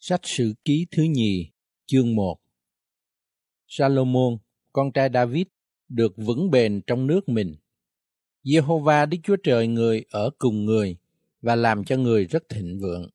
[0.00, 1.50] Sách Sử Ký thứ nhì,
[1.86, 2.40] chương 1
[3.66, 4.38] Salomon,
[4.72, 5.46] con trai David,
[5.88, 7.56] được vững bền trong nước mình.
[8.44, 10.96] Jehovah Đức Chúa Trời người ở cùng người
[11.40, 13.10] và làm cho người rất thịnh vượng.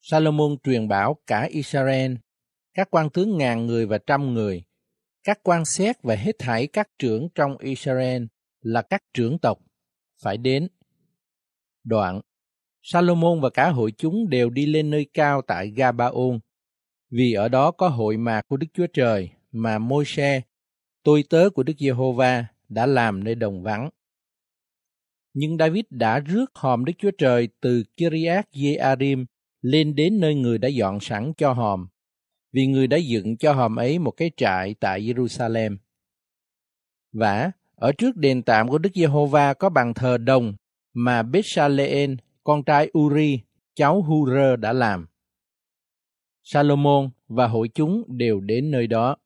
[0.00, 2.14] Salomon truyền bảo cả Israel,
[2.74, 4.64] các quan tướng ngàn người và trăm người,
[5.24, 8.24] các quan xét và hết thảy các trưởng trong Israel
[8.60, 9.58] là các trưởng tộc,
[10.22, 10.68] phải đến.
[11.84, 12.20] Đoạn
[12.82, 16.38] Salomon và cả hội chúng đều đi lên nơi cao tại Gabaon,
[17.10, 20.40] vì ở đó có hội mạc của Đức Chúa Trời mà Môi-se,
[21.02, 23.90] tôi tớ của Đức Giê-hô-va, đã làm nơi đồng vắng.
[25.34, 29.24] Nhưng David đã rước hòm Đức Chúa Trời từ Kiriath Jearim
[29.62, 31.88] lên đến nơi người đã dọn sẵn cho hòm,
[32.52, 35.76] vì người đã dựng cho hòm ấy một cái trại tại Jerusalem.
[37.12, 40.54] Và ở trước đền tạm của Đức Giê-hô-va có bàn thờ đồng
[40.94, 43.40] mà Bethsaleen con trai Uri,
[43.74, 45.06] cháu Hurơ đã làm.
[46.42, 49.16] Salomon và hội chúng đều đến nơi đó.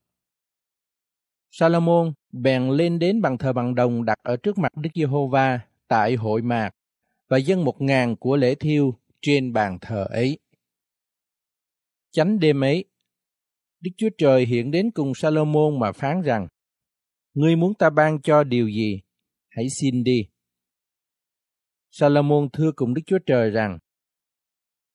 [1.50, 6.14] Salomon bèn lên đến bằng thờ bằng đồng đặt ở trước mặt Đức Giê-hô-va tại
[6.14, 6.70] hội mạc
[7.28, 10.38] và dân một ngàn của lễ thiêu trên bàn thờ ấy.
[12.10, 12.84] Chánh đêm ấy,
[13.80, 16.48] Đức Chúa Trời hiện đến cùng Salomon mà phán rằng,
[17.34, 19.00] Ngươi muốn ta ban cho điều gì?
[19.48, 20.28] Hãy xin đi.
[21.96, 23.78] Salomon thưa cùng Đức Chúa Trời rằng,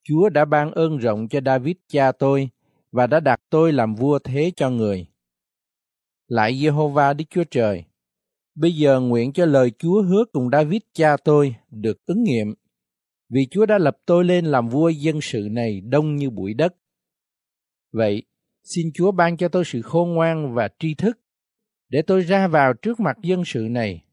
[0.04, 2.50] Chúa đã ban ơn rộng cho David cha tôi
[2.92, 5.08] và đã đặt tôi làm vua thế cho người.
[6.28, 7.84] Lại Jehovah Đức Chúa Trời,
[8.56, 12.54] bây giờ nguyện cho lời Chúa hứa cùng David cha tôi được ứng nghiệm,
[13.30, 16.76] vì Chúa đã lập tôi lên làm vua dân sự này đông như bụi đất.
[17.92, 18.24] Vậy,
[18.64, 21.20] xin Chúa ban cho tôi sự khôn ngoan và tri thức,
[21.90, 24.04] để tôi ra vào trước mặt dân sự này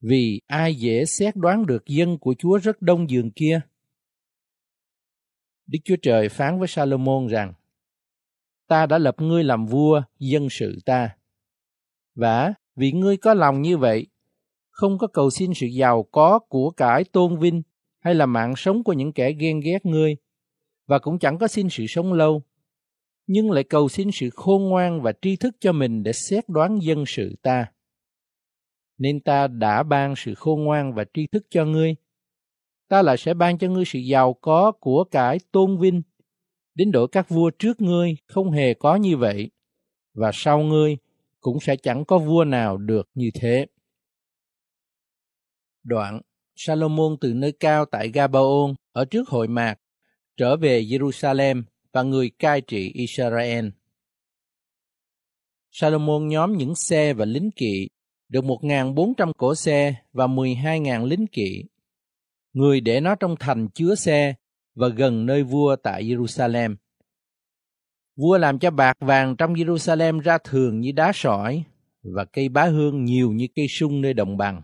[0.00, 3.60] vì ai dễ xét đoán được dân của Chúa rất đông giường kia.
[5.66, 7.52] Đức Chúa Trời phán với Salomon rằng,
[8.68, 11.16] Ta đã lập ngươi làm vua dân sự ta.
[12.14, 14.06] Và vì ngươi có lòng như vậy,
[14.70, 17.62] không có cầu xin sự giàu có của cải tôn vinh
[17.98, 20.16] hay là mạng sống của những kẻ ghen ghét ngươi,
[20.86, 22.42] và cũng chẳng có xin sự sống lâu,
[23.26, 26.78] nhưng lại cầu xin sự khôn ngoan và tri thức cho mình để xét đoán
[26.82, 27.66] dân sự ta
[28.98, 31.94] nên ta đã ban sự khôn ngoan và tri thức cho ngươi.
[32.88, 36.02] Ta lại sẽ ban cho ngươi sự giàu có của cải tôn vinh,
[36.74, 39.50] đến đổi các vua trước ngươi không hề có như vậy,
[40.14, 40.96] và sau ngươi
[41.40, 43.66] cũng sẽ chẳng có vua nào được như thế.
[45.82, 46.20] Đoạn,
[46.56, 49.74] Salomon từ nơi cao tại Gabaon ở trước hội mạc
[50.36, 53.68] trở về Jerusalem và người cai trị Israel.
[55.70, 57.88] Salomon nhóm những xe và lính kỵ
[58.28, 61.64] được 1.400 cổ xe và 12.000 lính kỵ.
[62.52, 64.34] Người để nó trong thành chứa xe
[64.74, 66.76] và gần nơi vua tại Jerusalem.
[68.16, 71.64] Vua làm cho bạc vàng trong Jerusalem ra thường như đá sỏi
[72.02, 74.62] và cây bá hương nhiều như cây sung nơi đồng bằng.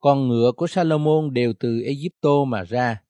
[0.00, 3.02] Con ngựa của Salomon đều từ Egypto mà ra.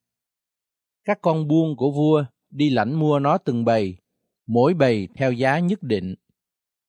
[1.05, 3.97] Các con buôn của vua đi lãnh mua nó từng bầy,
[4.47, 6.15] mỗi bầy theo giá nhất định.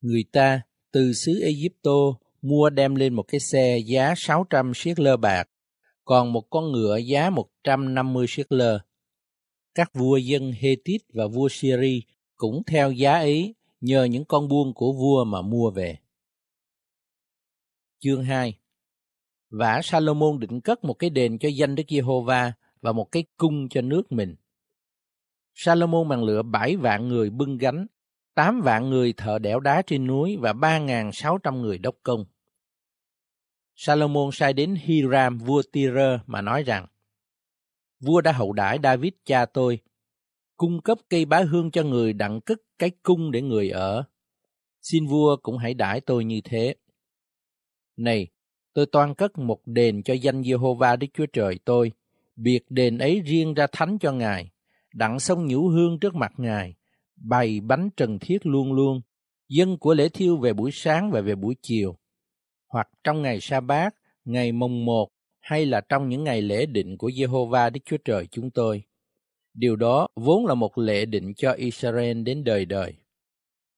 [0.01, 5.17] Người ta từ xứ Egypto mua đem lên một cái xe giá 600 siết lơ
[5.17, 5.49] bạc,
[6.05, 8.79] còn một con ngựa giá 150 siết lơ.
[9.75, 12.03] Các vua dân Hethit và vua Syri
[12.35, 15.97] cũng theo giá ấy nhờ những con buôn của vua mà mua về.
[17.99, 18.57] Chương 2
[19.49, 23.69] Vả Salomon định cất một cái đền cho danh Đức Giê-hô-va và một cái cung
[23.69, 24.35] cho nước mình.
[25.53, 27.87] Salomon bằng lựa bảy vạn người bưng gánh,
[28.33, 31.95] tám vạn người thợ đẽo đá trên núi và ba ngàn sáu trăm người đốc
[32.03, 32.25] công.
[33.75, 36.87] Salomon sai đến Hiram vua Tyre mà nói rằng,
[37.99, 39.79] Vua đã hậu đãi David cha tôi,
[40.57, 44.03] cung cấp cây bá hương cho người đặng cất cái cung để người ở.
[44.81, 46.75] Xin vua cũng hãy đãi tôi như thế.
[47.97, 48.27] Này,
[48.73, 51.91] tôi toan cất một đền cho danh Giê-hô-va Đức Chúa Trời tôi,
[52.35, 54.51] biệt đền ấy riêng ra thánh cho Ngài,
[54.93, 56.75] đặng sông nhũ hương trước mặt Ngài,
[57.23, 59.01] bày bánh trần thiết luôn luôn,
[59.49, 61.97] dân của lễ thiêu về buổi sáng và về buổi chiều,
[62.67, 63.95] hoặc trong ngày sa bát,
[64.25, 65.09] ngày mồng một
[65.39, 68.83] hay là trong những ngày lễ định của Jehovah Đức Chúa Trời chúng tôi.
[69.53, 72.93] Điều đó vốn là một lệ định cho Israel đến đời đời.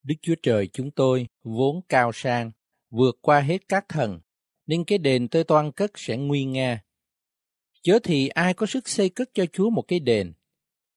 [0.02, 2.50] Đức Chúa Trời chúng tôi vốn cao sang,
[2.90, 4.20] vượt qua hết các thần,
[4.66, 6.82] nên cái đền tôi toan cất sẽ nguy nga.
[7.82, 10.32] Chớ thì ai có sức xây cất cho Chúa một cái đền?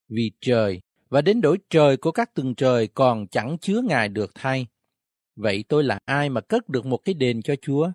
[0.10, 4.32] Vì trời và đến đổi trời của các tầng trời còn chẳng chứa Ngài được
[4.36, 4.68] thay.
[5.36, 7.92] Vậy tôi là ai mà cất được một cái đền cho Chúa?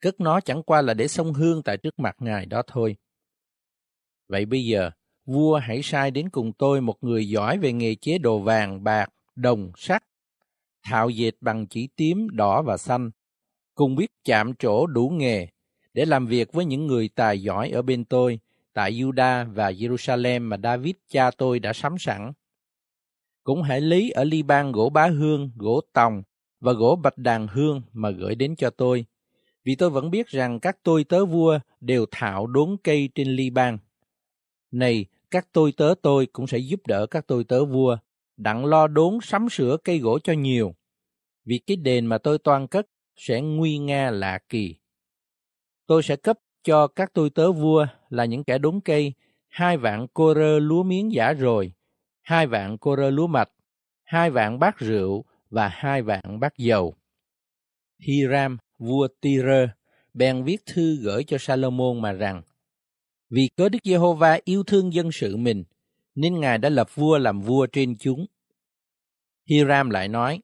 [0.00, 2.96] Cất nó chẳng qua là để sông hương tại trước mặt Ngài đó thôi.
[4.28, 4.90] Vậy bây giờ,
[5.26, 9.08] vua hãy sai đến cùng tôi một người giỏi về nghề chế đồ vàng, bạc,
[9.36, 10.04] đồng, sắt,
[10.82, 13.10] thạo dệt bằng chỉ tím, đỏ và xanh,
[13.74, 15.46] cùng biết chạm trổ đủ nghề
[15.94, 18.40] để làm việc với những người tài giỏi ở bên tôi
[18.72, 22.32] tại Juda và Jerusalem mà David cha tôi đã sắm sẵn.
[23.44, 26.22] Cũng hãy lấy ở Liban gỗ bá hương, gỗ tòng
[26.60, 29.04] và gỗ bạch đàn hương mà gửi đến cho tôi,
[29.64, 33.78] vì tôi vẫn biết rằng các tôi tớ vua đều thạo đốn cây trên Liban.
[34.70, 37.96] Này, các tôi tớ tôi cũng sẽ giúp đỡ các tôi tớ vua,
[38.36, 40.74] đặng lo đốn sắm sửa cây gỗ cho nhiều,
[41.44, 42.86] vì cái đền mà tôi toan cất
[43.16, 44.76] sẽ nguy nga lạ kỳ.
[45.86, 49.12] Tôi sẽ cấp cho các tôi tớ vua là những kẻ đốn cây,
[49.48, 51.72] hai vạn cô rơ lúa miếng giả rồi,
[52.22, 53.50] hai vạn cô rơ lúa mạch,
[54.02, 56.94] hai vạn bát rượu và hai vạn bát dầu.
[57.98, 59.68] Hiram, vua Tyre,
[60.14, 62.42] bèn viết thư gửi cho Salomon mà rằng,
[63.30, 65.64] vì cớ Đức Giê-hô-va yêu thương dân sự mình,
[66.14, 68.26] nên Ngài đã lập vua làm vua trên chúng.
[69.50, 70.40] Hiram lại nói,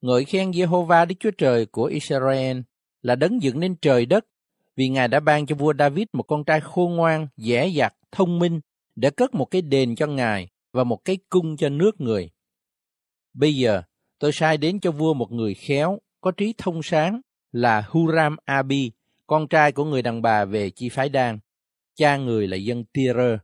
[0.00, 2.60] ngợi khen Giê-hô-va Đức Chúa Trời của Israel
[3.02, 4.26] là đấng dựng nên trời đất,
[4.78, 8.38] vì Ngài đã ban cho vua David một con trai khôn ngoan, dễ dặt, thông
[8.38, 8.60] minh,
[8.96, 12.30] để cất một cái đền cho Ngài và một cái cung cho nước người.
[13.34, 13.82] Bây giờ,
[14.18, 17.20] tôi sai đến cho vua một người khéo, có trí thông sáng,
[17.52, 18.92] là Huram Abi,
[19.26, 21.38] con trai của người đàn bà về chi phái đan,
[21.96, 23.38] cha người là dân Tyre.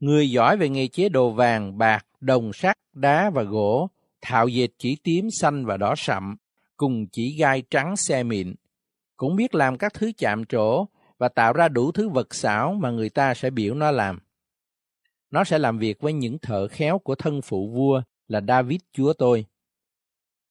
[0.00, 3.90] Người giỏi về nghề chế đồ vàng, bạc, đồng sắt, đá và gỗ,
[4.22, 6.36] thạo dệt chỉ tím, xanh và đỏ sậm,
[6.76, 8.54] cùng chỉ gai trắng xe mịn.
[9.16, 10.86] Cũng biết làm các thứ chạm trổ
[11.18, 14.18] và tạo ra đủ thứ vật xảo mà người ta sẽ biểu nó làm.
[15.30, 19.12] Nó sẽ làm việc với những thợ khéo của thân phụ vua là David chúa
[19.12, 19.46] tôi.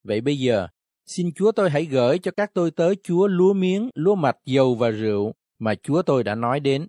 [0.04, 0.68] Vậy bây giờ,
[1.06, 4.76] xin chúa tôi hãy gửi cho các tôi tớ chúa lúa miếng, lúa mạch, dầu
[4.76, 6.88] và rượu mà chúa tôi đã nói đến.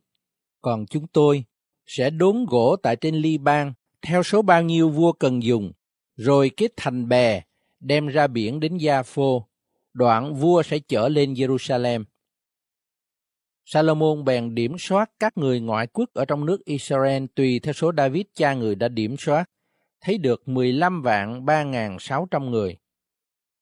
[0.61, 1.45] Còn chúng tôi
[1.87, 3.73] sẽ đốn gỗ tại trên ly bang
[4.03, 5.73] theo số bao nhiêu vua cần dùng,
[6.17, 7.43] rồi kết thành bè,
[7.81, 9.49] đem ra biển đến Gia Phô.
[9.95, 12.05] Đoạn vua sẽ trở lên Jerusalem.
[13.65, 17.93] Salomon bèn điểm soát các người ngoại quốc ở trong nước Israel tùy theo số
[17.97, 19.51] David cha người đã điểm soát,
[20.01, 22.77] thấy được 15 vạn 3.600 người.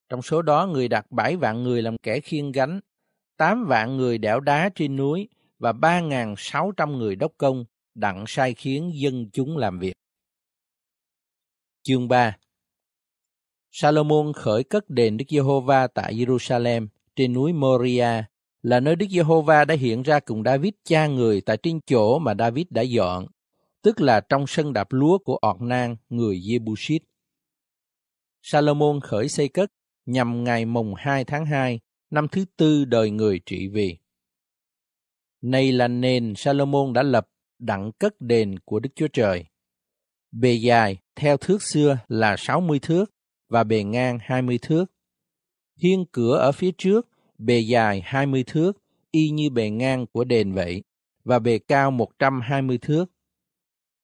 [0.08, 2.81] Trong số đó người đặt 7 vạn người làm kẻ khiêng gánh,
[3.37, 7.64] 8 vạn người đẽo đá trên núi và 3.600 người đốc công
[7.94, 9.94] đặng sai khiến dân chúng làm việc.
[11.82, 12.37] Chương 3
[13.74, 16.86] Salomon khởi cất đền Đức Giê-hô-va tại Jerusalem
[17.16, 18.24] trên núi Moria
[18.62, 22.34] là nơi Đức Giê-hô-va đã hiện ra cùng David cha người tại trên chỗ mà
[22.38, 23.26] David đã dọn,
[23.82, 26.98] tức là trong sân đạp lúa của Ornan, người Jebusit.
[28.42, 29.72] Salomon khởi xây cất
[30.06, 31.80] nhằm ngày mùng 2 tháng 2,
[32.10, 33.98] năm thứ tư đời người trị vì.
[35.42, 37.28] Này là nền Salomon đã lập
[37.58, 39.44] đặng cất đền của Đức Chúa Trời.
[40.32, 43.04] Bề dài theo thước xưa là 60 thước
[43.52, 44.84] và bề ngang 20 thước.
[45.76, 47.08] Hiên cửa ở phía trước
[47.38, 48.72] bề dài 20 thước,
[49.10, 50.82] y như bề ngang của đền vậy,
[51.25, 53.04] và bề cao 120 thước.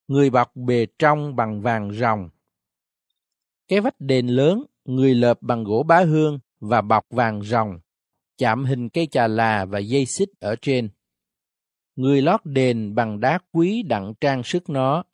[0.09, 2.29] Người bọc bề trong bằng vàng ròng.
[3.69, 7.81] Cái vách đền lớn, người lợp bằng gỗ bá hương và bọc vàng ròng,
[8.39, 10.89] chạm hình cây trà là và dây xích ở trên.
[11.97, 15.05] Người lót đền bằng đá quý đặng trang sức nó.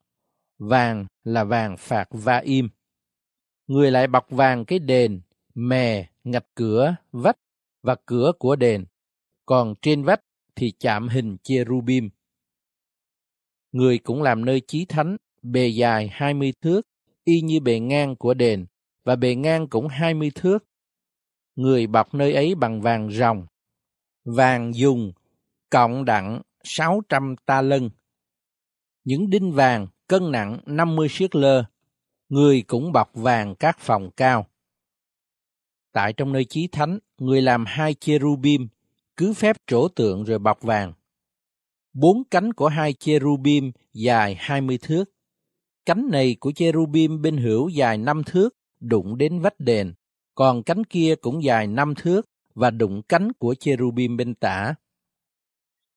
[0.58, 2.68] Vàng là vàng phạt va im.
[3.66, 5.20] Người lại bọc vàng cái đền,
[5.54, 7.38] mè, ngạch cửa, vách
[7.82, 8.84] và cửa của đền,
[9.46, 10.20] còn trên vách
[10.56, 12.10] thì chạm hình cherubim.
[13.72, 16.80] Người cũng làm nơi chí thánh, bề dài 20 thước,
[17.24, 18.66] y như bề ngang của đền,
[19.04, 20.64] và bề ngang cũng 20 thước.
[21.56, 23.46] Người bọc nơi ấy bằng vàng ròng.
[24.24, 25.12] Vàng dùng
[25.70, 27.90] cộng đặng 600 ta lân.
[29.04, 31.64] Những đinh vàng cân nặng 50 siết lơ.
[32.34, 34.46] Người cũng bọc vàng các phòng cao.
[35.92, 38.68] Tại trong nơi chí thánh, người làm hai cherubim,
[39.16, 40.92] cứ phép trổ tượng rồi bọc vàng.
[41.92, 45.04] Bốn cánh của hai cherubim dài hai mươi thước.
[45.86, 49.94] Cánh này của cherubim bên hữu dài năm thước, đụng đến vách đền,
[50.34, 54.74] còn cánh kia cũng dài năm thước và đụng cánh của cherubim bên tả.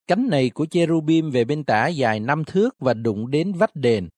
[0.08, 4.10] Cánh này của cherubim về bên tả dài năm thước và đụng đến vách đền,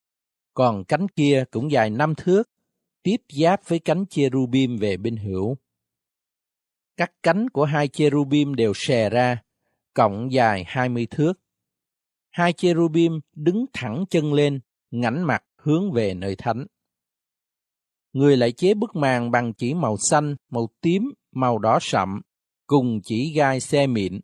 [0.54, 2.50] còn cánh kia cũng dài năm thước,
[3.04, 5.58] tiếp giáp với cánh cherubim về bên hữu.
[6.98, 9.44] Các cánh của hai cherubim đều xè ra,
[9.94, 11.34] cộng dài hai mươi thước.
[12.30, 14.60] Hai cherubim đứng thẳng chân lên,
[14.92, 16.66] ngảnh mặt hướng về nơi thánh.
[18.14, 22.22] Người lại chế bức màn bằng chỉ màu xanh, màu tím, màu đỏ sậm,
[22.68, 24.20] cùng chỉ gai xe mịn,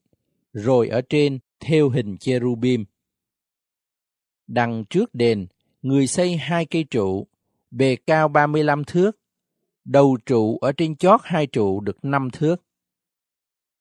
[0.53, 2.85] rồi ở trên theo hình cherubim.
[4.47, 5.47] Đằng trước đền
[5.85, 7.27] người xây hai cây trụ,
[7.71, 9.11] bề cao 35 thước,
[9.83, 12.55] đầu trụ ở trên chót hai trụ được 5 thước.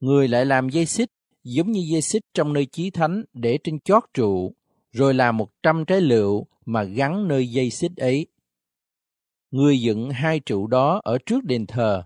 [0.01, 1.11] Người lại làm dây xích
[1.45, 4.55] giống như dây xích trong nơi chí thánh để trên chót trụ,
[4.93, 8.27] rồi làm một trăm trái lựu mà gắn nơi dây xích ấy.
[9.51, 12.03] Người dựng hai trụ đó ở trước đền thờ,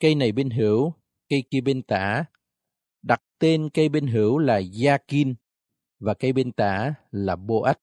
[0.00, 0.92] cây này bên hữu,
[1.28, 2.24] cây kia bên tả,
[3.02, 5.34] đặt tên cây bên hữu là Gia-kin
[5.98, 7.78] và cây bên tả là Bô-ách.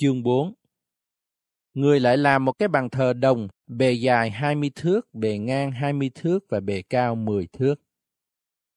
[0.00, 0.54] Chương 4
[1.74, 6.10] Người lại làm một cái bàn thờ đồng, bề dài 20 thước, bề ngang 20
[6.14, 7.74] thước và bề cao 10 thước.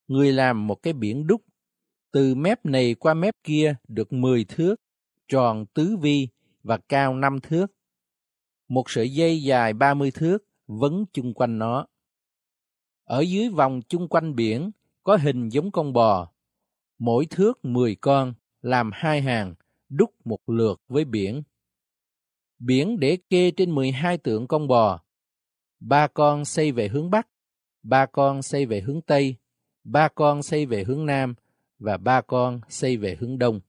[0.07, 1.41] Người làm một cái biển đúc,
[2.11, 4.75] từ mép này qua mép kia được 10 thước,
[5.27, 6.27] tròn tứ vi
[6.63, 7.67] và cao 5 thước.
[8.67, 10.37] Một sợi dây dài 30 thước
[10.67, 11.87] vấn chung quanh nó.
[13.03, 14.71] Ở dưới vòng chung quanh biển
[15.03, 16.31] có hình giống con bò,
[16.99, 19.55] mỗi thước 10 con, làm hai hàng,
[19.95, 21.43] đúc một lượt với biển.
[22.59, 25.03] Biển để kê trên 12 tượng con bò.
[25.79, 27.27] Ba con xây về hướng Bắc,
[27.83, 29.35] ba con xây về hướng Tây,
[29.83, 31.35] ba con xây về hướng Nam
[31.79, 33.59] và ba con xây về hướng Đông.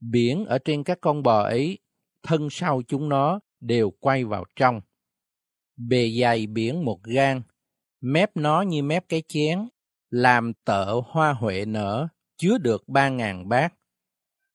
[0.00, 1.78] Biển ở trên các con bò ấy,
[2.22, 4.80] thân sau chúng nó đều quay vào trong.
[5.76, 7.42] Bề dày biển một gan,
[8.00, 9.68] mép nó như mép cái chén,
[10.10, 13.74] làm tợ hoa huệ nở, chứa được ba ngàn bát.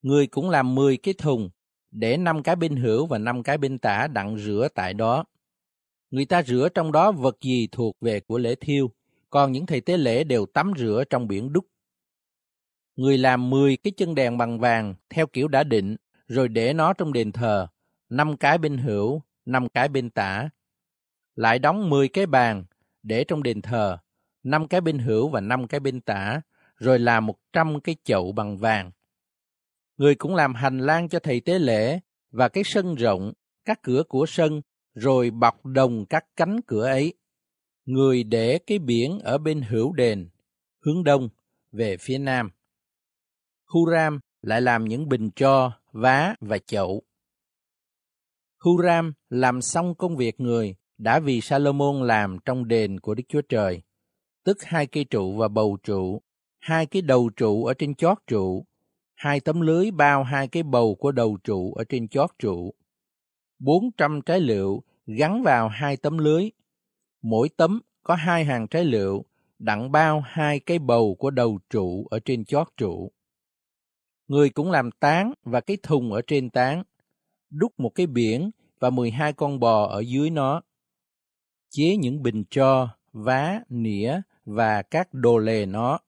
[0.01, 1.49] Người cũng làm mười cái thùng,
[1.91, 5.23] để năm cái bên hữu và năm cái bên tả đặng rửa tại đó.
[6.11, 8.91] Người ta rửa trong đó vật gì thuộc về của lễ thiêu,
[9.29, 11.65] còn những thầy tế lễ đều tắm rửa trong biển đúc.
[12.95, 15.95] Người làm 10 cái chân đèn bằng vàng theo kiểu đã định,
[16.27, 17.67] rồi để nó trong đền thờ,
[18.09, 20.49] năm cái bên hữu, năm cái bên tả.
[21.35, 22.65] Lại đóng 10 cái bàn
[23.03, 23.97] để trong đền thờ,
[24.43, 26.41] năm cái bên hữu và năm cái bên tả,
[26.75, 28.91] rồi làm 100 cái chậu bằng vàng.
[29.97, 31.99] Người cũng làm hành lang cho thầy tế lễ
[32.31, 33.33] và cái sân rộng,
[33.65, 34.61] các cửa của sân,
[34.93, 37.13] rồi bọc đồng các cánh cửa ấy.
[37.85, 40.29] Người để cái biển ở bên hữu đền,
[40.85, 41.29] hướng đông,
[41.71, 42.49] về phía nam.
[43.65, 47.03] Huram lại làm những bình cho, vá và chậu.
[48.59, 53.41] Huram làm xong công việc người đã vì Salomon làm trong đền của Đức Chúa
[53.41, 53.81] Trời,
[54.43, 56.21] tức hai cây trụ và bầu trụ,
[56.59, 58.65] hai cái đầu trụ ở trên chót trụ,
[59.17, 62.73] hai tấm lưới bao hai cái bầu của đầu trụ ở trên chót trụ,
[63.59, 66.49] bốn trăm trái lựu gắn vào hai tấm lưới,
[67.21, 69.25] mỗi tấm có hai hàng trái lựu
[69.59, 73.11] đặng bao hai cái bầu của đầu trụ ở trên chót trụ.
[74.27, 76.83] Người cũng làm tán và cái thùng ở trên tán,
[77.49, 80.61] đúc một cái biển và 12 con bò ở dưới nó.
[81.69, 85.99] Chế những bình cho, vá, nĩa và các đồ lề nó.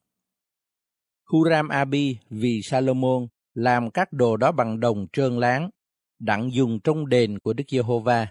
[1.29, 5.69] Huram Abi vì Salomon làm các đồ đó bằng đồng trơn láng,
[6.19, 8.27] đặng dùng trong đền của Đức Giê-hô-va.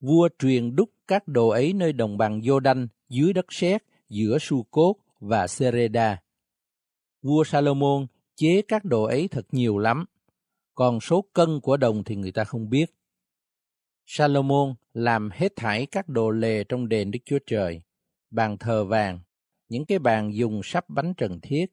[0.00, 4.94] Vua truyền đúc các đồ ấy nơi đồng bằng Giô-đanh dưới đất sét giữa Su-cốt
[5.20, 6.22] và Sereda.
[7.22, 8.06] Vua Salomon
[8.36, 10.04] chế các đồ ấy thật nhiều lắm,
[10.74, 12.94] còn số cân của đồng thì người ta không biết.
[14.06, 17.82] Salomon làm hết thảy các đồ lề trong đền Đức Chúa Trời,
[18.30, 19.20] bàn thờ vàng,
[19.68, 21.66] những cái bàn dùng sắp bánh trần thiết,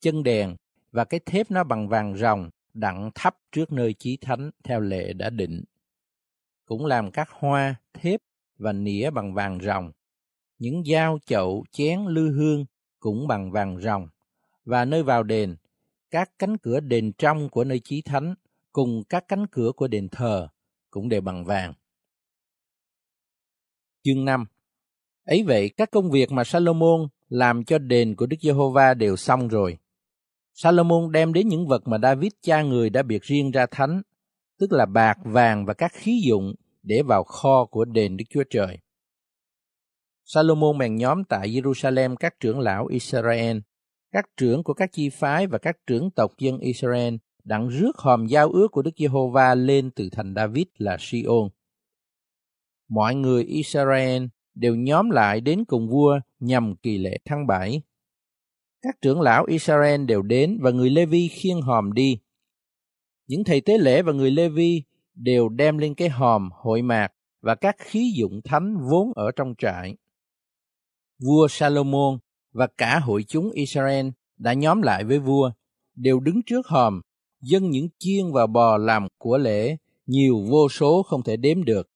[0.00, 0.56] chân đèn
[0.92, 5.12] và cái thép nó bằng vàng ròng đặng thắp trước nơi chí thánh theo lệ
[5.12, 5.64] đã định.
[6.64, 8.20] Cũng làm các hoa, thép
[8.58, 9.92] và nĩa bằng vàng ròng.
[10.58, 12.64] Những dao, chậu, chén, lư hương
[13.00, 14.08] cũng bằng vàng ròng.
[14.64, 15.56] Và nơi vào đền,
[16.10, 18.34] các cánh cửa đền trong của nơi chí thánh
[18.72, 20.48] cùng các cánh cửa của đền thờ
[20.90, 21.74] cũng đều bằng vàng.
[24.02, 24.46] Chương 5
[25.24, 29.48] Ấy vậy, các công việc mà Salomon làm cho đền của Đức Giê-hô-va đều xong
[29.48, 29.78] rồi.
[30.54, 34.02] Salomon đem đến những vật mà David cha người đã biệt riêng ra thánh,
[34.58, 38.44] tức là bạc, vàng và các khí dụng để vào kho của đền Đức Chúa
[38.50, 38.78] Trời.
[40.24, 43.58] Salomon bèn nhóm tại Jerusalem các trưởng lão Israel,
[44.12, 48.26] các trưởng của các chi phái và các trưởng tộc dân Israel đặng rước hòm
[48.26, 51.48] giao ước của Đức Giê-hô-va lên từ thành David là Sion.
[52.88, 57.82] Mọi người Israel đều nhóm lại đến cùng vua nhằm kỳ lễ tháng bảy.
[58.82, 62.18] Các trưởng lão Israel đều đến và người Lê-vi khiêng hòm đi.
[63.26, 64.82] Những thầy tế lễ và người Lê-vi
[65.14, 67.08] đều đem lên cái hòm hội mạc
[67.40, 69.96] và các khí dụng thánh vốn ở trong trại.
[71.18, 72.18] Vua Salomon
[72.52, 75.50] và cả hội chúng Israel đã nhóm lại với vua,
[75.94, 77.00] đều đứng trước hòm,
[77.42, 81.90] dâng những chiên và bò làm của lễ, nhiều vô số không thể đếm được.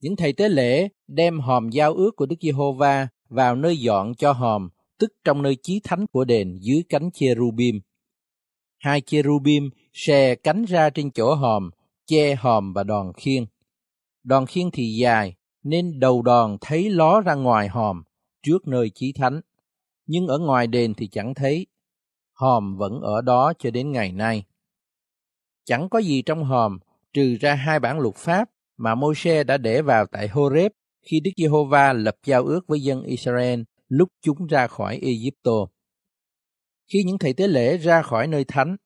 [0.00, 4.32] Những thầy tế lễ đem hòm giao ước của Đức Giê-hô-va vào nơi dọn cho
[4.32, 4.68] hòm,
[4.98, 7.80] tức trong nơi chí thánh của đền dưới cánh cherubim.
[8.78, 11.70] Hai cherubim xè cánh ra trên chỗ hòm,
[12.06, 13.44] che hòm và đòn khiên.
[14.24, 18.02] Đòn khiên thì dài, nên đầu đòn thấy ló ra ngoài hòm,
[18.42, 19.40] trước nơi chí thánh.
[20.06, 21.66] Nhưng ở ngoài đền thì chẳng thấy.
[22.32, 24.44] Hòm vẫn ở đó cho đến ngày nay.
[25.64, 26.78] Chẳng có gì trong hòm,
[27.12, 31.30] trừ ra hai bản luật pháp mà Môi-se đã để vào tại Horeb khi Đức
[31.36, 35.66] Giê-hô-va lập giao ước với dân Israel lúc chúng ra khỏi Egypto.
[36.92, 38.76] Khi những thầy tế lễ ra khỏi nơi thánh,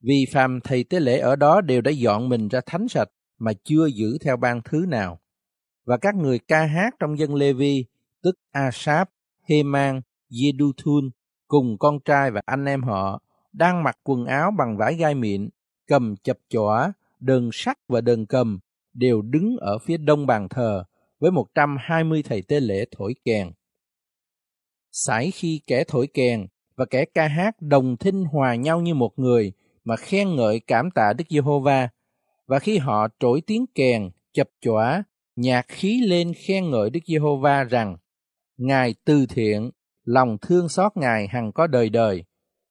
[0.00, 3.52] vì phàm thầy tế lễ ở đó đều đã dọn mình ra thánh sạch mà
[3.64, 5.20] chưa giữ theo ban thứ nào.
[5.84, 7.84] Và các người ca hát trong dân Lê-vi,
[8.22, 9.08] tức Asap,
[9.48, 11.10] Heman, Jeduthun,
[11.48, 15.48] cùng con trai và anh em họ, đang mặc quần áo bằng vải gai mịn,
[15.86, 18.58] cầm chập chõa, đờn sắt và đờn cầm,
[18.94, 20.84] đều đứng ở phía đông bàn thờ
[21.24, 23.50] với 120 thầy tế lễ thổi kèn.
[24.92, 29.18] Sải khi kẻ thổi kèn và kẻ ca hát đồng thinh hòa nhau như một
[29.18, 29.52] người
[29.84, 31.88] mà khen ngợi cảm tạ Đức Giê-hô-va.
[32.46, 35.04] Và khi họ trỗi tiếng kèn, chập chọa,
[35.36, 37.96] nhạc khí lên khen ngợi Đức Giê-hô-va rằng
[38.56, 39.70] Ngài từ thiện,
[40.04, 42.24] lòng thương xót Ngài hằng có đời đời,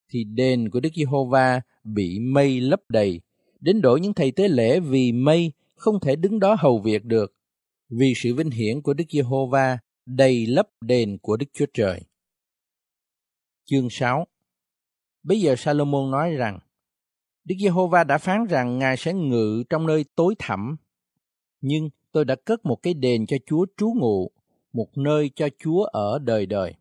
[0.10, 3.22] thì đền của Đức Giê-hô-va bị mây lấp đầy,
[3.60, 7.33] đến độ những thầy tế lễ vì mây không thể đứng đó hầu việc được,
[7.97, 12.01] vì sự vinh hiển của Đức Giê-hô-va đầy lấp đền của Đức Chúa Trời.
[13.65, 14.27] Chương 6
[15.23, 16.59] Bây giờ Salomon nói rằng,
[17.43, 20.75] Đức Giê-hô-va đã phán rằng Ngài sẽ ngự trong nơi tối thẳm,
[21.62, 24.31] nhưng tôi đã cất một cái đền cho Chúa trú ngụ,
[24.73, 26.73] một nơi cho Chúa ở đời đời.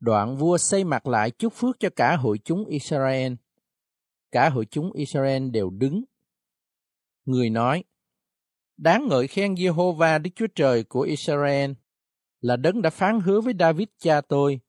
[0.00, 3.32] Đoạn vua xây mặt lại chúc phước cho cả hội chúng Israel.
[4.32, 6.04] Cả hội chúng Israel đều đứng.
[7.24, 7.84] Người nói,
[8.78, 11.70] Đáng ngợi khen Jehovah Đức Chúa Trời của Israel
[12.40, 14.60] là đấng đã phán hứa với David cha tôi,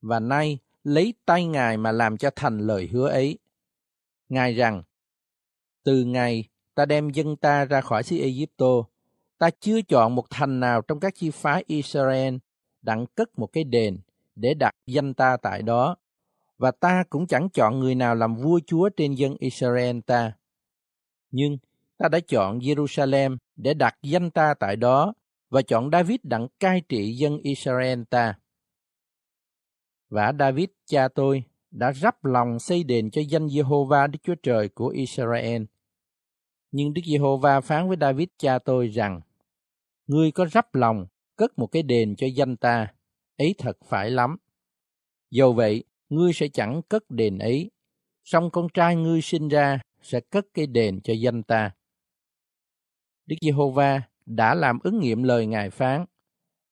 [0.00, 3.38] và nay lấy tay Ngài mà làm cho thành lời hứa ấy.
[4.28, 4.82] Ngài rằng,
[5.84, 8.84] từ ngày ta đem dân ta ra khỏi xứ Egypto,
[9.38, 12.36] ta chưa chọn một thành nào trong các chi phái Israel
[12.82, 13.98] đặng cất một cái đền
[14.36, 15.96] để đặt danh ta tại đó,
[16.58, 20.32] và ta cũng chẳng chọn người nào làm vua chúa trên dân Israel ta.
[21.30, 21.58] Nhưng
[22.02, 25.14] ta đã chọn Jerusalem để đặt danh ta tại đó
[25.50, 28.38] và chọn David đặng cai trị dân Israel ta.
[30.08, 34.68] Và David cha tôi đã rắp lòng xây đền cho danh Jehovah Đức Chúa Trời
[34.68, 35.62] của Israel.
[36.70, 39.20] Nhưng Đức Giê-hô-va phán với David cha tôi rằng,
[40.06, 42.86] Ngươi có rắp lòng cất một cái đền cho danh ta,
[43.38, 44.36] ấy thật phải lắm.
[45.30, 47.70] Dầu vậy, ngươi sẽ chẳng cất đền ấy,
[48.24, 51.70] song con trai ngươi sinh ra sẽ cất cái đền cho danh ta.
[53.26, 56.04] Đức Giê-hô-va đã làm ứng nghiệm lời Ngài phán,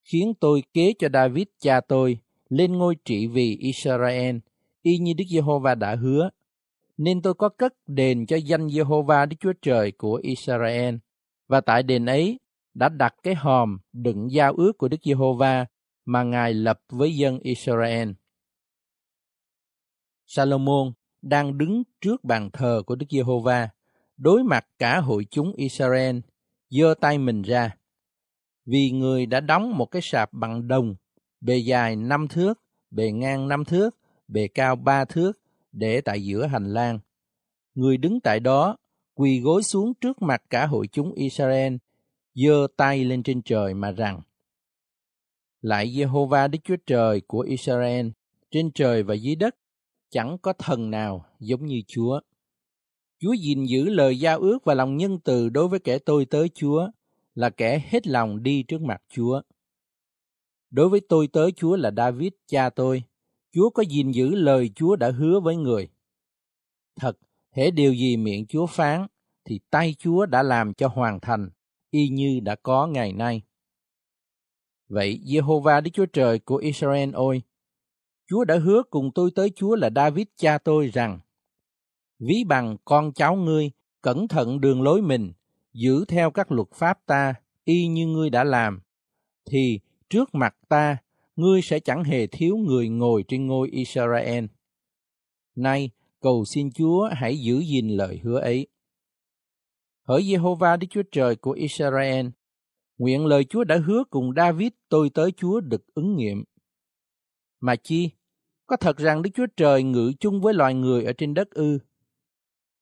[0.05, 4.37] khiến tôi kế cho David cha tôi lên ngôi trị vì Israel,
[4.83, 6.31] y như Đức Giê-hô-va đã hứa.
[6.97, 10.95] Nên tôi có cất đền cho danh Giê-hô-va Đức Chúa Trời của Israel,
[11.49, 12.39] và tại đền ấy
[12.75, 15.67] đã đặt cái hòm đựng giao ước của Đức Giê-hô-va
[16.05, 18.11] mà Ngài lập với dân Israel.
[20.27, 23.69] Salomon đang đứng trước bàn thờ của Đức Giê-hô-va,
[24.17, 26.19] đối mặt cả hội chúng Israel,
[26.71, 27.77] giơ tay mình ra.
[28.67, 30.95] Vì người đã đóng một cái sạp bằng đồng,
[31.41, 33.97] bề dài năm thước, bề ngang năm thước,
[34.29, 35.33] bề cao ba thước,
[35.73, 36.99] để tại giữa hành lang.
[37.75, 38.77] Người đứng tại đó,
[39.15, 41.77] quỳ gối xuống trước mặt cả hội chúng Israel,
[42.35, 44.21] giơ tay lên trên trời mà rằng,
[45.61, 48.09] Lại Jehovah Đức Chúa Trời của Israel,
[48.51, 49.57] trên trời và dưới đất,
[50.11, 52.21] chẳng có thần nào giống như Chúa.
[53.23, 56.49] Chúa gìn giữ lời giao ước và lòng nhân từ đối với kẻ tôi tới
[56.49, 56.89] Chúa,
[57.35, 59.43] là kẻ hết lòng đi trước mặt Chúa.
[60.71, 63.03] Đối với tôi tới Chúa là David, cha tôi,
[63.53, 65.89] Chúa có gìn giữ lời Chúa đã hứa với người.
[66.97, 67.19] Thật,
[67.51, 69.07] hễ điều gì miệng Chúa phán,
[69.45, 71.51] thì tay Chúa đã làm cho hoàn thành,
[71.91, 73.43] y như đã có ngày nay.
[74.89, 77.43] Vậy Jehovah Đức Chúa Trời của Israel ôi,
[78.27, 81.21] Chúa đã hứa cùng tôi tới Chúa là David cha tôi rằng,
[82.21, 83.71] ví bằng con cháu ngươi,
[84.03, 85.33] cẩn thận đường lối mình,
[85.73, 88.81] giữ theo các luật pháp ta, y như ngươi đã làm,
[89.51, 89.81] thì
[90.11, 90.97] trước mặt ta,
[91.37, 94.45] ngươi sẽ chẳng hề thiếu người ngồi trên ngôi Israel.
[95.57, 98.67] Nay, cầu xin Chúa hãy giữ gìn lời hứa ấy.
[100.09, 102.27] Hỡi Jehovah Đức Chúa Trời của Israel,
[102.99, 106.45] nguyện lời Chúa đã hứa cùng David tôi tới Chúa được ứng nghiệm.
[107.61, 108.11] Mà chi,
[108.67, 111.79] có thật rằng Đức Chúa Trời ngự chung với loài người ở trên đất ư?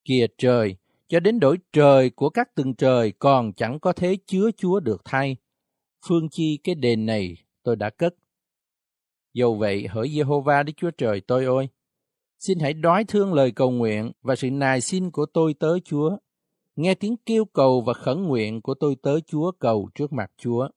[0.09, 0.75] Kìa trời,
[1.07, 5.01] cho đến đổi trời của các từng trời còn chẳng có thế chứa Chúa được
[5.05, 5.37] thay.
[6.07, 8.15] Phương chi cái đền này tôi đã cất.
[9.33, 11.67] Dầu vậy hỡi Jehovah Đức Chúa Trời tôi ơi,
[12.39, 16.17] Xin hãy đói thương lời cầu nguyện và sự nài xin của tôi tới Chúa.
[16.75, 20.69] Nghe tiếng kêu cầu và khẩn nguyện của tôi tới Chúa cầu trước mặt Chúa.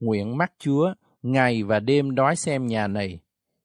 [0.00, 3.20] Nguyện mắt Chúa ngày và đêm đói xem nhà này,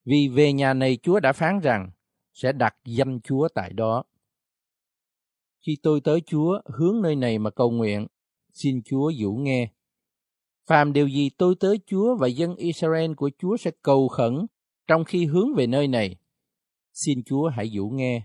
[0.05, 1.91] vì về nhà này Chúa đã phán rằng
[2.33, 4.03] sẽ đặt danh Chúa tại đó.
[5.67, 8.08] Khi tôi tới Chúa hướng nơi này mà cầu nguyện,
[8.53, 9.71] xin Chúa dũ nghe.
[10.67, 14.45] Phàm điều gì tôi tới Chúa và dân Israel của Chúa sẽ cầu khẩn
[14.88, 16.15] trong khi hướng về nơi này.
[16.93, 18.21] Xin Chúa hãy dũ nghe.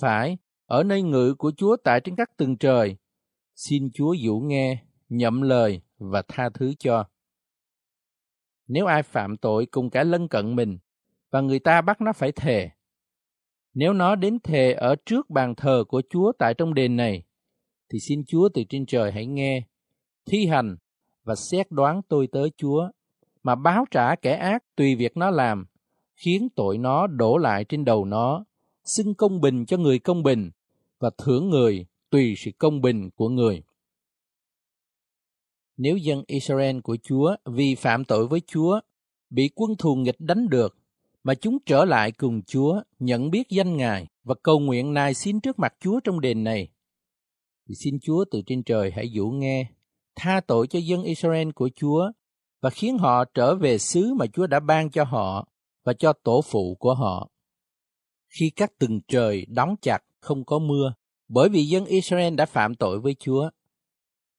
[0.00, 2.96] Phải, ở nơi ngự của Chúa tại trên các tầng trời,
[3.54, 7.04] xin Chúa dũ nghe, nhậm lời và tha thứ cho.
[8.66, 10.78] Nếu ai phạm tội cùng cả lân cận mình,
[11.30, 12.70] và người ta bắt nó phải thề,
[13.74, 17.22] nếu nó đến thề ở trước bàn thờ của Chúa tại trong đền này,
[17.92, 19.62] thì xin Chúa từ trên trời hãy nghe,
[20.26, 20.76] thi hành
[21.24, 22.90] và xét đoán tôi tới Chúa,
[23.42, 25.66] mà báo trả kẻ ác tùy việc nó làm,
[26.16, 28.44] khiến tội nó đổ lại trên đầu nó,
[28.84, 30.50] xưng công bình cho người công bình,
[30.98, 33.62] và thưởng người tùy sự công bình của người.
[35.76, 38.80] Nếu dân Israel của Chúa vì phạm tội với Chúa,
[39.30, 40.76] bị quân thù nghịch đánh được,
[41.22, 45.40] mà chúng trở lại cùng Chúa, nhận biết danh Ngài và cầu nguyện nài xin
[45.40, 46.68] trước mặt Chúa trong đền này.
[47.68, 49.66] Thì xin Chúa từ trên trời hãy dụ nghe,
[50.16, 52.10] tha tội cho dân Israel của Chúa
[52.62, 55.48] và khiến họ trở về xứ mà Chúa đã ban cho họ
[55.84, 57.30] và cho tổ phụ của họ.
[58.38, 60.94] Khi các tầng trời đóng chặt không có mưa,
[61.28, 63.50] bởi vì dân Israel đã phạm tội với Chúa.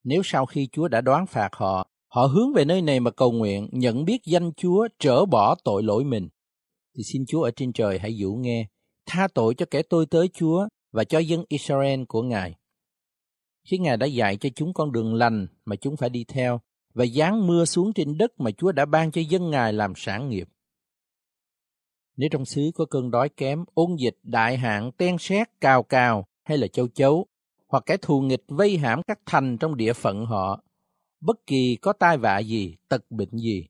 [0.03, 3.31] Nếu sau khi Chúa đã đoán phạt họ, họ hướng về nơi này mà cầu
[3.31, 6.29] nguyện, nhận biết danh Chúa, trở bỏ tội lỗi mình,
[6.97, 8.67] thì xin Chúa ở trên trời hãy dụ nghe,
[9.05, 12.55] tha tội cho kẻ tôi tới Chúa và cho dân Israel của Ngài.
[13.69, 16.61] Khi Ngài đã dạy cho chúng con đường lành mà chúng phải đi theo
[16.93, 20.29] và giáng mưa xuống trên đất mà Chúa đã ban cho dân Ngài làm sản
[20.29, 20.47] nghiệp.
[22.17, 26.25] Nếu trong xứ có cơn đói kém, ôn dịch, đại hạn, ten sét, cào cào
[26.43, 27.25] hay là châu chấu,
[27.67, 30.63] hoặc kẻ thù nghịch vây hãm các thành trong địa phận họ,
[31.21, 33.67] bất kỳ có tai vạ gì, tật bệnh gì.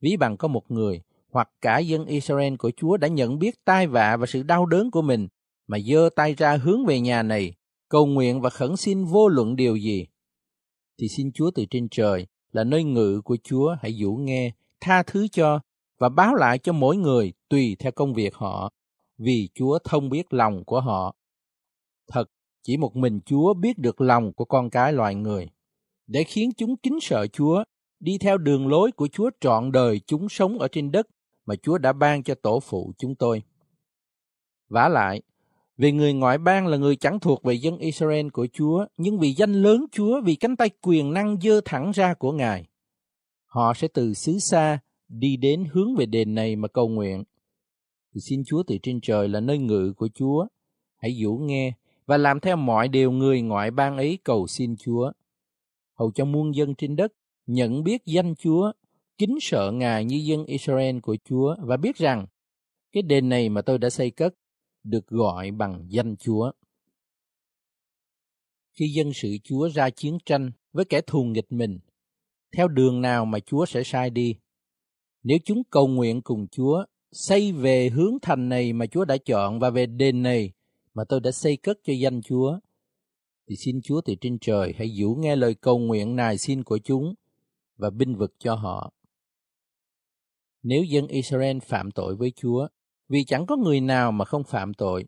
[0.00, 1.02] Ví bằng có một người
[1.34, 4.90] hoặc cả dân Israel của Chúa đã nhận biết tai vạ và sự đau đớn
[4.90, 5.28] của mình
[5.66, 7.54] mà giơ tay ra hướng về nhà này,
[7.88, 10.06] cầu nguyện và khẩn xin vô luận điều gì.
[10.98, 15.02] Thì xin Chúa từ trên trời là nơi ngự của Chúa hãy dũ nghe, tha
[15.02, 15.60] thứ cho
[15.98, 18.70] và báo lại cho mỗi người tùy theo công việc họ,
[19.18, 21.14] vì Chúa thông biết lòng của họ.
[22.12, 22.24] Thật,
[22.62, 25.48] chỉ một mình Chúa biết được lòng của con cái loài người,
[26.06, 27.64] để khiến chúng kính sợ Chúa,
[28.00, 31.06] đi theo đường lối của Chúa trọn đời chúng sống ở trên đất
[31.46, 33.42] mà Chúa đã ban cho tổ phụ chúng tôi.
[34.68, 35.22] Vả lại,
[35.76, 39.32] vì người ngoại bang là người chẳng thuộc về dân Israel của Chúa, nhưng vì
[39.32, 42.66] danh lớn Chúa, vì cánh tay quyền năng dơ thẳng ra của Ngài,
[43.46, 44.78] họ sẽ từ xứ xa
[45.08, 47.24] đi đến hướng về đền này mà cầu nguyện.
[48.14, 50.46] Thì xin Chúa từ trên trời là nơi ngự của Chúa,
[50.96, 51.72] hãy dũ nghe
[52.06, 55.12] và làm theo mọi điều người ngoại bang ấy cầu xin Chúa.
[55.94, 57.12] Hầu cho muôn dân trên đất
[57.46, 58.72] nhận biết danh Chúa
[59.18, 62.26] kính sợ Ngài như dân Israel của Chúa và biết rằng
[62.92, 64.34] cái đền này mà tôi đã xây cất
[64.84, 66.52] được gọi bằng danh Chúa.
[68.72, 71.78] Khi dân sự Chúa ra chiến tranh với kẻ thù nghịch mình,
[72.56, 74.36] theo đường nào mà Chúa sẽ sai đi?
[75.22, 79.58] Nếu chúng cầu nguyện cùng Chúa, xây về hướng thành này mà Chúa đã chọn
[79.58, 80.52] và về đền này
[80.94, 82.58] mà tôi đã xây cất cho danh Chúa,
[83.48, 86.78] thì xin Chúa từ trên trời hãy dụ nghe lời cầu nguyện nài xin của
[86.78, 87.14] chúng
[87.76, 88.92] và binh vực cho họ.
[90.64, 92.68] Nếu dân Israel phạm tội với Chúa,
[93.08, 95.04] vì chẳng có người nào mà không phạm tội,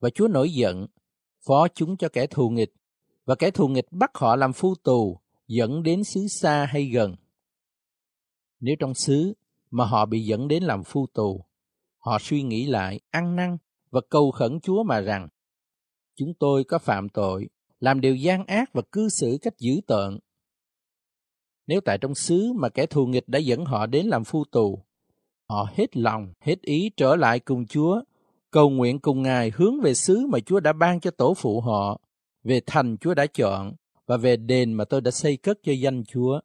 [0.00, 0.86] và Chúa nổi giận,
[1.46, 2.72] phó chúng cho kẻ thù nghịch,
[3.24, 7.16] và kẻ thù nghịch bắt họ làm phu tù, dẫn đến xứ xa hay gần.
[8.60, 9.34] Nếu trong xứ
[9.70, 11.44] mà họ bị dẫn đến làm phu tù,
[11.98, 13.56] họ suy nghĩ lại, ăn năn
[13.90, 15.28] và cầu khẩn Chúa mà rằng,
[16.14, 17.48] chúng tôi có phạm tội,
[17.80, 20.18] làm điều gian ác và cư xử cách dữ tợn,
[21.66, 24.78] nếu tại trong xứ mà kẻ thù nghịch đã dẫn họ đến làm phu tù,
[25.48, 28.00] họ hết lòng, hết ý trở lại cùng Chúa,
[28.50, 32.00] cầu nguyện cùng Ngài hướng về xứ mà Chúa đã ban cho tổ phụ họ,
[32.44, 33.72] về thành Chúa đã chọn
[34.06, 36.40] và về đền mà tôi đã xây cất cho danh Chúa.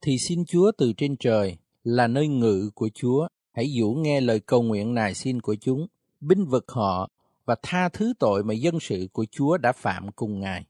[0.00, 4.40] Thì xin Chúa từ trên trời là nơi ngự của Chúa, hãy dũ nghe lời
[4.40, 5.86] cầu nguyện nài xin của chúng,
[6.20, 7.10] binh vực họ
[7.44, 10.66] và tha thứ tội mà dân sự của Chúa đã phạm cùng Ngài.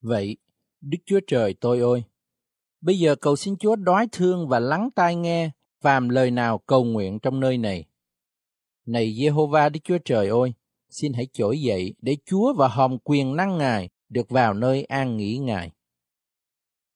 [0.00, 0.36] Vậy,
[0.80, 2.02] Đức Chúa Trời tôi ơi,
[2.80, 6.84] Bây giờ cầu xin Chúa đói thương và lắng tai nghe phàm lời nào cầu
[6.84, 7.84] nguyện trong nơi này.
[8.86, 10.52] Này Jehovah Đức Chúa Trời ơi,
[10.90, 15.16] xin hãy trỗi dậy để Chúa và hòm quyền năng Ngài được vào nơi an
[15.16, 15.70] nghỉ Ngài.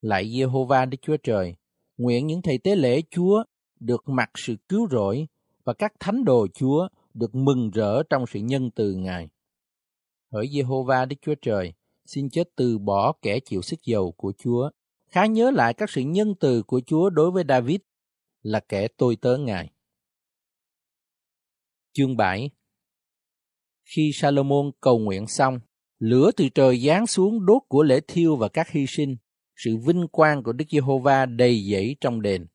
[0.00, 1.54] Lại Jehovah Đức Chúa Trời,
[1.96, 3.44] nguyện những thầy tế lễ Chúa
[3.80, 5.26] được mặc sự cứu rỗi
[5.64, 9.28] và và các thánh đồ Chúa được mừng rỡ trong sự nhân từ Ngài.
[10.32, 11.72] Hỡi Giê-hô-va Đức Chúa Trời,
[12.06, 14.70] xin chết từ bỏ kẻ chịu sức dầu của Chúa.
[15.10, 17.80] Khá nhớ lại các sự nhân từ của Chúa đối với David
[18.42, 19.70] là kẻ tôi tớ Ngài.
[21.92, 22.50] Chương 7
[23.84, 25.60] Khi Salomon cầu nguyện xong,
[25.98, 29.16] lửa từ trời giáng xuống đốt của lễ thiêu và các hy sinh,
[29.56, 32.46] sự vinh quang của Đức Giê-hô-va đầy dẫy trong đền.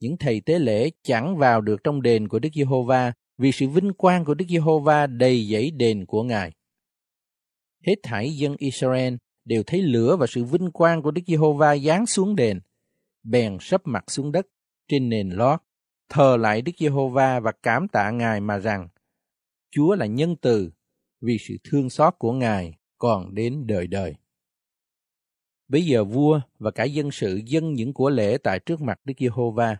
[0.00, 3.92] Những thầy tế lễ chẳng vào được trong đền của Đức Giê-hô-va vì sự vinh
[3.92, 6.52] quang của Đức Giê-hô-va đầy dẫy đền của Ngài.
[7.86, 9.14] Hết thảy dân Israel
[9.44, 12.60] đều thấy lửa và sự vinh quang của Đức Giê-hô-va giáng xuống đền,
[13.22, 14.46] bèn sấp mặt xuống đất
[14.88, 15.60] trên nền lót,
[16.08, 18.88] thờ lại Đức Giê-hô-va và cảm tạ Ngài mà rằng,
[19.70, 20.70] Chúa là nhân từ,
[21.20, 24.14] vì sự thương xót của Ngài còn đến đời đời.
[25.68, 29.14] Bây giờ vua và cả dân sự dâng những của lễ tại trước mặt Đức
[29.18, 29.76] Giê-hô-va.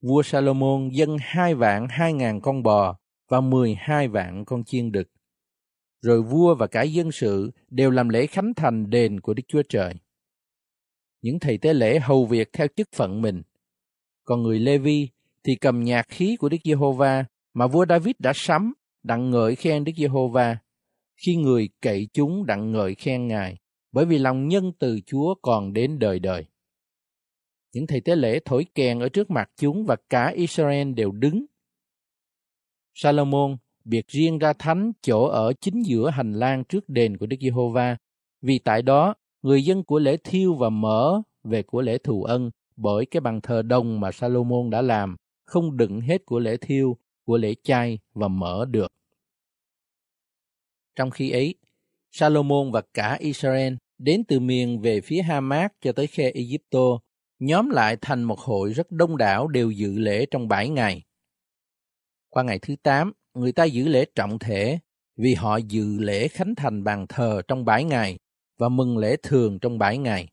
[0.00, 4.92] Vua Salomon dâng hai vạn hai ngàn con bò và mười hai vạn con chiên
[4.92, 5.10] đực.
[6.02, 9.62] Rồi vua và cả dân sự đều làm lễ khánh thành đền của Đức Chúa
[9.68, 9.94] Trời.
[11.22, 13.42] Những thầy tế lễ hầu việc theo chức phận mình.
[14.24, 15.08] Còn người Lê-vi
[15.44, 19.84] thì cầm nhạc khí của Đức Giê-hô-va mà vua David đã sắm đặng ngợi khen
[19.84, 20.58] Đức Giê-hô-va.
[21.26, 23.56] Khi người cậy chúng đặng ngợi khen Ngài,
[23.92, 26.44] bởi vì lòng nhân từ Chúa còn đến đời đời.
[27.72, 31.46] Những thầy tế lễ thổi kèn ở trước mặt chúng và cả Israel đều đứng.
[32.94, 33.56] Salomon
[33.88, 37.96] biệt riêng ra thánh chỗ ở chính giữa hành lang trước đền của Đức Giê-hô-va,
[38.42, 42.50] vì tại đó người dân của lễ thiêu và mở về của lễ thù ân
[42.76, 46.96] bởi cái bàn thờ đồng mà Salomon đã làm, không đựng hết của lễ thiêu,
[47.26, 48.92] của lễ chay và mở được.
[50.96, 51.54] Trong khi ấy,
[52.10, 56.98] Salomon và cả Israel đến từ miền về phía Hamas cho tới khe Egypto,
[57.38, 61.02] nhóm lại thành một hội rất đông đảo đều dự lễ trong bảy ngày.
[62.28, 64.78] Qua ngày thứ tám, người ta giữ lễ trọng thể
[65.16, 68.18] vì họ dự lễ khánh thành bàn thờ trong bảy ngày
[68.58, 70.28] và mừng lễ thường trong bảy ngày.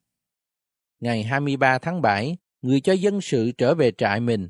[1.00, 4.48] Ngày 23 tháng 7, người cho dân sự trở về trại mình,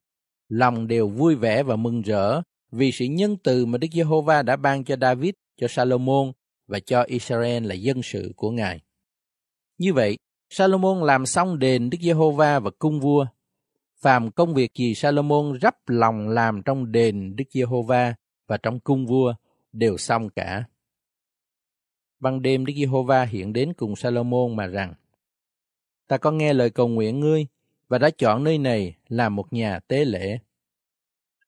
[0.49, 2.41] lòng đều vui vẻ và mừng rỡ
[2.71, 6.31] vì sự nhân từ mà Đức Giê-hô-va đã ban cho David, cho Salomon
[6.67, 8.81] và cho Israel là dân sự của Ngài.
[9.77, 10.17] Như vậy,
[10.49, 13.25] Salomon làm xong đền Đức Giê-hô-va và cung vua.
[14.01, 18.15] Phàm công việc gì Salomon rắp lòng làm trong đền Đức Giê-hô-va
[18.47, 19.34] và trong cung vua
[19.73, 20.63] đều xong cả.
[22.19, 24.93] Ban đêm Đức Giê-hô-va hiện đến cùng Salomon mà rằng:
[26.08, 27.47] Ta có nghe lời cầu nguyện ngươi
[27.88, 30.39] và đã chọn nơi này làm một nhà tế lễ.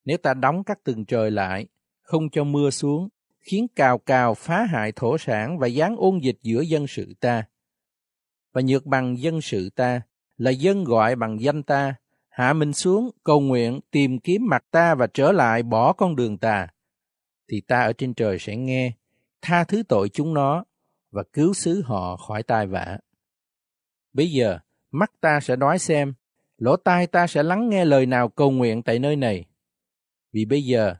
[0.05, 1.67] Nếu ta đóng các tường trời lại,
[2.01, 6.37] không cho mưa xuống, khiến cào cào phá hại thổ sản và gián ôn dịch
[6.41, 7.43] giữa dân sự ta,
[8.53, 10.01] và nhược bằng dân sự ta,
[10.37, 11.95] là dân gọi bằng danh ta,
[12.29, 16.37] hạ mình xuống, cầu nguyện, tìm kiếm mặt ta và trở lại bỏ con đường
[16.37, 16.67] ta,
[17.51, 18.91] thì ta ở trên trời sẽ nghe,
[19.41, 20.63] tha thứ tội chúng nó
[21.11, 22.99] và cứu xứ họ khỏi tai vạ.
[24.13, 24.59] Bây giờ,
[24.91, 26.13] mắt ta sẽ nói xem,
[26.57, 29.45] lỗ tai ta sẽ lắng nghe lời nào cầu nguyện tại nơi này.
[30.33, 30.95] Vì bây giờ,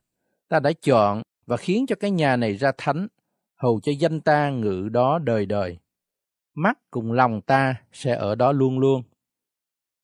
[0.50, 3.08] ta đã chọn và khiến cho cái nhà này ra thánh,
[3.56, 5.78] hầu cho danh ta ngự đó đời đời
[6.58, 9.04] mắt cùng lòng ta sẽ ở đó luôn luôn.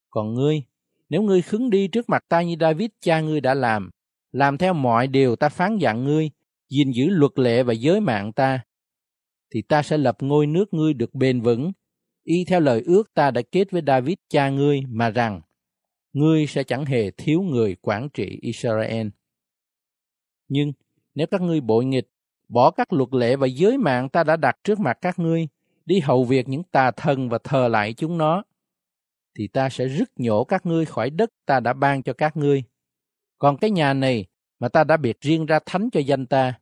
[0.09, 0.63] Còn ngươi,
[1.09, 3.89] nếu ngươi khứng đi trước mặt ta như David cha ngươi đã làm,
[4.33, 6.29] làm theo mọi điều ta phán dặn ngươi,
[6.69, 8.63] gìn giữ luật lệ và giới mạng ta,
[9.53, 11.71] thì ta sẽ lập ngôi nước ngươi được bền vững,
[12.23, 15.41] y theo lời ước ta đã kết với David cha ngươi mà rằng,
[16.13, 19.07] ngươi sẽ chẳng hề thiếu người quản trị Israel.
[20.47, 20.71] Nhưng
[21.15, 22.07] nếu các ngươi bội nghịch,
[22.47, 25.47] bỏ các luật lệ và giới mạng ta đã đặt trước mặt các ngươi,
[25.85, 28.43] đi hầu việc những tà thần và thờ lại chúng nó,
[29.37, 32.63] thì ta sẽ rứt nhổ các ngươi khỏi đất ta đã ban cho các ngươi.
[33.43, 34.25] Còn cái nhà này
[34.59, 36.59] mà ta đã biệt riêng ra thánh cho danh ta,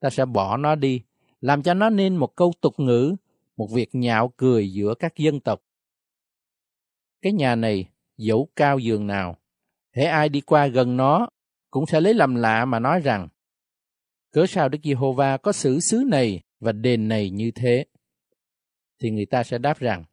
[0.00, 1.02] ta sẽ bỏ nó đi,
[1.40, 3.16] làm cho nó nên một câu tục ngữ,
[3.56, 5.62] một việc nhạo cười giữa các dân tộc.
[7.22, 9.36] Cái nhà này dẫu cao giường nào,
[9.92, 11.28] hễ ai đi qua gần nó
[11.70, 13.28] cũng sẽ lấy làm lạ mà nói rằng
[14.32, 17.84] cớ sao Đức Giê-hô-va có xử xứ này và đền này như thế
[18.98, 20.04] thì người ta sẽ đáp rằng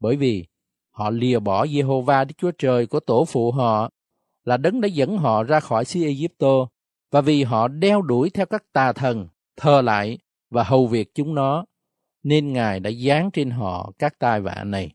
[0.00, 0.46] bởi vì
[0.90, 3.90] họ lìa bỏ Giê-hô-va, Đức Chúa Trời của tổ phụ họ
[4.46, 6.68] là đấng đã dẫn họ ra khỏi xứ Egypto
[7.10, 10.18] và vì họ đeo đuổi theo các tà thần, thờ lại
[10.50, 11.64] và hầu việc chúng nó,
[12.22, 14.90] nên Ngài đã giáng trên họ các tai vạ này.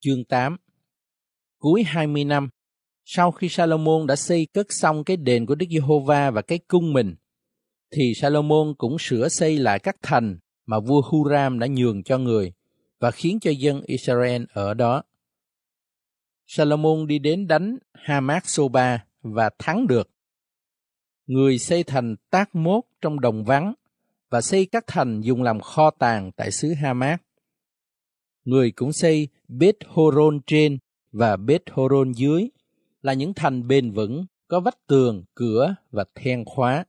[0.00, 0.56] Chương 8
[1.58, 2.48] Cuối 20 năm,
[3.04, 6.92] sau khi Salomon đã xây cất xong cái đền của Đức Giê-hô-va và cái cung
[6.92, 7.14] mình,
[7.90, 12.52] thì Salomon cũng sửa xây lại các thành mà vua Huram đã nhường cho người
[13.00, 15.02] và khiến cho dân Israel ở đó.
[16.54, 20.10] Salomon đi đến đánh Hamat Soba và thắng được.
[21.26, 23.74] Người xây thành tác mốt trong đồng vắng
[24.30, 27.22] và xây các thành dùng làm kho tàng tại xứ Hamat.
[28.44, 30.78] Người cũng xây Bết Horon trên
[31.12, 32.48] và Bết Horon dưới
[33.02, 36.84] là những thành bền vững, có vách tường, cửa và then khóa.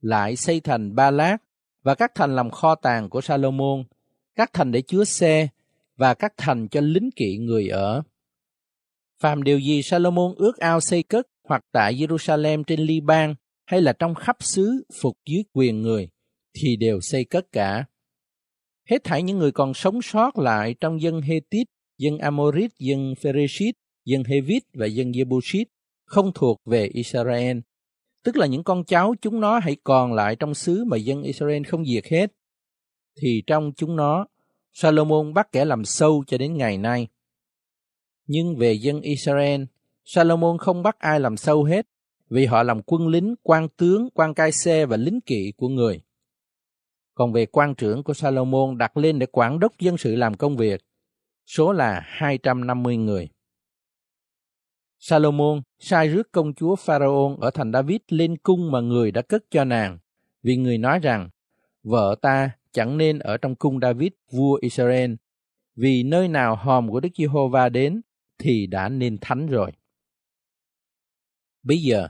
[0.00, 1.36] Lại xây thành Ba Lát
[1.82, 3.84] và các thành làm kho tàng của Salomon,
[4.34, 5.48] các thành để chứa xe
[5.96, 8.02] và các thành cho lính kỵ người ở.
[9.22, 13.34] Phàm điều gì Salomon ước ao xây cất hoặc tại Jerusalem trên Liban
[13.66, 16.08] hay là trong khắp xứ phục dưới quyền người,
[16.54, 17.84] thì đều xây cất cả.
[18.90, 21.66] Hết thảy những người còn sống sót lại trong dân Hethit,
[21.98, 25.64] dân Amorit, dân Pheresit, dân Hevit và dân Jebusit
[26.04, 27.58] không thuộc về Israel,
[28.24, 31.62] tức là những con cháu chúng nó hãy còn lại trong xứ mà dân Israel
[31.62, 32.32] không diệt hết,
[33.20, 34.26] thì trong chúng nó,
[34.72, 37.08] Salomon bắt kẻ làm sâu cho đến ngày nay.
[38.26, 39.62] Nhưng về dân Israel,
[40.04, 41.86] Salomon không bắt ai làm sâu hết,
[42.30, 46.00] vì họ làm quân lính, quan tướng, quan cai xe và lính kỵ của người.
[47.14, 50.56] Còn về quan trưởng của Salomon đặt lên để quản đốc dân sự làm công
[50.56, 50.80] việc,
[51.46, 53.28] số là 250 người.
[54.98, 59.44] Salomon sai rước công chúa Pharaon ở thành David lên cung mà người đã cất
[59.50, 59.98] cho nàng,
[60.42, 61.28] vì người nói rằng,
[61.82, 65.14] vợ ta chẳng nên ở trong cung David vua Israel,
[65.76, 68.00] vì nơi nào hòm của Đức Giê-hô-va đến
[68.42, 69.72] thì đã nên thánh rồi.
[71.62, 72.08] Bây giờ,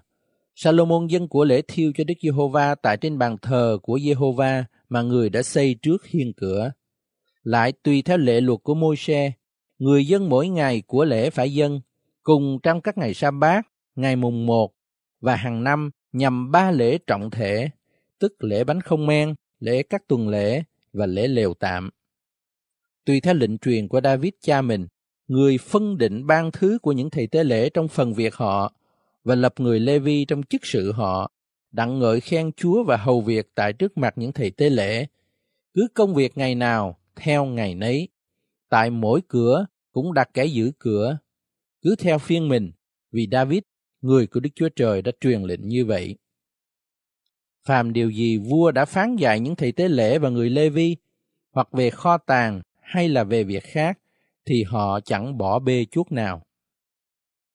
[0.55, 5.03] Salomon dân của lễ thiêu cho Đức Giê-hô-va tại trên bàn thờ của Giê-hô-va mà
[5.03, 6.73] người đã xây trước hiên cửa.
[7.43, 9.33] Lại tùy theo lệ luật của Môi-se,
[9.79, 11.81] người dân mỗi ngày của lễ phải dân,
[12.23, 14.75] cùng trong các ngày sa bát, ngày mùng một
[15.21, 17.71] và hàng năm nhằm ba lễ trọng thể,
[18.19, 21.91] tức lễ bánh không men, lễ các tuần lễ và lễ lều tạm.
[23.05, 24.87] Tùy theo lệnh truyền của David cha mình,
[25.29, 28.73] người phân định ban thứ của những thầy tế lễ trong phần việc họ
[29.25, 31.31] và lập người Lê Vi trong chức sự họ,
[31.73, 35.07] đặng ngợi khen Chúa và hầu việc tại trước mặt những thầy tế lễ.
[35.75, 38.09] Cứ công việc ngày nào, theo ngày nấy.
[38.69, 41.19] Tại mỗi cửa cũng đặt kẻ giữ cửa.
[41.83, 42.73] Cứ theo phiên mình,
[43.13, 43.63] vì David,
[44.01, 46.17] người của Đức Chúa Trời đã truyền lệnh như vậy.
[47.67, 50.97] Phàm điều gì vua đã phán dạy những thầy tế lễ và người Lê Vi,
[51.51, 53.99] hoặc về kho tàng hay là về việc khác,
[54.47, 56.43] thì họ chẳng bỏ bê chút nào.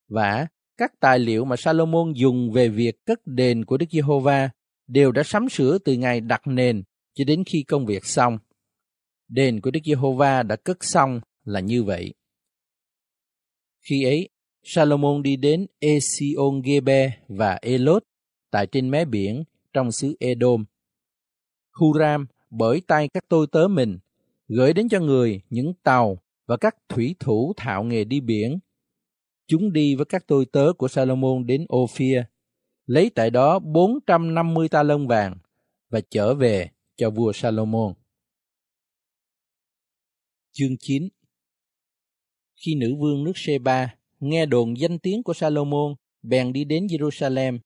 [0.07, 0.47] Và
[0.77, 4.49] các tài liệu mà Salomon dùng về việc cất đền của Đức Giê-hô-va
[4.87, 8.37] đều đã sắm sửa từ ngày đặt nền cho đến khi công việc xong.
[9.27, 12.13] Đền của Đức Giê-hô-va đã cất xong là như vậy.
[13.81, 14.29] Khi ấy,
[14.63, 18.03] Salomon đi đến Esion-gebe và Elot
[18.51, 20.65] tại trên mé biển trong xứ Edom.
[21.71, 23.99] Huram bởi tay các tôi tớ mình
[24.47, 28.59] gửi đến cho người những tàu và các thủy thủ thạo nghề đi biển
[29.47, 32.19] chúng đi với các tôi tớ của Salomon đến Ophir,
[32.85, 35.37] lấy tại đó 450 ta lông vàng
[35.89, 37.93] và trở về cho vua Salomon.
[40.51, 41.07] Chương 9
[42.55, 47.59] Khi nữ vương nước Sheba nghe đồn danh tiếng của Salomon, bèn đi đến Jerusalem,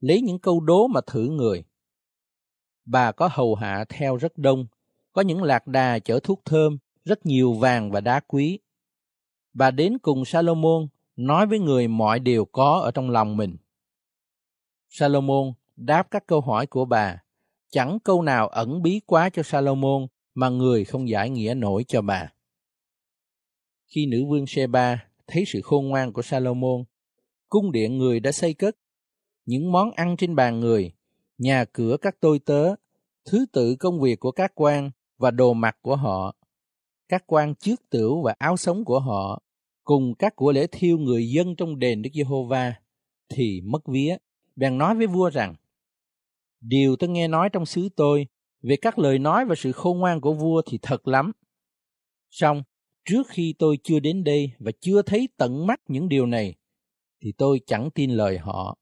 [0.00, 1.64] lấy những câu đố mà thử người.
[2.84, 4.66] Bà có hầu hạ theo rất đông,
[5.12, 8.58] có những lạc đà chở thuốc thơm, rất nhiều vàng và đá quý.
[9.52, 13.56] Bà đến cùng Salomon nói với người mọi điều có ở trong lòng mình.
[14.88, 17.22] Salomon đáp các câu hỏi của bà,
[17.70, 22.02] chẳng câu nào ẩn bí quá cho Salomon mà người không giải nghĩa nổi cho
[22.02, 22.32] bà.
[23.86, 26.84] Khi nữ vương Sheba thấy sự khôn ngoan của Salomon,
[27.48, 28.76] cung điện người đã xây cất,
[29.46, 30.92] những món ăn trên bàn người,
[31.38, 32.74] nhà cửa các tôi tớ,
[33.24, 36.36] thứ tự công việc của các quan và đồ mặc của họ,
[37.10, 39.42] các quan trước tửu và áo sống của họ
[39.84, 42.74] cùng các của lễ thiêu người dân trong đền Đức Giê-hô-va
[43.28, 44.16] thì mất vía,
[44.56, 45.54] bèn nói với vua rằng:
[46.60, 48.26] Điều tôi nghe nói trong xứ tôi
[48.62, 51.32] về các lời nói và sự khôn ngoan của vua thì thật lắm.
[52.30, 52.62] Song,
[53.04, 56.54] trước khi tôi chưa đến đây và chưa thấy tận mắt những điều này,
[57.22, 58.78] thì tôi chẳng tin lời họ.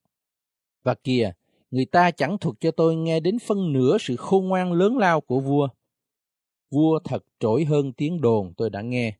[0.83, 1.33] Và kìa,
[1.71, 5.21] người ta chẳng thuật cho tôi nghe đến phân nửa sự khôn ngoan lớn lao
[5.21, 5.69] của vua.
[6.71, 9.17] Vua thật trỗi hơn tiếng đồn tôi đã nghe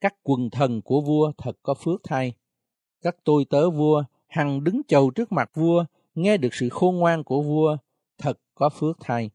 [0.00, 2.32] các quần thần của vua thật có phước thay.
[3.02, 5.84] Các tôi tớ vua hằng đứng chầu trước mặt vua,
[6.14, 7.76] nghe được sự khôn ngoan của vua,
[8.18, 9.30] thật có phước thay.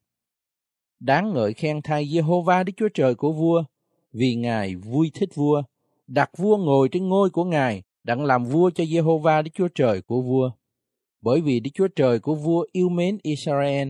[1.00, 3.64] Đáng ngợi khen thay Jehovah Đức Chúa Trời của vua,
[4.12, 5.64] vì Ngài vui thích vua,
[6.08, 10.02] đặt vua ngồi trên ngôi của Ngài, đặng làm vua cho Jehovah Đức Chúa Trời
[10.02, 10.52] của vua.
[11.22, 13.90] Bởi vì Đức Chúa Trời của vua yêu mến Israel,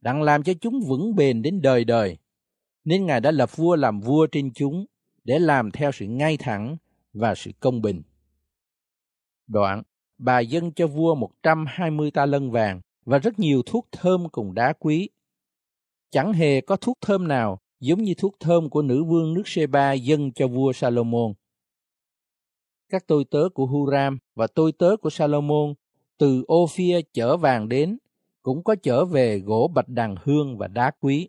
[0.00, 2.16] đặng làm cho chúng vững bền đến đời đời.
[2.84, 4.84] Nên Ngài đã lập vua làm vua trên chúng,
[5.24, 6.76] để làm theo sự ngay thẳng
[7.12, 8.02] và sự công bình.
[9.46, 9.82] Đoạn,
[10.18, 14.72] bà dâng cho vua 120 ta lân vàng và rất nhiều thuốc thơm cùng đá
[14.72, 15.08] quý.
[16.10, 19.92] Chẳng hề có thuốc thơm nào giống như thuốc thơm của nữ vương nước Seba
[19.92, 21.32] dâng cho vua Salomon.
[22.88, 25.74] Các tôi tớ của Huram và tôi tớ của Salomon
[26.18, 27.98] từ Ophia chở vàng đến
[28.42, 31.28] cũng có chở về gỗ bạch đàn hương và đá quý.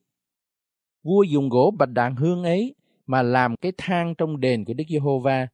[1.05, 2.75] Vua dùng gỗ bạch đàn hương ấy
[3.05, 5.47] mà làm cái thang trong đền của Đức Giê-hô-va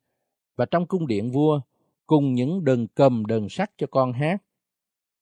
[0.58, 1.62] và trong cung điện vua
[2.08, 4.44] cùng những đờn cầm đờn sắt cho con hát.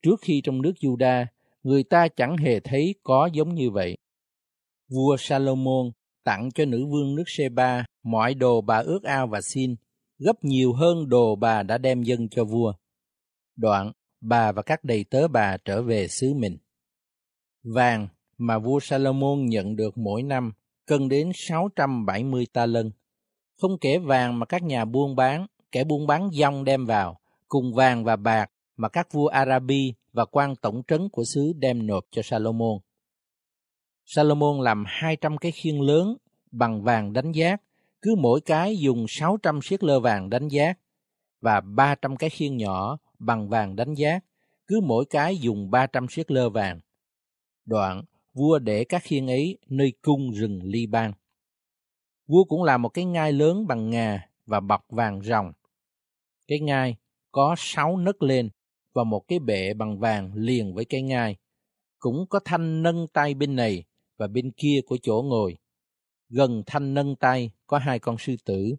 [0.02, 1.26] Trước khi trong nước Juda,
[1.64, 3.98] người ta chẳng hề thấy có giống như vậy.
[4.90, 5.92] Vua Salomon
[6.24, 9.76] tặng cho nữ vương nước Seba mọi đồ bà ước ao và xin,
[10.18, 12.74] gấp nhiều hơn đồ bà đã đem dâng cho vua.
[13.56, 16.58] Đoạn, bà và các đầy tớ bà trở về xứ mình.
[17.64, 18.08] Vàng
[18.40, 20.52] mà vua Salomon nhận được mỗi năm
[20.86, 22.92] cân đến 670 ta lân.
[23.62, 27.74] Không kể vàng mà các nhà buôn bán, kẻ buôn bán dòng đem vào, cùng
[27.74, 32.06] vàng và bạc mà các vua Arabi và quan tổng trấn của xứ đem nộp
[32.12, 32.80] cho Salomon.
[34.06, 36.18] Salomon làm 200 cái khiên lớn
[36.52, 37.62] bằng vàng đánh giác,
[38.02, 40.80] cứ mỗi cái dùng 600 siết lơ vàng đánh giác,
[41.42, 44.24] và 300 cái khiên nhỏ bằng vàng đánh giác,
[44.68, 46.80] cứ mỗi cái dùng 300 siết lơ vàng.
[47.66, 48.04] Đoạn,
[48.40, 51.14] vua để các khiên ấy nơi cung rừng ly ban.
[52.28, 55.54] Vua cũng làm một cái ngai lớn bằng ngà và bọc vàng ròng.
[56.48, 56.96] Cái ngai
[57.32, 58.50] có sáu nấc lên
[58.94, 61.36] và một cái bệ bằng vàng liền với cái ngai.
[62.00, 63.84] Cũng có thanh nâng tay bên này
[64.18, 65.58] và bên kia của chỗ ngồi.
[66.30, 68.76] Gần thanh nâng tay có hai con sư tử.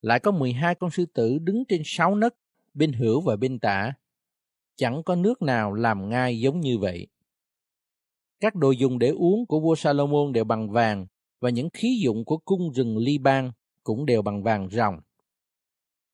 [0.00, 2.34] Lại có 12 con sư tử đứng trên sáu nấc,
[2.74, 3.92] bên hữu và bên tả.
[4.76, 7.06] Chẳng có nước nào làm ngai giống như vậy.
[8.40, 11.06] Các đồ dùng để uống của vua Salomon đều bằng vàng
[11.40, 13.50] và những khí dụng của cung rừng Liban
[13.82, 15.00] cũng đều bằng vàng ròng.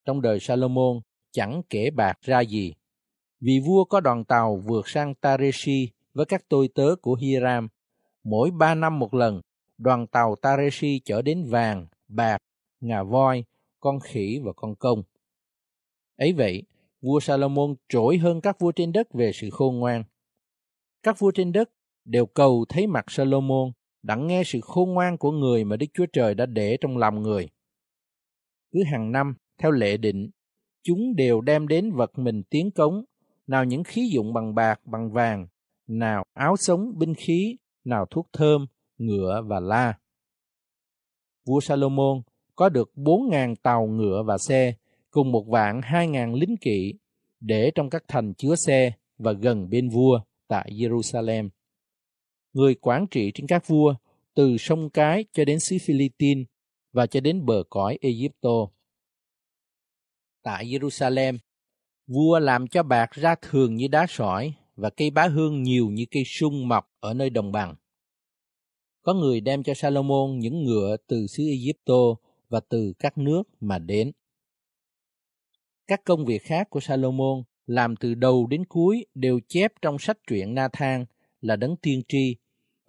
[0.04, 1.00] Trong đời Salomon
[1.30, 2.74] chẳng kể bạc ra gì,
[3.40, 7.68] vì vua có đoàn tàu vượt sang Tareshi với các tôi tớ của Hiram.
[8.24, 9.40] Mỗi ba năm một lần,
[9.78, 12.38] đoàn tàu Tareshi chở đến vàng, bạc,
[12.80, 13.44] ngà voi,
[13.80, 15.02] con khỉ và con công.
[16.16, 16.62] Ấy vậy,
[17.00, 20.04] vua Salomon trỗi hơn các vua trên đất về sự khôn ngoan.
[21.02, 21.70] Các vua trên đất
[22.04, 23.72] đều cầu thấy mặt Salomon,
[24.02, 27.22] đặng nghe sự khôn ngoan của người mà Đức Chúa Trời đã để trong lòng
[27.22, 27.48] người.
[28.72, 30.30] Cứ hàng năm, theo lệ định,
[30.82, 33.04] chúng đều đem đến vật mình tiến cống,
[33.46, 35.46] nào những khí dụng bằng bạc, bằng vàng,
[35.86, 38.66] nào áo sống, binh khí, nào thuốc thơm,
[38.98, 39.98] ngựa và la.
[41.46, 42.22] Vua Salomon
[42.56, 44.74] có được bốn ngàn tàu ngựa và xe,
[45.10, 46.94] cùng một vạn hai ngàn lính kỵ,
[47.40, 51.48] để trong các thành chứa xe và gần bên vua tại Jerusalem
[52.52, 53.94] người quản trị trên các vua
[54.34, 56.46] từ sông Cái cho đến xứ Philippines
[56.92, 58.68] và cho đến bờ cõi Egypto.
[60.42, 61.38] Tại Jerusalem,
[62.06, 66.04] vua làm cho bạc ra thường như đá sỏi và cây bá hương nhiều như
[66.10, 67.74] cây sung mọc ở nơi đồng bằng.
[69.02, 72.14] Có người đem cho Salomon những ngựa từ xứ Egypto
[72.48, 74.12] và từ các nước mà đến.
[75.86, 80.18] Các công việc khác của Salomon làm từ đầu đến cuối đều chép trong sách
[80.26, 81.04] truyện Nathan
[81.40, 82.36] là đấng tiên tri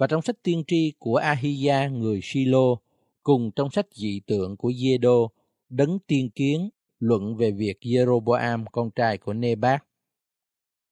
[0.04, 2.76] và trong sách tiên tri của Ahia người Silo
[3.22, 5.32] cùng trong sách dị tượng của Giê-đô
[5.70, 9.84] đấng tiên kiến luận về việc Jeroboam con trai của Nebat.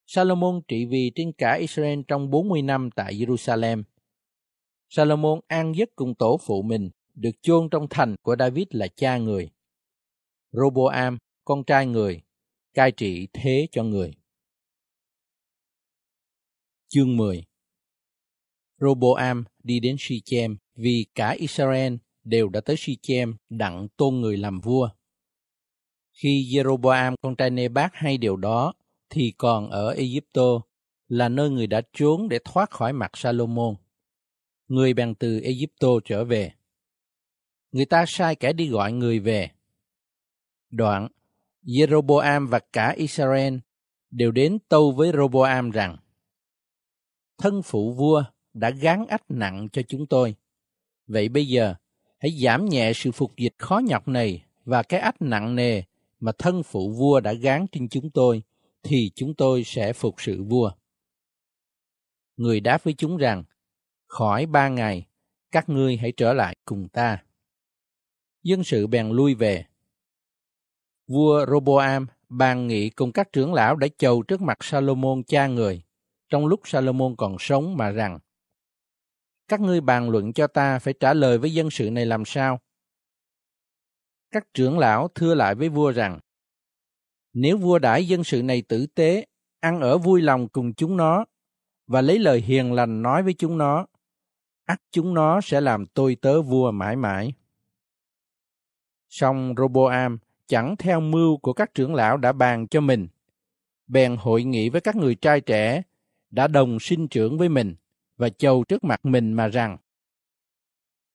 [0.05, 3.84] Salomon trị vì trên cả Israel trong 40 năm tại Jerusalem.
[4.89, 9.18] Salomon an giấc cùng tổ phụ mình, được chôn trong thành của David là cha
[9.18, 9.49] người.
[10.51, 12.22] Roboam, con trai người,
[12.74, 14.14] cai trị thế cho người.
[16.88, 17.51] Chương 10
[18.82, 24.60] Roboam đi đến Shechem vì cả Israel đều đã tới Shechem đặng tôn người làm
[24.60, 24.90] vua.
[26.14, 28.74] Khi Jeroboam con trai Nebat hay điều đó,
[29.10, 30.62] thì còn ở Egypto
[31.08, 33.76] là nơi người đã trốn để thoát khỏi mặt Salomon.
[34.68, 36.52] Người bèn từ Egypto trở về.
[37.72, 39.50] Người ta sai kẻ đi gọi người về.
[40.70, 41.08] Đoạn,
[41.64, 43.58] Jeroboam và cả Israel
[44.12, 45.98] đều đến tâu với Roboam rằng
[47.38, 48.24] thân phụ vua
[48.54, 50.36] đã gán ách nặng cho chúng tôi.
[51.08, 51.76] Vậy bây giờ,
[52.20, 55.84] hãy giảm nhẹ sự phục dịch khó nhọc này và cái ách nặng nề
[56.20, 58.43] mà thân phụ vua đã gán trên chúng tôi,
[58.84, 60.72] thì chúng tôi sẽ phục sự vua.
[62.38, 63.43] Người đáp với chúng rằng,
[64.08, 65.08] khỏi ba ngày,
[65.52, 67.24] các ngươi hãy trở lại cùng ta.
[68.43, 69.66] Dân sự bèn lui về.
[71.08, 75.82] Vua Roboam bàn nghị cùng các trưởng lão đã chầu trước mặt Salomon cha người,
[76.30, 78.20] trong lúc Salomon còn sống mà rằng,
[79.52, 82.60] các ngươi bàn luận cho ta phải trả lời với dân sự này làm sao?
[84.32, 86.20] Các trưởng lão thưa lại với vua rằng,
[87.34, 89.26] nếu vua đãi dân sự này tử tế,
[89.60, 91.26] ăn ở vui lòng cùng chúng nó,
[91.88, 93.86] và lấy lời hiền lành nói với chúng nó,
[94.66, 97.34] ắt chúng nó sẽ làm tôi tớ vua mãi mãi.
[99.10, 103.08] Song Roboam chẳng theo mưu của các trưởng lão đã bàn cho mình,
[103.88, 105.82] bèn hội nghị với các người trai trẻ
[106.30, 107.76] đã đồng sinh trưởng với mình
[108.22, 109.78] và chầu trước mặt mình mà rằng,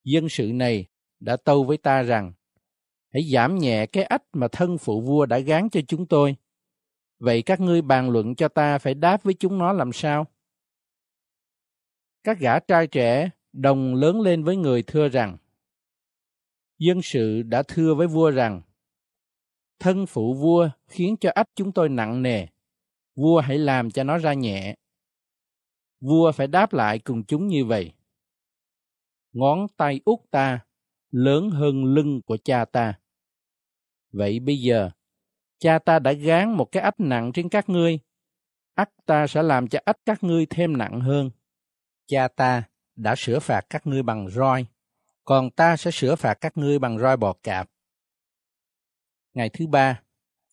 [0.05, 0.87] dân sự này
[1.21, 2.33] đã tâu với ta rằng,
[3.13, 6.37] hãy giảm nhẹ cái ách mà thân phụ vua đã gán cho chúng tôi.
[7.19, 10.27] Vậy các ngươi bàn luận cho ta phải đáp với chúng nó làm sao?
[12.25, 15.37] Các gã trai trẻ đồng lớn lên với người thưa rằng,
[16.79, 18.63] dân sự đã thưa với vua rằng,
[19.79, 22.47] thân phụ vua khiến cho ách chúng tôi nặng nề
[23.15, 24.77] vua hãy làm cho nó ra nhẹ
[26.01, 27.93] vua phải đáp lại cùng chúng như vậy.
[29.33, 30.67] Ngón tay út ta
[31.11, 32.99] lớn hơn lưng của cha ta.
[34.13, 34.91] Vậy bây giờ
[35.59, 37.99] cha ta đã gán một cái ách nặng trên các ngươi.
[38.75, 41.31] Ách ta sẽ làm cho ách các ngươi thêm nặng hơn.
[42.07, 42.63] Cha ta
[42.97, 44.67] đã sửa phạt các ngươi bằng roi
[45.27, 47.71] còn ta sẽ sửa phạt các ngươi bằng roi bọt cạp.
[49.35, 50.03] Ngày thứ ba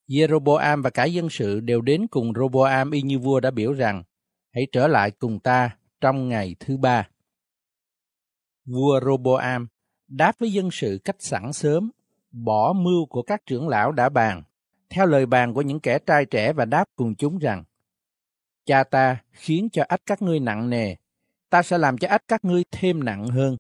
[0.08, 4.04] Jeroboam và cả dân sự đều đến cùng Roboam y như vua đã biểu rằng,
[4.54, 7.10] hãy trở lại cùng ta trong ngày thứ ba.
[8.66, 9.68] Vua Roboam
[10.08, 11.92] đáp với dân sự cách sẵn sớm,
[12.32, 14.44] bỏ mưu của các trưởng lão đã bàn,
[14.90, 17.64] theo lời bàn của những kẻ trai trẻ và đáp cùng chúng rằng,
[18.66, 20.96] Cha ta khiến cho ách các ngươi nặng nề,
[21.50, 23.58] ta sẽ làm cho ách các ngươi thêm nặng hơn.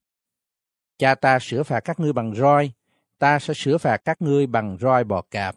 [0.98, 2.72] Cha ta sửa phạt các ngươi bằng roi,
[3.18, 5.56] ta sẽ sửa phạt các ngươi bằng roi bò cạp.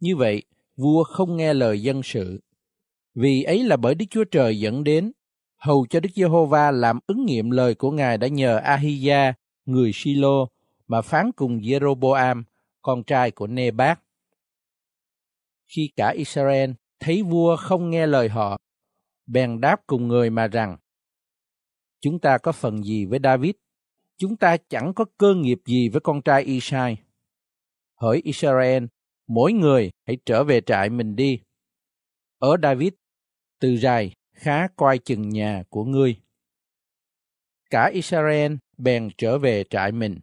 [0.00, 0.42] Như vậy,
[0.76, 2.40] vua không nghe lời dân sự.
[3.14, 5.12] Vì ấy là bởi Đức Chúa Trời dẫn đến,
[5.56, 9.32] hầu cho Đức Giê-hô-va làm ứng nghiệm lời của Ngài đã nhờ Ahia,
[9.64, 10.46] người Silo,
[10.86, 12.42] mà phán cùng Jeroboam,
[12.82, 14.00] con trai của Nebat.
[15.66, 18.58] Khi cả Israel thấy vua không nghe lời họ,
[19.26, 20.76] bèn đáp cùng người mà rằng,
[22.00, 23.54] Chúng ta có phần gì với David?
[24.16, 26.96] Chúng ta chẳng có cơ nghiệp gì với con trai Isai.
[27.94, 28.84] Hỡi Israel,
[29.26, 31.40] mỗi người hãy trở về trại mình đi.
[32.38, 32.92] Ở David,
[33.64, 36.16] từ dài, khá coi chừng nhà của ngươi.
[37.70, 40.20] Cả Israel bèn trở về trại mình.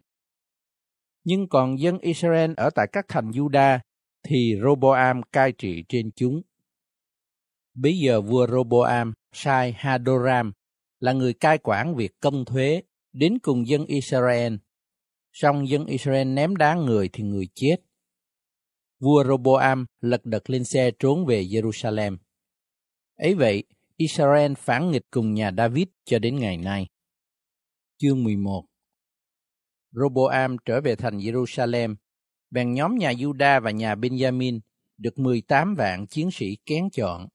[1.24, 3.80] Nhưng còn dân Israel ở tại các thành Juda
[4.24, 6.42] thì Roboam cai trị trên chúng.
[7.74, 10.52] Bây giờ vua Roboam, sai Hadoram,
[11.00, 12.82] là người cai quản việc công thuế
[13.14, 14.56] đến cùng dân Israel.
[15.32, 17.76] Song dân Israel ném đá người thì người chết
[19.00, 22.18] vua Roboam lật đật lên xe trốn về Jerusalem.
[23.22, 23.64] Ấy vậy,
[23.98, 26.88] Israel phản nghịch cùng nhà David cho đến ngày nay.
[27.98, 28.66] Chương 11
[29.92, 31.96] Roboam trở về thành Jerusalem,
[32.52, 34.60] bèn nhóm nhà Juda và nhà Benjamin
[34.98, 37.28] được 18 vạn chiến sĩ kén chọn,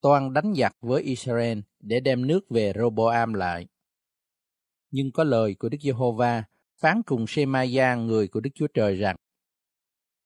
[0.00, 3.66] toan đánh giặc với Israel để đem nước về Roboam lại.
[4.90, 6.44] Nhưng có lời của Đức Giê-hô-va
[6.78, 9.16] phán cùng Shemaiah người của Đức Chúa Trời rằng: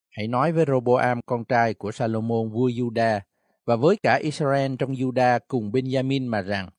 [0.09, 3.19] Hãy nói với Roboam con trai của Salomon vua Juda
[3.65, 6.69] và với cả Israel trong Juda cùng Benjamin mà rằng,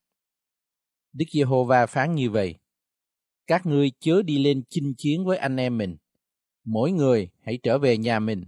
[1.13, 2.55] Đức Giê-hô-va phán như vậy,
[3.47, 5.97] các ngươi chớ đi lên chinh chiến với anh em mình
[6.65, 8.45] mỗi người hãy trở về nhà mình,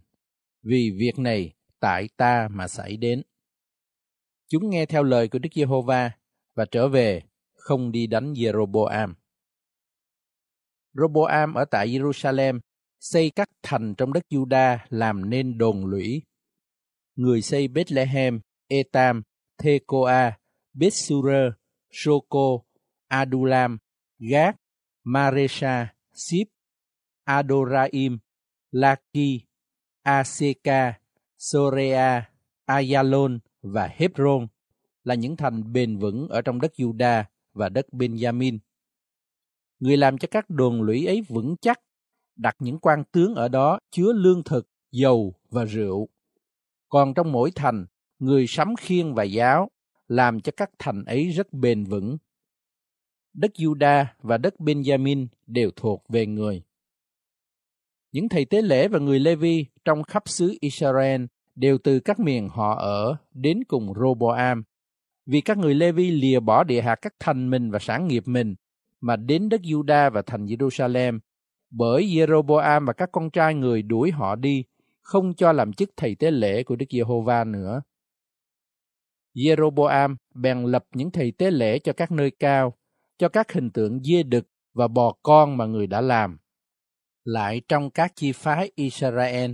[0.63, 3.23] vì việc này tại ta mà xảy đến
[4.49, 6.11] chúng nghe theo lời của Đức Giê-hô-va
[6.55, 7.23] và trở về,
[7.55, 9.15] không đi đánh Jeroboam.
[10.95, 12.61] Roboam ở tại Jerusalem
[13.01, 16.23] xây các thành trong đất Juda làm nên đồn lũy.
[17.17, 19.23] Người xây Bethlehem, Etam,
[19.59, 20.39] Thekoa,
[20.75, 21.51] Bethsura,
[21.91, 22.59] Soko,
[23.09, 23.79] Adulam,
[24.19, 24.57] Gác,
[25.05, 26.49] Maresha, Sip,
[27.25, 28.19] Adoraim,
[28.71, 29.47] Laki,
[30.03, 30.99] Aseka,
[31.39, 32.31] Sorea,
[32.65, 34.47] Ayalon và Hebron
[35.05, 38.59] là những thành bền vững ở trong đất Juda và đất Benjamin.
[39.79, 41.81] Người làm cho các đồn lũy ấy vững chắc
[42.37, 46.09] đặt những quan tướng ở đó chứa lương thực, dầu và rượu.
[46.97, 47.87] Còn trong mỗi thành,
[48.19, 49.71] người sắm khiên và giáo
[50.09, 52.19] làm cho các thành ấy rất bền vững.
[53.35, 56.63] Đất Juda và đất Benjamin đều thuộc về người.
[58.13, 61.25] Những thầy tế lễ và người Levi trong khắp xứ Israel
[61.55, 64.63] đều từ các miền họ ở đến cùng Roboam.
[65.27, 68.55] Vì các người Levi lìa bỏ địa hạt các thành mình và sản nghiệp mình,
[69.01, 71.19] mà đến đất Juda và thành Jerusalem
[71.71, 74.65] bởi Jeroboam và các con trai người đuổi họ đi,
[75.07, 77.83] không cho làm chức thầy tế lễ của Đức Giê-hô-va nữa.
[79.35, 82.75] Jeroboam bèn lập những thầy tế lễ cho các nơi cao,
[83.19, 86.39] cho các hình tượng dê đực và bò con mà người đã làm.
[87.25, 89.53] Lại trong các chi phái Israel,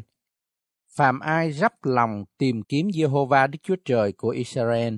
[0.97, 4.95] phàm ai rắp lòng tìm kiếm Jehovah Đức Chúa Trời của Israel,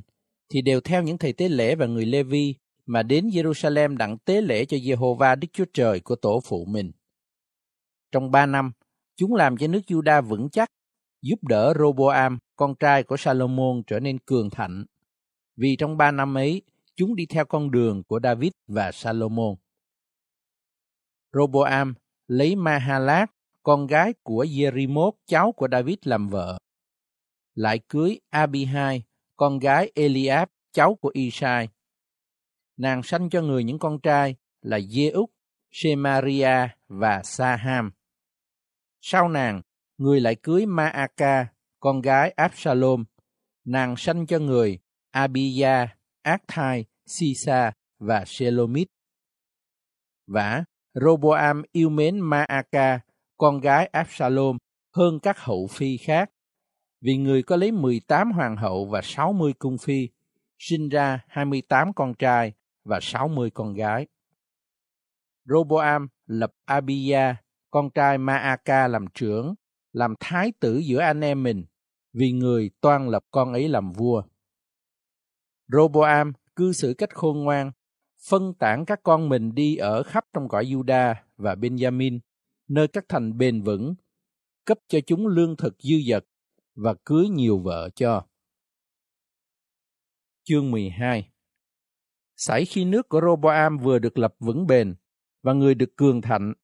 [0.53, 2.55] thì đều theo những thầy tế lễ và người Lê-vi
[2.87, 6.93] mà đến Jerusalem đặng tế lễ cho Jehovah Đức Chúa Trời của tổ phụ mình.
[8.13, 8.73] Trong ba năm,
[9.17, 10.69] chúng làm cho nước Juda vững chắc,
[11.23, 14.85] giúp đỡ Roboam, con trai của Salomon trở nên cường thạnh.
[15.57, 16.63] Vì trong ba năm ấy,
[16.97, 19.55] chúng đi theo con đường của David và Salomon.
[21.33, 21.95] Roboam
[22.29, 23.31] lấy Mahalat,
[23.63, 26.59] con gái của Jerimot, cháu của David làm vợ.
[27.55, 29.03] Lại cưới Abihai,
[29.37, 31.69] con gái Eliab, cháu của Isai.
[32.77, 35.27] Nàng sanh cho người những con trai là Jeúc,
[35.71, 37.91] Shemaria và Saham.
[39.07, 39.63] Sau nàng,
[39.99, 41.47] người lại cưới Maaka,
[41.81, 43.05] con gái Absalom.
[43.65, 44.79] Nàng sanh cho người
[45.11, 48.89] Abiya, Ác-thai, Sisa và Shelomit.
[50.27, 53.01] Vả, Roboam yêu mến Maaka,
[53.37, 54.59] con gái Absalom,
[54.97, 56.31] hơn các hậu phi khác,
[57.01, 60.09] vì người có lấy 18 hoàng hậu và 60 cung phi,
[60.59, 62.53] sinh ra 28 con trai
[62.85, 64.07] và 60 con gái.
[65.45, 67.44] Roboam lập Abia,
[67.75, 69.55] con trai Maaka làm trưởng,
[69.93, 71.65] làm thái tử giữa anh em mình,
[72.13, 74.23] vì người toan lập con ấy làm vua.
[75.69, 77.73] Roboam cư xử cách khôn ngoan,
[78.29, 82.19] phân tản các con mình đi ở khắp trong cõi Juda và Benjamin,
[82.69, 83.95] nơi các thành bền vững,
[84.65, 86.25] cấp cho chúng lương thực dư dật
[86.75, 88.27] và cưới nhiều vợ cho.
[90.43, 91.31] Chương 12
[92.37, 94.95] Xảy khi nước của Roboam vừa được lập vững bền
[95.43, 96.55] và người được cường thạnh,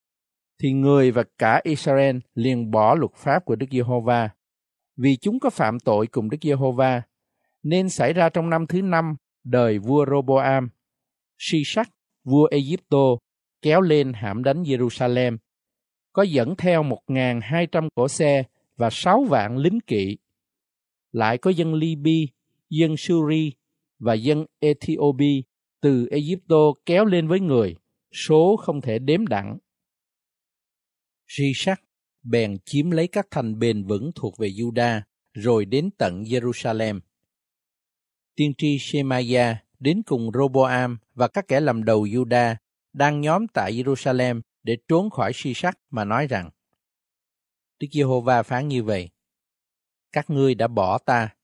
[0.61, 4.31] thì người và cả Israel liền bỏ luật pháp của Đức Giê-hô-va,
[4.97, 7.03] vì chúng có phạm tội cùng Đức Giê-hô-va,
[7.63, 10.69] nên xảy ra trong năm thứ năm đời vua Roboam.
[11.39, 11.91] Shishak
[12.25, 13.17] vua Egypto,
[13.63, 15.37] kéo lên hãm đánh Jerusalem,
[16.13, 18.43] có dẫn theo 1.200 cỗ xe
[18.77, 20.19] và 6 vạn lính kỵ.
[21.13, 22.29] Lại có dân Liby,
[22.71, 23.53] dân Suri
[23.99, 25.43] và dân Ethiopia
[25.81, 27.77] từ Egypto kéo lên với người,
[28.13, 29.27] số không thể đếm
[31.39, 31.53] đẳng.
[31.55, 31.83] sắc,
[32.23, 35.01] bèn chiếm lấy các thành bền vững thuộc về Juda,
[35.33, 37.01] rồi đến tận Jerusalem.
[38.35, 42.57] Tiên tri Shemaya đến cùng Roboam và các kẻ làm đầu Juda
[42.93, 46.51] đang nhóm tại Jerusalem để trốn khỏi si sắc mà nói rằng
[47.79, 49.11] Đức Giê-hô-va phán như vậy
[50.13, 51.35] Các ngươi đã bỏ ta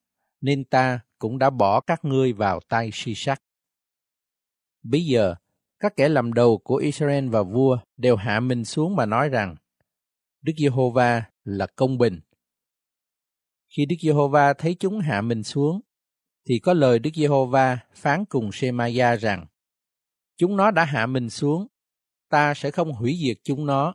[0.41, 3.43] nên ta cũng đã bỏ các ngươi vào tay si sắc.
[4.83, 5.35] Bây giờ,
[5.79, 9.57] các kẻ làm đầu của Israel và vua đều hạ mình xuống mà nói rằng
[10.47, 12.21] Đức Giê-hô-va là công bình.
[13.69, 15.81] Khi Đức Giê-hô-va thấy chúng hạ mình xuống,
[16.49, 19.47] thì có lời Đức Giê-hô-va phán cùng Shemaya rằng
[20.37, 21.67] Chúng nó đã hạ mình xuống,
[22.29, 23.95] ta sẽ không hủy diệt chúng nó,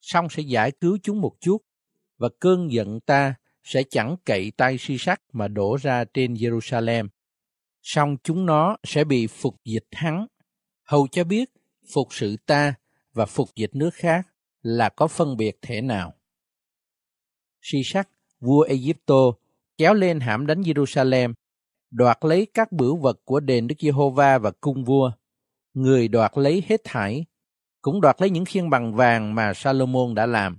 [0.00, 1.62] song sẽ giải cứu chúng một chút,
[2.16, 7.08] và cơn giận ta sẽ chẳng cậy tay si sắt mà đổ ra trên Jerusalem.
[7.82, 10.26] Song chúng nó sẽ bị phục dịch hắn,
[10.84, 11.50] hầu cho biết
[11.94, 12.74] phục sự ta
[13.12, 14.26] và phục dịch nước khác
[14.62, 16.14] là có phân biệt thể nào.
[17.62, 18.08] Si sắc,
[18.40, 19.32] vua Egypto,
[19.76, 21.34] kéo lên hãm đánh Jerusalem,
[21.90, 25.12] đoạt lấy các bửu vật của đền Đức Giê-hô-va và cung vua.
[25.74, 27.24] Người đoạt lấy hết thảy,
[27.82, 30.58] cũng đoạt lấy những khiên bằng vàng mà Salomon đã làm.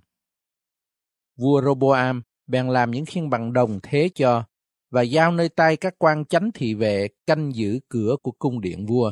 [1.38, 4.44] Vua Roboam bèn làm những khiên bằng đồng thế cho
[4.90, 8.86] và giao nơi tay các quan chánh thị vệ canh giữ cửa của cung điện
[8.86, 9.12] vua.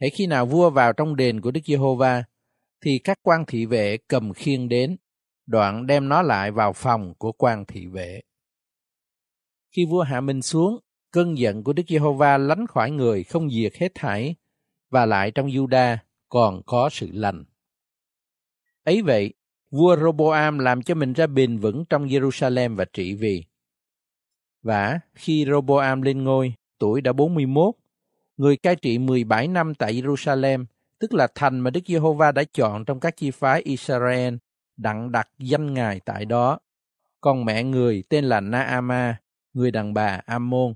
[0.00, 2.24] Hãy khi nào vua vào trong đền của Đức Giê-hô-va,
[2.80, 4.96] thì các quan thị vệ cầm khiên đến,
[5.46, 8.20] đoạn đem nó lại vào phòng của quan thị vệ.
[9.76, 10.78] Khi vua hạ mình xuống,
[11.12, 14.34] cơn giận của Đức Giê-hô-va lánh khỏi người không diệt hết thảy,
[14.90, 15.96] và lại trong Juda
[16.28, 17.44] còn có sự lành.
[18.84, 19.34] Ấy vậy,
[19.70, 23.44] vua Roboam làm cho mình ra bền vững trong Jerusalem và trị vì.
[24.62, 27.74] Và khi Roboam lên ngôi, tuổi đã 41,
[28.36, 30.64] người cai trị 17 năm tại Jerusalem,
[31.00, 34.34] tức là thành mà Đức Giê-hô-va đã chọn trong các chi phái Israel,
[34.76, 36.58] đặng đặt danh ngài tại đó.
[37.20, 39.20] Còn mẹ người tên là Naama,
[39.52, 40.74] người đàn bà Ammon.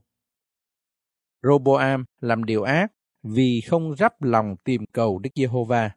[1.42, 5.90] Roboam làm điều ác vì không rắp lòng tìm cầu Đức Giê-hô-va.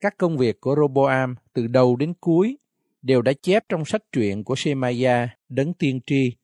[0.00, 2.58] Các công việc của Roboam từ đầu đến cuối
[3.02, 6.36] đều đã chép trong sách truyện của Shemaya, đấng tiên tri,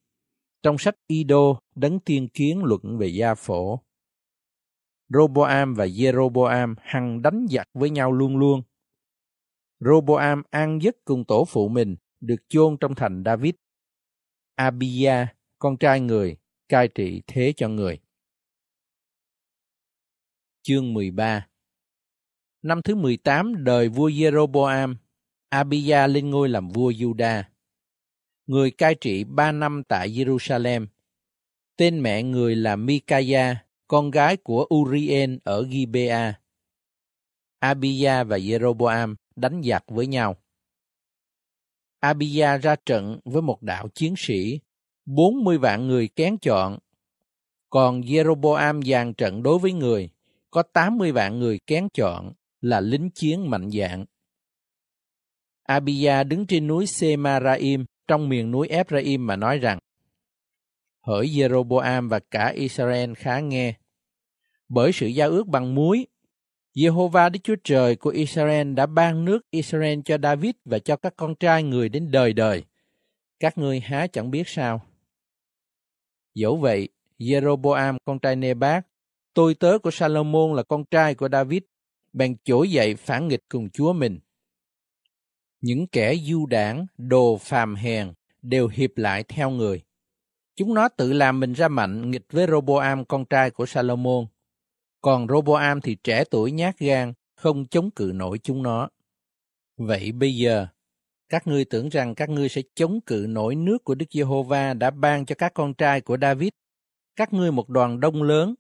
[0.62, 3.80] trong sách Ido đấng tiên kiến luận về gia phổ.
[5.08, 8.62] Roboam và Jeroboam hằng đánh giặc với nhau luôn luôn.
[9.80, 13.54] Roboam an giấc cùng tổ phụ mình được chôn trong thành David.
[14.54, 15.26] Abia,
[15.58, 16.36] con trai người,
[16.68, 18.00] cai trị thế cho người.
[20.62, 21.48] Chương 13
[22.62, 24.94] năm thứ 18 đời vua Jeroboam,
[25.48, 27.42] Abia lên ngôi làm vua Juda.
[28.46, 30.86] Người cai trị ba năm tại Jerusalem.
[31.76, 36.40] Tên mẹ người là Mikaya, con gái của Urien ở Gibea.
[37.58, 40.36] Abia và Jeroboam đánh giặc với nhau.
[42.00, 44.60] Abia ra trận với một đạo chiến sĩ,
[45.06, 46.78] 40 vạn người kén chọn.
[47.70, 50.10] Còn Jeroboam dàn trận đối với người,
[50.50, 54.04] có 80 vạn người kén chọn là lính chiến mạnh dạng.
[55.62, 59.78] Abia đứng trên núi Semaraim trong miền núi Ephraim mà nói rằng,
[61.08, 63.74] Hỡi Jeroboam và cả Israel khá nghe,
[64.68, 66.06] bởi sự giao ước bằng muối
[66.74, 71.14] Jehovah Đức Chúa Trời của Israel đã ban nước Israel cho David và cho các
[71.16, 72.64] con trai người đến đời đời.
[73.40, 74.82] Các ngươi há chẳng biết sao.
[76.34, 76.88] Dẫu vậy,
[77.18, 78.86] Jeroboam con trai Nebat,
[79.34, 81.62] tôi tớ của Salomon là con trai của David,
[82.12, 84.18] bèn trỗi dậy phản nghịch cùng Chúa mình.
[85.60, 89.87] Những kẻ du đảng, đồ phàm hèn đều hiệp lại theo người.
[90.58, 94.26] Chúng nó tự làm mình ra mạnh nghịch với Roboam con trai của Salomon
[95.00, 98.88] còn Roboam thì trẻ tuổi nhát gan, không chống cự nổi chúng nó.
[99.76, 100.66] Vậy bây giờ,
[101.28, 104.90] các ngươi tưởng rằng các ngươi sẽ chống cự nổi nước của Đức Giê-hô-va đã
[104.90, 106.48] ban cho các con trai của David.
[107.16, 108.54] Các ngươi một đoàn đông lớn,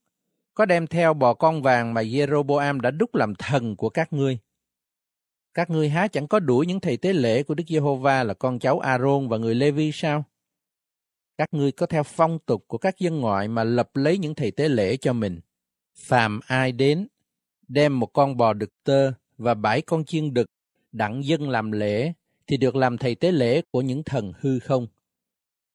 [0.54, 4.38] có đem theo bò con vàng mà Jeroboam đã đúc làm thần của các ngươi.
[5.54, 8.58] Các ngươi há chẳng có đuổi những thầy tế lễ của Đức Giê-hô-va là con
[8.58, 10.24] cháu A-rôn và người Lê-vi sao?
[11.38, 14.50] Các ngươi có theo phong tục của các dân ngoại mà lập lấy những thầy
[14.50, 15.40] tế lễ cho mình
[15.96, 17.08] phàm ai đến,
[17.68, 20.46] đem một con bò đực tơ và bảy con chiên đực
[20.92, 22.12] đặng dân làm lễ,
[22.46, 24.86] thì được làm thầy tế lễ của những thần hư không.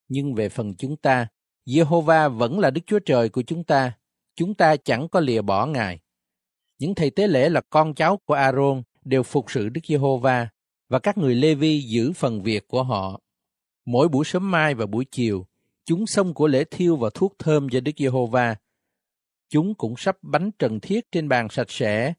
[0.07, 1.28] Nhưng về phần chúng ta,
[1.66, 3.93] Jehovah vẫn là Đức Chúa Trời của chúng ta,
[4.36, 5.99] chúng ta chẳng có lìa bỏ Ngài.
[6.80, 10.47] Những thầy tế lễ là con cháu của Aaron đều phục sự Đức Giê-hô-va
[10.89, 13.22] và các người Lê-vi giữ phần việc của họ.
[13.86, 15.47] Mỗi buổi sớm mai và buổi chiều,
[15.86, 18.55] chúng xông của lễ thiêu và thuốc thơm cho Đức Giê-hô-va
[19.49, 22.13] Chúng cũng sắp bánh trần thiết trên bàn sạch sẽ,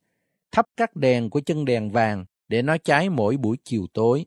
[0.52, 4.26] thắp các đèn của chân đèn vàng để nó cháy mỗi buổi chiều tối.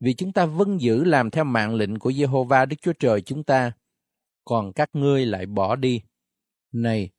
[0.00, 3.44] Vì chúng ta vâng giữ làm theo mạng lệnh của giê-hô-va Đức Chúa Trời chúng
[3.44, 3.72] ta,
[4.44, 6.02] còn các ngươi lại bỏ đi.
[6.72, 7.10] Này,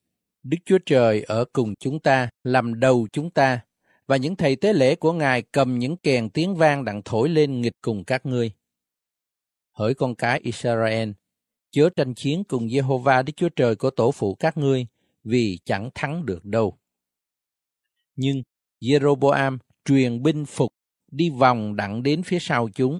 [0.43, 3.61] Đức Chúa Trời ở cùng chúng ta, làm đầu chúng ta,
[4.07, 7.61] và những thầy tế lễ của Ngài cầm những kèn tiếng vang đặng thổi lên
[7.61, 8.51] nghịch cùng các ngươi.
[9.71, 11.11] Hỡi con cái Israel,
[11.71, 14.87] chớ tranh chiến cùng Jehovah Đức Chúa Trời của tổ phụ các ngươi,
[15.23, 16.77] vì chẳng thắng được đâu.
[18.15, 18.43] Nhưng
[18.81, 20.73] Jeroboam truyền binh phục
[21.11, 22.99] đi vòng đặng đến phía sau chúng.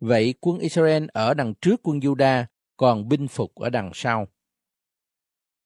[0.00, 2.44] Vậy quân Israel ở đằng trước quân Juda,
[2.76, 4.28] còn binh phục ở đằng sau.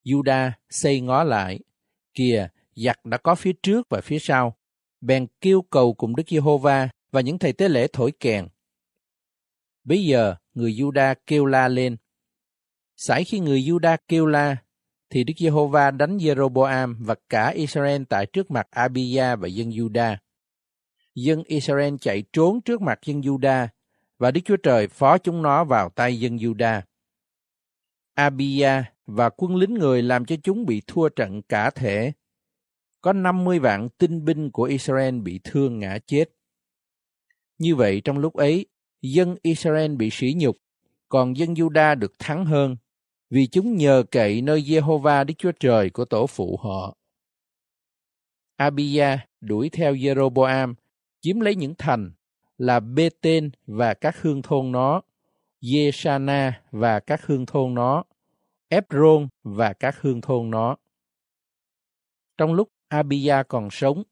[0.05, 1.61] Juda xây ngó lại,
[2.15, 4.57] kìa, giặc đã có phía trước và phía sau,
[5.01, 8.49] bèn kêu cầu cùng Đức Giê-hô-va và những thầy tế lễ thổi kèn.
[9.85, 11.97] Bây giờ, người Juda kêu la lên.
[12.97, 14.57] Sải khi người Juda kêu la,
[15.13, 20.17] thì Đức Giê-hô-va đánh Jeroboam và cả Israel tại trước mặt Abia và dân Juda.
[21.15, 23.69] Dân Israel chạy trốn trước mặt dân Juda
[24.19, 26.81] và Đức Chúa Trời phó chúng nó vào tay dân Juda.
[28.15, 32.13] Abia và quân lính người làm cho chúng bị thua trận cả thể.
[33.01, 36.25] Có 50 vạn tinh binh của Israel bị thương ngã chết.
[37.59, 38.67] Như vậy trong lúc ấy,
[39.03, 40.57] dân Israel bị sỉ nhục,
[41.09, 42.77] còn dân Juda được thắng hơn
[43.33, 46.97] vì chúng nhờ cậy nơi Jehovah Đức Chúa Trời của tổ phụ họ.
[48.57, 50.75] Abia đuổi theo Jeroboam,
[51.21, 52.13] chiếm lấy những thành
[52.59, 55.03] là Bê-tên và các hương thôn nó,
[55.73, 58.05] Yeshana và các hương thôn nó,
[58.69, 60.77] Ebron và các hương thôn nó.
[62.39, 64.03] Trong lúc Abia còn sống,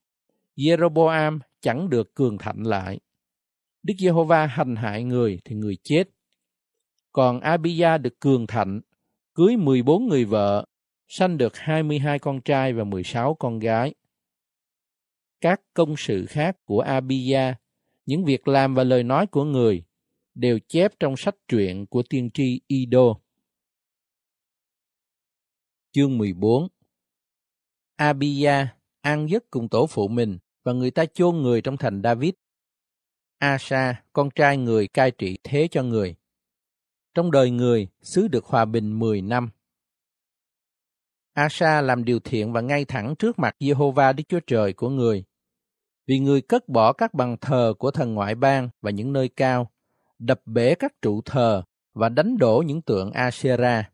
[0.57, 3.01] Jeroboam chẳng được cường thạnh lại.
[3.83, 6.05] Đức Giê-hô-va hành hại người thì người chết.
[7.13, 8.81] Còn Abia được cường thạnh
[9.41, 10.65] cưới 14 người vợ,
[11.09, 13.95] sanh được 22 con trai và 16 con gái.
[15.41, 17.55] Các công sự khác của Abia,
[18.07, 19.85] những việc làm và lời nói của người,
[20.35, 23.15] đều chép trong sách truyện của tiên tri Ido.
[25.93, 26.69] Chương 14
[27.97, 28.67] Abia
[29.01, 32.33] ăn giấc cùng tổ phụ mình và người ta chôn người trong thành David.
[33.39, 36.20] Asa, con trai người cai trị thế cho người.
[37.15, 39.51] Trong đời người, xứ được hòa bình 10 năm.
[41.33, 45.25] Asa làm điều thiện và ngay thẳng trước mặt Jehovah Đức Chúa Trời của người.
[46.07, 49.71] Vì người cất bỏ các bằng thờ của thần ngoại bang và những nơi cao,
[50.19, 51.63] đập bể các trụ thờ
[51.95, 53.91] và đánh đổ những tượng Asera.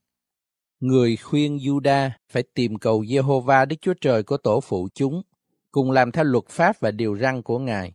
[0.81, 5.23] Người khuyên Juda phải tìm cầu Jehovah Đức Chúa Trời của tổ phụ chúng,
[5.71, 7.93] cùng làm theo luật pháp và điều răn của Ngài.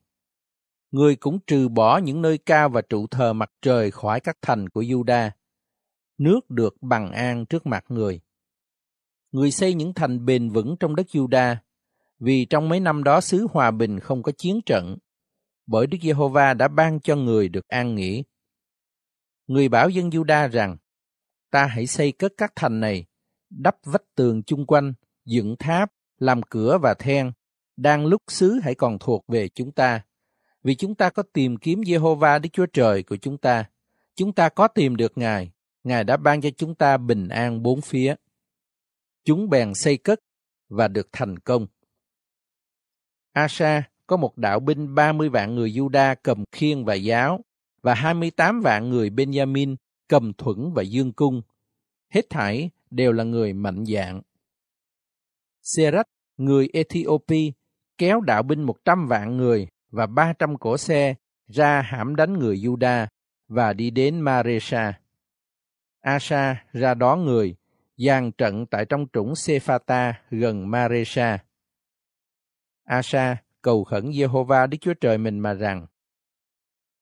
[0.92, 4.70] Người cũng trừ bỏ những nơi cao và trụ thờ mặt trời khỏi các thành
[4.70, 5.30] của Juda.
[6.18, 8.22] Nước được bằng an trước mặt người.
[9.32, 11.56] Người xây những thành bền vững trong đất Juda,
[12.20, 14.98] vì trong mấy năm đó xứ hòa bình không có chiến trận,
[15.68, 18.24] bởi Đức Giê-hô-va đã ban cho người được an nghỉ.
[19.48, 20.78] Người bảo dân Juda rằng,
[21.52, 23.06] ta hãy xây cất các thành này,
[23.50, 24.94] đắp vách tường chung quanh,
[25.26, 27.32] dựng tháp, làm cửa và then,
[27.78, 30.02] đang lúc xứ hãy còn thuộc về chúng ta.
[30.64, 33.70] Vì chúng ta có tìm kiếm Jehovah Đức Chúa Trời của chúng ta.
[34.16, 35.52] Chúng ta có tìm được Ngài.
[35.84, 38.16] Ngài đã ban cho chúng ta bình an bốn phía.
[39.26, 40.20] Chúng bèn xây cất
[40.70, 41.68] và được thành công.
[43.32, 47.40] Asa có một đạo binh 30 vạn người Juda cầm khiên và giáo
[47.82, 49.76] và 28 vạn người Benjamin
[50.08, 51.42] cầm thuẫn và dương cung.
[52.10, 54.22] Hết thảy đều là người mạnh dạng.
[55.62, 57.52] Serach, người Ethiopia,
[57.98, 61.16] kéo đạo binh 100 vạn người và 300 cỗ xe
[61.48, 63.08] ra hãm đánh người Juda
[63.48, 65.02] và đi đến Maresha.
[66.02, 67.56] Asa ra đón người,
[67.98, 71.38] dàn trận tại trong trũng Sephata gần Maresha.
[72.84, 75.86] Asa cầu khẩn Jehovah Đức Chúa Trời mình mà rằng,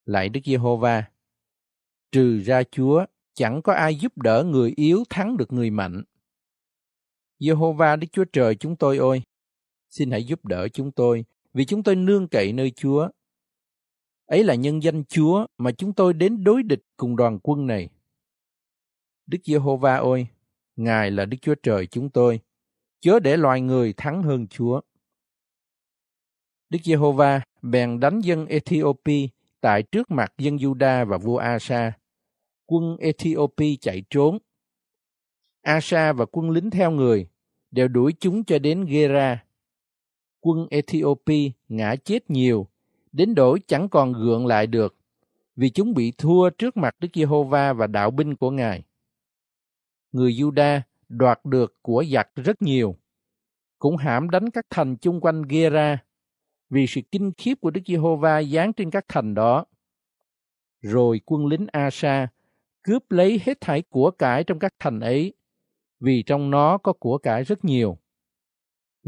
[0.05, 1.03] Lạy Đức Giê-hô-va,
[2.11, 6.03] trừ ra Chúa, chẳng có ai giúp đỡ người yếu thắng được người mạnh.
[7.39, 9.21] Giê-hô-va Đức Chúa Trời chúng tôi ơi,
[9.89, 13.09] xin hãy giúp đỡ chúng tôi, vì chúng tôi nương cậy nơi Chúa.
[14.25, 17.89] Ấy là nhân danh Chúa mà chúng tôi đến đối địch cùng đoàn quân này.
[19.27, 20.27] Đức Giê-hô-va ơi,
[20.75, 22.39] Ngài là Đức Chúa Trời chúng tôi,
[22.99, 24.81] chớ để loài người thắng hơn Chúa.
[26.69, 29.27] Đức Giê-hô-va bèn đánh dân Ethiopia
[29.61, 31.93] tại trước mặt dân Juda và vua Asa.
[32.65, 34.37] Quân Ethiopia chạy trốn.
[35.61, 37.27] Asa và quân lính theo người
[37.71, 39.45] đều đuổi chúng cho đến Gera.
[40.41, 42.67] Quân Ethiopia ngã chết nhiều,
[43.11, 44.95] đến đổi chẳng còn gượng lại được,
[45.55, 48.83] vì chúng bị thua trước mặt Đức Giê-hô-va và đạo binh của Ngài.
[50.11, 52.95] Người Juda đoạt được của giặc rất nhiều,
[53.79, 55.97] cũng hãm đánh các thành chung quanh Gera
[56.69, 59.65] vì sự kinh khiếp của Đức Giê-hô-va giáng trên các thành đó.
[60.81, 62.27] Rồi quân lính Asa
[62.81, 65.33] cướp lấy hết thảy của cải trong các thành ấy,
[65.99, 67.97] vì trong nó có của cải rất nhiều.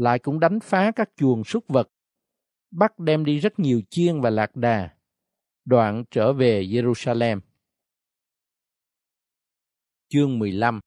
[0.02, 1.88] Lại cũng đánh phá các chuồng súc vật,
[2.70, 4.90] bắt đem đi rất nhiều chiên và lạc đà,
[5.64, 7.40] đoạn trở về Jerusalem.
[10.08, 10.80] Chương 15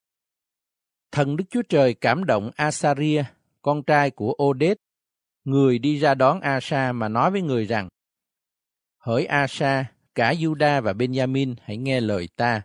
[1.11, 3.23] Thần Đức Chúa Trời cảm động Asaria,
[3.61, 4.77] con trai của Odet,
[5.43, 7.89] người đi ra đón Asa mà nói với người rằng,
[8.97, 12.61] Hỡi Asa, cả Juda và Benjamin hãy nghe lời ta.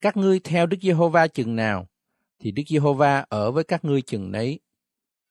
[0.00, 1.86] Các ngươi theo Đức Giê-hô-va chừng nào,
[2.38, 4.60] thì Đức Giê-hô-va ở với các ngươi chừng nấy.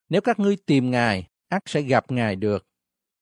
[0.10, 2.68] Nếu các ngươi tìm Ngài, ắt sẽ gặp Ngài được.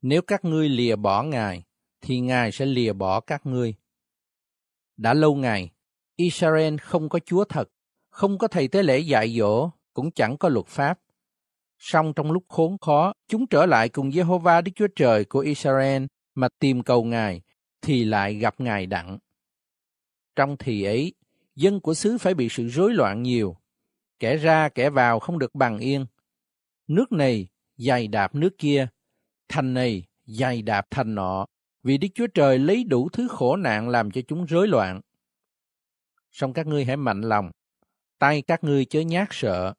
[0.02, 1.64] Nếu các ngươi lìa bỏ Ngài,
[2.02, 3.76] thì Ngài sẽ lìa bỏ các ngươi.
[4.98, 5.72] Đã lâu ngày,
[6.16, 7.70] Israel không có Chúa thật,
[8.10, 11.00] không có thầy tế lễ dạy dỗ, cũng chẳng có luật pháp.
[11.80, 16.06] Song trong lúc khốn khó, chúng trở lại cùng Jehovah Đức Chúa Trời của Israel
[16.36, 17.42] mà tìm cầu Ngài,
[17.82, 19.18] thì lại gặp Ngài đặng.
[20.36, 21.14] Trong thì ấy,
[21.56, 23.58] dân của xứ phải bị sự rối loạn nhiều,
[24.20, 26.06] kẻ ra kẻ vào không được bằng yên.
[26.88, 28.88] Nước này dày đạp nước kia,
[29.48, 31.46] thành này dày đạp thành nọ,
[31.84, 35.02] vì Đức Chúa Trời lấy đủ thứ khổ nạn làm cho chúng rối loạn.
[36.32, 37.52] Song các ngươi hãy mạnh lòng,
[38.20, 39.74] tay các ngươi chớ nhát sợ,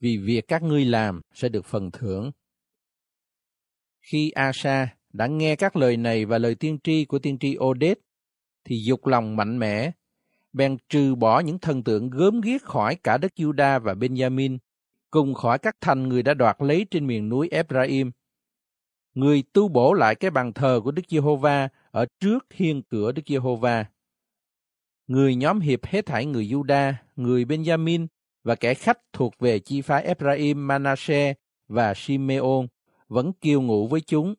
[0.00, 2.30] vì việc các ngươi làm sẽ được phần thưởng.
[4.00, 7.98] Khi Asa đã nghe các lời này và lời tiên tri của tiên tri Odet,
[8.64, 9.90] thì dục lòng mạnh mẽ,
[10.52, 14.58] bèn trừ bỏ những thần tượng gớm ghiếc khỏi cả đất Juda và Benjamin,
[15.10, 18.10] cùng khỏi các thành người đã đoạt lấy trên miền núi Ephraim.
[19.14, 23.22] Người tu bổ lại cái bàn thờ của Đức Giê-hô-va ở trước hiên cửa Đức
[23.26, 23.86] Giê-hô-va.
[25.06, 28.06] Người nhóm hiệp hết thảy người Juda, người Benjamin
[28.44, 31.38] và kẻ khách thuộc về chi phái Ephraim, Manasseh
[31.68, 32.66] và Simeon
[33.08, 34.34] vẫn kiêu ngụ với chúng.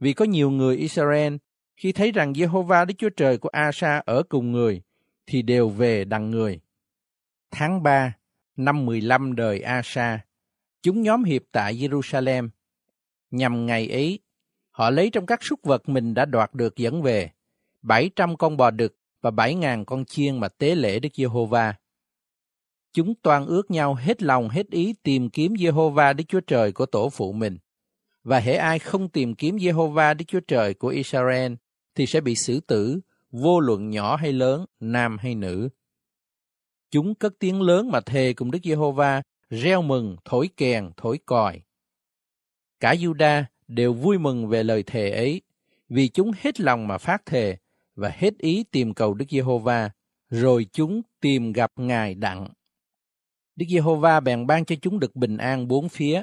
[0.00, 1.36] Vì có nhiều người Israel
[1.76, 4.82] khi thấy rằng Jehovah Đức Chúa Trời của Asa ở cùng người
[5.26, 6.60] thì đều về đằng người.
[7.50, 8.12] Tháng 3
[8.56, 10.20] năm 15 đời Asa,
[10.82, 12.48] chúng nhóm hiệp tại Jerusalem.
[13.30, 14.18] Nhằm ngày ấy,
[14.70, 17.30] họ lấy trong các súc vật mình đã đoạt được dẫn về
[17.82, 21.74] 700 con bò đực và 7.000 con chiên mà tế lễ Đức Giê-hô-va.
[22.92, 26.86] Chúng toan ước nhau hết lòng hết ý tìm kiếm Giê-hô-va Đức Chúa Trời của
[26.86, 27.58] tổ phụ mình.
[28.24, 31.52] Và hễ ai không tìm kiếm Giê-hô-va Đức Chúa Trời của Israel
[31.94, 33.00] thì sẽ bị xử tử,
[33.30, 35.68] vô luận nhỏ hay lớn, nam hay nữ.
[36.96, 41.62] Chúng cất tiếng lớn mà thề cùng Đức Giê-hô-va, reo mừng, thổi kèn, thổi còi.
[42.80, 45.42] cả Juda đều vui mừng về lời thề ấy,
[45.88, 47.56] vì chúng hết lòng mà phát thề
[47.94, 49.90] và hết ý tìm cầu Đức Giê-hô-va,
[50.28, 52.48] rồi chúng tìm gặp Ngài đặng.
[53.56, 56.22] Đức Giê-hô-va bèn ban cho chúng được bình an bốn phía.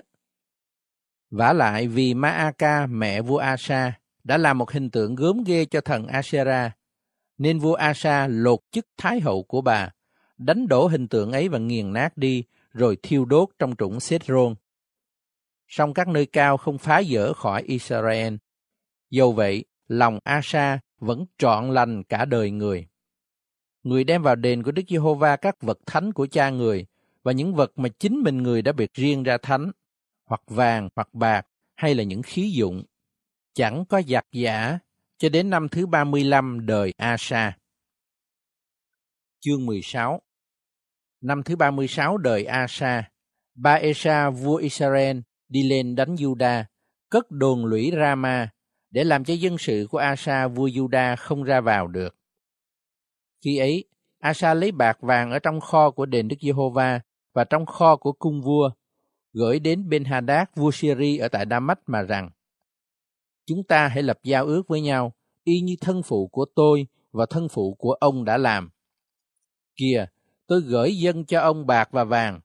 [1.32, 5.82] Vả lại vì Ma-a-ca mẹ vua Asa đã làm một hình tượng gớm ghê cho
[5.82, 6.72] thần Asera,
[7.38, 9.92] nên vua Asa lột chức thái hậu của bà,
[10.38, 14.24] đánh đổ hình tượng ấy và nghiền nát đi, rồi thiêu đốt trong trũng xét
[14.26, 14.56] rôn.
[15.68, 18.36] Song các nơi cao không phá dỡ khỏi Israel.
[19.10, 22.88] Dầu vậy, lòng Asa vẫn trọn lành cả đời người.
[23.84, 26.86] Người đem vào đền của Đức Giê-hô-va các vật thánh của cha người
[27.24, 29.72] và những vật mà chính mình người đã biệt riêng ra thánh,
[30.26, 32.84] hoặc vàng hoặc bạc hay là những khí dụng,
[33.54, 34.80] chẳng có giặc giả
[35.18, 37.58] cho đến năm thứ 35 đời Asa.
[39.46, 40.22] Chương 16
[41.22, 43.12] Năm thứ 36 đời Asa,
[43.56, 45.18] ba Esa vua Israel
[45.50, 46.64] đi lên đánh Juda,
[47.10, 48.50] cất đồn lũy Rama
[48.90, 52.16] để làm cho dân sự của Asa vua Juda không ra vào được.
[53.42, 53.86] Khi ấy,
[54.20, 57.00] Asa lấy bạc vàng ở trong kho của đền Đức Giê-hô-va
[57.34, 58.72] và trong kho của cung vua,
[59.34, 62.30] gửi đến Ben Hadad vua Syri ở tại Damas mà rằng:
[63.46, 65.14] Chúng ta hãy lập giao ước với nhau,
[65.44, 68.73] y như thân phụ của tôi và thân phụ của ông đã làm.
[69.76, 70.06] Kìa,
[70.48, 72.40] tôi gửi dân cho ông bạc và vàng.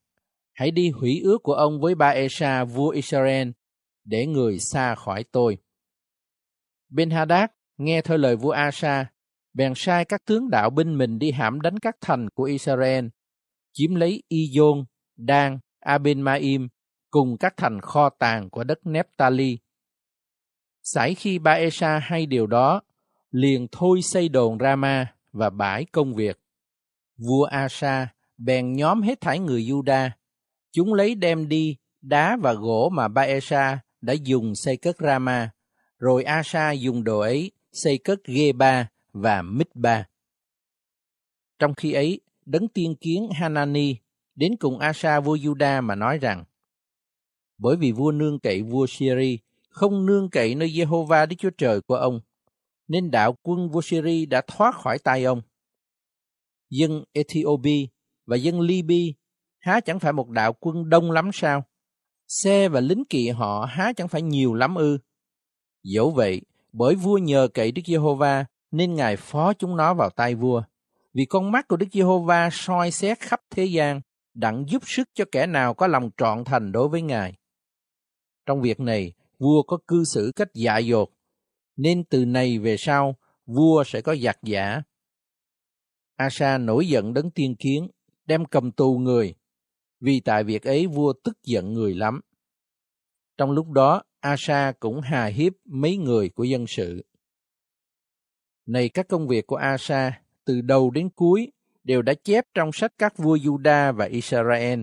[0.52, 3.48] Hãy đi hủy ước của ông với ba Esa vua Israel
[4.04, 5.58] để người xa khỏi tôi.
[6.90, 9.06] Ben Hadad nghe theo lời vua Asa,
[9.54, 13.06] bèn sai các tướng đạo binh mình đi hãm đánh các thành của Israel,
[13.72, 14.84] chiếm lấy Ijon,
[15.16, 16.68] Dan, Abin-maim
[17.10, 19.58] cùng các thành kho tàng của đất Nephtali.
[20.82, 22.82] Sải khi ba Esa hay điều đó,
[23.30, 26.40] liền thôi xây đồn Rama và bãi công việc.
[27.18, 30.10] Vua Asa bèn nhóm hết thảy người Juda.
[30.72, 35.50] Chúng lấy đem đi đá và gỗ mà baesa đã dùng xây cất Rama,
[35.98, 40.04] rồi Asa dùng đồ ấy xây cất Geba và Mitba.
[41.58, 43.96] Trong khi ấy, đấng tiên kiến Hanani
[44.34, 46.44] đến cùng Asa vua Juda mà nói rằng,
[47.58, 49.38] bởi vì vua nương cậy vua Syri,
[49.68, 52.20] không nương cậy nơi Jehovah Đức Chúa Trời của ông,
[52.88, 55.42] nên đạo quân vua Syri đã thoát khỏi tay ông.
[56.70, 57.86] Dân Ethiopia
[58.26, 59.12] và dân Libya
[59.58, 61.64] há chẳng phải một đạo quân đông lắm sao?
[62.28, 64.98] Xe và lính kỵ họ há chẳng phải nhiều lắm ư?
[65.82, 66.40] Dẫu vậy,
[66.72, 70.62] bởi vua nhờ cậy Đức Giê-hô-va nên Ngài phó chúng nó vào tay vua.
[71.14, 74.00] Vì con mắt của Đức Giê-hô-va soi xét khắp thế gian,
[74.34, 77.34] đặng giúp sức cho kẻ nào có lòng trọn thành đối với Ngài.
[78.46, 81.10] Trong việc này, vua có cư xử cách dạ dột,
[81.76, 83.16] nên từ này về sau,
[83.46, 84.82] vua sẽ có giặc giả.
[86.18, 87.88] Asa nổi giận đấng tiên kiến,
[88.26, 89.34] đem cầm tù người,
[90.00, 92.20] vì tại việc ấy vua tức giận người lắm.
[93.36, 97.04] Trong lúc đó, Asa cũng hà hiếp mấy người của dân sự.
[98.66, 101.52] Này các công việc của Asa, từ đầu đến cuối,
[101.84, 104.82] đều đã chép trong sách các vua Juda và Israel.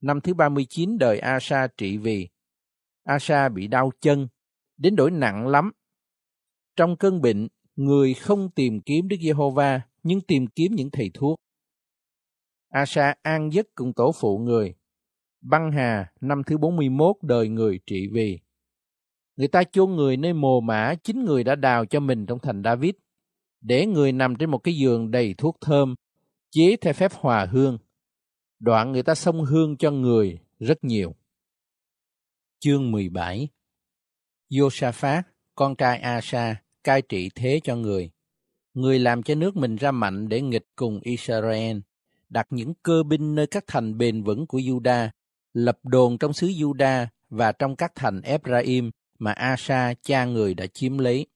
[0.00, 2.28] Năm thứ 39 đời Asa trị vì,
[3.04, 4.28] Asa bị đau chân,
[4.76, 5.72] đến đổi nặng lắm.
[6.76, 11.36] Trong cơn bệnh, người không tìm kiếm Đức Giê-hô-va, nhưng tìm kiếm những thầy thuốc.
[12.68, 14.74] Asa an giấc cùng tổ phụ người.
[15.40, 18.40] Băng Hà năm thứ 41 đời người trị vì.
[19.36, 22.62] Người ta chôn người nơi mồ mã chính người đã đào cho mình trong thành
[22.64, 22.94] David,
[23.60, 25.94] để người nằm trên một cái giường đầy thuốc thơm,
[26.50, 27.78] chế theo phép hòa hương.
[28.58, 31.14] Đoạn người ta xông hương cho người rất nhiều.
[32.58, 33.48] Chương 17
[34.50, 35.22] Josaphat,
[35.54, 38.10] con trai Asa, cai trị thế cho người.
[38.74, 41.78] Người làm cho nước mình ra mạnh để nghịch cùng Israel,
[42.28, 45.08] đặt những cơ binh nơi các thành bền vững của Juda,
[45.52, 50.66] lập đồn trong xứ Juda và trong các thành Ephraim mà Asa cha người đã
[50.66, 51.26] chiếm lấy.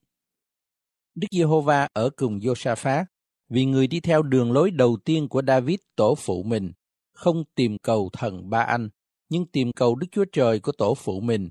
[1.15, 3.05] Đức Giê-hô-va ở cùng Josaphat
[3.49, 6.73] vì người đi theo đường lối đầu tiên của David tổ phụ mình,
[7.13, 8.89] không tìm cầu thần ba anh,
[9.29, 11.49] nhưng tìm cầu Đức Chúa Trời của tổ phụ mình,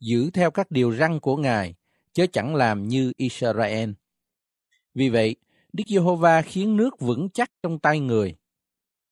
[0.00, 1.74] giữ theo các điều răn của Ngài,
[2.12, 3.90] chớ chẳng làm như Israel.
[4.94, 5.36] Vì vậy,
[5.72, 8.34] Đức Giê-hô-va khiến nước vững chắc trong tay người.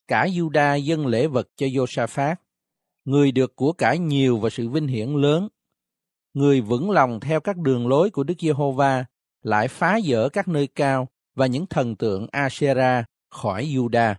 [0.09, 2.37] Cả Juda dâng lễ vật cho Josaphat.
[3.05, 5.49] Người được của cải nhiều và sự vinh hiển lớn.
[6.35, 9.05] Người vững lòng theo các đường lối của Đức Giê-hô-va,
[9.43, 14.15] lại phá dỡ các nơi cao và những thần tượng Asherah khỏi Juda.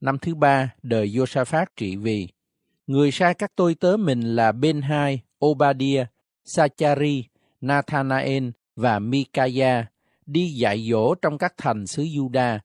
[0.00, 2.28] Năm thứ ba, đời Josaphat trị vì,
[2.86, 6.06] người sai các tôi tớ mình là Ben-hai, Obadiah,
[6.44, 7.24] Sachari,
[7.60, 9.89] Nathanael và Micaiah
[10.32, 12.58] đi dạy dỗ trong các thành xứ Juda.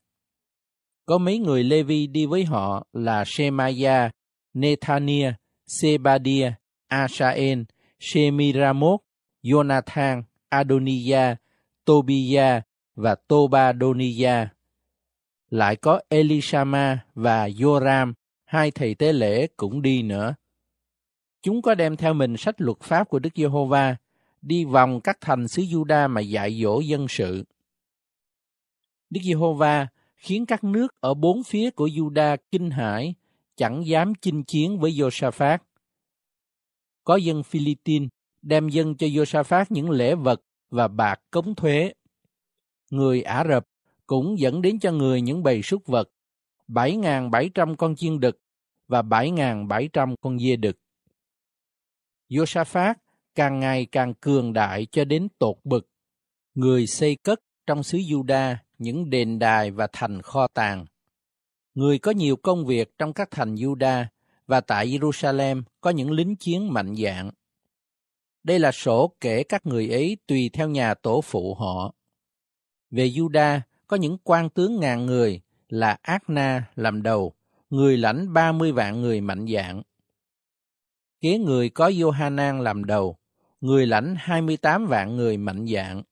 [1.05, 4.11] Có mấy người Levi đi với họ là Shemaya,
[4.53, 5.33] Nethania,
[5.67, 6.51] Sebadia,
[6.87, 7.61] Asael,
[7.99, 8.99] Shemiramot,
[9.43, 11.35] Jonathan, Adoniya,
[11.85, 12.61] Tobia
[12.95, 14.47] và Tobadoniya.
[15.49, 18.13] Lại có Elishama và Joram,
[18.45, 20.35] hai thầy tế lễ cũng đi nữa.
[21.41, 23.95] Chúng có đem theo mình sách luật pháp của Đức Giê-hô-va,
[24.41, 27.43] đi vòng các thành xứ Juda mà dạy dỗ dân sự.
[29.15, 33.15] Đức Giê-hô-va khiến các nước ở bốn phía của Juda kinh hãi,
[33.55, 35.57] chẳng dám chinh chiến với Josaphat.
[37.03, 38.09] Có dân Philippines
[38.41, 41.93] đem dân cho Josaphat những lễ vật và bạc cống thuế.
[42.91, 43.67] Người Ả Rập
[44.07, 46.09] cũng dẫn đến cho người những bầy súc vật,
[46.67, 48.39] 7.700 con chiên đực
[48.87, 50.77] và 7.700 con dê đực.
[52.29, 52.93] Josaphat
[53.35, 55.89] càng ngày càng cường đại cho đến tột bực.
[56.53, 60.85] Người xây cất trong xứ Juda những đền đài và thành kho tàng.
[61.73, 64.05] Người có nhiều công việc trong các thành Juda
[64.47, 67.31] và tại Jerusalem có những lính chiến mạnh dạng.
[68.43, 71.93] Đây là sổ kể các người ấy tùy theo nhà tổ phụ họ.
[72.91, 77.33] Về Juda có những quan tướng ngàn người là Ác-na làm đầu,
[77.69, 79.81] người lãnh ba mươi vạn người mạnh dạng.
[81.21, 83.17] Kế người có Johanan làm đầu,
[83.61, 86.03] người lãnh hai mươi tám vạn người mạnh dạng.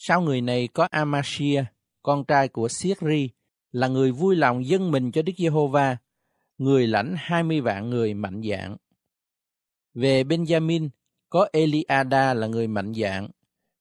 [0.00, 1.64] Sau người này có Amashia,
[2.02, 3.28] con trai của Siết-ri,
[3.72, 5.96] là người vui lòng dâng mình cho Đức Giê-hô-va,
[6.58, 8.76] người lãnh hai mươi vạn người mạnh dạng.
[9.94, 10.88] Về Benjamin,
[11.28, 13.28] có Eliada là người mạnh dạng,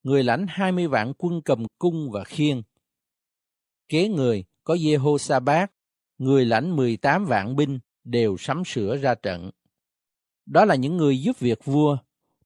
[0.04, 2.62] người lãnh hai mươi vạn quân cầm cung và khiên.
[3.90, 5.68] Kế người có Jehoshaphat,
[6.18, 9.52] người lãnh mười tám vạn binh đều sắm sửa ra trận.
[10.46, 11.98] Đó là những người giúp việc vua,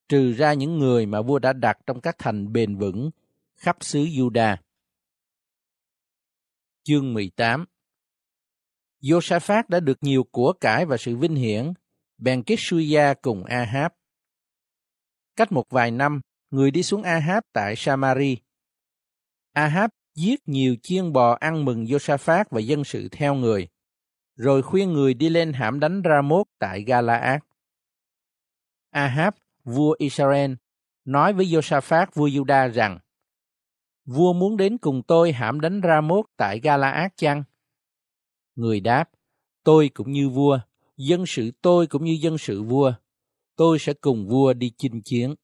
[0.09, 3.11] trừ ra những người mà vua đã đặt trong các thành bền vững
[3.61, 4.57] khắp xứ Juda.
[6.83, 7.65] Chương 18
[9.01, 11.73] Josaphat đã được nhiều của cải và sự vinh hiển,
[12.17, 13.91] bèn kết Suya cùng Ahab.
[15.35, 18.37] Cách một vài năm, người đi xuống Ahab tại Samari.
[19.53, 23.67] Ahab giết nhiều chiên bò ăn mừng Josaphat và dân sự theo người,
[24.35, 27.41] rồi khuyên người đi lên hãm đánh Ramoth tại Galaad.
[28.89, 29.33] Ahab,
[29.63, 30.53] vua Israel,
[31.05, 32.99] nói với Josaphat vua Juda rằng,
[34.05, 37.43] Vua muốn đến cùng tôi hãm đánh ra mốt tại Galaad chăng?
[38.55, 39.09] Người đáp,
[39.63, 40.59] tôi cũng như vua,
[40.97, 42.93] dân sự tôi cũng như dân sự vua.
[43.55, 45.35] Tôi sẽ cùng vua đi chinh chiến.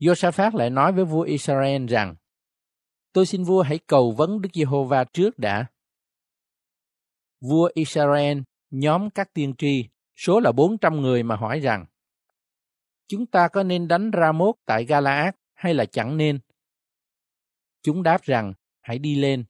[0.00, 2.14] Josaphat lại nói với vua Israel rằng,
[3.12, 5.66] Tôi xin vua hãy cầu vấn Đức Giê-hô-va trước đã.
[7.40, 8.38] Vua Israel
[8.70, 9.84] nhóm các tiên tri,
[10.16, 11.86] số là 400 người mà hỏi rằng,
[13.08, 16.38] Chúng ta có nên đánh Ramoth tại Galaad hay là chẳng nên?
[17.82, 19.44] Chúng đáp rằng, hãy đi lên,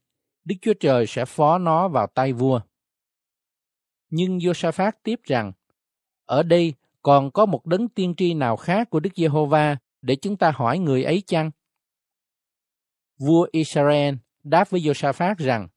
[0.44, 2.60] Đức Chúa Trời sẽ phó nó vào tay vua.
[4.10, 5.52] Nhưng Josaphat tiếp rằng,
[6.24, 10.36] ở đây còn có một đấng tiên tri nào khác của Đức Giê-hô-va để chúng
[10.36, 11.50] ta hỏi người ấy chăng?
[13.18, 15.68] Vua Israel đáp với Josaphat rằng,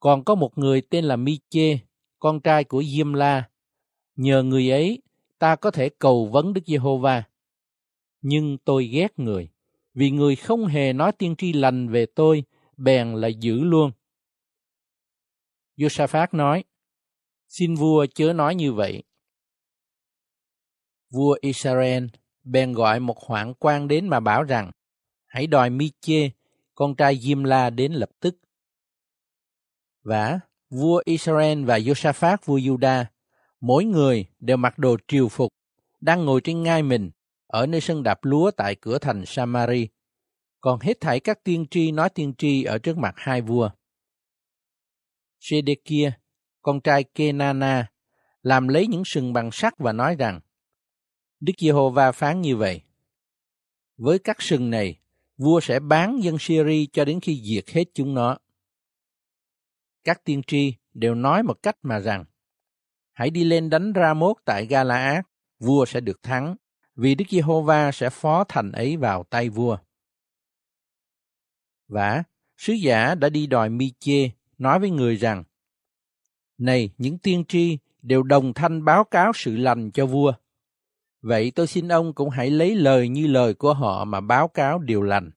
[0.00, 1.78] còn có một người tên là Mi-chê,
[2.18, 3.48] con trai của Diêm-la.
[4.16, 5.02] Nhờ người ấy,
[5.38, 7.24] ta có thể cầu vấn Đức Giê-hô-va.
[8.20, 9.48] Nhưng tôi ghét người,
[9.96, 12.44] vì người không hề nói tiên tri lành về tôi,
[12.76, 13.90] bèn là giữ luôn.
[15.76, 16.64] Josaphat nói,
[17.48, 19.02] xin vua chớ nói như vậy.
[21.10, 22.04] Vua Israel
[22.44, 24.70] bèn gọi một hoạn quan đến mà bảo rằng,
[25.26, 26.30] hãy đòi Mi-chê,
[26.74, 28.36] con trai Diêm-la đến lập tức.
[30.02, 30.40] Và
[30.70, 33.04] vua Israel và Josaphat vua Juda,
[33.60, 35.52] mỗi người đều mặc đồ triều phục,
[36.00, 37.10] đang ngồi trên ngai mình
[37.46, 39.88] ở nơi sân đạp lúa tại cửa thành Samari.
[40.60, 43.70] Còn hết thảy các tiên tri nói tiên tri ở trước mặt hai vua.
[45.40, 46.10] Sedekia,
[46.62, 47.86] con trai Kenana,
[48.42, 50.40] làm lấy những sừng bằng sắt và nói rằng,
[51.40, 52.82] Đức Giê-hô-va phán như vậy.
[53.96, 55.00] Với các sừng này,
[55.36, 58.38] vua sẽ bán dân Syria cho đến khi diệt hết chúng nó.
[60.04, 62.24] Các tiên tri đều nói một cách mà rằng,
[63.12, 65.22] hãy đi lên đánh ra mốt tại Gala-át,
[65.58, 66.56] vua sẽ được thắng,
[66.96, 69.78] vì Đức Giê-hô-va sẽ phó thành ấy vào tay vua.
[71.88, 72.22] Và
[72.56, 75.44] sứ giả đã đi đòi Mi-chê, nói với người rằng,
[76.58, 80.32] Này, những tiên tri đều đồng thanh báo cáo sự lành cho vua.
[81.22, 84.78] Vậy tôi xin ông cũng hãy lấy lời như lời của họ mà báo cáo
[84.78, 85.30] điều lành.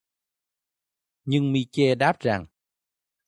[1.25, 2.45] Nhưng Mi-chê đáp rằng,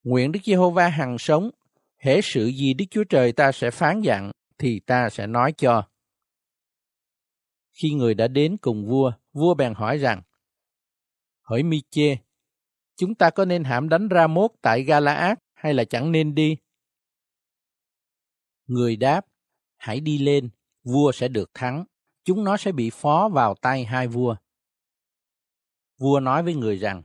[0.04, 1.50] Nguyện Đức Giê-hô-va hằng sống,
[1.98, 5.91] hễ sự gì Đức Chúa Trời ta sẽ phán dặn, thì ta sẽ nói cho.
[7.72, 10.22] Khi người đã đến cùng vua, vua bèn hỏi rằng,
[11.42, 12.18] Hỏi Mi-chê,
[12.96, 16.58] chúng ta có nên hãm đánh ra mốt tại Galaad hay là chẳng nên đi?
[18.66, 19.26] Người đáp,
[19.78, 20.50] hãy đi lên,
[20.84, 21.86] vua sẽ được thắng,
[22.24, 24.36] chúng nó sẽ bị phó vào tay hai vua.
[25.98, 27.04] Vua nói với người rằng,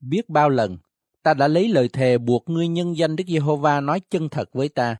[0.00, 0.78] biết bao lần
[1.24, 4.68] ta đã lấy lời thề buộc ngươi nhân danh Đức Giê-hô-va nói chân thật với
[4.68, 4.96] ta.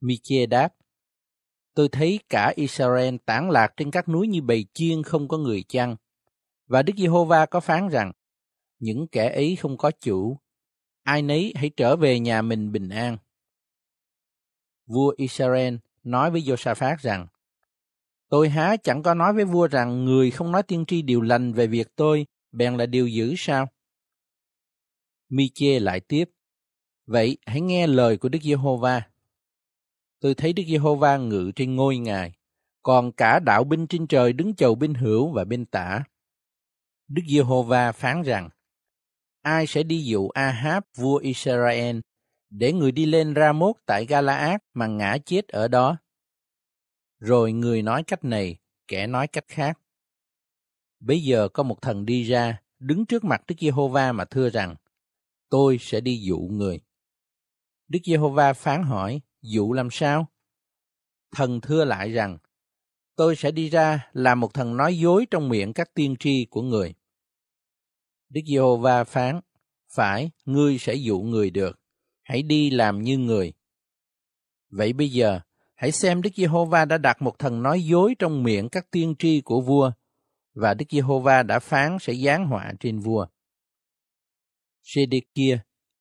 [0.00, 0.74] Mi-chê đáp,
[1.74, 5.64] tôi thấy cả Israel tản lạc trên các núi như bầy chiên không có người
[5.68, 5.96] chăn.
[6.66, 8.12] Và Đức Giê-hô-va có phán rằng,
[8.78, 10.36] những kẻ ấy không có chủ,
[11.02, 13.18] ai nấy hãy trở về nhà mình bình an.
[14.86, 17.26] Vua Israel nói với Josaphat rằng,
[18.28, 21.52] Tôi há chẳng có nói với vua rằng người không nói tiên tri điều lành
[21.52, 23.68] về việc tôi, bèn là điều dữ sao?
[25.28, 26.30] Mi-chê lại tiếp,
[27.06, 29.11] Vậy hãy nghe lời của Đức Giê-hô-va.
[30.22, 32.32] Tôi thấy Đức Giê-hô-va ngự trên ngôi ngài,
[32.82, 36.04] còn cả đạo binh trên trời đứng chầu bên hữu và bên tả.
[37.08, 38.48] Đức Giê-hô-va phán rằng,
[39.40, 41.98] ai sẽ đi dụ Ahab vua Israel
[42.50, 45.96] để người đi lên ra mốt tại Galaad mà ngã chết ở đó.
[47.18, 48.56] Rồi người nói cách này,
[48.88, 49.78] kẻ nói cách khác.
[51.00, 54.76] Bây giờ có một thần đi ra, đứng trước mặt Đức Giê-hô-va mà thưa rằng,
[55.48, 56.80] tôi sẽ đi dụ người.
[57.88, 60.26] Đức Giê-hô-va phán hỏi, dụ làm sao?
[61.36, 62.38] Thần thưa lại rằng,
[63.16, 66.62] tôi sẽ đi ra làm một thần nói dối trong miệng các tiên tri của
[66.62, 66.94] người.
[68.28, 69.40] Đức Giê-hô-va phán,
[69.94, 71.80] phải, ngươi sẽ dụ người được,
[72.22, 73.52] hãy đi làm như người.
[74.70, 75.40] Vậy bây giờ,
[75.74, 79.40] hãy xem Đức Giê-hô-va đã đặt một thần nói dối trong miệng các tiên tri
[79.40, 79.92] của vua,
[80.54, 83.26] và Đức Giê-hô-va đã phán sẽ giáng họa trên vua.
[84.82, 85.58] Sê-đê-kia,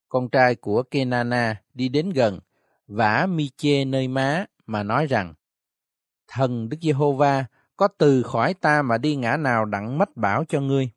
[0.09, 2.39] con trai của Kenana, đi đến gần,
[2.91, 5.33] vả mi-chê nơi má mà nói rằng,
[6.27, 7.45] Thần Đức Giê-hô-va
[7.77, 10.91] có từ khỏi ta mà đi ngã nào đặng mách bảo cho ngươi.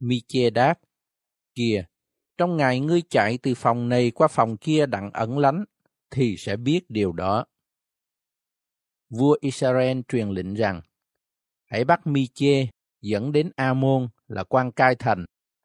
[0.00, 0.78] Mi-chê đáp,
[1.54, 1.84] Kìa,
[2.38, 5.64] trong ngày ngươi chạy từ phòng này qua phòng kia đặng ẩn lánh,
[6.10, 7.44] thì sẽ biết điều đó.
[9.10, 10.80] Vua Israel truyền lệnh rằng,
[11.64, 12.66] hãy bắt Mi-chê
[13.00, 15.24] dẫn đến A-môn là quan cai thành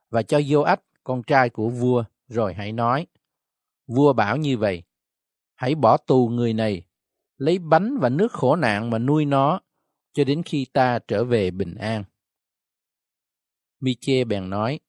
[0.09, 3.07] và cho Vô-ách, con trai của vua, rồi hãy nói.
[3.87, 4.83] Vua bảo như vậy,
[5.55, 6.83] hãy bỏ tù người này,
[7.37, 9.61] lấy bánh và nước khổ nạn mà nuôi nó,
[10.13, 12.03] cho đến khi ta trở về bình an.
[13.79, 14.79] Miche bèn nói,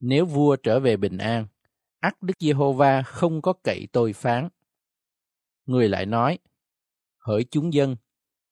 [0.00, 1.46] nếu vua trở về bình an,
[2.00, 4.48] ắt Đức Giê-hô-va không có cậy tôi phán.
[5.66, 6.38] Người lại nói,
[7.18, 7.96] hỡi chúng dân,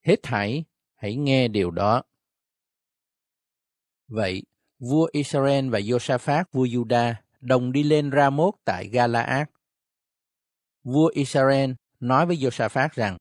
[0.06, 0.64] hết thảy,
[0.94, 2.02] hãy nghe điều đó.
[4.08, 4.42] Vậy,
[4.78, 9.48] vua Israel và Josaphat vua Juda đồng đi lên Ra-mốt tại Galaad.
[10.82, 11.70] Vua Israel
[12.00, 13.16] nói với Josaphat rằng,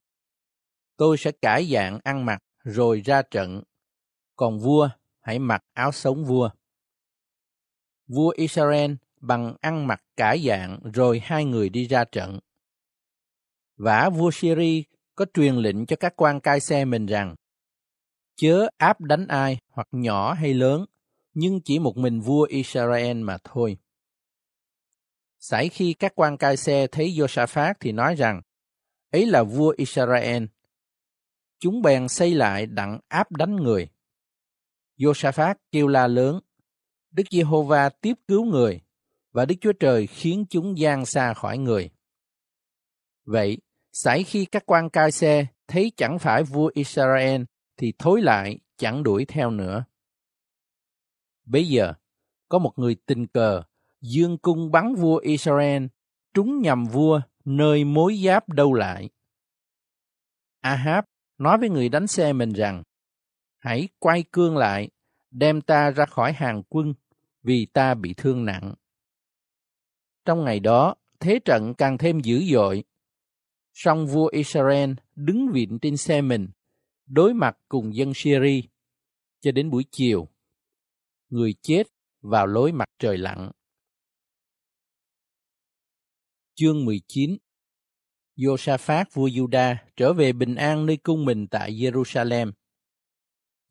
[0.97, 3.63] tôi sẽ cải dạng ăn mặc rồi ra trận,
[4.35, 4.89] còn vua
[5.21, 6.49] hãy mặc áo sống vua
[8.07, 12.39] vua Israel bằng ăn mặc cải dạng rồi hai người đi ra trận.
[13.77, 14.83] Vả vua Syri
[15.15, 17.35] có truyền lệnh cho các quan cai xe mình rằng
[18.35, 20.85] chớ áp đánh ai hoặc nhỏ hay lớn,
[21.33, 23.77] nhưng chỉ một mình vua Israel mà thôi.
[25.49, 28.41] Sải khi các quan cai xe thấy Josaphat thì nói rằng,
[29.11, 30.43] ấy là vua Israel.
[31.59, 33.89] Chúng bèn xây lại đặng áp đánh người.
[34.97, 36.39] Josaphat kêu la lớn,
[37.11, 38.81] Đức Giê-hô-va tiếp cứu người
[39.31, 41.89] và Đức Chúa Trời khiến chúng gian xa khỏi người.
[43.25, 43.57] Vậy,
[43.91, 47.41] xảy khi các quan cai xe thấy chẳng phải vua Israel
[47.77, 49.85] thì thối lại chẳng đuổi theo nữa.
[51.45, 51.93] Bây giờ,
[52.49, 53.63] có một người tình cờ
[54.01, 55.85] dương cung bắn vua Israel
[56.33, 59.09] trúng nhầm vua nơi mối giáp đâu lại.
[60.59, 61.05] Ahab
[61.37, 62.83] nói với người đánh xe mình rằng,
[63.57, 64.89] hãy quay cương lại,
[65.31, 66.93] đem ta ra khỏi hàng quân
[67.43, 68.73] vì ta bị thương nặng.
[70.25, 72.83] Trong ngày đó, thế trận càng thêm dữ dội.
[73.73, 76.49] Song vua Israel đứng viện trên xe mình,
[77.05, 78.61] đối mặt cùng dân Syria,
[79.41, 80.27] cho đến buổi chiều.
[81.29, 81.83] Người chết
[82.21, 83.51] vào lối mặt trời lặn.
[86.59, 87.37] Chương 19
[88.37, 92.51] Josaphat vua Juda trở về bình an nơi cung mình tại Jerusalem.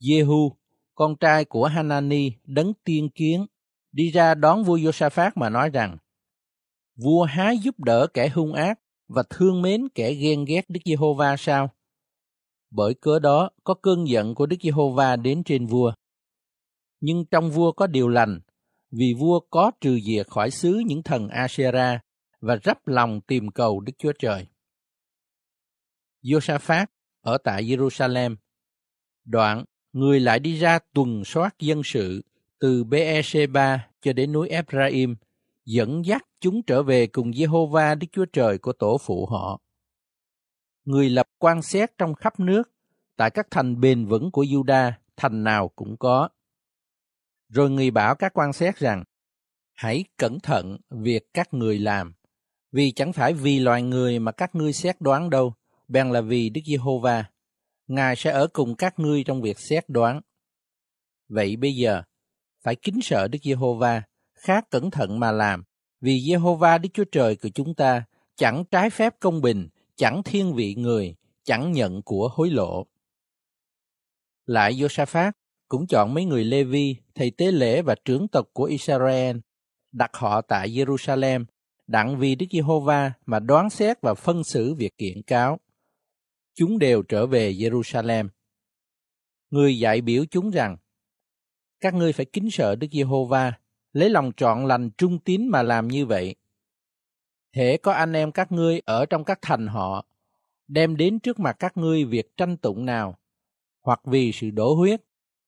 [0.01, 0.51] Jehu,
[0.95, 3.47] con trai của Hanani, đấng tiên kiến,
[3.93, 5.97] đi ra đón vua Josaphat mà nói rằng,
[6.97, 11.37] vua há giúp đỡ kẻ hung ác và thương mến kẻ ghen ghét Đức Giê-hô-va
[11.39, 11.71] sao?
[12.71, 15.93] Bởi cớ đó có cơn giận của Đức Giê-hô-va đến trên vua.
[17.01, 18.41] Nhưng trong vua có điều lành,
[18.91, 22.01] vì vua có trừ diệt khỏi xứ những thần Asera
[22.41, 24.47] và rắp lòng tìm cầu Đức Chúa Trời.
[26.23, 26.87] Josaphat
[27.21, 28.37] ở tại Jerusalem.
[29.25, 32.23] Đoạn, người lại đi ra tuần soát dân sự
[32.59, 35.17] từ Beersheba cho đến núi Ephraim,
[35.65, 39.61] dẫn dắt chúng trở về cùng Jehovah Đức Chúa Trời của tổ phụ họ.
[40.85, 42.71] người lập quan xét trong khắp nước,
[43.17, 46.29] tại các thành bền vững của Juda, thành nào cũng có.
[47.49, 49.05] Rồi người bảo các quan xét rằng,
[49.75, 52.15] hãy cẩn thận việc các người làm,
[52.73, 55.55] vì chẳng phải vì loài người mà các ngươi xét đoán đâu,
[55.89, 57.25] bèn là vì Đức Giê-hô-va.
[57.87, 60.21] Ngài sẽ ở cùng các ngươi trong việc xét đoán.
[61.29, 62.03] Vậy bây giờ,
[62.63, 64.03] phải kính sợ Đức Giê-hô-va,
[64.35, 65.65] khác cẩn thận mà làm,
[66.01, 68.05] vì Giê-hô-va Đức Chúa Trời của chúng ta
[68.37, 72.87] chẳng trái phép công bình, chẳng thiên vị người, chẳng nhận của hối lộ.
[74.47, 75.33] Lại Josaphat
[75.69, 79.37] cũng chọn mấy người Lê-vi, thầy tế lễ và trưởng tộc của Israel,
[79.93, 81.45] đặt họ tại Jerusalem,
[81.87, 85.59] đặng vì Đức Giê-hô-va mà đoán xét và phân xử việc kiện cáo.
[86.55, 88.29] Chúng đều trở về Jerusalem.
[89.51, 90.77] Người dạy biểu chúng rằng,
[91.81, 93.53] các ngươi phải kính sợ Đức Giê-hô-va,
[93.93, 96.35] lấy lòng trọn lành trung tín mà làm như vậy.
[97.55, 100.07] Thể có anh em các ngươi ở trong các thành họ,
[100.69, 103.19] đem đến trước mặt các ngươi việc tranh tụng nào,
[103.83, 105.01] hoặc vì sự đổ huyết,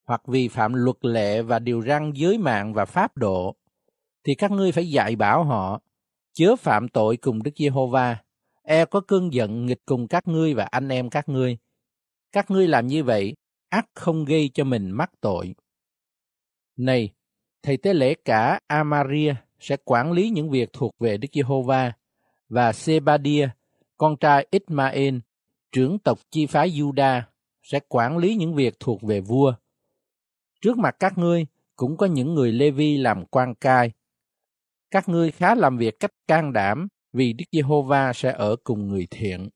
[0.05, 3.55] hoặc vì phạm luật lệ và điều răn giới mạng và pháp độ,
[4.23, 5.81] thì các ngươi phải dạy bảo họ,
[6.39, 8.17] chớ phạm tội cùng Đức Giê-hô-va,
[8.63, 11.57] e có cơn giận nghịch cùng các ngươi và anh em các ngươi.
[12.31, 13.33] Các ngươi làm như vậy,
[13.69, 15.55] ắt không gây cho mình mắc tội.
[16.77, 17.09] Này,
[17.63, 21.91] thầy tế lễ cả Amaria sẽ quản lý những việc thuộc về Đức Giê-hô-va
[22.49, 23.49] và Sebadia,
[23.97, 25.17] con trai Ismael,
[25.71, 27.21] trưởng tộc chi phái Juda
[27.63, 29.53] sẽ quản lý những việc thuộc về vua.
[30.61, 31.45] Trước mặt các ngươi
[31.75, 33.91] cũng có những người Lê-vi làm quan cai.
[34.91, 39.07] Các ngươi khá làm việc cách can đảm vì Đức Giê-hô-va sẽ ở cùng người
[39.11, 39.49] thiện.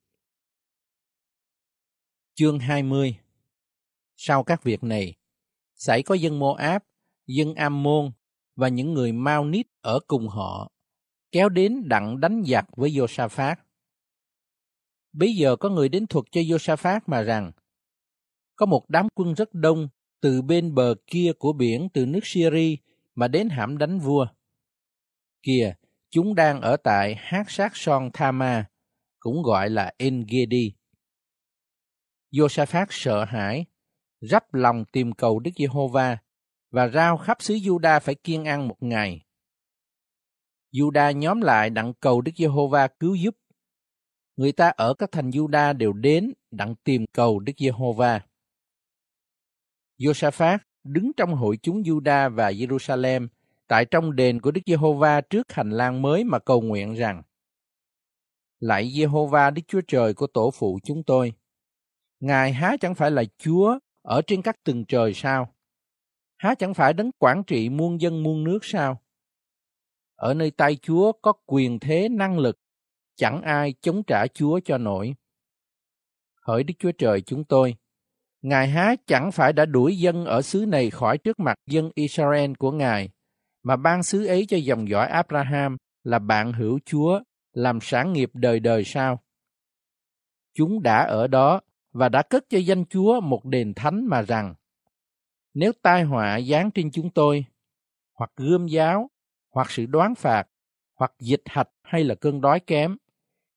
[2.35, 3.19] Chương 20
[4.15, 5.15] Sau các việc này,
[5.75, 6.83] xảy có dân Mô-áp,
[7.27, 8.11] dân Am-môn
[8.55, 10.71] và những người Mao-nít ở cùng họ,
[11.31, 13.55] kéo đến đặng đánh giặc với Josaphat.
[15.13, 17.51] Bây giờ có người đến thuật cho Josaphat mà rằng,
[18.55, 19.87] có một đám quân rất đông
[20.21, 22.75] từ bên bờ kia của biển từ nước Syria
[23.15, 24.27] mà đến hãm đánh vua.
[25.43, 25.73] Kìa,
[26.09, 28.65] chúng đang ở tại hát sát son Thama,
[29.19, 30.73] cũng gọi là Engedi.
[32.31, 33.65] Josaphat sợ hãi,
[34.21, 36.17] rắp lòng tìm cầu Đức Giê-hô-va
[36.71, 39.25] và rao khắp xứ Juda phải kiên ăn một ngày.
[40.71, 43.35] Juda nhóm lại đặng cầu Đức Giê-hô-va cứu giúp.
[44.35, 48.21] Người ta ở các thành Juda đều đến đặng tìm cầu Đức Giê-hô-va.
[49.97, 53.27] Josaphat đứng trong hội chúng Juda và Jerusalem
[53.73, 57.23] tại trong đền của Đức Giê-hô-va trước hành lang mới mà cầu nguyện rằng
[58.59, 61.33] Lạy Giê-hô-va Đức Chúa Trời của tổ phụ chúng tôi,
[62.19, 65.55] Ngài há chẳng phải là Chúa ở trên các tầng trời sao?
[66.37, 69.01] Há chẳng phải đấng quản trị muôn dân muôn nước sao?
[70.15, 72.59] Ở nơi tay Chúa có quyền thế năng lực,
[73.15, 75.13] chẳng ai chống trả Chúa cho nổi.
[76.41, 77.75] Hỡi Đức Chúa Trời chúng tôi,
[78.41, 82.51] Ngài há chẳng phải đã đuổi dân ở xứ này khỏi trước mặt dân Israel
[82.59, 83.09] của Ngài,
[83.63, 87.21] mà ban xứ ấy cho dòng dõi Abraham là bạn hữu Chúa,
[87.53, 89.23] làm sản nghiệp đời đời sao?
[90.53, 91.61] Chúng đã ở đó
[91.91, 94.55] và đã cất cho danh Chúa một đền thánh mà rằng,
[95.53, 97.45] nếu tai họa giáng trên chúng tôi,
[98.13, 99.09] hoặc gươm giáo,
[99.51, 100.47] hoặc sự đoán phạt,
[100.95, 102.97] hoặc dịch hạch hay là cơn đói kém,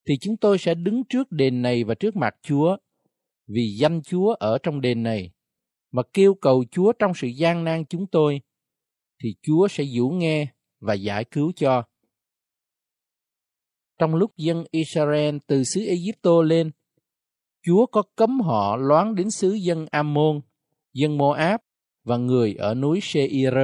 [0.09, 2.77] thì chúng tôi sẽ đứng trước đền này và trước mặt Chúa
[3.47, 5.31] vì danh Chúa ở trong đền này,
[5.93, 8.41] mà kêu cầu Chúa trong sự gian nan chúng tôi,
[9.23, 10.47] thì Chúa sẽ dũ nghe
[10.81, 11.83] và giải cứu cho.
[13.99, 16.71] Trong lúc dân Israel từ xứ Egypto lên,
[17.63, 20.41] Chúa có cấm họ loán đến xứ dân Ammon,
[20.93, 21.61] dân Moab
[22.05, 23.55] và người ở núi Seir.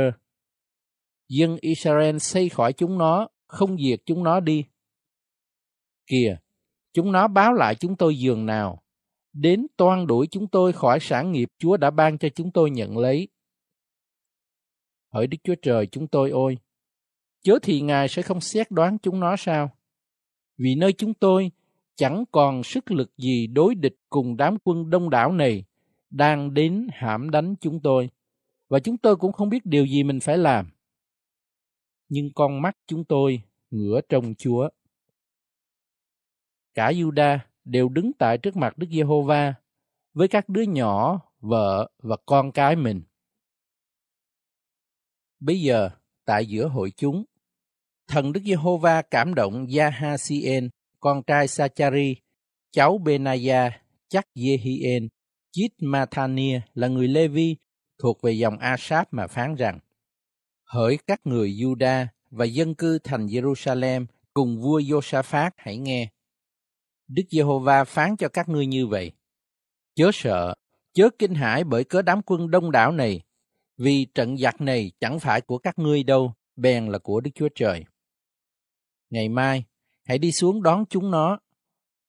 [1.29, 4.65] Dân Israel xây khỏi chúng nó, không diệt chúng nó đi.
[6.07, 6.37] Kìa,
[6.93, 8.83] chúng nó báo lại chúng tôi giường nào,
[9.33, 12.99] đến toan đuổi chúng tôi khỏi sản nghiệp Chúa đã ban cho chúng tôi nhận
[12.99, 13.29] lấy.
[15.13, 16.59] Hỡi Đức Chúa Trời chúng tôi ôi,
[17.43, 19.71] chớ thì Ngài sẽ không xét đoán chúng nó sao?
[20.59, 21.51] Vì nơi chúng tôi
[21.95, 25.65] chẳng còn sức lực gì đối địch cùng đám quân đông đảo này
[26.11, 28.11] đang đến hãm đánh chúng tôi,
[28.69, 30.71] và chúng tôi cũng không biết điều gì mình phải làm.
[32.09, 34.69] Nhưng con mắt chúng tôi ngửa trong Chúa.
[36.75, 39.55] Cả Juda đều đứng tại trước mặt Đức Giê-hô-va
[40.15, 43.03] với các đứa nhỏ, vợ và con cái mình.
[45.45, 45.91] Bây giờ,
[46.25, 47.25] tại giữa hội chúng,
[48.09, 50.69] thần Đức Giê-hô-va cảm động Gia-ha-si-en,
[51.01, 52.15] con trai Sachi-ri
[52.73, 55.09] cháu Benaya, chắc Giê-hi-en,
[55.53, 57.57] Chít Ma-tha-nia là người Lê-vi
[58.03, 59.79] thuộc về dòng Asap mà phán rằng
[60.65, 66.11] Hỡi các người Juda và dân cư thành Jerusalem cùng vua Josaphat hãy nghe
[67.09, 69.13] Đức Giê-hô-va phán cho các ngươi như vậy.
[69.95, 70.55] Chớ sợ,
[70.93, 73.21] chớ kinh hãi bởi cớ đám quân đông đảo này,
[73.83, 77.49] vì trận giặc này chẳng phải của các ngươi đâu, bèn là của Đức Chúa
[77.55, 77.85] Trời.
[79.11, 79.65] Ngày mai,
[80.05, 81.39] hãy đi xuống đón chúng nó.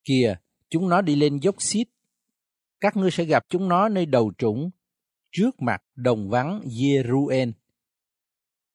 [0.03, 0.35] Kìa,
[0.69, 1.87] chúng nó đi lên dốc xít.
[2.79, 4.69] Các ngươi sẽ gặp chúng nó nơi đầu trũng,
[5.31, 7.51] trước mặt đồng vắng Jeruel.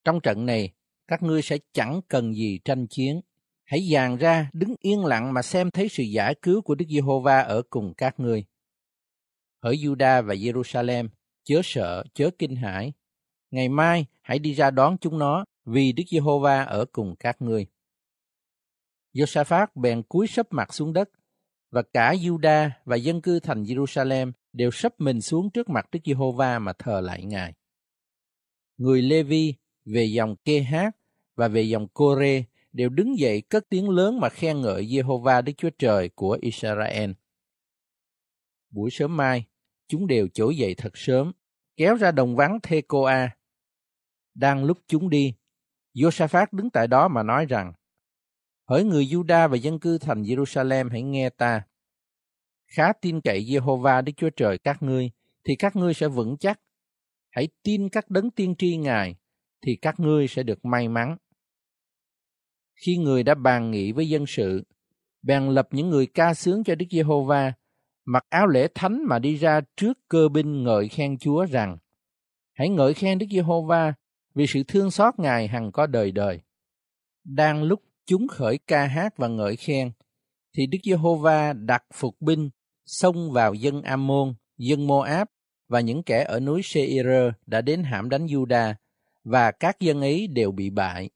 [0.05, 0.73] Trong trận này,
[1.09, 3.21] các ngươi sẽ chẳng cần gì tranh chiến.
[3.65, 7.41] Hãy dàn ra, đứng yên lặng mà xem thấy sự giải cứu của Đức Giê-hô-va
[7.41, 8.45] ở cùng các ngươi.
[9.63, 11.09] hỡi Juda và Jerusalem,
[11.49, 12.93] chớ sợ, chớ kinh hãi.
[13.51, 17.67] Ngày mai, hãy đi ra đón chúng nó, vì Đức Giê-hô-va ở cùng các ngươi.
[19.15, 21.11] Josaphat bèn cúi sấp mặt xuống đất,
[21.71, 25.99] và cả Juda và dân cư thành Jerusalem đều sấp mình xuống trước mặt Đức
[26.05, 27.53] Giê-hô-va mà thờ lại Ngài.
[28.77, 29.55] Người Lê-vi
[29.85, 30.97] về dòng Kê-hát
[31.37, 35.53] và về dòng Cô-rê đều đứng dậy cất tiếng lớn mà khen ngợi Giê-hô-va Đức
[35.57, 37.11] Chúa Trời của Israel.
[38.71, 39.45] Buổi sớm mai,
[39.89, 41.33] chúng đều trỗi dậy thật sớm,
[41.77, 43.37] kéo ra đồng vắng Thê-cô-a.
[44.35, 45.35] Đang lúc chúng đi,
[45.95, 47.73] Josaphat đứng tại đó mà nói rằng,
[48.69, 51.63] Hỡi người Juda và dân cư thành Jerusalem hãy nghe ta.
[52.67, 55.11] Khá tin cậy Jehovah Đức Chúa Trời các ngươi,
[55.45, 56.61] thì các ngươi sẽ vững chắc.
[57.31, 59.17] Hãy tin các đấng tiên tri Ngài,
[59.63, 61.17] thì các ngươi sẽ được may mắn.
[62.75, 64.65] Khi người đã bàn nghị với dân sự,
[65.23, 67.53] bèn lập những người ca sướng cho Đức Giê-hô-va,
[68.11, 71.79] mặc áo lễ thánh mà đi ra trước cơ binh ngợi khen Chúa rằng:
[72.53, 73.95] Hãy ngợi khen Đức Giê-hô-va
[74.35, 76.41] vì sự thương xót Ngài hằng có đời đời.
[77.25, 79.91] Đang lúc chúng khởi ca hát và ngợi khen,
[80.57, 82.51] thì Đức Giê-hô-va đặt phục binh
[82.87, 85.29] xông vào dân Ammon, dân Moab
[85.69, 87.07] và những kẻ ở núi Seir
[87.47, 88.75] đã đến hãm đánh Juda
[89.25, 91.11] và các dân ấy đều bị bại.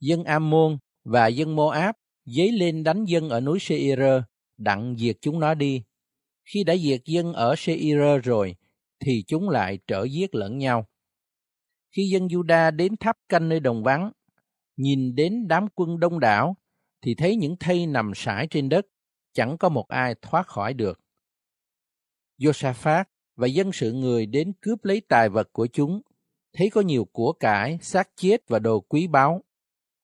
[0.00, 1.94] Dân Ammon và dân Moab
[2.24, 4.00] dấy lên đánh dân ở núi Seir,
[4.58, 5.82] đặng diệt chúng nó đi.
[6.44, 8.56] Khi đã diệt dân ở Seir rồi,
[9.00, 10.86] thì chúng lại trở giết lẫn nhau.
[11.96, 14.12] Khi dân Juda đến tháp canh nơi đồng vắng,
[14.76, 16.56] nhìn đến đám quân đông đảo,
[17.02, 18.86] thì thấy những thây nằm sải trên đất,
[19.32, 21.00] chẳng có một ai thoát khỏi được.
[22.38, 23.04] Josaphat
[23.36, 26.00] và dân sự người đến cướp lấy tài vật của chúng,
[26.52, 29.42] thấy có nhiều của cải, xác chết và đồ quý báu.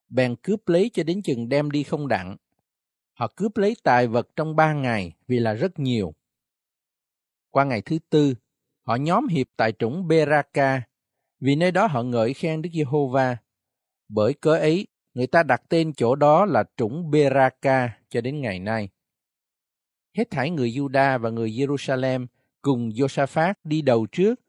[0.09, 2.37] Bèn cướp lấy cho đến chừng đem đi không đặng.
[3.12, 6.15] Họ cướp lấy tài vật trong ba ngày vì là rất nhiều.
[7.51, 8.35] Qua ngày thứ tư,
[8.82, 10.82] họ nhóm hiệp tại trũng Beraka,
[11.40, 13.36] vì nơi đó họ ngợi khen Đức Giê-hô-va.
[14.09, 18.59] Bởi cớ ấy, người ta đặt tên chỗ đó là trũng Beraka cho đến ngày
[18.59, 18.89] nay.
[20.16, 22.27] Hết thảy người Juda và người Jerusalem
[22.62, 24.40] cùng Josaphat đi đầu trước,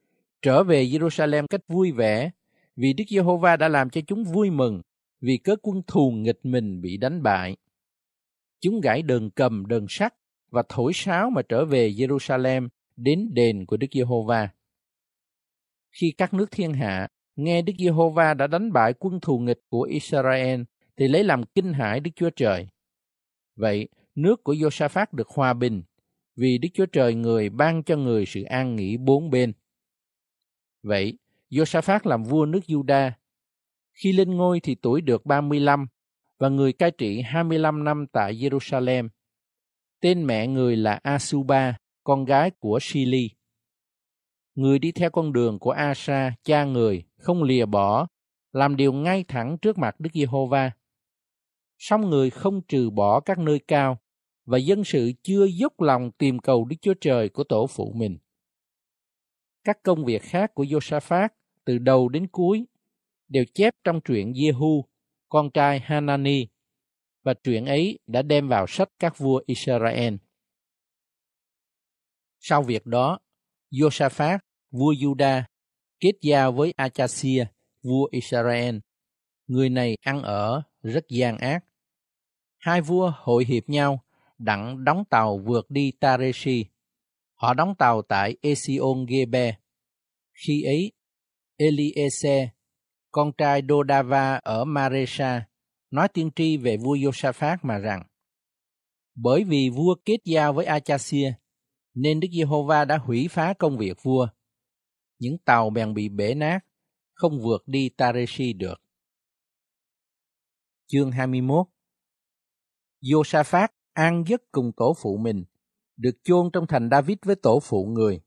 [0.42, 2.32] trở về Jerusalem cách vui vẻ,
[2.76, 4.82] vì Đức Giê-hô-va đã làm cho chúng vui mừng,
[5.22, 7.58] vì cớ quân thù nghịch mình bị đánh bại.
[8.62, 10.14] Chúng gãi đờn cầm, đờn sắt
[10.52, 12.68] và thổi sáo mà trở về Jerusalem
[13.04, 14.50] đến đền của Đức Giê-hô-va.
[15.92, 19.82] Khi các nước thiên hạ nghe Đức Giê-hô-va đã đánh bại quân thù nghịch của
[19.82, 20.62] Israel
[20.98, 22.68] thì lấy làm kinh hãi Đức Chúa Trời.
[23.56, 25.84] Vậy, nước của Josaphat được hòa bình,
[26.36, 29.54] vì Đức Chúa Trời người ban cho người sự an nghỉ bốn bên.
[30.84, 31.18] Vậy,
[31.50, 33.12] Josaphat làm vua nước Juda.
[33.94, 35.88] Khi lên ngôi thì tuổi được 35
[36.38, 39.10] và người cai trị 25 năm tại Jerusalem.
[40.02, 43.30] Tên mẹ người là Asuba, con gái của Shili.
[44.56, 48.08] Người đi theo con đường của Asa, cha người, không lìa bỏ,
[48.52, 50.72] làm điều ngay thẳng trước mặt Đức Giê-hô-va.
[51.78, 53.98] Song người không trừ bỏ các nơi cao,
[54.46, 58.18] và dân sự chưa dốc lòng tìm cầu Đức Chúa Trời của tổ phụ mình.
[59.64, 61.30] Các công việc khác của Josaphat
[61.66, 62.66] từ đầu đến cuối
[63.28, 64.84] đều chép trong truyện Jehu,
[65.30, 66.48] con trai Hanani,
[67.24, 70.16] và truyện ấy đã đem vào sách các vua Israel.
[72.44, 73.20] Sau việc đó,
[73.72, 74.40] Josaphat,
[74.72, 75.44] vua Juda,
[76.00, 77.46] kết giao với Achasia,
[77.84, 78.78] vua Israel.
[79.48, 81.64] Người này ăn ở rất gian ác.
[82.58, 84.04] Hai vua hội hiệp nhau
[84.38, 86.66] đặng đóng tàu vượt đi Tareshi.
[87.34, 89.58] Họ đóng tàu tại Esion Gebe.
[90.34, 90.92] Khi ấy,
[91.58, 92.50] Eliese,
[93.12, 95.48] con trai Dodava ở Maresha,
[95.92, 98.04] nói tiên tri về vua Josaphat mà rằng,
[99.16, 101.34] bởi vì vua kết giao với Achasia,
[101.94, 104.28] nên Đức Giê-hô-va đã hủy phá công việc vua.
[105.20, 106.60] Những tàu bèn bị bể nát,
[107.14, 108.82] không vượt đi Tareshi được.
[110.88, 111.68] Chương 21
[113.02, 115.44] Josaphat an giấc cùng tổ phụ mình,
[115.98, 118.22] được chôn trong thành David với tổ phụ người.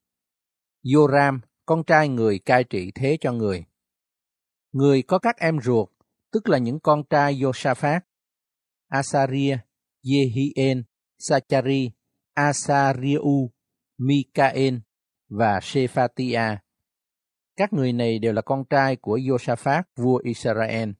[0.84, 3.64] Joram, con trai người cai trị thế cho người.
[4.72, 5.88] Người có các em ruột,
[6.32, 8.00] tức là những con trai Josaphat,
[8.88, 9.58] Asaria,
[10.02, 10.82] Jehien,
[11.18, 11.90] Sachari,
[12.34, 13.50] Asariu,
[13.98, 14.74] Mikael
[15.28, 16.56] và Sephatia.
[17.56, 20.90] Các người này đều là con trai của Josaphat, vua Israel.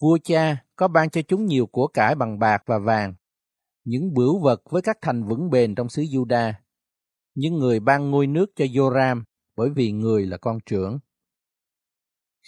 [0.00, 3.14] Vua cha có ban cho chúng nhiều của cải bằng bạc và vàng,
[3.84, 6.52] những bửu vật với các thành vững bền trong xứ Juda.
[7.34, 9.22] Nhưng người ban ngôi nước cho Joram
[9.56, 10.98] bởi vì người là con trưởng.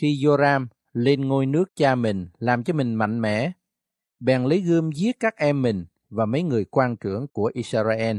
[0.00, 3.52] Khi Joram lên ngôi nước cha mình làm cho mình mạnh mẽ,
[4.20, 8.18] bèn lấy gươm giết các em mình và mấy người quan trưởng của Israel.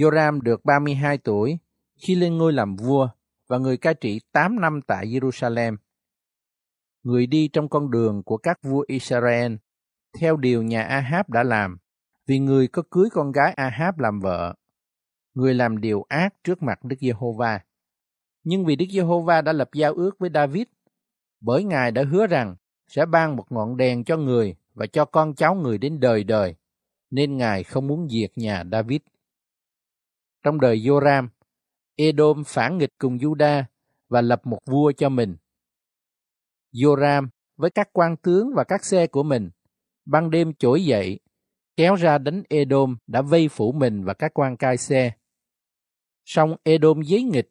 [0.00, 1.58] Joram được 32 tuổi
[1.96, 3.08] khi lên ngôi làm vua
[3.48, 5.76] và người cai trị 8 năm tại Jerusalem.
[7.02, 9.54] Người đi trong con đường của các vua Israel
[10.20, 11.78] theo điều nhà Ahab đã làm,
[12.26, 14.54] vì người có cưới con gái Ahab làm vợ.
[15.34, 17.60] Người làm điều ác trước mặt Đức Giê-hô-va.
[18.44, 20.66] Nhưng vì Đức Giê-hô-va đã lập giao ước với David,
[21.40, 22.56] bởi Ngài đã hứa rằng
[22.88, 26.54] sẽ ban một ngọn đèn cho người và cho con cháu người đến đời đời,
[27.10, 29.00] nên Ngài không muốn diệt nhà David.
[30.42, 31.28] Trong đời Joram,
[31.96, 33.64] Edom phản nghịch cùng Juda
[34.08, 35.36] và lập một vua cho mình.
[36.72, 39.50] Joram với các quan tướng và các xe của mình,
[40.04, 41.20] ban đêm trỗi dậy,
[41.76, 45.12] kéo ra đánh Edom đã vây phủ mình và các quan cai xe.
[46.24, 47.48] Song Edom giấy nghịch,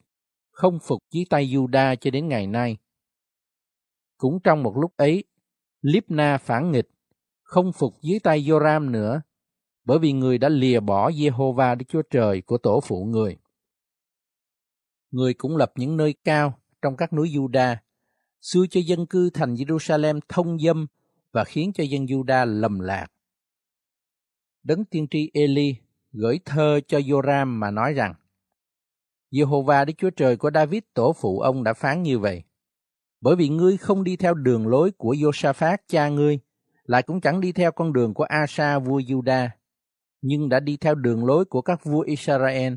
[0.51, 2.77] không phục dưới tay Juda cho đến ngày nay.
[4.17, 5.23] Cũng trong một lúc ấy,
[5.81, 6.89] Libna phản nghịch,
[7.41, 9.21] không phục dưới tay Joram nữa,
[9.85, 13.38] bởi vì người đã lìa bỏ Jehovah Đức Chúa Trời của tổ phụ người.
[15.11, 17.76] Người cũng lập những nơi cao trong các núi Juda,
[18.41, 20.88] xưa cho dân cư thành Jerusalem thông dâm
[21.31, 23.07] và khiến cho dân Juda lầm lạc.
[24.64, 25.76] Đấng tiên tri Eli
[26.11, 28.14] gửi thơ cho Joram mà nói rằng,
[29.31, 32.43] Jehovah Đức Chúa Trời của David tổ phụ ông đã phán như vậy.
[33.22, 36.39] Bởi vì ngươi không đi theo đường lối của Josaphat cha ngươi,
[36.84, 39.49] lại cũng chẳng đi theo con đường của Asa vua Juda,
[40.21, 42.73] nhưng đã đi theo đường lối của các vua Israel,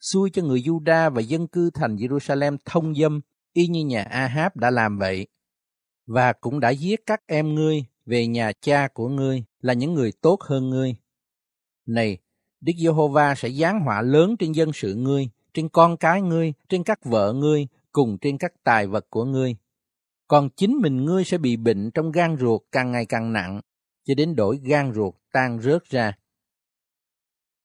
[0.00, 3.20] xui cho người Juda và dân cư thành Jerusalem thông dâm,
[3.52, 5.26] y như nhà Ahab đã làm vậy.
[6.06, 10.12] Và cũng đã giết các em ngươi về nhà cha của ngươi là những người
[10.12, 10.96] tốt hơn ngươi.
[11.86, 12.18] Này,
[12.60, 16.84] Đức Giê-hô-va sẽ giáng họa lớn trên dân sự ngươi, trên con cái ngươi, trên
[16.84, 19.56] các vợ ngươi, cùng trên các tài vật của ngươi.
[20.28, 23.60] Còn chính mình ngươi sẽ bị bệnh trong gan ruột càng ngày càng nặng,
[24.04, 26.12] cho đến đổi gan ruột tan rớt ra.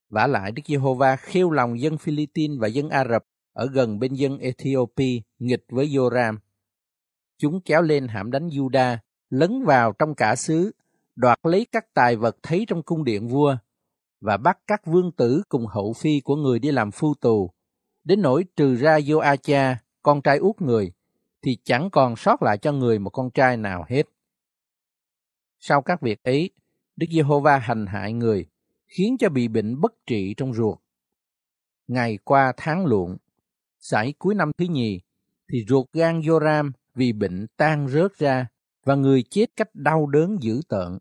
[0.10, 3.24] Vả lại Đức Giê-hô-va khiêu lòng dân Philippines và dân Ả Rập
[3.54, 6.38] ở gần bên dân Ethiopia nghịch với Joram.
[7.38, 8.98] Chúng kéo lên hãm đánh Juda,
[9.30, 10.72] lấn vào trong cả xứ,
[11.16, 13.58] đoạt lấy các tài vật thấy trong cung điện vua
[14.22, 17.52] và bắt các vương tử cùng hậu phi của người đi làm phu tù,
[18.04, 20.92] đến nỗi trừ ra Joacha, con trai út người,
[21.42, 24.04] thì chẳng còn sót lại cho người một con trai nào hết.
[25.60, 26.50] Sau các việc ấy,
[26.96, 28.46] Đức Giê-hô-va hành hại người,
[28.90, 30.78] khiến cho bị bệnh bất trị trong ruột.
[31.88, 33.18] Ngày qua tháng luộn,
[33.80, 35.02] sải cuối năm thứ nhì,
[35.52, 38.48] thì ruột gan Joram vì bệnh tan rớt ra
[38.84, 40.98] và người chết cách đau đớn dữ tợn.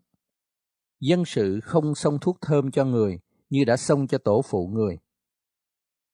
[0.99, 4.97] Dân sự không xông thuốc thơm cho người như đã xông cho tổ phụ người.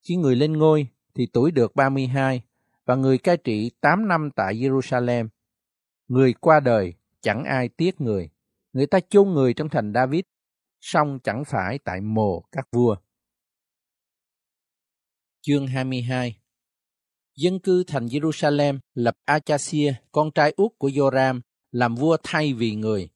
[0.07, 2.41] Khi người lên ngôi thì tuổi được 32
[2.85, 5.27] và người cai trị 8 năm tại Jerusalem.
[6.07, 8.29] Người qua đời chẳng ai tiếc người.
[8.73, 10.21] Người ta chôn người trong thành David
[10.87, 12.95] song chẳng phải tại mồ các vua.
[15.41, 16.37] Chương 22
[17.35, 21.41] Dân cư thành Jerusalem lập Achasia, con trai út của Joram,
[21.71, 23.09] làm vua thay vì người.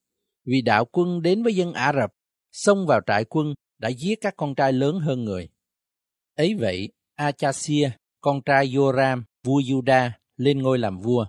[0.46, 2.12] Vì đạo quân đến với dân Ả Rập,
[2.52, 5.50] xông vào trại quân đã giết các con trai lớn hơn người.
[6.36, 7.92] Ấy vậy, Achasia,
[8.22, 11.26] con trai Joram, vua Juda, lên ngôi làm vua.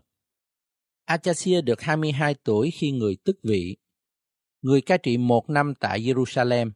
[1.04, 3.76] Achasia được 22 tuổi khi người tức vị
[4.62, 6.70] người cai trị một năm tại Jerusalem.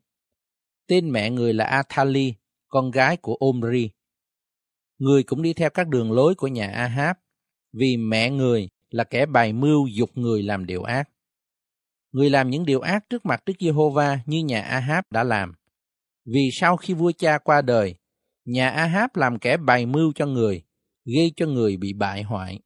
[0.86, 2.34] Tên mẹ người là Athali,
[2.68, 3.90] con gái của Omri.
[4.98, 7.16] Người cũng đi theo các đường lối của nhà Ahab,
[7.72, 11.08] vì mẹ người là kẻ bày mưu dục người làm điều ác.
[12.12, 15.54] Người làm những điều ác trước mặt Đức Giê-hô-va như nhà Ahab đã làm.
[16.26, 17.94] Vì sau khi vua cha qua đời,
[18.44, 20.62] nhà Ahab làm kẻ bày mưu cho người,
[21.04, 22.60] gây cho người bị bại hoại.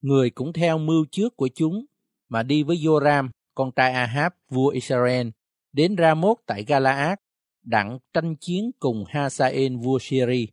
[0.00, 1.84] Người cũng theo mưu trước của chúng
[2.28, 5.28] mà đi với Joram con trai Ahab, vua Israel,
[5.72, 7.18] đến Ramoth tại Galaad,
[7.62, 10.48] đặng tranh chiến cùng Hasael vua Syri.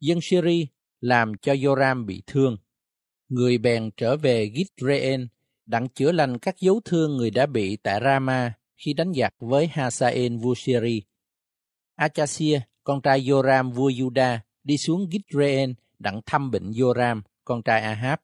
[0.00, 0.68] Dân Syri
[1.00, 2.56] làm cho Joram bị thương.
[3.28, 5.28] Người bèn trở về Gitreen,
[5.66, 9.66] đặng chữa lành các dấu thương người đã bị tại Rama khi đánh giặc với
[9.66, 11.02] Hasael vua Syri.
[11.94, 17.80] Achasia, con trai Joram vua Juda, đi xuống Gitreen đặng thăm bệnh Joram, con trai
[17.80, 18.18] Ahab.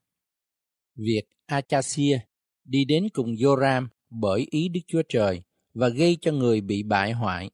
[0.96, 2.18] Việc Achasia
[2.64, 5.43] đi đến cùng Joram bởi ý Đức Chúa Trời
[5.74, 7.51] và gây cho người bị bại hoại.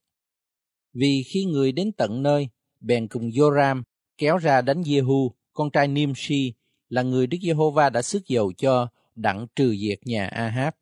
[0.94, 2.48] Vì khi người đến tận nơi,
[2.80, 3.82] bèn cùng Joram
[4.18, 6.52] kéo ra đánh Jehu, con trai Nimshi,
[6.88, 10.74] là người Đức Giê-hô-va đã sức dầu cho đặng trừ diệt nhà Ahab.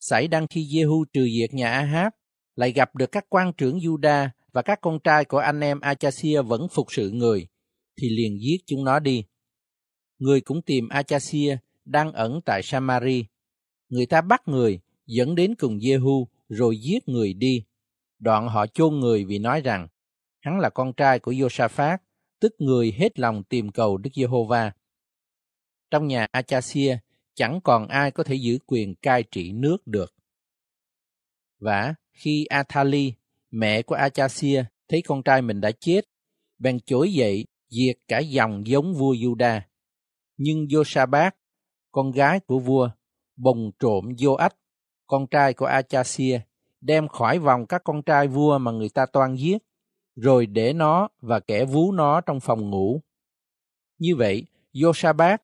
[0.00, 2.12] Xảy đang khi Jehu trừ diệt nhà Ahab,
[2.56, 6.42] lại gặp được các quan trưởng Juda và các con trai của anh em Achasia
[6.42, 7.46] vẫn phục sự người,
[7.96, 9.24] thì liền giết chúng nó đi.
[10.18, 13.24] Người cũng tìm Achasia đang ẩn tại Samari.
[13.88, 17.64] Người ta bắt người, dẫn đến cùng Jehu, rồi giết người đi.
[18.18, 19.88] Đoạn họ chôn người vì nói rằng,
[20.40, 21.98] hắn là con trai của Josaphat,
[22.40, 24.72] tức người hết lòng tìm cầu Đức Giê-hô-va.
[25.90, 26.98] Trong nhà Achasia,
[27.34, 30.14] chẳng còn ai có thể giữ quyền cai trị nước được.
[31.58, 33.12] Và khi Athali,
[33.50, 36.00] mẹ của Achasia, thấy con trai mình đã chết,
[36.58, 39.60] bèn chối dậy diệt cả dòng giống vua Juda.
[40.36, 41.30] Nhưng Josaphat,
[41.94, 42.90] con gái của vua,
[43.36, 44.50] bồng trộm Joach,
[45.06, 46.40] con trai của Achasia,
[46.80, 49.58] đem khỏi vòng các con trai vua mà người ta toan giết,
[50.16, 53.00] rồi để nó và kẻ vú nó trong phòng ngủ.
[53.98, 55.38] Như vậy, Josabat,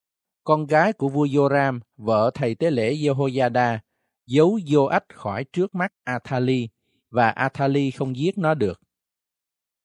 [0.44, 3.78] con gái của vua Joram, vợ thầy tế lễ Jehoiada,
[4.26, 6.68] giấu Joach khỏi trước mắt Athali,
[7.10, 8.80] và Athali không giết nó được.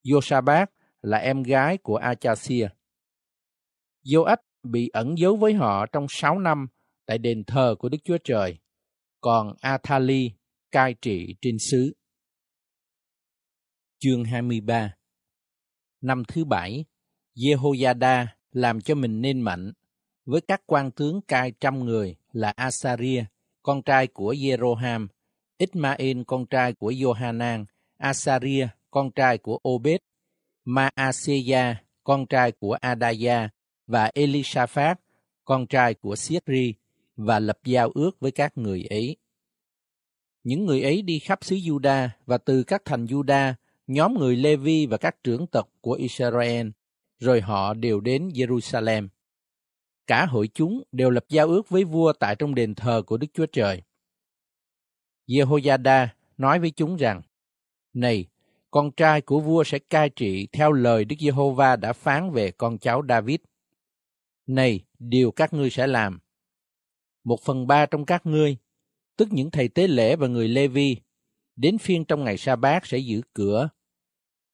[0.03, 0.65] Josabat
[1.01, 2.67] là em gái của Achasia.
[4.05, 6.67] Joach bị ẩn giấu với họ trong sáu năm
[7.05, 8.57] tại đền thờ của Đức Chúa Trời,
[9.21, 10.31] còn Athali
[10.71, 11.93] cai trị trên xứ.
[13.99, 14.93] Chương 23
[16.01, 16.85] Năm thứ bảy,
[17.35, 19.71] Jehoiada làm cho mình nên mạnh
[20.25, 23.25] với các quan tướng cai trăm người là Asaria,
[23.63, 25.07] con trai của Jeroham,
[25.57, 27.65] Ismael, con trai của Johanan,
[27.97, 29.99] Asaria, con trai của Obed,
[30.65, 33.49] Maaseya, con trai của Adaya,
[33.87, 34.99] và Elisaphat,
[35.45, 36.73] con trai của Sietri,
[37.15, 39.17] và lập giao ước với các người ấy.
[40.43, 43.53] Những người ấy đi khắp xứ Juda và từ các thành Juda,
[43.87, 46.67] nhóm người Levi và các trưởng tộc của Israel,
[47.19, 49.07] rồi họ đều đến Jerusalem.
[50.07, 53.27] Cả hội chúng đều lập giao ước với vua tại trong đền thờ của Đức
[53.33, 53.81] Chúa Trời.
[55.27, 56.07] Jehoiada
[56.37, 57.21] nói với chúng rằng,
[57.93, 58.25] Này,
[58.71, 62.77] con trai của vua sẽ cai trị theo lời Đức Giê-hô-va đã phán về con
[62.77, 63.39] cháu David.
[64.47, 66.19] Này, điều các ngươi sẽ làm.
[67.23, 68.57] Một phần ba trong các ngươi,
[69.17, 70.97] tức những thầy tế lễ và người Lê-vi,
[71.55, 73.69] đến phiên trong ngày sa bát sẽ giữ cửa.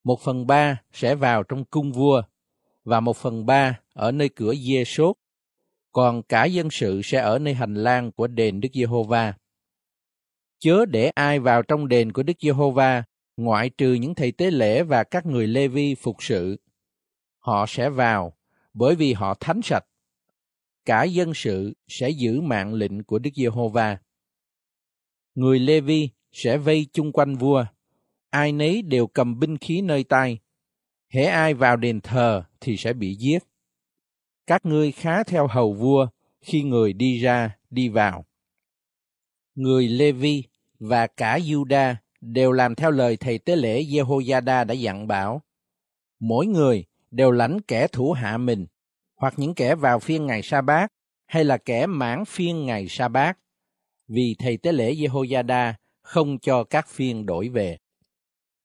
[0.04, 2.22] Một phần ba sẽ vào trong cung vua,
[2.84, 5.16] và một phần ba ở nơi cửa dê sốt,
[5.92, 9.34] còn cả dân sự sẽ ở nơi hành lang của đền Đức Giê-hô-va.
[10.58, 13.04] Chớ để ai vào trong đền của Đức Giê-hô-va
[13.36, 16.56] ngoại trừ những thầy tế lễ và các người Lê Vi phục sự.
[17.38, 18.36] Họ sẽ vào
[18.74, 19.84] bởi vì họ thánh sạch.
[20.84, 23.98] Cả dân sự sẽ giữ mạng lệnh của Đức Giê-hô-va.
[25.34, 27.64] Người Lê Vi sẽ vây chung quanh vua.
[28.30, 30.38] Ai nấy đều cầm binh khí nơi tay.
[31.08, 33.38] Hễ ai vào đền thờ thì sẽ bị giết.
[34.46, 36.06] Các ngươi khá theo hầu vua
[36.40, 38.26] khi người đi ra, đi vào.
[39.54, 40.44] Người Lê Vi
[40.78, 45.42] và cả Juda đều làm theo lời thầy tế lễ Jehoiada đã dặn bảo.
[46.20, 48.66] Mỗi người đều lãnh kẻ thủ hạ mình,
[49.16, 50.92] hoặc những kẻ vào phiên ngày sa bát
[51.26, 53.38] hay là kẻ mãn phiên ngày sa bát
[54.08, 55.72] vì thầy tế lễ Jehoiada
[56.02, 57.78] không cho các phiên đổi về.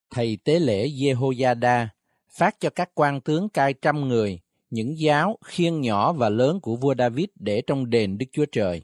[0.10, 1.88] Thầy tế lễ Jehoiada
[2.30, 6.76] phát cho các quan tướng cai trăm người những giáo khiên nhỏ và lớn của
[6.76, 8.82] vua David để trong đền Đức Chúa Trời.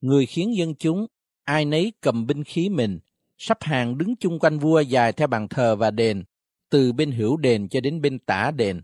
[0.00, 1.06] Người khiến dân chúng,
[1.44, 2.98] ai nấy cầm binh khí mình,
[3.38, 6.24] sắp hàng đứng chung quanh vua dài theo bàn thờ và đền,
[6.72, 8.82] từ bên hữu đền cho đến bên tả đền.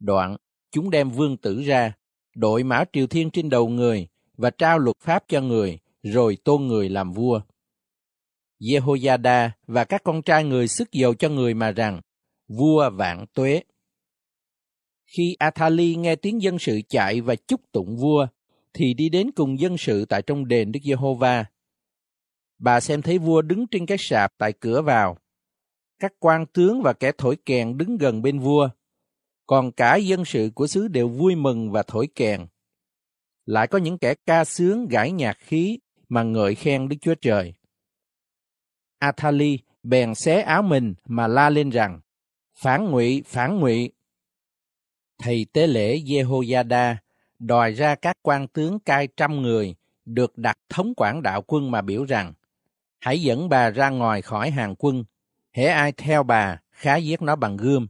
[0.00, 0.36] Đoạn,
[0.70, 1.92] chúng đem vương tử ra,
[2.34, 6.66] đội mã triều thiên trên đầu người và trao luật pháp cho người, rồi tôn
[6.66, 7.40] người làm vua.
[8.60, 12.00] Jehoiada và các con trai người sức dầu cho người mà rằng,
[12.48, 13.62] vua vạn tuế.
[15.06, 18.26] Khi Athali nghe tiếng dân sự chạy và chúc tụng vua,
[18.74, 21.44] thì đi đến cùng dân sự tại trong đền Đức Giê-hô-va
[22.58, 25.16] bà xem thấy vua đứng trên cái sạp tại cửa vào.
[26.04, 28.68] Các quan tướng và kẻ thổi kèn đứng gần bên vua,
[29.46, 32.46] còn cả dân sự của xứ đều vui mừng và thổi kèn.
[33.46, 35.78] Lại có những kẻ ca sướng gãi nhạc khí
[36.08, 37.54] mà ngợi khen Đức Chúa Trời.
[38.98, 42.00] Athali bèn xé áo mình mà la lên rằng,
[42.54, 43.92] phản ngụy, phản ngụy.
[45.18, 46.94] Thầy tế lễ Jehoiada
[47.38, 49.74] đòi ra các quan tướng cai trăm người
[50.04, 52.32] được đặt thống quản đạo quân mà biểu rằng,
[53.00, 55.04] hãy dẫn bà ra ngoài khỏi hàng quân,
[55.54, 57.86] hễ ai theo bà, khá giết nó bằng gươm.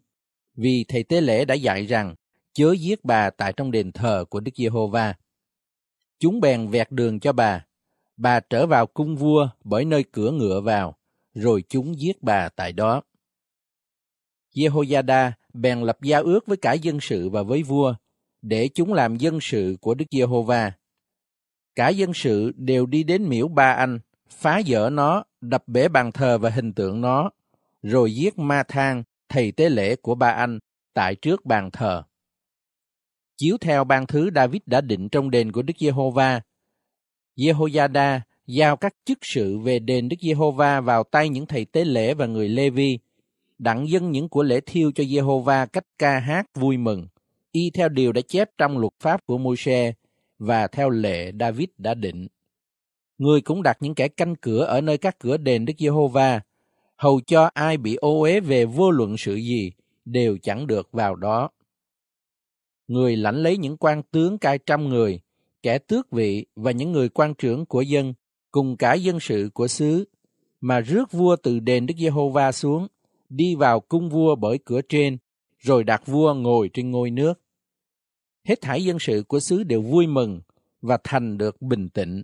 [0.56, 2.14] Vì thầy tế lễ đã dạy rằng,
[2.52, 5.14] chớ giết bà tại trong đền thờ của Đức Giê-hô-va.
[6.18, 7.64] Chúng bèn vẹt đường cho bà,
[8.16, 10.96] bà trở vào cung vua bởi nơi cửa ngựa vào,
[11.34, 13.02] rồi chúng giết bà tại đó.
[14.54, 17.94] Jehoiada bèn lập giao ước với cả dân sự và với vua,
[18.42, 20.72] để chúng làm dân sự của Đức Giê-hô-va.
[21.74, 26.12] Cả dân sự đều đi đến miễu ba anh, phá dỡ nó, đập bể bàn
[26.12, 27.30] thờ và hình tượng nó,
[27.84, 30.58] rồi giết ma thang, thầy tế lễ của ba anh,
[30.94, 32.02] tại trước bàn thờ.
[33.36, 36.40] Chiếu theo ban thứ David đã định trong đền của Đức Giê-hô-va,
[37.36, 42.14] Jehoiada giao các chức sự về đền Đức Giê-hô-va vào tay những thầy tế lễ
[42.14, 42.98] và người Lê-vi,
[43.58, 47.06] đặng dân những của lễ thiêu cho Giê-hô-va cách ca hát vui mừng,
[47.52, 49.92] y theo điều đã chép trong luật pháp của Môi-se
[50.38, 52.26] và theo lệ David đã định.
[53.18, 56.40] Người cũng đặt những kẻ canh cửa ở nơi các cửa đền Đức Giê-hô-va,
[56.96, 59.72] hầu cho ai bị ô uế về vô luận sự gì
[60.04, 61.50] đều chẳng được vào đó.
[62.88, 65.20] Người lãnh lấy những quan tướng cai trăm người,
[65.62, 68.14] kẻ tước vị và những người quan trưởng của dân,
[68.50, 70.04] cùng cả dân sự của xứ,
[70.60, 72.86] mà rước vua từ đền Đức Giê-hô-va xuống,
[73.28, 75.18] đi vào cung vua bởi cửa trên,
[75.58, 77.40] rồi đặt vua ngồi trên ngôi nước.
[78.44, 80.40] Hết thảy dân sự của xứ đều vui mừng
[80.82, 82.22] và thành được bình tĩnh.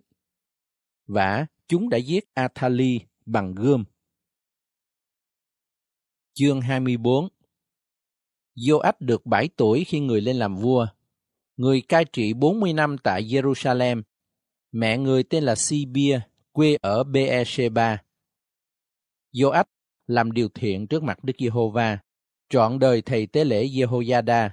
[1.07, 3.85] Và chúng đã giết Athali bằng gươm.
[6.41, 7.29] Chương 24
[8.57, 10.87] Joach được 7 tuổi khi người lên làm vua.
[11.57, 14.03] Người cai trị 40 năm tại Jerusalem.
[14.73, 16.21] Mẹ người tên là Sibia,
[16.53, 18.03] quê ở Beersheba.
[19.33, 19.65] Joach
[20.07, 21.99] làm điều thiện trước mặt Đức Giê-hô-va,
[22.49, 24.51] trọn đời thầy tế lễ Jehoiada.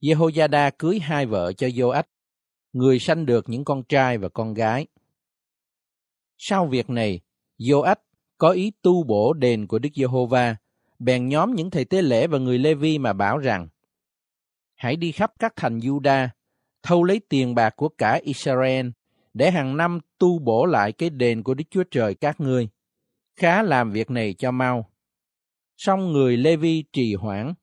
[0.00, 2.04] Jehoiada cưới hai vợ cho Joach,
[2.72, 4.86] người sanh được những con trai và con gái.
[6.38, 7.20] Sau việc này,
[7.58, 7.96] Joach
[8.38, 10.56] có ý tu bổ đền của Đức Giê-hô-va,
[11.04, 13.68] bèn nhóm những thầy tế lễ và người Lê-vi mà bảo rằng,
[14.74, 16.28] hãy đi khắp các thành Juda,
[16.82, 18.86] thâu lấy tiền bạc của cả Israel,
[19.34, 22.68] để hàng năm tu bổ lại cái đền của Đức Chúa Trời các ngươi
[23.36, 24.90] khá làm việc này cho mau.
[25.76, 27.54] Song người Lê-vi trì hoãn.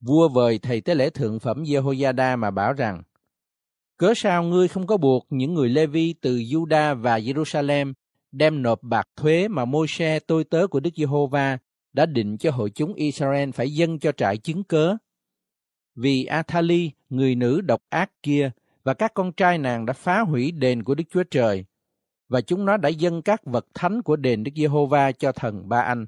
[0.00, 3.02] Vua vời thầy tế lễ thượng phẩm Jehoiada mà bảo rằng,
[3.96, 7.92] Cớ sao ngươi không có buộc những người Lê-vi từ Juda và Jerusalem
[8.32, 11.58] đem nộp bạc thuế mà môi xe tôi tớ của Đức Giê-hô-va
[11.96, 14.96] đã định cho hội chúng Israel phải dâng cho trại chứng cớ.
[15.94, 18.50] Vì Athali, người nữ độc ác kia,
[18.84, 21.64] và các con trai nàng đã phá hủy đền của Đức Chúa Trời,
[22.28, 25.80] và chúng nó đã dâng các vật thánh của đền Đức Giê-hô-va cho thần Ba
[25.80, 26.06] Anh.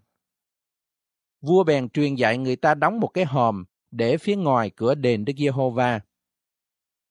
[1.40, 5.24] Vua bèn truyền dạy người ta đóng một cái hòm để phía ngoài cửa đền
[5.24, 6.00] Đức Giê-hô-va.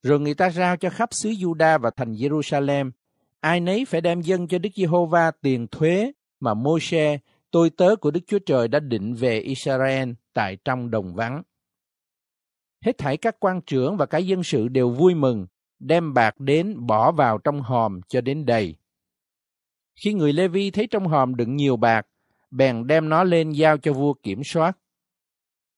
[0.03, 2.91] Rồi người ta giao cho khắp xứ Juda và thành Jerusalem,
[3.39, 7.17] ai nấy phải đem dâng cho Đức Giê-hô-va tiền thuế mà Môi-se,
[7.51, 11.43] tôi tớ của Đức Chúa Trời đã định về Israel tại trong đồng vắng.
[12.85, 15.47] Hết thảy các quan trưởng và cả dân sự đều vui mừng,
[15.79, 18.75] đem bạc đến bỏ vào trong hòm cho đến đầy.
[19.95, 22.07] Khi người Lê Vi thấy trong hòm đựng nhiều bạc,
[22.51, 24.77] bèn đem nó lên giao cho vua kiểm soát.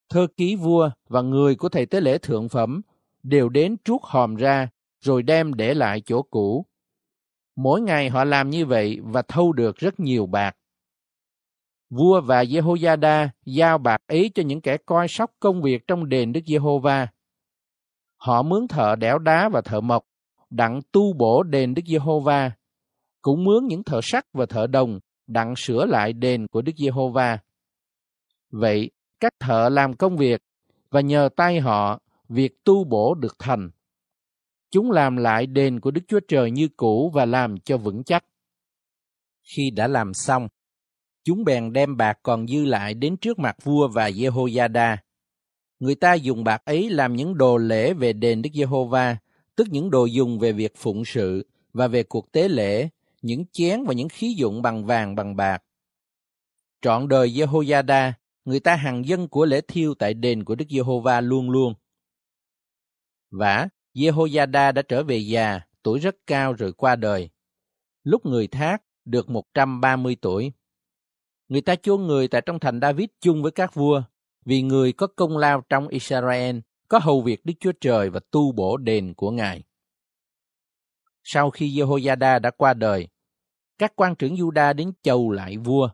[0.09, 2.81] Thơ ký vua và người của thầy tế lễ thượng phẩm
[3.23, 4.69] đều đến trút hòm ra,
[5.01, 6.65] rồi đem để lại chỗ cũ.
[7.55, 10.55] Mỗi ngày họ làm như vậy và thâu được rất nhiều bạc.
[11.89, 16.33] Vua và Jehoiada giao bạc ấy cho những kẻ coi sóc công việc trong đền
[16.33, 17.07] Đức Giê-hô-va.
[18.17, 20.03] Họ mướn thợ đẽo đá và thợ mộc,
[20.49, 22.51] đặng tu bổ đền Đức Giê-hô-va
[23.21, 27.39] cũng mướn những thợ sắt và thợ đồng đặng sửa lại đền của Đức Giê-hô-va.
[28.51, 30.41] Vậy, các thợ làm công việc
[30.89, 31.99] và nhờ tay họ
[32.29, 33.69] việc tu bổ được thành.
[34.71, 38.25] Chúng làm lại đền của Đức Chúa Trời như cũ và làm cho vững chắc.
[39.43, 40.47] Khi đã làm xong,
[41.29, 44.97] chúng bèn đem bạc còn dư lại đến trước mặt vua và Jehoiada.
[45.79, 49.17] Người ta dùng bạc ấy làm những đồ lễ về đền Đức Giê-hô-va,
[49.55, 52.89] tức những đồ dùng về việc phụng sự và về cuộc tế lễ
[53.21, 55.63] những chén và những khí dụng bằng vàng bằng bạc.
[56.81, 58.11] Trọn đời Jehoiada,
[58.45, 61.73] người ta hằng dân của lễ thiêu tại đền của Đức Giê-hô-va luôn luôn.
[63.31, 67.29] Vả, Jehoiada đã trở về già, tuổi rất cao rồi qua đời.
[68.03, 70.51] Lúc người thác được 130 tuổi.
[71.49, 74.03] Người ta chôn người tại trong thành David chung với các vua,
[74.45, 76.57] vì người có công lao trong Israel,
[76.87, 79.63] có hầu việc Đức Chúa Trời và tu bổ đền của Ngài.
[81.23, 83.07] Sau khi Jehoiada đã qua đời,
[83.77, 85.89] các quan trưởng Juda đến chầu lại vua.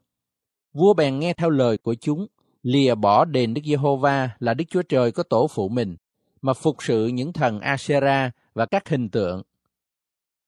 [0.73, 2.27] Vua bèn nghe theo lời của chúng,
[2.64, 5.95] lìa bỏ đền Đức Giê-hô-va là Đức Chúa Trời có tổ phụ mình,
[6.41, 9.41] mà phục sự những thần Asera và các hình tượng.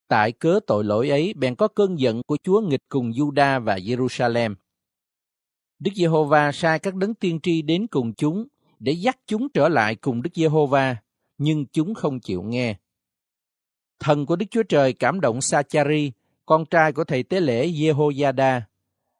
[0.08, 3.78] Tại cớ tội lỗi ấy, bèn có cơn giận của Chúa nghịch cùng Juda và
[3.78, 4.56] Jerusalem.
[5.80, 8.48] Đức Giê-hô-va sai các đấng tiên tri đến cùng chúng
[8.80, 10.96] để dắt chúng trở lại cùng Đức Giê-hô-va,
[11.38, 12.76] nhưng chúng không chịu nghe.
[14.00, 16.12] thần của Đức Chúa Trời cảm động Sachari,
[16.46, 18.62] con trai của thầy tế lễ Jehoiada.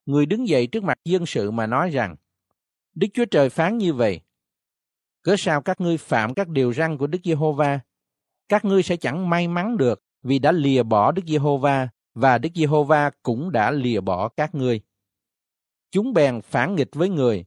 [0.06, 2.16] Người đứng dậy trước mặt dân sự mà nói rằng,
[2.96, 4.22] Đức Chúa Trời phán như vậy,
[5.22, 7.80] cớ sao các ngươi phạm các điều răn của Đức Giê-hô-va?
[8.50, 12.50] Các ngươi sẽ chẳng may mắn được vì đã lìa bỏ Đức Giê-hô-va và Đức
[12.56, 14.82] Giê-hô-va cũng đã lìa bỏ các ngươi.
[15.92, 17.46] Chúng bèn phản nghịch với người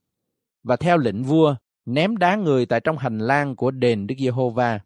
[0.62, 1.56] và theo lệnh vua
[1.86, 4.80] ném đá người tại trong hành lang của đền Đức Giê-hô-va.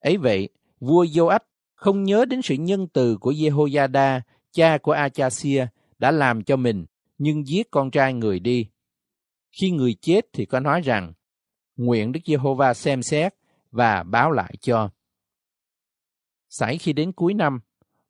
[0.00, 0.48] Ấy vậy,
[0.80, 1.38] vua Joach
[1.74, 4.20] không nhớ đến sự nhân từ của Jehoiada,
[4.52, 5.66] cha của Achasia,
[5.98, 6.86] đã làm cho mình,
[7.18, 8.68] nhưng giết con trai người đi.
[9.50, 11.12] Khi người chết thì có nói rằng,
[11.76, 13.34] nguyện Đức Giê-hô-va xem xét
[13.70, 14.90] và báo lại cho.
[16.48, 17.60] Xảy khi đến cuối năm,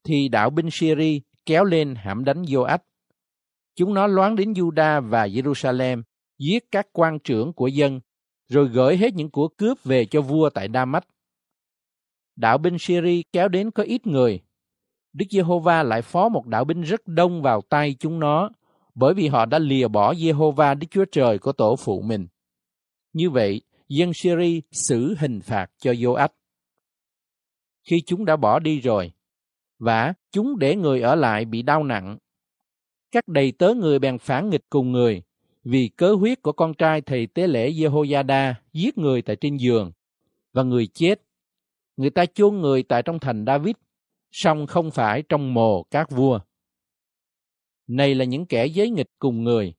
[0.05, 2.79] thì đạo binh Syri kéo lên hãm đánh Joach.
[3.77, 6.03] Chúng nó loáng đến Juda và Jerusalem,
[6.39, 8.01] giết các quan trưởng của dân,
[8.49, 11.05] rồi gửi hết những của cướp về cho vua tại Đa-mách.
[12.37, 14.41] Đạo binh Syri kéo đến có ít người.
[15.13, 18.51] Đức Giê-hô-va lại phó một đạo binh rất đông vào tay chúng nó,
[18.95, 22.27] bởi vì họ đã lìa bỏ Giê-hô-va Đức Chúa Trời của tổ phụ mình.
[23.13, 26.29] Như vậy, dân Syri xử hình phạt cho Joach.
[27.89, 29.13] Khi chúng đã bỏ đi rồi,
[29.79, 32.19] và chúng để người ở lại bị đau nặng.
[33.15, 35.23] Các đầy tớ người bèn phản nghịch cùng người,
[35.65, 39.93] vì cớ huyết của con trai thầy tế lễ Jehoiada giết người tại trên giường,
[40.53, 41.23] và người chết.
[41.97, 43.75] Người ta chôn người tại trong thành David,
[44.33, 46.41] song không phải trong mồ các vua.
[47.87, 49.75] Này là những kẻ giấy nghịch cùng người.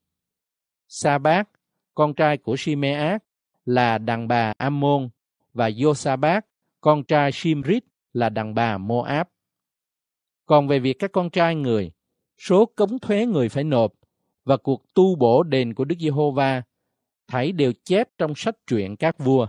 [0.87, 1.49] Sa Bát,
[1.95, 3.23] con trai của Shimeac
[3.65, 5.09] là đàn bà Ammon,
[5.53, 6.41] và Josabat,
[6.81, 7.83] con trai Shimrit,
[8.13, 9.27] là đàn bà Moab.
[10.45, 11.91] Còn về việc các con trai người,
[12.37, 13.93] số cống thuế người phải nộp
[14.43, 16.63] và cuộc tu bổ đền của Đức Giê-hô-va
[17.27, 19.47] thảy đều chép trong sách truyện các vua.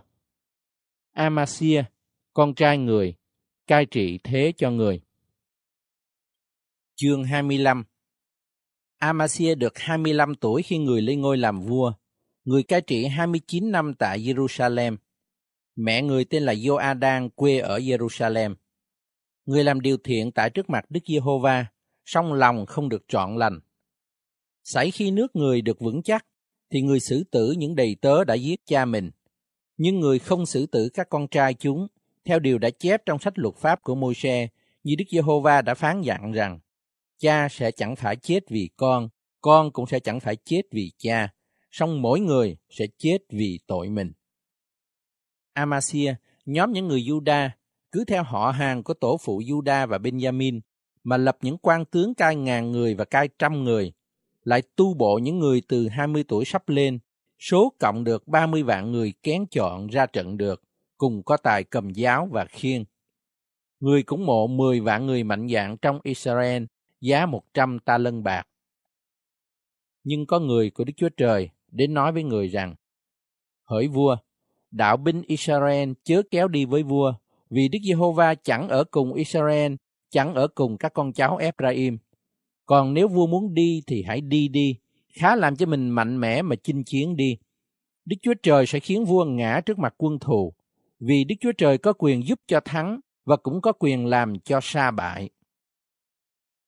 [1.12, 1.84] Amasia,
[2.34, 3.14] con trai người,
[3.66, 5.00] cai trị thế cho người.
[6.94, 7.84] Chương 25
[8.98, 11.92] Amasia được 25 tuổi khi người lên ngôi làm vua.
[12.44, 14.96] Người cai trị 29 năm tại Jerusalem.
[15.76, 18.54] Mẹ người tên là Joadan quê ở Jerusalem.
[19.44, 21.66] Người làm điều thiện tại trước mặt Đức Giê-hô-va,
[22.06, 23.60] song lòng không được trọn lành.
[24.64, 26.26] Xảy khi nước người được vững chắc,
[26.70, 29.10] thì người xử tử những đầy tớ đã giết cha mình.
[29.76, 31.86] Nhưng người không xử tử các con trai chúng,
[32.24, 34.48] theo điều đã chép trong sách luật pháp của Môi-se,
[34.82, 36.58] như Đức Giê-hô-va đã phán dặn rằng,
[37.18, 39.08] cha sẽ chẳng phải chết vì con,
[39.40, 41.28] con cũng sẽ chẳng phải chết vì cha,
[41.70, 44.12] song mỗi người sẽ chết vì tội mình.
[45.52, 46.14] Amasia,
[46.46, 47.50] nhóm những người Juda
[47.92, 50.60] cứ theo họ hàng của tổ phụ Juda và Benjamin
[51.06, 53.92] mà lập những quan tướng cai ngàn người và cai trăm người,
[54.44, 56.98] lại tu bộ những người từ 20 tuổi sắp lên,
[57.38, 60.62] số cộng được 30 vạn người kén chọn ra trận được,
[60.96, 62.84] cùng có tài cầm giáo và khiên.
[63.80, 66.64] Người cũng mộ 10 vạn người mạnh dạng trong Israel,
[67.00, 68.48] giá 100 ta lân bạc.
[70.04, 72.74] Nhưng có người của Đức Chúa Trời đến nói với người rằng,
[73.64, 74.16] Hỡi vua,
[74.70, 77.14] đạo binh Israel chớ kéo đi với vua,
[77.50, 79.74] vì Đức Giê-hô-va chẳng ở cùng Israel,
[80.10, 81.98] chẳng ở cùng các con cháu Ephraim.
[82.66, 84.78] Còn nếu vua muốn đi thì hãy đi đi,
[85.12, 87.38] khá làm cho mình mạnh mẽ mà chinh chiến đi.
[88.04, 90.54] Đức Chúa Trời sẽ khiến vua ngã trước mặt quân thù,
[91.00, 94.60] vì Đức Chúa Trời có quyền giúp cho thắng và cũng có quyền làm cho
[94.62, 95.30] sa bại.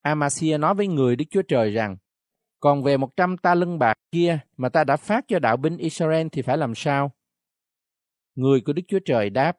[0.03, 1.97] Amasia nói với người Đức Chúa Trời rằng,
[2.61, 5.77] còn về một trăm ta lưng bạc kia mà ta đã phát cho đạo binh
[5.77, 7.13] Israel thì phải làm sao?
[8.35, 9.59] Người của Đức Chúa Trời đáp,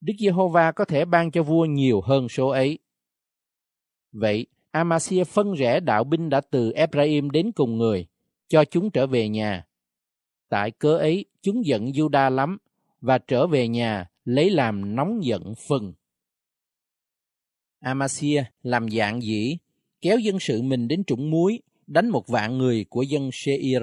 [0.00, 2.78] Đức Giê-hô-va có thể ban cho vua nhiều hơn số ấy.
[4.12, 8.06] Vậy, Amasia phân rẽ đạo binh đã từ Ephraim đến cùng người,
[8.48, 9.66] cho chúng trở về nhà.
[10.48, 12.58] Tại cớ ấy, chúng giận Juda lắm,
[13.00, 15.92] và trở về nhà lấy làm nóng giận phần.
[17.80, 19.58] Amasia làm dạng dĩ,
[20.00, 23.82] kéo dân sự mình đến trũng muối, đánh một vạn người của dân Seir.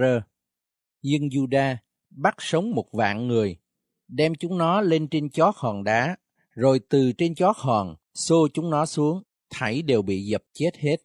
[1.02, 1.76] Dân Juda
[2.10, 3.58] bắt sống một vạn người,
[4.08, 6.18] đem chúng nó lên trên chót hòn đá,
[6.52, 10.98] rồi từ trên chót hòn xô chúng nó xuống, thảy đều bị dập chết hết.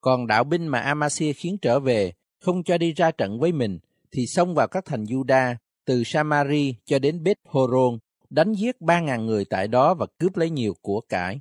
[0.00, 3.78] Còn đạo binh mà Amasia khiến trở về, không cho đi ra trận với mình,
[4.12, 5.54] thì xông vào các thành Juda,
[5.84, 7.98] từ Samari cho đến Beth Horon,
[8.30, 11.40] đánh giết ba ngàn người tại đó và cướp lấy nhiều của cải.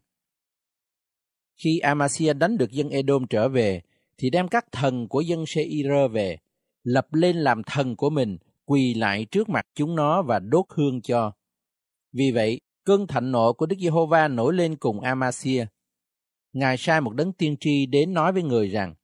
[1.64, 3.82] Khi Amasia đánh được dân Edom trở về,
[4.18, 6.38] thì đem các thần của dân Seir về,
[6.84, 11.02] lập lên làm thần của mình quỳ lại trước mặt chúng nó và đốt hương
[11.02, 11.32] cho.
[12.14, 15.66] Vì vậy, cơn thạnh nộ của Đức Giê-hô-va nổi lên cùng Amasia.
[16.58, 18.96] Ngài sai một đấng tiên tri đến nói với người rằng,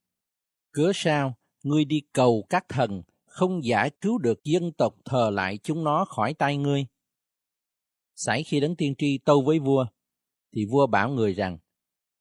[0.72, 5.58] Cớ sao, ngươi đi cầu các thần, không giải cứu được dân tộc thờ lại
[5.62, 6.86] chúng nó khỏi tay ngươi.
[8.14, 9.86] Xảy khi đấng tiên tri tâu với vua,
[10.56, 11.58] thì vua bảo người rằng,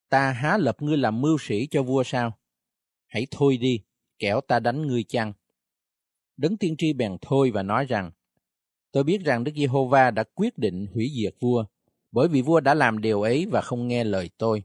[0.09, 2.37] ta há lập ngươi làm mưu sĩ cho vua sao?
[3.07, 3.79] Hãy thôi đi,
[4.19, 5.33] kẻo ta đánh ngươi chăng?
[6.37, 8.11] Đấng tiên tri bèn thôi và nói rằng,
[8.91, 11.65] tôi biết rằng Đức Giê-hô-va đã quyết định hủy diệt vua,
[12.11, 14.63] bởi vì vua đã làm điều ấy và không nghe lời tôi.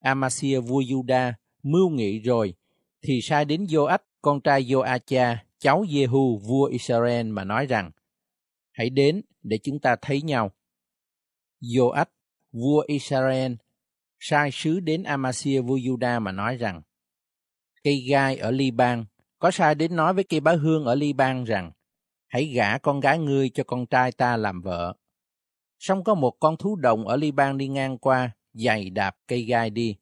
[0.00, 2.54] Amasia vua Juda mưu nghị rồi,
[3.02, 7.90] thì sai đến Joach, con trai Joacha, cháu Jehu vua Israel mà nói rằng,
[8.72, 10.52] hãy đến để chúng ta thấy nhau.
[11.60, 12.06] Joach,
[12.52, 13.52] vua Israel,
[14.18, 16.82] sai sứ đến Amasia vua Juda mà nói rằng,
[17.84, 19.04] cây gai ở Liban,
[19.38, 21.72] có sai đến nói với cây bá hương ở Liban rằng,
[22.26, 24.94] hãy gả con gái ngươi cho con trai ta làm vợ.
[25.78, 29.70] Song có một con thú đồng ở Liban đi ngang qua, giày đạp cây gai
[29.70, 29.96] đi.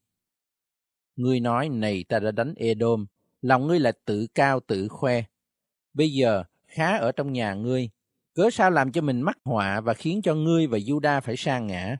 [1.16, 3.06] Ngươi nói, này ta đã đánh Edom,
[3.42, 5.22] lòng ngươi là tự cao tự khoe.
[5.94, 7.90] Bây giờ, khá ở trong nhà ngươi,
[8.34, 11.58] cớ sao làm cho mình mắc họa và khiến cho ngươi và Juda phải sa
[11.58, 11.96] ngã?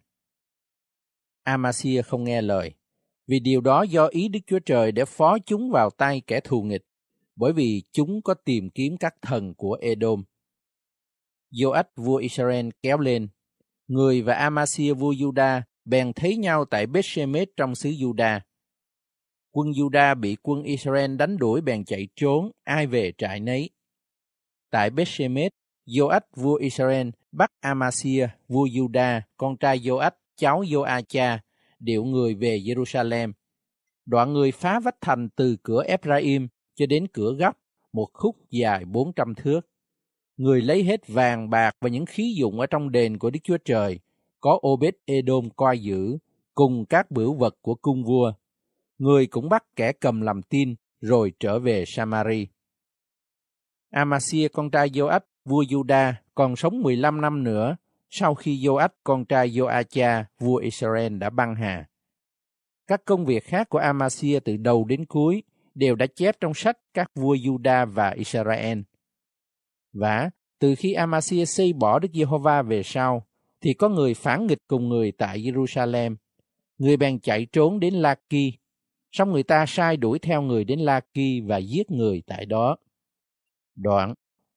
[1.43, 2.75] Amasia không nghe lời,
[3.27, 6.63] vì điều đó do ý Đức Chúa Trời để phó chúng vào tay kẻ thù
[6.63, 6.87] nghịch,
[7.37, 10.25] bởi vì chúng có tìm kiếm các thần của Edom.
[11.53, 13.29] Joach vua Israel kéo lên,
[13.89, 18.41] người và Amasia vua Juda bèn thấy nhau tại Bethshemesh trong xứ Juda.
[19.51, 23.71] Quân Juda bị quân Israel đánh đuổi bèn chạy trốn, ai về trại nấy.
[24.71, 25.55] Tại Bethshemesh,
[25.87, 31.39] Joach vua Israel bắt Amasia vua Juda, con trai Joach, cháu Joacha,
[31.79, 33.33] điệu người về Jerusalem.
[34.07, 37.57] Đoạn người phá vách thành từ cửa Ephraim cho đến cửa góc,
[37.93, 39.61] một khúc dài 400 thước.
[40.37, 43.59] Người lấy hết vàng bạc và những khí dụng ở trong đền của Đức Chúa
[43.65, 43.99] Trời,
[44.41, 46.19] có Obed Edom coi giữ,
[46.55, 48.33] cùng các bửu vật của cung vua.
[48.99, 52.49] Người cũng bắt kẻ cầm làm tin, rồi trở về Samari.
[53.91, 57.77] Amasia con trai Joach, vua Juda, còn sống 15 năm nữa
[58.11, 61.87] sau khi Joach con trai Joacha, vua Israel đã băng hà.
[62.87, 65.43] Các công việc khác của Amasia từ đầu đến cuối
[65.75, 68.79] đều đã chép trong sách các vua Juda và Israel.
[69.93, 73.27] Và từ khi Amasia xây bỏ Đức Giê-hô-va về sau,
[73.67, 76.17] thì có người phản nghịch cùng người tại Jerusalem.
[76.79, 78.53] Người bèn chạy trốn đến La-ki,
[79.13, 82.77] xong người ta sai đuổi theo người đến La-ki và giết người tại đó.
[83.75, 84.15] Đoạn,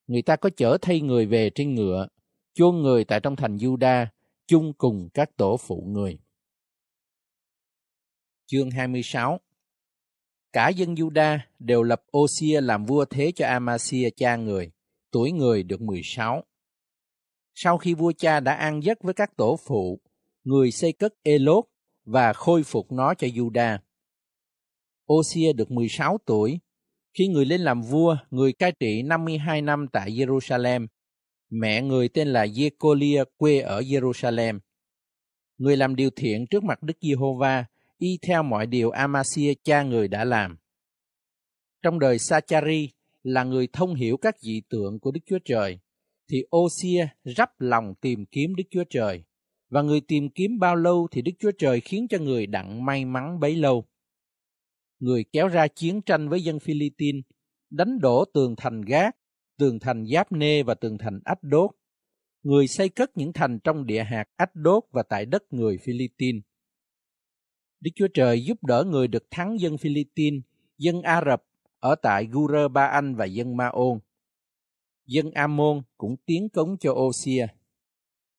[0.08, 2.08] người ta có chở thay người về trên ngựa,
[2.54, 4.06] chôn người tại trong thành Juda,
[4.48, 6.20] chung cùng các tổ phụ người.
[8.46, 9.40] Chương 26
[10.54, 14.72] Cả dân Juda đều lập Osia làm vua thế cho Amasia cha người,
[15.12, 16.44] tuổi người được 16.
[17.62, 20.02] Sau khi vua cha đã ăn giấc với các tổ phụ,
[20.44, 21.66] người xây cất Elốt
[22.06, 23.78] và khôi phục nó cho Juda.
[25.14, 26.60] Osia được 16 tuổi.
[27.18, 30.88] Khi người lên làm vua, người cai trị 52 năm tại Jerusalem.
[31.50, 34.60] Mẹ người tên là Jecolia quê ở Jerusalem.
[35.58, 37.66] Người làm điều thiện trước mặt Đức Giê-hô-va,
[37.98, 40.58] y theo mọi điều Amasia cha người đã làm.
[41.82, 42.90] Trong đời Sachari
[43.24, 45.80] là người thông hiểu các dị tượng của Đức Chúa Trời,
[46.30, 49.24] thì Osia rắp lòng tìm kiếm Đức Chúa Trời.
[49.70, 53.06] Và người tìm kiếm bao lâu thì Đức Chúa Trời khiến cho người đặng may
[53.06, 53.86] mắn bấy lâu.
[55.00, 57.24] Người kéo ra chiến tranh với dân Philippines,
[57.70, 59.16] đánh đổ tường thành Gác,
[59.58, 61.72] tường thành Giáp Nê và tường thành Ách Đốt.
[62.44, 66.42] Người xây cất những thành trong địa hạt Ách Đốt và tại đất người Philippines.
[67.80, 70.44] Đức Chúa Trời giúp đỡ người được thắng dân Philippines,
[70.78, 71.44] dân Ả Rập
[71.80, 74.00] ở tại Gur Ba Anh và dân Ma Ôn
[75.10, 77.48] dân Amon cũng tiến cống cho Osia.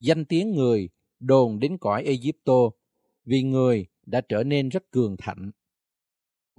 [0.00, 0.88] Danh tiếng người
[1.20, 2.70] đồn đến cõi Egypto
[3.24, 5.50] vì người đã trở nên rất cường thạnh.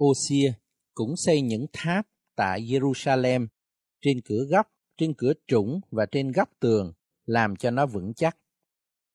[0.04, 0.52] Osia
[0.94, 2.06] cũng xây những tháp
[2.36, 3.46] tại Jerusalem
[4.00, 4.66] trên cửa góc,
[4.96, 6.92] trên cửa trũng và trên góc tường
[7.26, 8.36] làm cho nó vững chắc.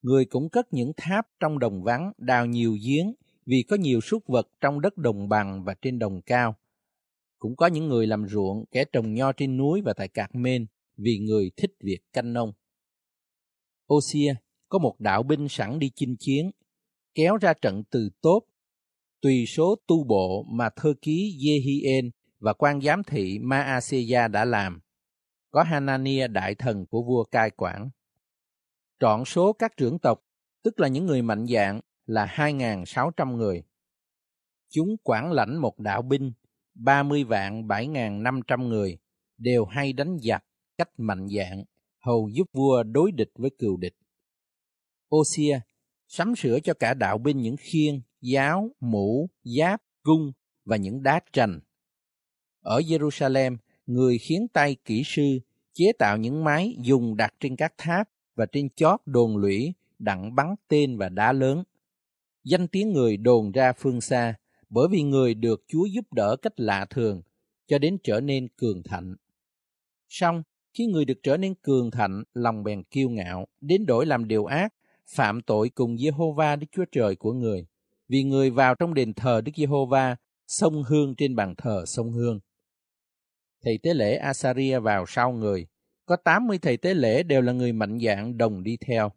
[0.02, 3.14] Người cũng cất những tháp trong đồng vắng, đào nhiều giếng
[3.46, 6.56] vì có nhiều súc vật trong đất đồng bằng và trên đồng cao.
[7.40, 10.66] Cũng có những người làm ruộng, kẻ trồng nho trên núi và tại Cạc Mên,
[10.98, 12.54] vì người thích việc canh nông.
[13.94, 14.36] Osia
[14.70, 16.52] có một đạo binh sẵn đi chinh chiến,
[17.14, 18.42] kéo ra trận từ tốt,
[19.22, 22.10] tùy số tu bộ mà thơ ký Jehien
[22.40, 24.82] và quan giám thị Maaseya đã làm.
[25.52, 27.90] Có Hanania đại thần của vua cai quản.
[29.00, 30.24] Trọn số các trưởng tộc,
[30.64, 33.64] tức là những người mạnh dạng, là 2.600 người.
[34.70, 36.34] Chúng quản lãnh một đạo binh,
[36.74, 38.98] 30 vạn 7.500 người,
[39.38, 40.44] đều hay đánh giặc,
[40.78, 41.64] cách mạnh dạng,
[42.00, 43.96] hầu giúp vua đối địch với cừu địch.
[45.16, 45.60] Osia
[46.08, 50.32] sắm sửa cho cả đạo binh những khiên, giáo, mũ, giáp, cung
[50.66, 51.60] và những đá trành.
[52.62, 55.40] Ở Jerusalem, người khiến tay kỹ sư
[55.74, 60.36] chế tạo những máy dùng đặt trên các tháp và trên chót đồn lũy đặng
[60.36, 61.64] bắn tên và đá lớn.
[62.44, 64.36] Danh tiếng người đồn ra phương xa,
[64.70, 67.22] bởi vì người được Chúa giúp đỡ cách lạ thường,
[67.68, 69.16] cho đến trở nên cường thạnh.
[70.08, 70.44] Song,
[70.78, 74.46] khi người được trở nên cường thạnh, lòng bèn kiêu ngạo, đến đổi làm điều
[74.46, 74.74] ác,
[75.16, 77.68] phạm tội cùng Jehovah Đức Chúa Trời của người,
[78.10, 80.16] vì người vào trong đền thờ Đức Giê-hô-va,
[80.48, 82.40] sông hương trên bàn thờ sông hương.
[83.64, 85.68] Thầy tế lễ Asaria vào sau người,
[86.06, 89.12] có 80 thầy tế lễ đều là người mạnh dạng đồng đi theo.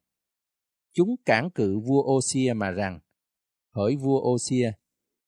[0.92, 3.00] Chúng cản cự vua Osia mà rằng,
[3.74, 4.72] hỡi vua Osia,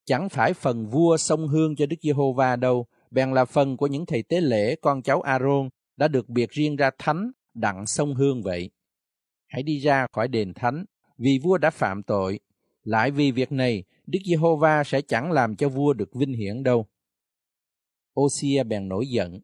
[0.05, 4.07] chẳng phải phần vua sông hương cho Đức Giê-hô-va đâu, bèn là phần của những
[4.07, 5.69] thầy tế lễ con cháu Aaron
[6.03, 8.71] đã được biệt riêng ra thánh đặng sông hương vậy.
[9.47, 10.85] Hãy đi ra khỏi đền thánh,
[11.19, 12.41] vì vua đã phạm tội,
[12.85, 16.87] lại vì việc này, Đức Giê-hô-va sẽ chẳng làm cho vua được vinh hiển đâu.
[18.21, 19.41] Osia bèn nổi giận.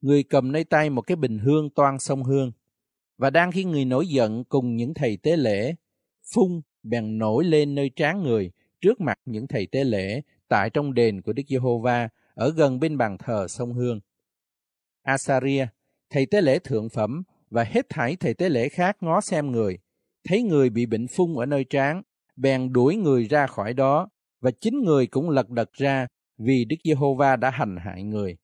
[0.00, 2.52] Người cầm nơi tay một cái bình hương toan sông hương.
[3.16, 5.74] Và đang khi người nổi giận cùng những thầy tế lễ,
[6.34, 8.50] phun bèn nổi lên nơi trán người
[8.80, 12.98] trước mặt những thầy tế lễ tại trong đền của Đức Giê-hô-va ở gần bên
[12.98, 14.00] bàn thờ sông Hương.
[15.02, 15.66] Asaria,
[16.10, 19.78] thầy tế lễ thượng phẩm và hết thảy thầy tế lễ khác ngó xem người,
[20.24, 22.02] thấy người bị bệnh phun ở nơi trán,
[22.36, 24.08] bèn đuổi người ra khỏi đó,
[24.40, 26.06] và chính người cũng lật đật ra
[26.38, 28.36] vì Đức Giê-hô-va đã hành hại người.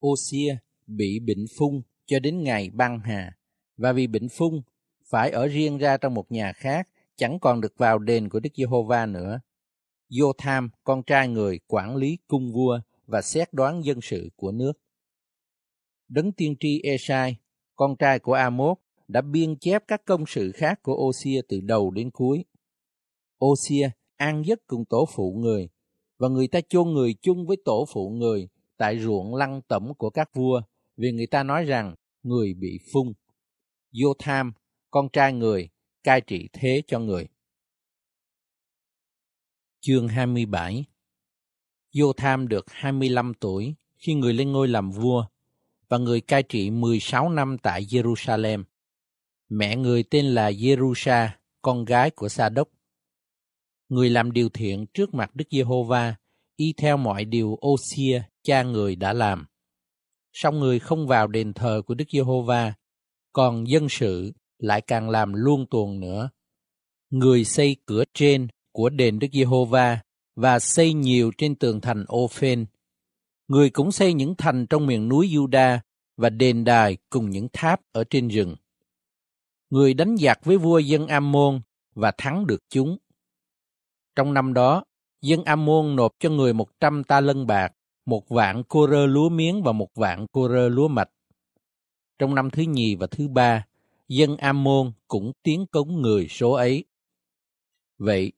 [0.00, 3.36] Ô-xia bị bệnh phun cho đến ngày băng hà,
[3.76, 4.62] và vì bệnh phun
[5.10, 8.50] phải ở riêng ra trong một nhà khác, chẳng còn được vào đền của Đức
[8.56, 9.40] Giê-hô-va nữa.
[10.18, 14.72] Vô-tham, con trai người, quản lý cung vua và xét đoán dân sự của nước.
[16.10, 17.36] Đấng tiên tri Esai,
[17.76, 18.78] con trai của Amos,
[19.08, 22.44] đã biên chép các công sự khác của Osia từ đầu đến cuối.
[23.44, 25.68] Osia an giấc cùng tổ phụ người,
[26.18, 30.10] và người ta chôn người chung với tổ phụ người tại ruộng lăng tẩm của
[30.10, 30.62] các vua,
[30.96, 33.12] vì người ta nói rằng người bị phung.
[34.02, 34.52] Vô tham,
[34.90, 35.68] con trai người,
[36.02, 37.28] cai trị thế cho người.
[39.80, 40.84] Chương 27
[41.96, 45.26] Vô tham được 25 tuổi khi người lên ngôi làm vua,
[45.90, 48.64] và người cai trị 16 năm tại Jerusalem.
[49.48, 51.28] Mẹ người tên là Jerusha,
[51.62, 52.68] con gái của Sa Đốc
[53.90, 56.14] người làm điều thiện trước mặt Đức Giê-hô-va,
[56.56, 59.46] y theo mọi điều Ô-xia, cha người đã làm.
[60.32, 62.74] Song người không vào đền thờ của Đức Giê-hô-va,
[63.32, 66.30] còn dân sự lại càng làm luôn tuồng nữa.
[67.10, 70.00] Người xây cửa trên của đền Đức Giê-hô-va
[70.36, 72.66] và xây nhiều trên tường thành Ô-phên.
[73.50, 75.78] Người cũng xây những thành trong miền núi Juda
[76.16, 78.56] và đền đài cùng những tháp ở trên rừng.
[79.70, 81.60] Người đánh giặc với vua dân Ammon
[81.94, 82.98] và thắng được chúng
[84.16, 84.84] trong năm đó,
[85.22, 87.72] dân Ammon nộp cho người một trăm ta lân bạc,
[88.06, 91.10] một vạn cô rơ lúa miếng và một vạn cô rơ lúa mạch.
[92.18, 93.66] Trong năm thứ nhì và thứ ba,
[94.08, 96.84] dân Ammon cũng tiến cống người số ấy.
[97.98, 98.32] Vậy,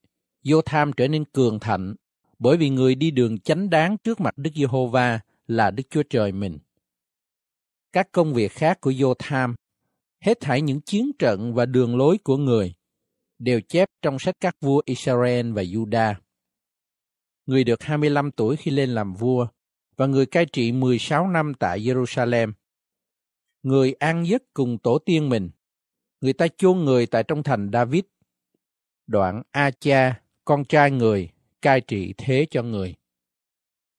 [0.45, 1.95] vô tham trở nên cường thạnh,
[2.43, 6.33] bởi vì người đi đường chánh đáng trước mặt Đức Giê-hô-va là Đức Chúa Trời
[6.33, 6.59] mình.
[7.93, 9.55] Các công việc khác của vô tham,
[10.21, 12.75] hết thảy những chiến trận và đường lối của người,
[13.39, 16.15] đều chép trong sách các vua Israel và Juda.
[17.47, 19.47] Người được 25 tuổi khi lên làm vua
[19.97, 22.53] và người cai trị 16 năm tại Jerusalem.
[23.63, 25.51] Người an giấc cùng tổ tiên mình.
[26.21, 28.05] Người ta chôn người tại trong thành David.
[29.07, 31.32] Đoạn A-cha, con trai người,
[31.63, 32.95] cai trị thế cho người.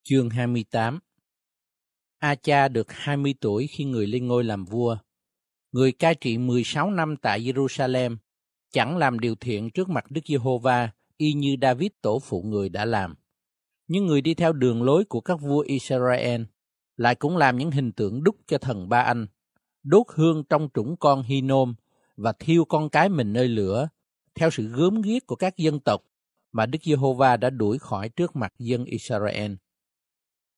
[0.03, 0.99] Chương 28
[2.19, 4.97] A-cha được 20 tuổi khi người lên ngôi làm vua.
[5.71, 8.17] Người cai trị 16 năm tại Jerusalem
[8.71, 12.85] chẳng làm điều thiện trước mặt Đức Giê-hô-va y như David tổ phụ người đã
[12.85, 13.15] làm.
[13.87, 16.41] Những người đi theo đường lối của các vua Israel
[16.97, 19.27] lại cũng làm những hình tượng đúc cho thần Ba Anh,
[19.83, 21.75] đốt hương trong trũng con Hinom
[22.15, 23.89] và thiêu con cái mình nơi lửa,
[24.35, 26.03] theo sự gớm ghiếc của các dân tộc
[26.53, 29.53] mà Đức Giê-hô-va đã đuổi khỏi trước mặt dân Israel.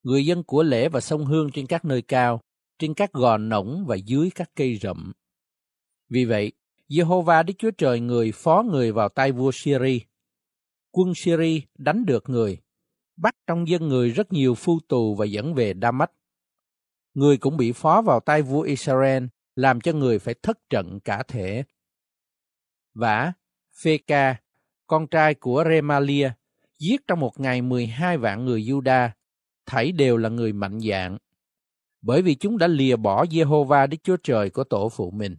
[0.04, 2.42] Người dân của lễ và sông hương trên các nơi cao,
[2.80, 5.14] trên các gò nổng và dưới các cây rậm.
[6.10, 6.52] Vì vậy,
[6.88, 10.02] Giê-hô-va, Đức Chúa Trời người phó người vào tay vua Syri.
[10.92, 12.58] Quân Syri đánh được người,
[13.18, 16.10] bắt trong dân người rất nhiều phu tù và dẫn về Damas.
[17.14, 19.24] Người cũng bị phó vào tay vua Israel,
[19.56, 21.64] làm cho người phải thất trận cả thể.
[22.94, 23.34] Vả,
[23.84, 24.36] Phê-ca,
[24.88, 26.32] con trai của Remalia,
[26.80, 29.10] giết trong một ngày 12 vạn người Juda,
[29.66, 31.18] thảy đều là người mạnh dạng,
[32.02, 35.38] bởi vì chúng đã lìa bỏ Jehovah Đức Chúa Trời của tổ phụ mình.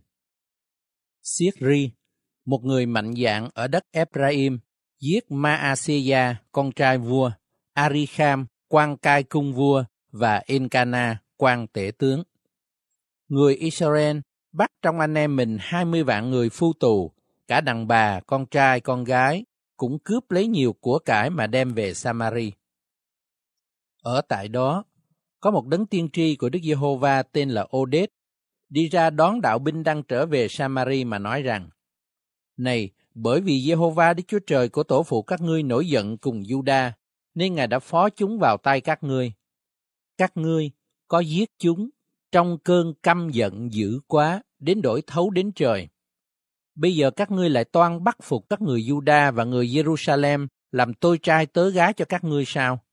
[1.22, 1.90] Siết-ri,
[2.44, 4.58] một người mạnh dạn ở đất Ephraim,
[5.00, 7.30] giết Maaseia, con trai vua,
[7.72, 12.22] Arikham, quan cai cung vua và Enkana, quan tể tướng.
[13.28, 14.18] Người Israel
[14.52, 17.12] bắt trong anh em mình hai mươi vạn người phu tù,
[17.46, 19.44] cả đàn bà, con trai, con gái,
[19.76, 22.52] cũng cướp lấy nhiều của cải mà đem về Samari.
[24.02, 24.84] Ở tại đó,
[25.40, 28.10] có một đấng tiên tri của Đức Giê-hô-va tên là Odet
[28.68, 31.70] đi ra đón đạo binh đang trở về Samari mà nói rằng,
[32.56, 36.42] Này, bởi vì Giê-hô-va Đức Chúa Trời của tổ phụ các ngươi nổi giận cùng
[36.42, 36.90] Juda,
[37.34, 39.32] nên Ngài đã phó chúng vào tay các ngươi.
[40.18, 40.70] Các ngươi
[41.08, 41.90] có giết chúng
[42.32, 45.88] trong cơn căm giận dữ quá, đến đổi thấu đến trời.
[46.76, 50.94] Bây giờ các ngươi lại toan bắt phục các người Juda và người Jerusalem làm
[50.94, 52.84] tôi trai tớ gái cho các ngươi sao?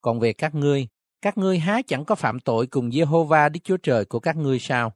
[0.00, 0.88] Còn về các ngươi,
[1.22, 4.58] các ngươi há chẳng có phạm tội cùng Jehovah Đức Chúa Trời của các ngươi
[4.58, 4.92] sao?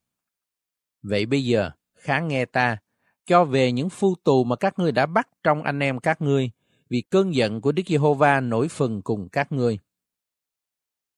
[1.02, 2.78] Vậy bây giờ, khá nghe ta,
[3.26, 6.50] cho về những phu tù mà các ngươi đã bắt trong anh em các ngươi,
[6.88, 9.78] vì cơn giận của Đức Giê-hô-va nổi phần cùng các ngươi.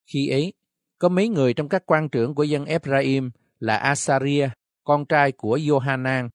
[0.07, 0.53] Khi ấy,
[0.99, 4.49] có mấy người trong các quan trưởng của dân Ephraim là Asaria,
[4.85, 6.29] con trai của Johanan,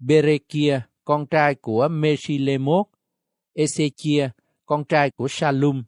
[0.00, 2.86] Berekia, con trai của Meshilemot,
[3.54, 4.28] Ezechia,
[4.66, 5.82] con trai của Salum,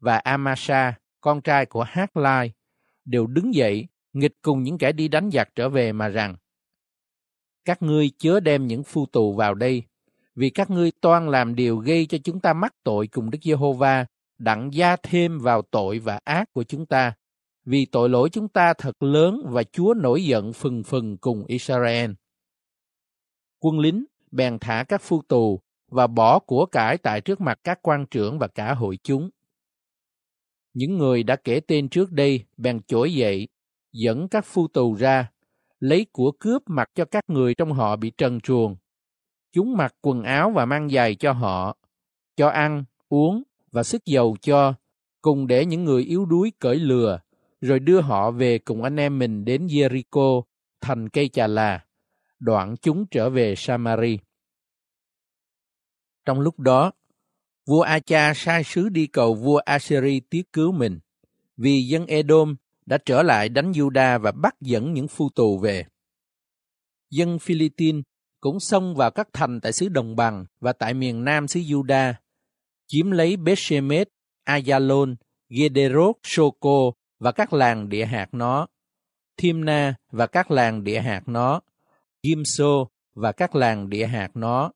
[0.00, 2.52] và Amasa, con trai của Hát Lai,
[3.04, 6.36] đều đứng dậy, nghịch cùng những kẻ đi đánh giặc trở về mà rằng,
[7.64, 9.82] Các ngươi chớ đem những phu tù vào đây,
[10.34, 14.06] vì các ngươi toan làm điều gây cho chúng ta mắc tội cùng Đức Giê-hô-va,
[14.38, 17.12] đặng gia thêm vào tội và ác của chúng ta,
[17.64, 22.10] vì tội lỗi chúng ta thật lớn và Chúa nổi giận phừng phừng cùng Israel.
[23.66, 27.78] Quân lính bèn thả các phu tù và bỏ của cải tại trước mặt các
[27.82, 29.30] quan trưởng và cả hội chúng.
[30.74, 33.48] Những người đã kể tên trước đây bèn trỗi dậy,
[33.92, 35.30] dẫn các phu tù ra,
[35.80, 38.76] lấy của cướp mặc cho các người trong họ bị trần truồng.
[39.52, 41.76] Chúng mặc quần áo và mang giày cho họ,
[42.36, 44.74] cho ăn, uống và sức dầu cho,
[45.22, 47.20] cùng để những người yếu đuối cởi lừa,
[47.60, 50.42] rồi đưa họ về cùng anh em mình đến Jericho,
[50.80, 51.85] thành cây trà là,
[52.38, 54.18] đoạn chúng trở về Samari.
[56.24, 56.92] Trong lúc đó,
[57.66, 60.98] vua Acha sai sứ đi cầu vua Assyri tiếc cứu mình,
[61.56, 62.56] vì dân Edom
[62.86, 65.84] đã trở lại đánh Juda và bắt dẫn những phu tù về.
[67.10, 68.02] Dân Philippines
[68.40, 72.14] cũng xông vào các thành tại xứ Đồng Bằng và tại miền nam xứ Juda,
[72.86, 74.08] chiếm lấy Beshemet,
[74.44, 75.16] Ayalon,
[75.48, 78.66] Gederot, Soko và các làng địa hạt nó,
[79.36, 81.60] Thimna và các làng địa hạt nó,
[82.26, 84.72] Gimso và các làng địa hạt nó,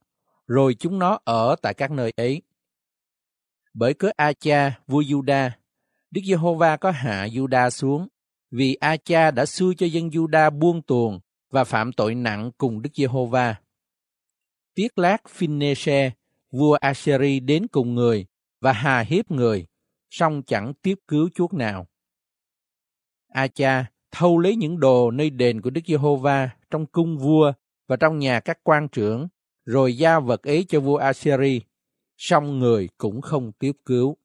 [0.47, 2.43] rồi chúng nó ở tại các nơi ấy.
[3.75, 5.51] Bởi cớ Acha vua Juda,
[6.11, 8.09] Đức Giê-hô-va có hạ Juda xuống,
[8.51, 11.21] vì Acha đã xui cho dân Juda buông tuồng
[11.51, 13.55] và phạm tội nặng cùng Đức Giê-hô-va.
[14.75, 16.11] Tiết lát Phinese,
[16.51, 18.27] vua Asheri đến cùng người
[18.61, 19.67] và hà hiếp người,
[20.11, 21.87] song chẳng tiếp cứu chuốc nào.
[23.29, 27.53] Acha thâu lấy những đồ nơi đền của Đức Giê-hô-va trong cung vua
[27.89, 29.29] và trong nhà các quan trưởng,
[29.65, 31.61] rồi giao vật ấy cho vua Assyri
[32.17, 34.17] song người cũng không tiếp cứu.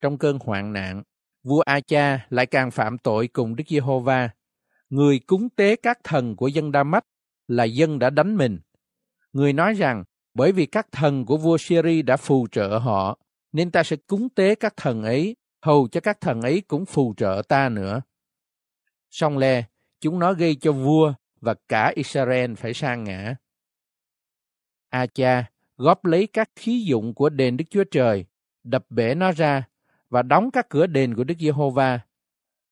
[0.00, 1.02] Trong cơn hoạn nạn,
[1.42, 4.30] vua A-cha lại càng phạm tội cùng Đức Giê-hô-va.
[4.90, 7.04] Người cúng tế các thần của dân Đa Mách
[7.48, 8.58] là dân đã đánh mình.
[9.32, 13.18] Người nói rằng, bởi vì các thần của vua Syri đã phù trợ họ,
[13.52, 17.14] nên ta sẽ cúng tế các thần ấy, hầu cho các thần ấy cũng phù
[17.16, 18.00] trợ ta nữa.
[19.14, 19.64] Song le,
[20.00, 23.36] chúng nó gây cho vua và cả Israel phải sang ngã.
[24.88, 28.24] A-cha góp lấy các khí dụng của đền Đức Chúa Trời,
[28.64, 29.68] đập bể nó ra
[30.10, 32.00] và đóng các cửa đền của Đức Giê-hô-va.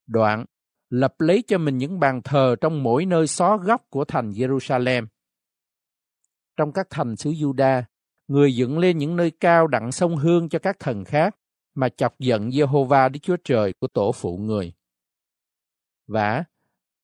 [0.06, 0.44] Đoạn,
[0.90, 5.06] lập lấy cho mình những bàn thờ trong mỗi nơi xó góc của thành Jerusalem.
[6.56, 7.82] Trong các thành xứ Juda,
[8.28, 11.36] người dựng lên những nơi cao đặng sông hương cho các thần khác
[11.74, 14.72] mà chọc giận Giê-hô-va Đức Chúa Trời của tổ phụ người.
[16.06, 16.44] Và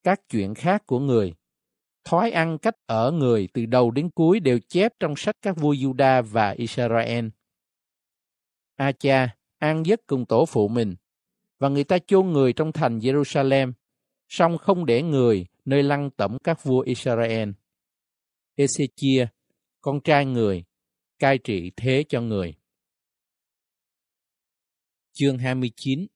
[0.02, 1.34] các chuyện khác của người
[2.04, 5.74] thói ăn cách ở người từ đầu đến cuối đều chép trong sách các vua
[5.74, 7.26] Juda và Israel.
[8.76, 10.96] A cha ăn giấc cùng tổ phụ mình,
[11.58, 13.72] và người ta chôn người trong thành Jerusalem,
[14.28, 17.50] song không để người nơi lăng tẩm các vua Israel.
[18.56, 19.26] Ezechia,
[19.80, 20.64] con trai người,
[21.18, 22.54] cai trị thế cho người.
[25.12, 26.06] Chương 29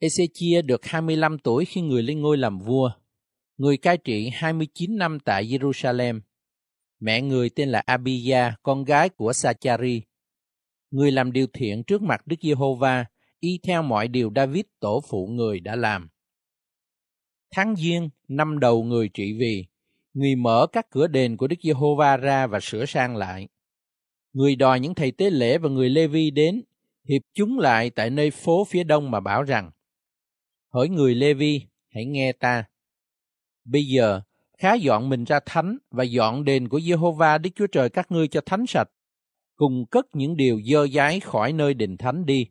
[0.00, 2.90] Ezechia được 25 tuổi khi người lên ngôi làm vua
[3.58, 6.20] người cai trị 29 năm tại Jerusalem.
[7.00, 10.02] Mẹ người tên là Abia, con gái của Sachari.
[10.90, 13.04] Người làm điều thiện trước mặt Đức Giê-hô-va,
[13.40, 16.08] y theo mọi điều David tổ phụ người đã làm.
[17.50, 19.66] Tháng Giêng, năm đầu người trị vì,
[20.14, 23.48] người mở các cửa đền của Đức Giê-hô-va ra và sửa sang lại.
[24.32, 26.62] Người đòi những thầy tế lễ và người Lê-vi đến,
[27.08, 29.70] hiệp chúng lại tại nơi phố phía đông mà bảo rằng,
[30.74, 31.62] Hỡi người Lê-vi,
[31.94, 32.64] hãy nghe ta
[33.64, 34.20] Bây giờ,
[34.58, 38.28] khá dọn mình ra thánh và dọn đền của Jehovah Đức Chúa Trời các ngươi
[38.28, 38.88] cho thánh sạch,
[39.56, 42.46] cùng cất những điều dơ dái khỏi nơi đền thánh đi.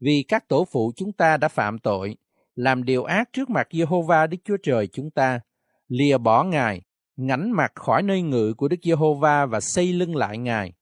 [0.00, 2.16] Vì các tổ phụ chúng ta đã phạm tội,
[2.54, 5.40] làm điều ác trước mặt Jehovah Đức Chúa Trời chúng ta,
[5.88, 6.82] lìa bỏ Ngài,
[7.16, 10.72] ngảnh mặt khỏi nơi ngự của Đức Giê-hô-va và xây lưng lại Ngài.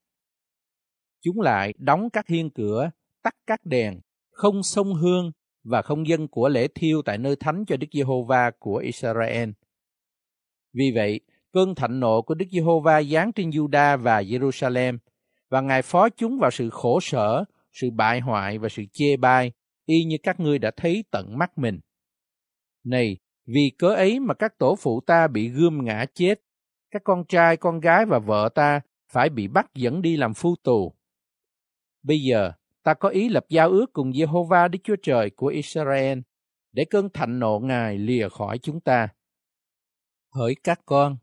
[1.23, 2.91] Chúng lại đóng các hiên cửa,
[3.23, 4.01] tắt các đèn,
[4.31, 5.33] không sông hương
[5.69, 9.51] và không dân của lễ thiêu tại nơi thánh cho Đức Giê-hô-va của Israel.
[10.75, 11.21] Vì vậy,
[11.53, 14.99] cơn thạnh nộ của Đức Giê-hô-va giáng trên Juda và Jerusalem,
[15.51, 19.53] và Ngài phó chúng vào sự khổ sở, sự bại hoại và sự chê bai,
[19.87, 21.81] y như các ngươi đã thấy tận mắt mình.
[22.85, 23.17] Này,
[23.47, 26.41] vì cớ ấy mà các tổ phụ ta bị gươm ngã chết,
[26.91, 28.81] các con trai, con gái và vợ ta
[29.13, 30.95] phải bị bắt dẫn đi làm phu tù.
[32.03, 32.53] Bây giờ,
[32.87, 36.19] ta có ý lập giao ước cùng Jehovah Đức Chúa Trời của Israel,
[36.73, 39.09] để cơn thạnh nộ Ngài lìa khỏi chúng ta.
[40.35, 41.17] Hỡi các con,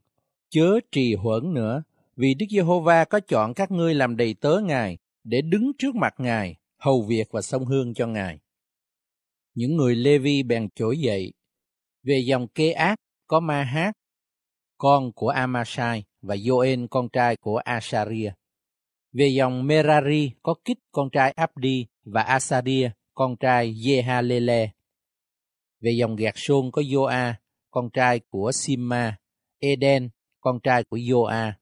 [0.50, 1.84] chớ trì hoãn nữa,
[2.16, 6.14] vì Đức Giê-hô-va có chọn các ngươi làm đầy tớ Ngài để đứng trước mặt
[6.18, 8.40] Ngài, hầu việc và sông hương cho Ngài.
[9.54, 11.34] Những người Lê-vi bèn trỗi dậy,
[12.04, 12.96] về dòng kê ác
[13.28, 13.92] có Ma Hát,
[14.78, 18.32] con của Amasai và Joel con trai của Asaria.
[19.14, 24.68] Về dòng Merari có Kích con trai Abdi và Asaria con trai Jehalele.
[25.82, 27.34] Về dòng Gạt Sôn có Joa
[27.72, 29.18] con trai của Simma,
[29.60, 30.10] Eden
[30.40, 31.54] con trai của Joa.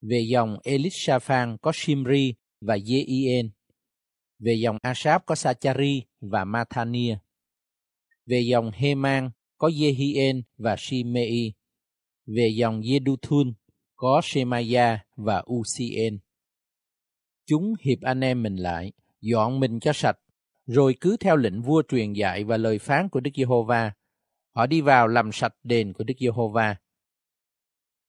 [0.00, 3.48] Về dòng Elishaphan có Shimri và Jeien.
[4.38, 7.18] Về dòng Asap có Sachari và Mathania.
[8.26, 11.52] Về dòng Heman có Jehien và Shimei.
[12.26, 13.52] Về dòng Jeduthun
[13.96, 16.18] có Shemaya và Ucien.
[17.46, 20.18] Chúng hiệp anh em mình lại, dọn mình cho sạch,
[20.66, 23.92] rồi cứ theo lệnh vua truyền dạy và lời phán của Đức Giê-hô-va.
[24.54, 26.76] Họ đi vào làm sạch đền của Đức Giê-hô-va.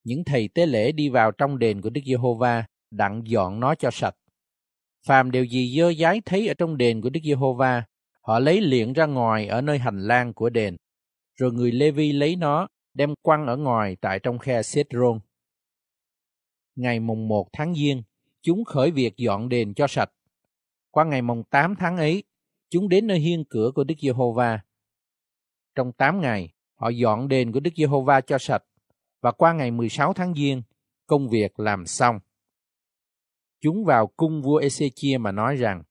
[0.03, 3.91] Những thầy tế lễ đi vào trong đền của Đức Giê-hô-va, đặng dọn nó cho
[3.91, 4.16] sạch.
[5.07, 7.84] Phàm điều gì dơ dái thấy ở trong đền của Đức Giê-hô-va,
[8.22, 10.76] họ lấy liền ra ngoài ở nơi hành lang của đền
[11.36, 15.20] rồi người Lê-vi lấy nó, đem quăng ở ngoài tại trong khe Sết-rôn.
[16.76, 18.03] Ngày mùng 1 tháng Giêng,
[18.45, 20.11] chúng khởi việc dọn đền cho sạch.
[20.91, 22.23] Qua ngày mùng 8 tháng ấy,
[22.69, 24.59] chúng đến nơi hiên cửa của Đức Giê-hô-va.
[25.76, 28.63] Trong 8 ngày, họ dọn đền của Đức Giê-hô-va cho sạch,
[29.22, 30.61] và qua ngày 16 tháng Giêng,
[31.07, 32.19] công việc làm xong.
[33.61, 35.84] Chúng vào cung vua Ê-xê-chia mà nói rằng,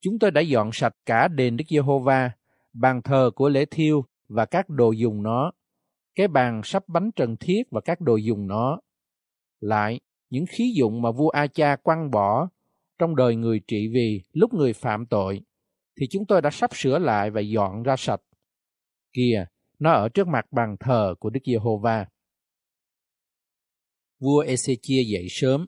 [0.00, 2.30] Chúng tôi đã dọn sạch cả đền Đức Giê-hô-va,
[2.72, 5.52] bàn thờ của lễ thiêu và các đồ dùng nó,
[6.14, 8.80] cái bàn sắp bánh trần thiết và các đồ dùng nó.
[9.60, 10.00] Lại,
[10.30, 12.48] những khí dụng mà vua A-cha quăng bỏ
[12.98, 15.40] trong đời người trị vì lúc người phạm tội,
[16.00, 18.20] thì chúng tôi đã sắp sửa lại và dọn ra sạch.
[19.12, 19.46] Kìa,
[19.78, 22.06] nó ở trước mặt bàn thờ của Đức Giê-hô-va.
[24.18, 25.66] Vua Ezechia dậy sớm,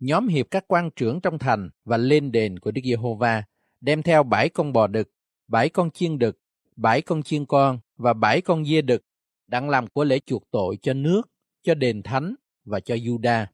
[0.00, 3.44] nhóm hiệp các quan trưởng trong thành và lên đền của Đức Giê-hô-va,
[3.80, 5.10] đem theo bảy con bò đực,
[5.48, 6.38] bảy con chiên đực,
[6.76, 9.02] bảy con chiên con và bảy con dê đực
[9.46, 11.22] đặng làm của lễ chuộc tội cho nước,
[11.62, 12.34] cho đền thánh
[12.64, 13.46] và cho Juda.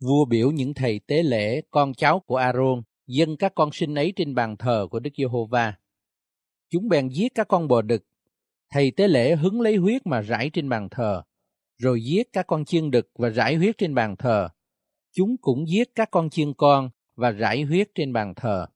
[0.00, 4.12] Vua biểu những thầy tế lễ, con cháu của Aaron, dâng các con sinh ấy
[4.16, 5.74] trên bàn thờ của Đức Giê-hô-va.
[6.70, 8.02] Chúng bèn giết các con bò đực.
[8.70, 11.22] Thầy tế lễ hứng lấy huyết mà rải trên bàn thờ,
[11.78, 14.48] rồi giết các con chiên đực và rải huyết trên bàn thờ.
[15.12, 18.66] Chúng cũng giết các con chiên con và rải huyết trên bàn thờ.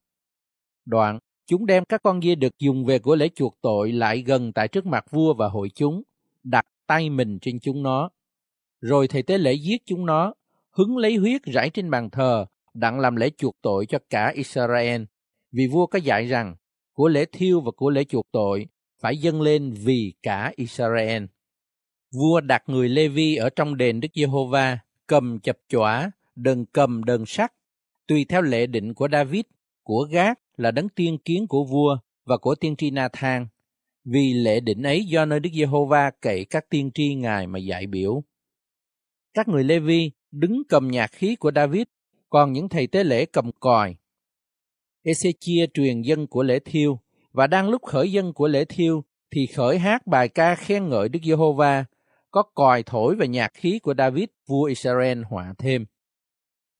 [0.85, 4.53] Đoạn, Chúng đem các con dê đực dùng về của lễ chuộc tội lại gần
[4.53, 6.03] tại trước mặt vua và hội chúng,
[6.43, 8.11] đặt tay mình trên chúng nó.
[8.81, 10.35] Rồi thầy tế lễ giết chúng nó,
[10.79, 15.03] hứng lấy huyết rải trên bàn thờ, đặng làm lễ chuộc tội cho cả Israel.
[15.53, 16.57] Vì vua có dạy rằng,
[16.93, 18.67] của lễ thiêu và của lễ chuộc tội
[19.01, 21.25] phải dâng lên vì cả Israel.
[22.15, 27.25] Vua đặt người Lê-vi ở trong đền Đức Giê-hô-va, cầm chập chỏa, đờn cầm đờn
[27.27, 27.53] sắt,
[28.07, 29.43] tùy theo lệ định của David,
[29.83, 33.47] của Gác là đấng tiên kiến của vua và của tiên tri Na-thang,
[34.05, 37.87] vì lệ định ấy do nơi Đức Giê-hô-va cậy các tiên tri Ngài mà dạy
[37.87, 38.23] biểu.
[39.35, 41.83] Các người Lê-vi đứng cầm nhạc khí của David,
[42.31, 43.97] còn những thầy tế lễ cầm còi.
[45.05, 47.01] Ezechia truyền dân của lễ thiêu,
[47.33, 51.09] và đang lúc khởi dân của lễ thiêu thì khởi hát bài ca khen ngợi
[51.09, 51.85] Đức Giê-hô-va,
[52.31, 55.87] có còi thổi và nhạc khí của David, vua Israel họa thêm.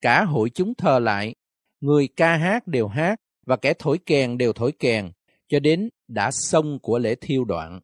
[0.01, 1.35] Cả hội chúng thờ lại,
[1.81, 5.11] người ca hát đều hát, và kẻ thổi kèn đều thổi kèn,
[5.49, 7.81] cho đến đã xong của lễ thiêu đoạn.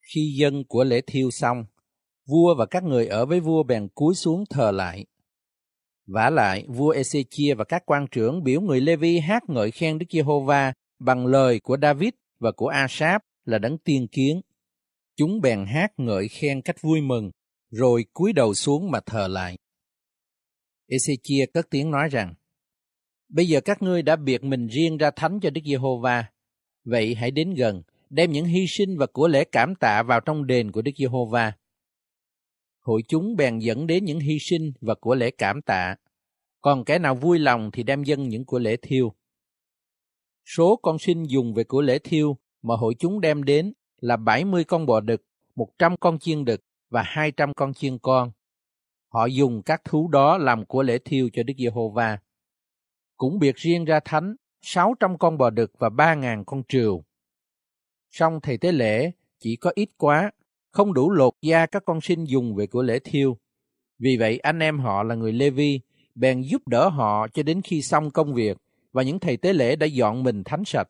[0.00, 1.64] Khi dân của lễ thiêu xong,
[2.30, 5.06] vua và các người ở với vua bèn cúi xuống thờ lại.
[6.06, 10.06] vả lại, vua Ezechia và các quan trưởng biểu người Lê-vi hát ngợi khen Đức
[10.10, 14.40] Giê-hô-va bằng lời của David và của Asap là đấng tiên kiến.
[15.16, 17.30] Chúng bèn hát ngợi khen cách vui mừng,
[17.70, 19.58] rồi cúi đầu xuống mà thờ lại.
[20.88, 22.34] Ezechia cất tiếng nói rằng,
[23.28, 26.24] Bây giờ các ngươi đã biệt mình riêng ra thánh cho Đức Giê-hô-va.
[26.84, 30.46] Vậy hãy đến gần, đem những hy sinh và của lễ cảm tạ vào trong
[30.46, 31.52] đền của Đức Giê-hô-va.
[32.80, 35.96] Hội chúng bèn dẫn đến những hy sinh và của lễ cảm tạ.
[36.60, 39.14] Còn kẻ nào vui lòng thì đem dân những của lễ thiêu.
[40.44, 44.64] Số con sinh dùng về của lễ thiêu mà hội chúng đem đến là 70
[44.64, 45.22] con bò đực,
[45.54, 48.32] 100 con chiên đực và 200 con chiên con.
[49.08, 52.18] Họ dùng các thú đó làm của lễ thiêu cho Đức Giê-hô-va.
[53.16, 57.04] Cũng biệt riêng ra thánh 600 con bò đực và 3.000 con trừu.
[58.10, 60.30] Song thầy tế lễ chỉ có ít quá,
[60.70, 63.36] không đủ lột da các con sinh dùng về của lễ thiêu.
[63.98, 65.80] Vì vậy anh em họ là người Lê-vi,
[66.14, 68.56] bèn giúp đỡ họ cho đến khi xong công việc
[68.92, 70.88] và những thầy tế lễ đã dọn mình thánh sạch.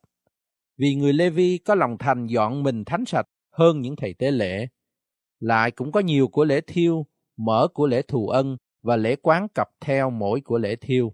[0.79, 4.67] Vì người Lê-vi có lòng thành dọn mình thánh sạch hơn những thầy tế lễ.
[5.41, 9.49] Lại cũng có nhiều của lễ thiêu, mở của lễ thù ân và lễ quán
[9.55, 11.13] cặp theo mỗi của lễ thiêu.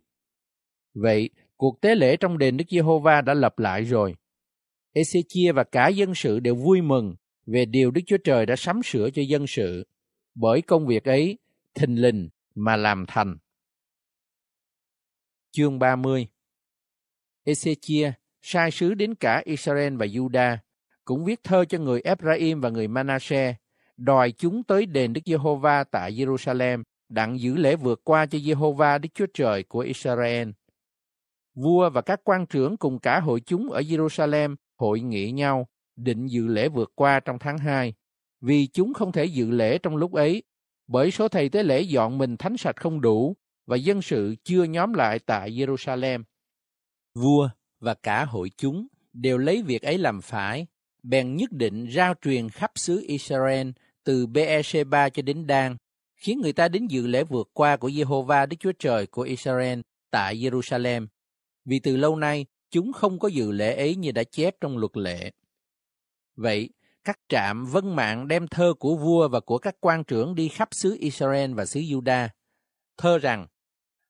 [0.95, 4.15] Vậy, cuộc tế lễ trong đền Đức Giê-hô-va đã lập lại rồi.
[4.95, 7.15] Ezechia và cả dân sự đều vui mừng
[7.47, 9.87] về điều Đức Chúa Trời đã sắm sửa cho dân sự,
[10.35, 11.39] bởi công việc ấy
[11.75, 13.37] thình lình mà làm thành.
[15.53, 16.29] Chương 30
[17.45, 18.13] Ezechia
[18.43, 20.57] sai sứ đến cả Israel và Juda,
[21.05, 23.57] cũng viết thơ cho người Ephraim và người Manasseh,
[23.97, 28.99] đòi chúng tới đền Đức Giê-hô-va tại Jerusalem, đặng giữ lễ vượt qua cho Giê-hô-va
[28.99, 30.49] Đức Chúa Trời của Israel.
[31.55, 36.27] Vua và các quan trưởng cùng cả hội chúng ở Jerusalem hội nghị nhau, định
[36.27, 37.95] dự lễ vượt qua trong tháng 2,
[38.41, 40.43] vì chúng không thể dự lễ trong lúc ấy,
[40.87, 43.37] bởi số thầy tế lễ dọn mình thánh sạch không đủ
[43.67, 46.23] và dân sự chưa nhóm lại tại Jerusalem.
[47.15, 47.49] Vua
[47.81, 50.67] và cả hội chúng đều lấy việc ấy làm phải,
[51.03, 53.69] bèn nhất định rao truyền khắp xứ Israel
[54.05, 55.77] từ Beersheba cho đến Dan,
[56.17, 59.81] khiến người ta đến dự lễ vượt qua của Jehovah Đức Chúa Trời của Israel
[60.11, 61.07] tại Jerusalem.
[61.65, 64.97] Vì từ lâu nay, chúng không có dự lễ ấy như đã chép trong luật
[64.97, 65.31] lệ.
[66.37, 66.71] Vậy,
[67.05, 70.69] các trạm vân mạng đem thơ của vua và của các quan trưởng đi khắp
[70.73, 72.29] xứ Israel và xứ Juda.
[72.97, 73.47] Thơ rằng,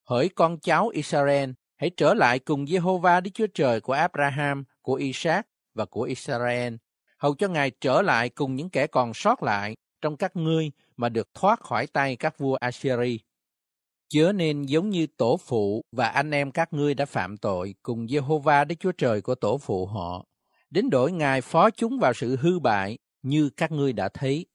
[0.04, 4.94] hỡi con cháu Israel, hãy trở lại cùng Jehovah Đức Chúa Trời của Abraham, của
[4.94, 6.74] Isaac và của Israel,
[7.18, 11.08] hầu cho Ngài trở lại cùng những kẻ còn sót lại trong các ngươi mà
[11.08, 13.20] được thoát khỏi tay các vua Assyri.
[14.08, 18.06] Chớ nên giống như tổ phụ và anh em các ngươi đã phạm tội cùng
[18.06, 20.24] Jehovah Đức Chúa Trời của tổ phụ họ,
[20.70, 24.46] đến đổi Ngài phó chúng vào sự hư bại như các ngươi đã thấy.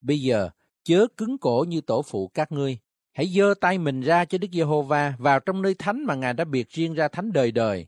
[0.00, 0.50] Bây giờ,
[0.84, 2.78] chớ cứng cổ như tổ phụ các ngươi,
[3.12, 6.44] hãy giơ tay mình ra cho Đức Giê-hô-va vào trong nơi thánh mà Ngài đã
[6.44, 7.86] biệt riêng ra thánh đời đời,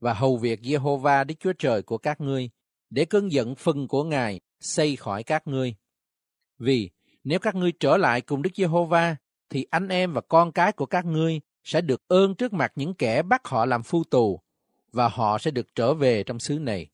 [0.00, 2.50] và hầu việc Giê-hô-va Đức Chúa Trời của các ngươi,
[2.90, 5.74] để cơn giận phân của Ngài xây khỏi các ngươi.
[6.58, 6.90] Vì
[7.24, 9.16] nếu các ngươi trở lại cùng Đức Giê-hô-va,
[9.50, 12.94] thì anh em và con cái của các ngươi sẽ được ơn trước mặt những
[12.94, 14.40] kẻ bắt họ làm phu tù,
[14.92, 16.90] và họ sẽ được trở về trong xứ này.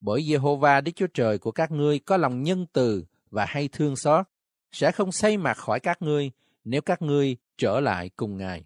[0.00, 3.96] Bởi Jehovah, Đức Chúa Trời của các ngươi có lòng nhân từ và hay thương
[3.96, 4.26] xót,
[4.72, 6.30] sẽ không xây mặt khỏi các ngươi
[6.64, 8.64] nếu các ngươi trở lại cùng Ngài.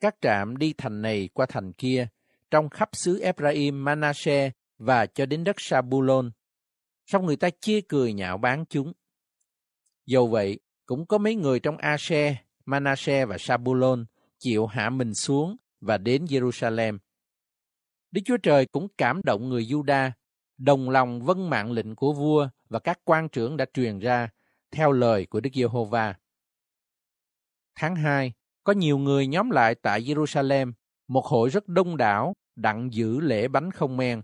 [0.00, 2.08] Các trạm đi thành này qua thành kia,
[2.50, 6.30] trong khắp xứ Ephraim, Manasseh và cho đến đất Sabulon.
[7.06, 8.92] Xong người ta chia cười nhạo báng chúng.
[10.06, 14.04] Dầu vậy, cũng có mấy người trong Ashe, Manasseh và Sabulon
[14.38, 16.98] chịu hạ mình xuống và đến Jerusalem.
[18.10, 20.10] Đức Chúa Trời cũng cảm động người Juda,
[20.58, 24.28] đồng lòng vâng mạng lệnh của vua và các quan trưởng đã truyền ra
[24.70, 26.14] theo lời của Đức Giê-hô-va.
[27.74, 28.32] Tháng 2,
[28.64, 30.72] có nhiều người nhóm lại tại Jerusalem,
[31.08, 34.22] một hội rất đông đảo, đặng giữ lễ bánh không men.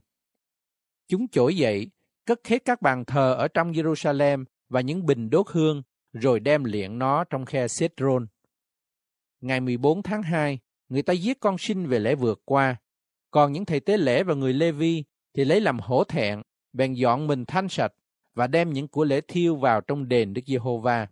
[1.09, 1.90] Chúng trỗi dậy,
[2.26, 5.82] cất hết các bàn thờ ở trong Jerusalem và những bình đốt hương
[6.12, 8.26] rồi đem liệng nó trong khe Sedron.
[9.40, 12.76] Ngày 14 tháng 2, người ta giết con sinh về lễ vượt qua,
[13.32, 15.04] còn những thầy tế lễ và người Lê Vi
[15.34, 16.42] thì lấy làm hổ thẹn,
[16.72, 17.92] bèn dọn mình thanh sạch
[18.34, 21.09] và đem những của lễ thiêu vào trong đền Đức Giê-hô-va.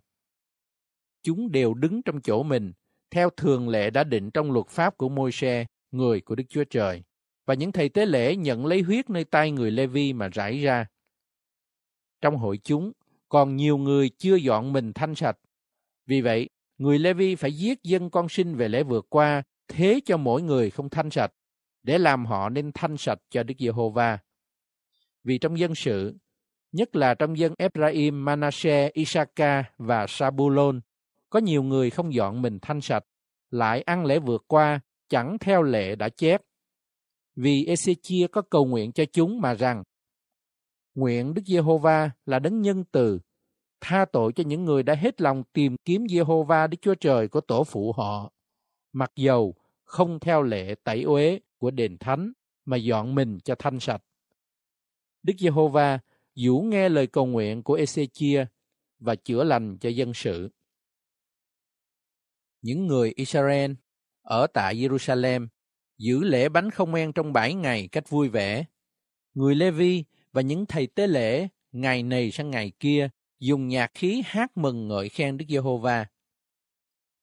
[1.23, 2.73] Chúng đều đứng trong chỗ mình,
[3.11, 7.03] theo thường lệ đã định trong luật pháp của Môi-se, người của Đức Chúa Trời.
[7.45, 10.57] Và những thầy tế lễ nhận lấy huyết nơi tay người Lê Vi mà rải
[10.57, 10.85] ra.
[12.21, 12.91] Trong hội chúng,
[13.29, 15.37] còn nhiều người chưa dọn mình thanh sạch.
[16.05, 20.17] Vì vậy, người Lê-vi phải giết dân con sinh về lễ vượt qua, thế cho
[20.17, 21.31] mỗi người không thanh sạch,
[21.83, 24.19] để làm họ nên thanh sạch cho Đức Giê-hô-va.
[25.23, 26.17] Vì trong dân sự,
[26.71, 30.81] nhất là trong dân Ephraim, Manasseh, Isaka và Sabulon,
[31.29, 33.03] có nhiều người không dọn mình thanh sạch,
[33.49, 34.79] lại ăn lễ vượt qua,
[35.09, 36.41] chẳng theo lệ đã chép.
[37.35, 39.83] Vì Ezechia có cầu nguyện cho chúng mà rằng,
[40.95, 43.19] Nguyện Đức Giê-hô-va là đấng nhân từ,
[43.81, 47.41] tha tội cho những người đã hết lòng tìm kiếm Giê-hô-va Đức Chúa Trời của
[47.41, 48.31] tổ phụ họ,
[48.93, 52.31] mặc dầu không theo lệ tẩy uế của đền thánh
[52.65, 54.03] mà dọn mình cho thanh sạch.
[55.23, 55.99] Đức Giê-hô-va
[56.35, 58.45] dũ nghe lời cầu nguyện của Ê-xê-chia
[58.99, 60.49] và chữa lành cho dân sự.
[62.61, 63.71] Những người Israel
[64.21, 65.47] ở tại Jerusalem
[65.97, 68.65] giữ lễ bánh không men trong bảy ngày cách vui vẻ.
[69.33, 73.09] Người Lê-vi và những thầy tế lễ ngày này sang ngày kia
[73.39, 76.05] dùng nhạc khí hát mừng ngợi khen Đức Giê-hô-va.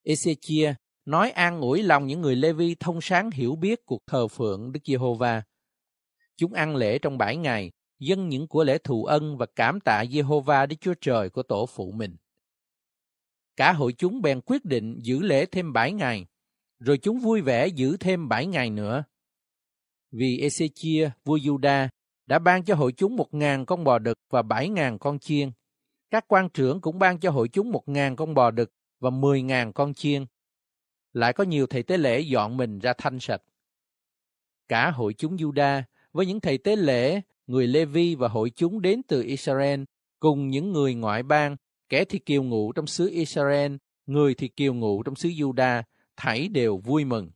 [0.05, 0.75] Ezechia
[1.09, 4.81] nói an ủi lòng những người Lê-vi thông sáng hiểu biết cuộc thờ phượng Đức
[4.85, 5.43] Giê-hô-va.
[6.37, 10.05] Chúng ăn lễ trong bảy ngày, dâng những của lễ thù ân và cảm tạ
[10.11, 12.17] Giê-hô-va Đức Chúa Trời của tổ phụ mình.
[13.57, 16.27] Cả hội chúng bèn quyết định giữ lễ thêm bảy ngày,
[16.79, 19.05] rồi chúng vui vẻ giữ thêm bảy ngày nữa.
[20.13, 21.89] Vì Ezechia, vua Juda,
[22.27, 25.51] đã ban cho hội chúng một ngàn con bò đực và bảy ngàn con chiên.
[26.11, 28.71] Các quan trưởng cũng ban cho hội chúng một ngàn con bò đực
[29.01, 30.25] và mười ngàn con chiên.
[31.13, 33.43] Lại có nhiều thầy tế lễ dọn mình ra thanh sạch.
[34.69, 35.83] Cả hội chúng Juda
[36.13, 39.83] với những thầy tế lễ, người Lê-vi và hội chúng đến từ Israel
[40.21, 41.57] cùng những người ngoại bang,
[41.89, 43.77] kẻ thì kiều ngụ trong xứ Israel,
[44.07, 45.83] người thì kiều ngụ trong xứ Juda,
[46.17, 47.31] thảy đều vui mừng.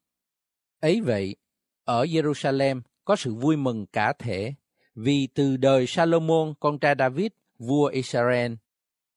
[0.81, 1.37] Ấy vậy,
[1.85, 4.55] ở Jerusalem có sự vui mừng cả thể
[4.95, 8.53] vì từ đời Salomon con trai David, vua Israel,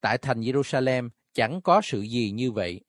[0.01, 2.81] tại thành Jerusalem chẳng có sự gì như vậy.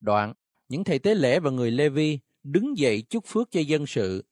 [0.00, 0.34] Đoạn,
[0.72, 4.24] những thầy tế lễ và người Lê-vi đứng dậy chúc phước cho dân sự.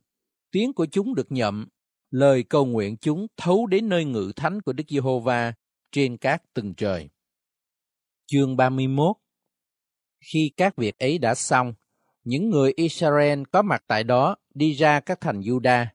[0.50, 1.68] Tiếng của chúng được nhậm,
[2.10, 5.52] lời cầu nguyện chúng thấu đến nơi ngự thánh của Đức Giê-hô-va
[5.92, 7.08] trên các tầng trời.
[8.26, 9.16] Chương 31
[10.20, 11.74] Khi các việc ấy đã xong,
[12.24, 15.86] những người Israel có mặt tại đó đi ra các thành Juda,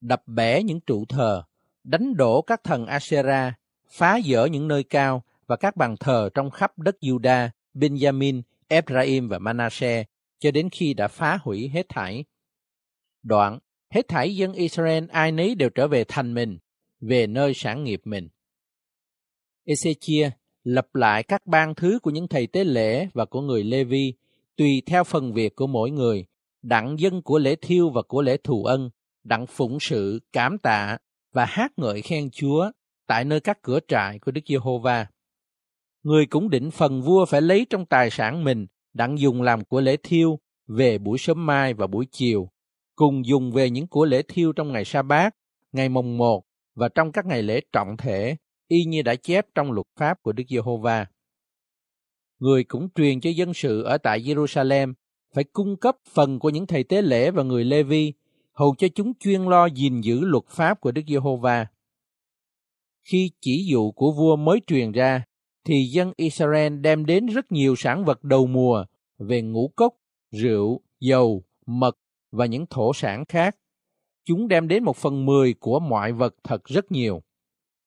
[0.00, 1.42] đập bẻ những trụ thờ,
[1.84, 3.54] đánh đổ các thần Asera,
[3.90, 8.42] phá dỡ những nơi cao và các bàn thờ trong khắp đất Juda, Benjamin,
[8.72, 10.06] Ephraim và Manasseh
[10.38, 12.24] cho đến khi đã phá hủy hết thảy.
[13.22, 13.58] Đoạn,
[13.90, 16.58] hết thảy dân Israel ai nấy đều trở về thành mình,
[17.00, 18.28] về nơi sản nghiệp mình.
[19.66, 20.30] Ezechia
[20.64, 24.14] lập lại các ban thứ của những thầy tế lễ và của người Lê-vi,
[24.56, 26.26] tùy theo phần việc của mỗi người,
[26.62, 28.90] đặng dân của lễ thiêu và của lễ thù ân,
[29.24, 30.98] đặng phụng sự, cảm tạ
[31.32, 32.70] và hát ngợi khen Chúa
[33.06, 35.06] tại nơi các cửa trại của Đức Giê-hô-va.
[36.02, 39.80] Người cũng định phần vua phải lấy trong tài sản mình đặng dùng làm của
[39.80, 42.48] lễ thiêu về buổi sớm mai và buổi chiều,
[42.94, 45.34] cùng dùng về những của lễ thiêu trong ngày sa bát,
[45.72, 48.36] ngày mồng một và trong các ngày lễ trọng thể,
[48.68, 51.06] y như đã chép trong luật pháp của Đức Giê-hô-va.
[52.38, 54.94] Người cũng truyền cho dân sự ở tại Jerusalem
[55.34, 58.12] phải cung cấp phần của những thầy tế lễ và người Lê-vi
[58.52, 61.66] hầu cho chúng chuyên lo gìn giữ luật pháp của Đức Giê-hô-va.
[63.02, 65.24] Khi chỉ dụ của vua mới truyền ra,
[65.64, 68.84] thì dân Israel đem đến rất nhiều sản vật đầu mùa
[69.18, 69.94] về ngũ cốc,
[70.30, 71.98] rượu, dầu, mật
[72.32, 73.56] và những thổ sản khác.
[74.24, 77.22] Chúng đem đến một phần mười của mọi vật thật rất nhiều.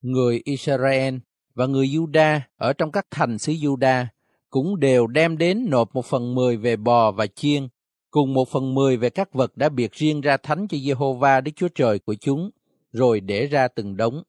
[0.01, 1.15] Người Israel
[1.53, 4.05] và người Juda ở trong các thành xứ Juda
[4.49, 7.67] cũng đều đem đến nộp một phần mười về bò và chiên
[8.15, 11.51] cùng một phần mười về các vật đã biệt riêng ra thánh cho Jehovah Đức
[11.55, 12.49] Chúa Trời của chúng,
[12.91, 14.23] rồi để ra từng đống.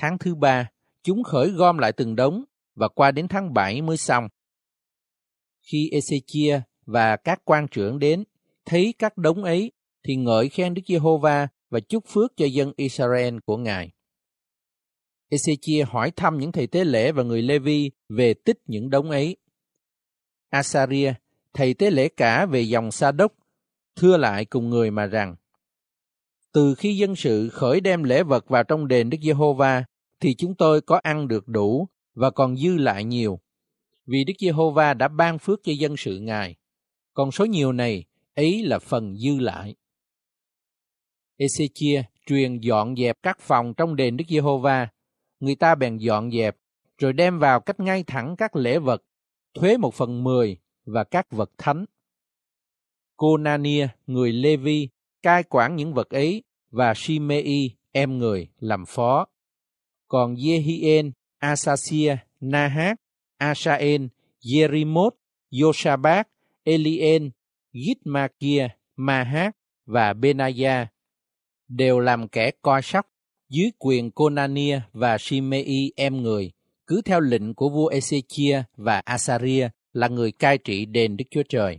[0.00, 0.68] Tháng thứ ba,
[1.08, 2.44] chúng khởi gom lại từng đống
[2.74, 4.28] và qua đến tháng bảy mới xong.
[5.72, 8.24] Khi Ezechia và các quan trưởng đến,
[8.64, 9.72] thấy các đống ấy,
[10.04, 13.90] thì ngợi khen Đức Giê-hô-va và chúc phước cho dân Israel của Ngài.
[15.30, 19.36] Ezechia hỏi thăm những thầy tế lễ và người Lê-vi về tích những đống ấy.
[20.50, 21.12] Asaria,
[21.54, 23.32] thầy tế lễ cả về dòng Sa Đốc,
[23.96, 25.36] thưa lại cùng người mà rằng,
[26.52, 29.84] từ khi dân sự khởi đem lễ vật vào trong đền Đức Giê-hô-va,
[30.20, 33.40] thì chúng tôi có ăn được đủ và còn dư lại nhiều.
[34.06, 36.56] Vì Đức Giê-hô-va đã ban phước cho dân sự Ngài.
[37.14, 38.04] Còn số nhiều này,
[38.34, 39.74] ấy là phần dư lại.
[41.38, 44.88] Ezechia truyền dọn dẹp các phòng trong đền Đức Giê-hô-va.
[45.40, 46.56] Người ta bèn dọn dẹp,
[46.98, 49.02] rồi đem vào cách ngay thẳng các lễ vật,
[49.54, 51.84] thuế một phần mười và các vật thánh.
[53.16, 54.88] Cô Nania, người Lê-vi,
[55.22, 59.26] cai quản những vật ấy và Shimei, em người, làm phó.
[60.08, 62.96] Còn Jehien, Asasia, Nahat,
[63.38, 64.06] Asael,
[64.40, 65.10] Jerimot,
[65.62, 66.28] Yoshabat,
[66.64, 67.30] Elien,
[67.72, 69.56] Gitmakia, Mahat
[69.86, 70.86] và Benaya
[71.68, 73.06] đều làm kẻ coi sóc
[73.48, 76.52] dưới quyền Conania và Shimei em người,
[76.86, 81.42] cứ theo lệnh của vua Ezechia và Asaria là người cai trị đền Đức Chúa
[81.48, 81.78] Trời.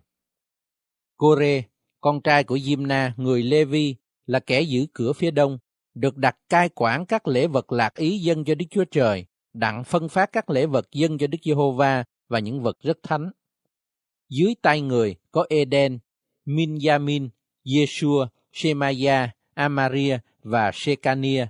[1.17, 1.63] Kore,
[2.01, 3.95] con trai của Jimna, người Levi,
[4.25, 5.57] là kẻ giữ cửa phía đông,
[5.99, 9.83] được đặt cai quản các lễ vật lạc ý dân cho Đức Chúa Trời, đặng
[9.83, 13.31] phân phát các lễ vật dân cho Đức Giê-hô-va và những vật rất thánh.
[14.29, 15.99] Dưới tay người có Eden,
[16.45, 17.29] Minyamin,
[17.75, 21.47] Yeshua, Shemaya, Amaria và Shekania.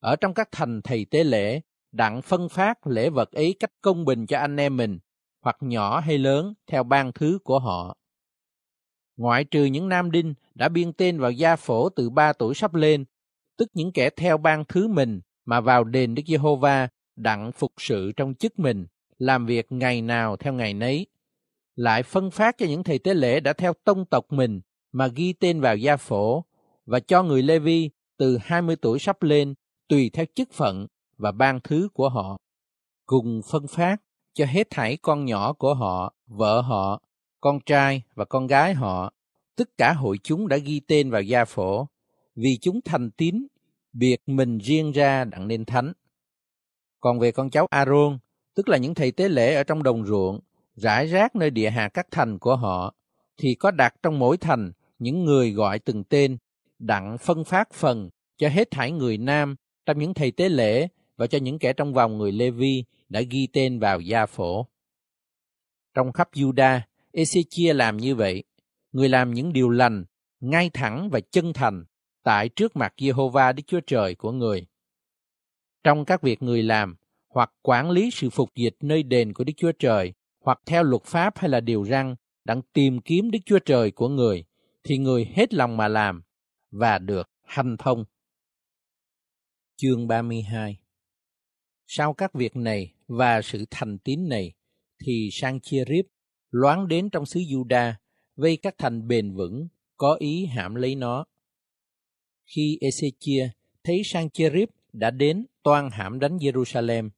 [0.00, 1.60] Ở trong các thành thầy tế lễ,
[1.92, 4.98] đặng phân phát lễ vật ấy cách công bình cho anh em mình,
[5.40, 7.96] hoặc nhỏ hay lớn theo ban thứ của họ.
[9.16, 12.74] Ngoại trừ những nam đinh đã biên tên vào gia phổ từ ba tuổi sắp
[12.74, 13.04] lên,
[13.56, 18.12] tức những kẻ theo ban thứ mình mà vào đền Đức Giê-hô-va đặng phục sự
[18.12, 18.86] trong chức mình,
[19.18, 21.06] làm việc ngày nào theo ngày nấy.
[21.76, 24.60] Lại phân phát cho những thầy tế lễ đã theo tông tộc mình
[24.92, 26.44] mà ghi tên vào gia phổ
[26.86, 29.54] và cho người Lê-vi từ 20 tuổi sắp lên
[29.88, 30.86] tùy theo chức phận
[31.18, 32.36] và ban thứ của họ,
[33.06, 33.96] cùng phân phát
[34.34, 37.02] cho hết thảy con nhỏ của họ, vợ họ,
[37.40, 39.12] con trai và con gái họ,
[39.56, 41.88] tất cả hội chúng đã ghi tên vào gia phổ,
[42.36, 43.46] vì chúng thành tín,
[43.92, 45.92] biệt mình riêng ra đặng nên thánh.
[47.00, 48.18] Còn về con cháu Aaron,
[48.54, 50.40] tức là những thầy tế lễ ở trong đồng ruộng,
[50.74, 52.94] rải rác nơi địa hạt các thành của họ,
[53.36, 56.36] thì có đặt trong mỗi thành những người gọi từng tên,
[56.78, 59.56] đặng phân phát phần cho hết thảy người nam
[59.86, 63.20] trong những thầy tế lễ và cho những kẻ trong vòng người Lê Vi đã
[63.20, 64.66] ghi tên vào gia phổ.
[65.94, 66.80] Trong khắp Juda,
[67.12, 68.44] Ezechia làm như vậy.
[68.92, 70.04] Người làm những điều lành,
[70.40, 71.84] ngay thẳng và chân thành
[72.24, 74.66] tại trước mặt Jehovah Đức Chúa Trời của người.
[75.84, 76.96] Trong các việc người làm,
[77.28, 81.02] hoặc quản lý sự phục dịch nơi đền của Đức Chúa Trời, hoặc theo luật
[81.04, 82.14] pháp hay là điều răn,
[82.44, 84.44] đang tìm kiếm Đức Chúa Trời của người,
[84.84, 86.22] thì người hết lòng mà làm
[86.70, 88.04] và được hanh thông.
[89.76, 90.78] Chương 32
[91.86, 94.52] Sau các việc này và sự thành tín này,
[95.04, 96.04] thì sang chia riếp,
[96.50, 97.92] loáng đến trong xứ Juda,
[98.36, 101.24] vây các thành bền vững, có ý hãm lấy nó.
[102.46, 103.48] Khi Ezechia
[103.84, 107.10] thấy sang Cherib đã đến toan hãm đánh Jerusalem,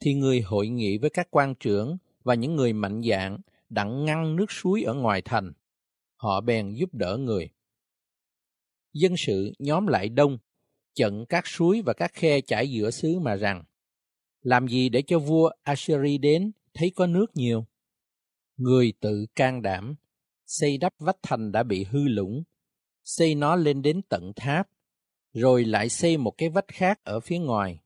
[0.00, 4.36] thì người hội nghị với các quan trưởng và những người mạnh dạn đặng ngăn
[4.36, 5.52] nước suối ở ngoài thành.
[6.16, 7.50] Họ bèn giúp đỡ người.
[8.92, 10.38] Dân sự nhóm lại đông,
[10.94, 13.64] chặn các suối và các khe chảy giữa xứ mà rằng,
[14.42, 17.66] làm gì để cho vua Assyri đến thấy có nước nhiều?
[18.56, 19.94] Người tự can đảm,
[20.46, 22.42] xây đắp vách thành đã bị hư lũng,
[23.16, 24.68] xây nó lên đến tận tháp,
[25.32, 27.80] rồi lại xây một cái vách khác ở phía ngoài.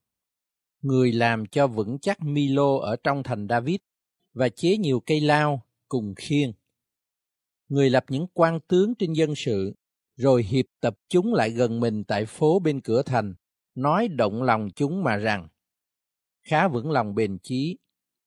[0.83, 3.77] Người làm cho vững chắc Milo ở trong thành David
[4.33, 6.53] và chế nhiều cây lao cùng khiên.
[7.69, 9.75] Người lập những quan tướng trên dân sự,
[10.17, 13.35] rồi hiệp tập chúng lại gần mình tại phố bên cửa thành,
[13.75, 15.49] nói động lòng chúng mà rằng,
[16.43, 17.79] khá vững lòng bền chí,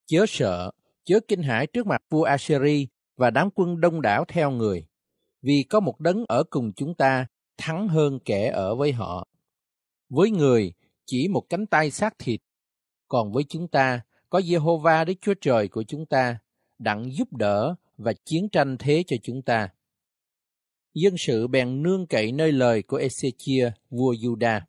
[0.06, 0.72] chớ sợ,
[1.04, 4.88] chớ kinh hãi trước mặt vua Assyri và đám quân đông đảo theo người,
[5.42, 9.28] vì có một đấng ở cùng chúng ta thắng hơn kẻ ở với họ.
[10.10, 10.74] Với người,
[11.06, 12.42] chỉ một cánh tay xác thịt,
[13.08, 16.40] còn với chúng ta, có Jehovah Đức Chúa Trời của chúng ta,
[16.80, 19.70] đặng giúp đỡ và chiến tranh thế cho chúng ta.
[20.94, 24.62] Dân sự bèn nương cậy nơi lời của Ezechia, vua Juda.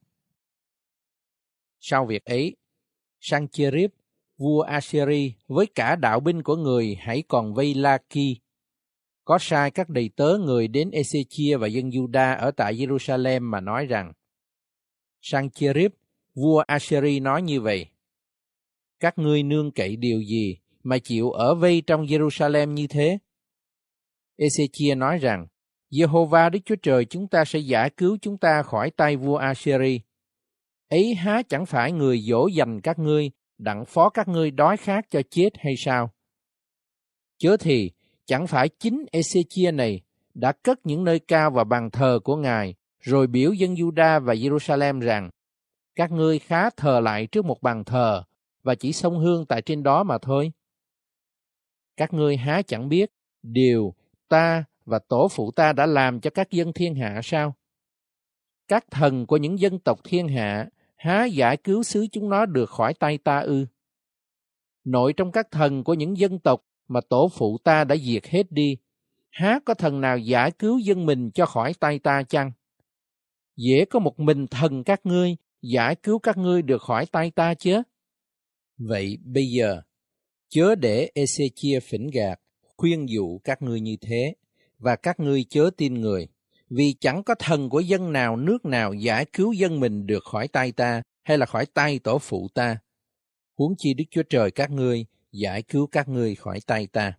[1.81, 2.57] Sau việc ấy,
[3.21, 3.91] Sancherib
[4.39, 8.41] vua Assyri với cả đạo binh của người hãy còn vây La Ki.
[9.29, 13.61] Có sai các đầy tớ người đến Ezechia và dân Juda ở tại Jerusalem mà
[13.61, 14.13] nói rằng,
[15.21, 15.93] Sancherib,
[16.35, 17.87] vua Assyri nói như vậy,
[19.01, 23.19] các ngươi nương cậy điều gì mà chịu ở vây trong Jerusalem như thế?
[24.37, 25.47] Ezechia nói rằng,
[25.91, 30.01] Jehovah Đức Chúa Trời chúng ta sẽ giải cứu chúng ta khỏi tay vua Assyri.
[30.89, 35.11] Ấy há chẳng phải người dỗ dành các ngươi đặng phó các ngươi đói khát
[35.11, 36.11] cho chết hay sao?
[37.39, 37.91] Chớ thì,
[38.29, 40.01] chẳng phải chính Ezechia này
[40.35, 44.35] đã cất những nơi cao và bàn thờ của Ngài, rồi biểu dân Juda và
[44.35, 45.31] Jerusalem rằng,
[45.95, 48.23] các ngươi khá thờ lại trước một bàn thờ
[48.63, 50.53] và chỉ sông hương tại trên đó mà thôi.
[51.97, 53.11] Các ngươi há chẳng biết
[53.43, 53.95] điều
[54.29, 57.55] ta và tổ phụ ta đã làm cho các dân thiên hạ sao?
[58.69, 62.71] Các thần của những dân tộc thiên hạ há giải cứu xứ chúng nó được
[62.71, 63.67] khỏi tay ta ư?
[64.85, 68.53] Nội trong các thần của những dân tộc mà tổ phụ ta đã diệt hết
[68.53, 68.77] đi,
[69.31, 72.53] há có thần nào giải cứu dân mình cho khỏi tay ta chăng?
[73.57, 77.55] Dễ có một mình thần các ngươi giải cứu các ngươi được khỏi tay ta
[77.55, 77.83] chứ?
[78.79, 79.83] Vậy bây giờ,
[80.49, 82.41] chớ để Ezechia phỉnh gạt,
[82.77, 84.35] khuyên dụ các ngươi như thế,
[84.79, 86.29] và các ngươi chớ tin người
[86.71, 90.49] vì chẳng có thần của dân nào nước nào giải cứu dân mình được khỏi
[90.49, 92.79] tay ta hay là khỏi tay tổ phụ ta.
[93.59, 97.19] Huống chi Đức Chúa Trời các ngươi giải cứu các ngươi khỏi tay ta.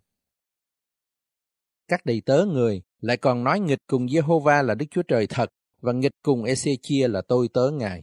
[1.88, 5.50] Các đầy tớ người lại còn nói nghịch cùng Jehovah là Đức Chúa Trời thật
[5.80, 8.02] và nghịch cùng Ezechia là tôi tớ Ngài.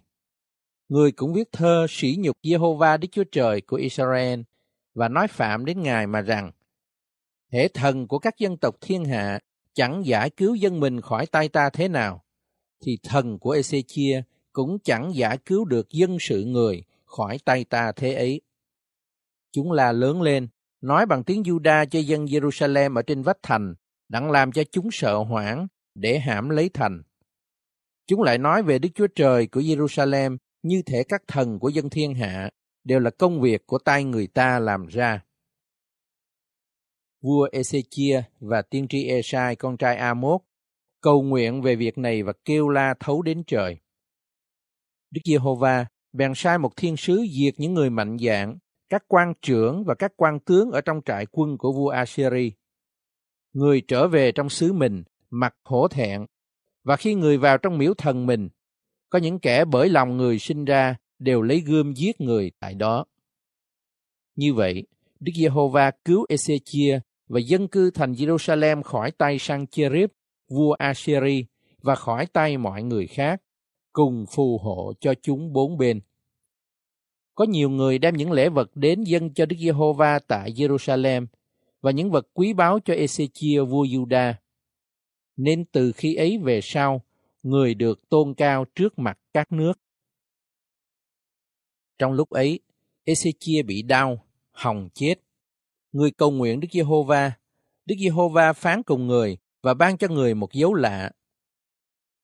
[0.90, 4.42] Người cũng viết thơ sỉ nhục Jehovah Đức Chúa Trời của Israel
[4.94, 6.52] và nói phạm đến Ngài mà rằng
[7.52, 9.40] Thể thần của các dân tộc thiên hạ
[9.74, 12.24] chẳng giải cứu dân mình khỏi tay ta thế nào,
[12.82, 14.22] thì thần của Ezechia
[14.54, 18.42] cũng chẳng giải cứu được dân sự người khỏi tay ta thế ấy.
[19.52, 20.48] Chúng là lớn lên,
[20.82, 23.76] nói bằng tiếng Juda cho dân Jerusalem ở trên vách thành,
[24.10, 27.02] đặng làm cho chúng sợ hoảng để hãm lấy thành.
[28.08, 31.90] Chúng lại nói về Đức Chúa Trời của Jerusalem như thể các thần của dân
[31.90, 32.50] thiên hạ
[32.84, 35.24] đều là công việc của tay người ta làm ra.
[37.22, 40.42] Vua Ezechia và tiên tri Esai con trai Amos
[41.02, 43.78] cầu nguyện về việc này và kêu la thấu đến trời.
[45.12, 48.58] Đức Giê-hô-va bèn sai một thiên sứ diệt những người mạnh dạn,
[48.90, 52.52] các quan trưởng và các quan tướng ở trong trại quân của vua Assyri.
[53.54, 56.26] Người trở về trong xứ mình, mặt hổ thẹn,
[56.84, 58.50] và khi người vào trong miếu thần mình,
[59.10, 63.06] có những kẻ bởi lòng người sinh ra đều lấy gươm giết người tại đó.
[64.36, 64.88] Như vậy,
[65.20, 70.10] Đức Giê-hô-va cứu Ezechia và dân cư thành Jerusalem khỏi tay Sancherib,
[70.50, 71.46] vua Assyri,
[71.82, 73.42] và khỏi tay mọi người khác,
[73.94, 76.00] cùng phù hộ cho chúng bốn bên.
[77.38, 81.26] Có nhiều người đem những lễ vật đến dân cho Đức Giê-hô-va tại Jerusalem
[81.82, 84.34] và những vật quý báu cho Ezechia vua Juda.
[85.36, 87.02] Nên từ khi ấy về sau,
[87.44, 89.74] người được tôn cao trước mặt các nước.
[91.98, 92.60] Trong lúc ấy,
[93.06, 95.16] Ezechia bị đau, hồng chết.
[95.92, 97.32] Người cầu nguyện Đức Giê-hô-va,
[97.86, 101.12] Đức Giê-hô-va phán cùng người và ban cho người một dấu lạ.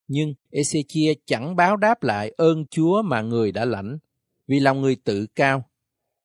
[0.07, 3.97] Nhưng Ezechia chẳng báo đáp lại ơn Chúa mà người đã lãnh,
[4.47, 5.63] vì lòng người tự cao.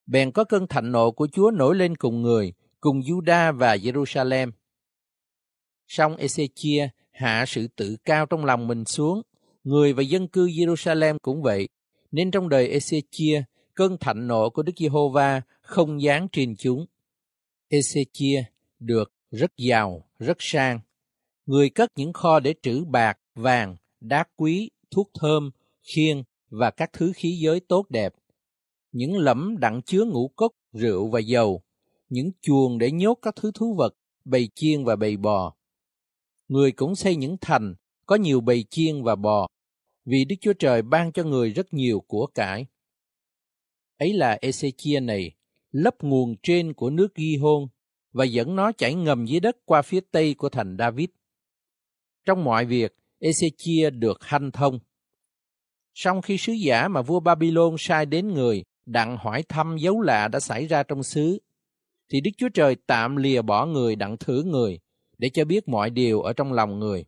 [0.07, 4.51] Bèn có cơn thạnh nộ của Chúa nổi lên cùng người, cùng Juda và Jerusalem.
[5.87, 9.23] Song Ezechia hạ sự tự cao trong lòng mình xuống,
[9.65, 11.69] người và dân cư Jerusalem cũng vậy,
[12.11, 13.43] nên trong đời Ezechia,
[13.75, 16.87] cơn thạnh nộ của Đức Giê-hô-va không giáng trên chúng.
[17.71, 18.43] Ezechia
[18.79, 20.81] được rất giàu, rất sang.
[21.47, 25.51] Người cất những kho để trữ bạc, vàng, đá quý, thuốc thơm,
[25.83, 28.15] khiên và các thứ khí giới tốt đẹp.
[28.93, 31.63] Những lẫm đặng chứa ngũ cốc, rượu và dầu.
[32.09, 33.95] Những chuồng để nhốt các thứ thú vật,
[34.25, 35.55] bầy chiên và bầy bò.
[36.49, 37.75] Người cũng xây những thành,
[38.07, 39.47] có nhiều bầy chiên và bò,
[40.05, 42.67] vì Đức Chúa Trời ban cho người rất nhiều của cải.
[43.99, 45.33] Ấy là Ezechia này,
[45.71, 47.69] lấp nguồn trên của nước ghi hôn
[48.13, 51.09] và dẫn nó chảy ngầm dưới đất qua phía tây của thành David.
[52.25, 54.79] Trong mọi việc, Ezechia được hanh thông.
[56.01, 60.29] Sau khi sứ giả mà vua Babylon sai đến người đặng hỏi thăm dấu lạ
[60.29, 61.39] đã xảy ra trong xứ,
[62.09, 64.81] thì Đức Chúa Trời tạm lìa bỏ người đặng thử người
[65.19, 67.05] để cho biết mọi điều ở trong lòng người.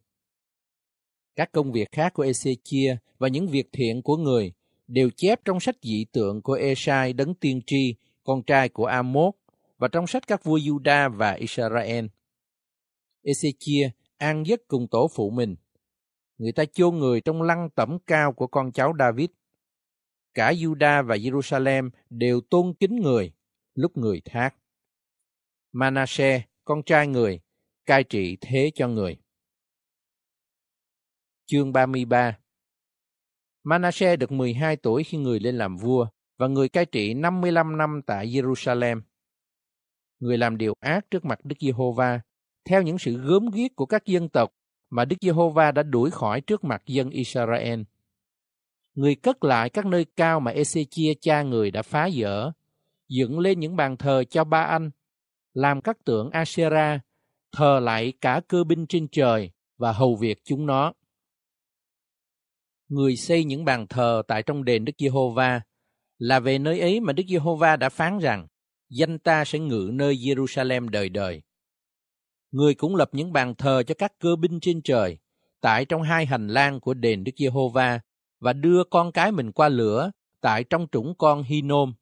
[1.37, 4.53] Các công việc khác của Ezechia và những việc thiện của người
[4.89, 7.95] đều chép trong sách dị tượng của Esai đấng tiên tri,
[8.25, 9.35] con trai của Amos,
[9.79, 12.07] và trong sách các vua Juda và Israel.
[13.25, 15.57] Ezechia an giấc cùng tổ phụ mình.
[16.41, 19.31] Người ta chôn người trong lăng tẩm cao của con cháu David.
[20.35, 23.33] Cả Juda và Jerusalem đều tôn kính người,
[23.75, 24.57] lúc người thác.
[25.73, 27.41] Manasseh, con trai người,
[27.87, 29.17] cai trị thế cho người.
[31.47, 32.39] Chương 33
[33.63, 36.07] Manasseh được 12 tuổi khi người lên làm vua
[36.39, 39.01] và người cai trị 55 năm tại Jerusalem.
[40.19, 42.21] Người làm điều ác trước mặt Đức Giê-hô-va,
[42.65, 44.53] theo những sự gớm ghiếc của các dân tộc
[44.91, 47.81] mà Đức Giê-hô-va đã đuổi khỏi trước mặt dân Israel.
[48.95, 52.51] Người cất lại các nơi cao mà Ê-xê-chia cha người đã phá dỡ,
[53.09, 54.91] dựng lên những bàn thờ cho ba anh,
[55.55, 57.01] làm các tượng Asera,
[57.53, 60.93] thờ lại cả cơ binh trên trời và hầu việc chúng nó
[62.91, 65.61] người xây những bàn thờ tại trong đền Đức Giê-hô-va
[66.19, 68.47] là về nơi ấy mà Đức Giê-hô-va đã phán rằng
[68.89, 71.43] danh ta sẽ ngự nơi Jerusalem đời đời.
[72.51, 75.19] Người cũng lập những bàn thờ cho các cơ binh trên trời
[75.61, 78.01] tại trong hai hành lang của đền Đức Giê-hô-va
[78.41, 81.95] và đưa con cái mình qua lửa tại trong trũng con Hinom.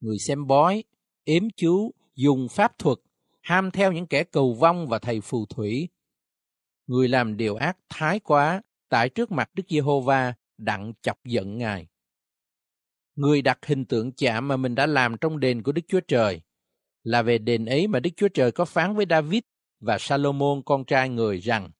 [0.00, 0.84] Người xem bói,
[1.24, 2.98] ếm chú, dùng pháp thuật,
[3.42, 5.88] ham theo những kẻ cầu vong và thầy phù thủy.
[6.86, 11.86] Người làm điều ác thái quá, tại trước mặt Đức Giê-hô-va đặng chọc giận Ngài.
[13.14, 16.40] Người đặt hình tượng chạm mà mình đã làm trong đền của Đức Chúa Trời
[17.02, 19.42] là về đền ấy mà Đức Chúa Trời có phán với David
[19.80, 21.70] và Salomon con trai người rằng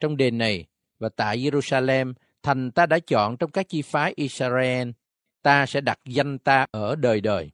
[0.00, 0.66] trong đền này
[0.98, 4.90] và tại Jerusalem thành ta đã chọn trong các chi phái Israel
[5.42, 7.50] ta sẽ đặt danh ta ở đời đời.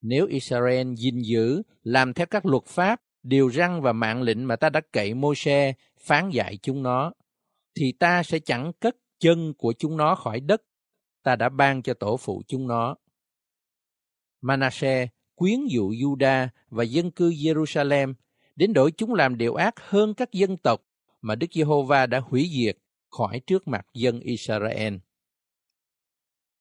[0.00, 4.56] Nếu Israel gìn giữ, làm theo các luật pháp, điều răn và mạng lệnh mà
[4.56, 7.12] ta đã cậy Môi-se phán dạy chúng nó,
[7.74, 10.62] thì ta sẽ chẳng cất chân của chúng nó khỏi đất.
[11.22, 12.96] Ta đã ban cho tổ phụ chúng nó.
[14.40, 18.14] Manasseh quyến dụ Juda và dân cư Jerusalem
[18.56, 20.82] đến đổi chúng làm điều ác hơn các dân tộc
[21.20, 22.78] mà Đức Giê-hô-va đã hủy diệt
[23.10, 24.94] khỏi trước mặt dân Israel.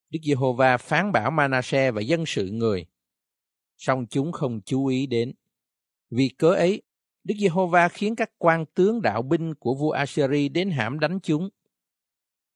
[0.09, 2.85] Đức Giê-hô-va phán bảo Manasse và dân sự người,
[3.77, 5.33] song chúng không chú ý đến.
[6.09, 6.81] Vì cớ ấy,
[7.23, 11.49] Đức Giê-hô-va khiến các quan tướng đạo binh của vua Assyri đến hãm đánh chúng.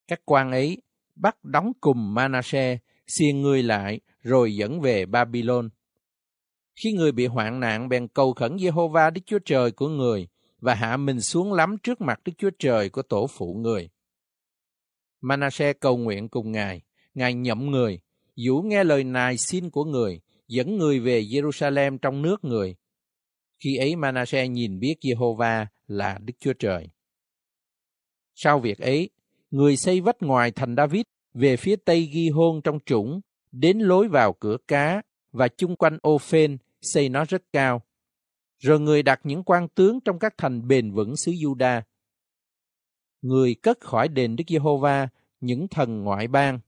[0.08, 0.82] Các quan ấy
[1.16, 5.70] bắt đóng cùng Manasse, xiên người lại rồi dẫn về Babylon.
[6.78, 10.28] Khi người bị hoạn nạn bèn cầu khẩn Giê-hô-va Đức Chúa Trời của người
[10.60, 13.90] và hạ mình xuống lắm trước mặt Đức Chúa Trời của tổ phụ người.
[15.22, 16.82] Manasse cầu nguyện cùng Ngài,
[17.14, 18.00] Ngài nhậm người,
[18.36, 22.76] dũ nghe lời nài xin của người, dẫn người về Jerusalem trong nước người.
[23.64, 26.90] Khi ấy Manasse nhìn biết Jehovah là Đức Chúa Trời.
[28.36, 29.10] Sau việc ấy,
[29.52, 34.08] người xây vách ngoài thành David về phía tây ghi hôn trong trũng, đến lối
[34.08, 37.82] vào cửa cá và chung quanh ô phên xây nó rất cao.
[38.60, 41.82] Rồi người đặt những quan tướng trong các thành bền vững xứ Juda.
[43.22, 45.08] Người cất khỏi đền Đức Giê-hô-va
[45.40, 46.60] những thần ngoại bang,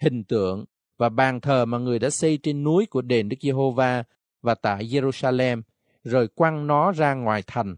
[0.00, 0.64] hình tượng
[0.98, 4.04] và bàn thờ mà người đã xây trên núi của đền Đức Giê-hô-va
[4.42, 5.62] và tại Jerusalem,
[6.04, 7.76] rồi quăng nó ra ngoài thành.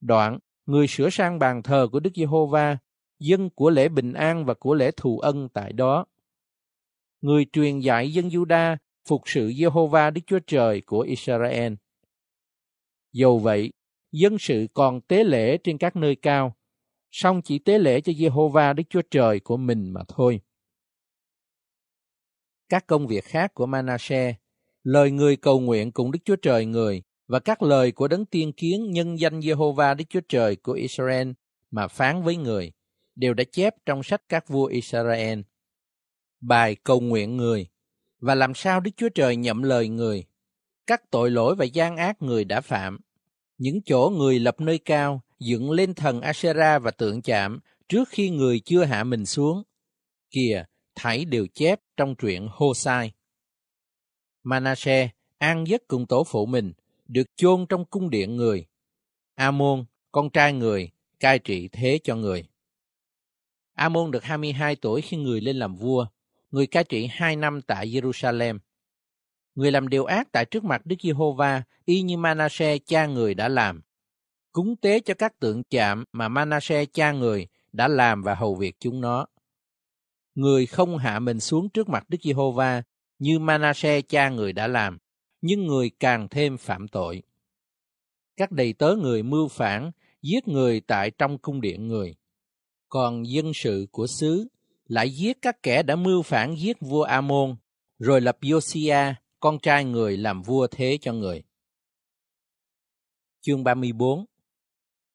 [0.00, 2.78] Đoạn, người sửa sang bàn thờ của Đức Giê-hô-va,
[3.18, 6.06] dân của lễ bình an và của lễ thù ân tại đó.
[7.20, 8.76] Người truyền dạy dân Juda
[9.10, 11.72] phục sự Giê-hô-va Đức Chúa Trời của Israel.
[13.12, 13.72] Dầu vậy,
[14.12, 16.56] dân sự còn tế lễ trên các nơi cao,
[17.10, 20.40] song chỉ tế lễ cho Giê-hô-va Đức Chúa Trời của mình mà thôi.
[22.68, 24.36] Các công việc khác của Manasseh,
[24.82, 28.52] lời người cầu nguyện cùng Đức Chúa Trời người và các lời của đấng tiên
[28.52, 31.30] kiến nhân danh Giê-hô-va Đức Chúa Trời của Israel
[31.70, 32.72] mà phán với người
[33.14, 35.40] đều đã chép trong sách các vua Israel.
[36.40, 37.68] Bài cầu nguyện người
[38.20, 40.24] và làm sao Đức Chúa Trời nhậm lời người,
[40.86, 42.98] các tội lỗi và gian ác người đã phạm,
[43.58, 48.30] những chỗ người lập nơi cao dựng lên thần Asera và tượng chạm trước khi
[48.30, 49.62] người chưa hạ mình xuống.
[50.30, 53.12] Kìa, thảy đều chép trong truyện Hosai.
[54.42, 56.72] Manasseh an giấc cùng tổ phụ mình,
[57.08, 58.66] được chôn trong cung điện người.
[59.34, 60.90] Amon, con trai người,
[61.20, 62.44] cai trị thế cho người.
[63.74, 66.06] Amon được 22 tuổi khi người lên làm vua,
[66.50, 68.58] người cai trị hai năm tại Jerusalem.
[69.54, 73.48] Người làm điều ác tại trước mặt Đức Giê-hô-va, y như Manasseh cha người đã
[73.48, 73.82] làm.
[74.52, 78.76] Cúng tế cho các tượng chạm mà Manasseh cha người đã làm và hầu việc
[78.80, 79.26] chúng nó.
[80.34, 82.82] Người không hạ mình xuống trước mặt Đức Giê-hô-va
[83.18, 84.98] như Manasseh cha người đã làm,
[85.40, 87.22] nhưng người càng thêm phạm tội.
[88.36, 89.90] Các đầy tớ người mưu phản,
[90.22, 92.16] giết người tại trong cung điện người.
[92.88, 94.48] Còn dân sự của xứ
[94.90, 97.56] lại giết các kẻ đã mưu phản giết vua Amon,
[97.98, 101.42] rồi lập Josia, con trai người làm vua thế cho người.
[103.40, 104.24] Chương 34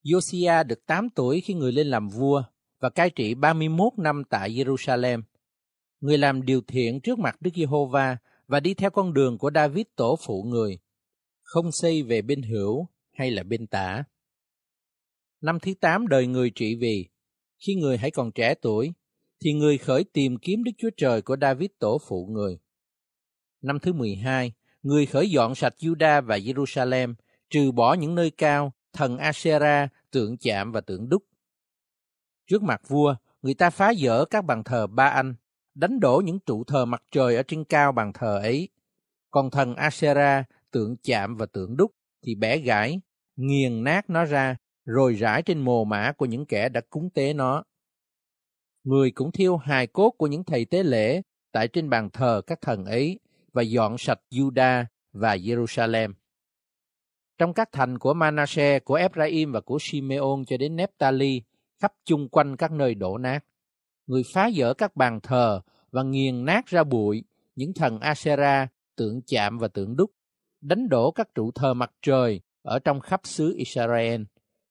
[0.04, 2.42] Josia được 8 tuổi khi người lên làm vua
[2.80, 5.22] và cai trị 31 năm tại Jerusalem.
[6.00, 9.86] Người làm điều thiện trước mặt Đức Giê-hô-va và đi theo con đường của David
[9.96, 10.78] tổ phụ người,
[11.42, 14.04] không xây về bên hữu hay là bên tả.
[15.40, 17.08] Năm thứ 8 đời người trị vì,
[17.66, 18.92] khi người hãy còn trẻ tuổi,
[19.40, 22.58] thì người khởi tìm kiếm Đức Chúa Trời của David tổ phụ người.
[23.62, 27.14] Năm thứ 12, người khởi dọn sạch Juda và Jerusalem,
[27.50, 31.22] trừ bỏ những nơi cao, thần Asera, tượng chạm và tượng đúc.
[32.46, 35.34] Trước mặt vua, người ta phá dỡ các bàn thờ ba anh,
[35.74, 38.68] đánh đổ những trụ thờ mặt trời ở trên cao bàn thờ ấy.
[39.30, 41.92] Còn thần Asera, tượng chạm và tượng đúc
[42.22, 43.00] thì bẻ gãy,
[43.36, 47.32] nghiền nát nó ra, rồi rải trên mồ mã của những kẻ đã cúng tế
[47.32, 47.64] nó
[48.86, 52.60] người cũng thiêu hài cốt của những thầy tế lễ tại trên bàn thờ các
[52.60, 53.18] thần ấy
[53.52, 56.12] và dọn sạch Juda và Jerusalem.
[57.38, 61.42] Trong các thành của Manasseh, của Ephraim và của Simeon cho đến Nephtali,
[61.78, 63.44] khắp chung quanh các nơi đổ nát,
[64.06, 67.24] người phá dỡ các bàn thờ và nghiền nát ra bụi
[67.56, 70.10] những thần Asera, tượng chạm và tượng đúc,
[70.60, 74.22] đánh đổ các trụ thờ mặt trời ở trong khắp xứ Israel,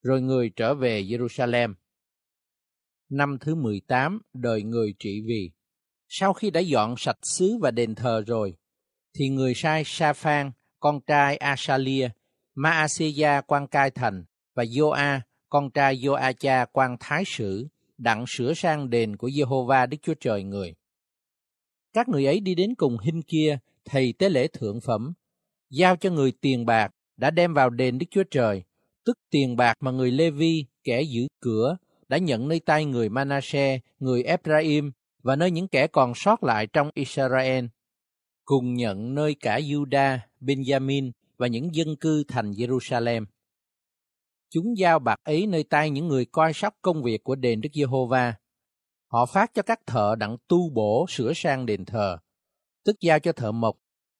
[0.03, 1.73] rồi người trở về Jerusalem
[3.09, 5.51] năm thứ 18 đời người trị vì.
[6.07, 8.55] Sau khi đã dọn sạch xứ và đền thờ rồi,
[9.17, 12.09] thì người sai Sa Phan, con trai Asalia,
[12.55, 14.25] Maaseia quan cai thành
[14.55, 15.19] và Joa,
[15.49, 17.67] con trai Joacha quan thái sử,
[17.97, 20.75] đặng sửa sang đền của Jehovah Đức Chúa Trời người.
[21.93, 25.13] Các người ấy đi đến cùng hình kia, thầy tế lễ thượng phẩm,
[25.69, 28.63] giao cho người tiền bạc đã đem vào đền Đức Chúa Trời,
[29.05, 31.77] tức tiền bạc mà người Lê Vi, kẻ giữ cửa,
[32.07, 34.91] đã nhận nơi tay người Manasseh, người Ephraim
[35.23, 37.65] và nơi những kẻ còn sót lại trong Israel,
[38.45, 43.25] cùng nhận nơi cả Judah, Benjamin và những dân cư thành Jerusalem.
[44.49, 47.69] Chúng giao bạc ấy nơi tay những người coi sóc công việc của đền Đức
[47.73, 48.33] Giê-hô-va.
[49.07, 52.17] Họ phát cho các thợ đặng tu bổ sửa sang đền thờ,
[52.85, 53.75] tức giao cho thợ mộc,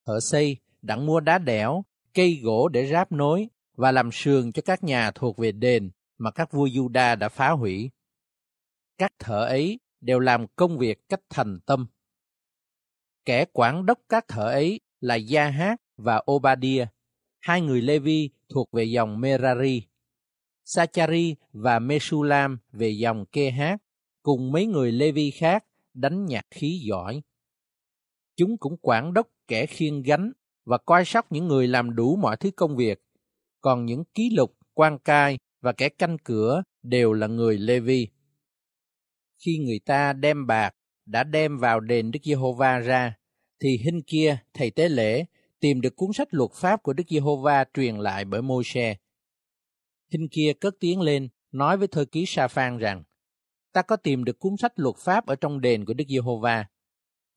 [0.05, 1.83] thợ xây, đặng mua đá đẽo,
[2.13, 6.31] cây gỗ để ráp nối và làm sườn cho các nhà thuộc về đền mà
[6.31, 7.91] các vua Juda đã phá hủy.
[8.97, 11.87] Các thợ ấy đều làm công việc cách thành tâm.
[13.25, 16.85] Kẻ quản đốc các thợ ấy là Gia Hát và Obadia,
[17.39, 19.87] hai người Levi thuộc về dòng Merari.
[20.65, 23.77] Sachari và Mesulam về dòng Kê Hát,
[24.23, 27.21] cùng mấy người Levi khác đánh nhạc khí giỏi.
[28.35, 30.31] Chúng cũng quản đốc kẻ khiêng gánh
[30.65, 33.01] và coi sóc những người làm đủ mọi thứ công việc.
[33.61, 38.07] Còn những ký lục, quan cai và kẻ canh cửa đều là người Levi.
[39.45, 43.15] Khi người ta đem bạc đã đem vào đền Đức Giê-hô-va ra,
[43.59, 45.25] thì hình kia thầy tế lễ
[45.59, 48.95] tìm được cuốn sách luật pháp của Đức Giê-hô-va truyền lại bởi Môi-se.
[50.11, 53.03] Hình kia cất tiếng lên nói với thư ký Sa Phan rằng:
[53.73, 56.65] Ta có tìm được cuốn sách luật pháp ở trong đền của Đức Giê-hô-va.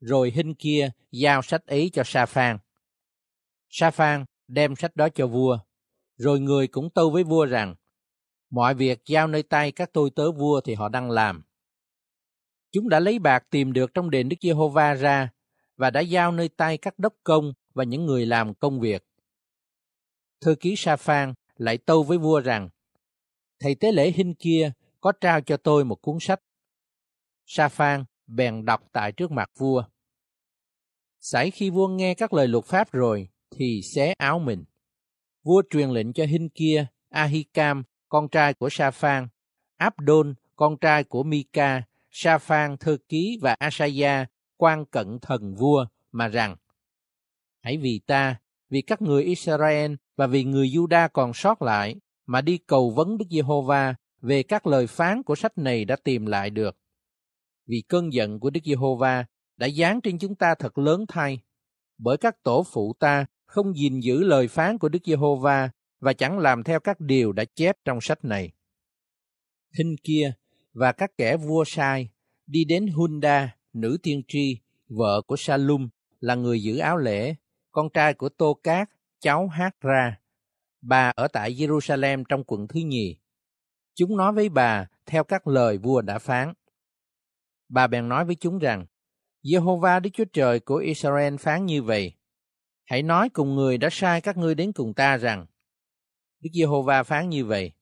[0.01, 2.59] Rồi hình kia giao sách ấy cho Sa Phan.
[3.69, 5.59] Sa Phan đem sách đó cho vua,
[6.17, 7.75] rồi người cũng tâu với vua rằng
[8.51, 11.43] mọi việc giao nơi tay các tôi tớ vua thì họ đang làm.
[12.73, 15.31] Chúng đã lấy bạc tìm được trong đền Đức Giê-hô-va ra
[15.77, 19.05] và đã giao nơi tay các đốc công và những người làm công việc.
[20.41, 22.69] Thư ký Sa Phan lại tâu với vua rằng,
[23.61, 26.41] Thầy tế lễ Hinh kia có trao cho tôi một cuốn sách.
[27.47, 29.85] Sa Phan bèn đọc tại trước mặt vua.
[31.21, 34.65] Sải khi vua nghe các lời luật pháp rồi, thì xé áo mình.
[35.43, 39.29] Vua truyền lệnh cho Hinh kia, Ahikam, con trai của Sa Phan,
[39.77, 45.87] Abdon, con trai của Mika, Sa Phan thư ký và Asaya, quan cận thần vua,
[46.13, 46.57] mà rằng,
[47.61, 48.37] Hãy vì ta,
[48.71, 51.97] vì các người Israel và vì người Juda còn sót lại,
[52.27, 56.27] mà đi cầu vấn Đức Giê-hô-va về các lời phán của sách này đã tìm
[56.27, 56.77] lại được.
[57.67, 59.25] Vì cơn giận của Đức Giê-hô-va
[59.57, 61.41] đã giáng trên chúng ta thật lớn thay,
[61.99, 65.71] bởi các tổ phụ ta không gìn giữ lời phán của Đức Giê-hô-va
[66.01, 68.53] và chẳng làm theo các điều đã chép trong sách này.
[69.79, 70.33] Hình kia
[70.73, 72.11] và các kẻ vua sai
[72.47, 75.89] đi đến Hunda, nữ tiên tri, vợ của Salum,
[76.21, 77.35] là người giữ áo lễ,
[77.71, 78.89] con trai của Tô Cát,
[79.21, 80.21] cháu Hát Ra.
[80.81, 83.19] Bà ở tại Jerusalem trong quận thứ nhì.
[83.95, 86.53] Chúng nói với bà theo các lời vua đã phán.
[87.69, 88.87] Bà bèn nói với chúng rằng,
[89.43, 92.13] Jehovah Đức Chúa Trời của Israel phán như vậy.
[92.85, 95.47] Hãy nói cùng người đã sai các ngươi đến cùng ta rằng,
[96.41, 97.73] Đức Giê-hô-va phán như vậy.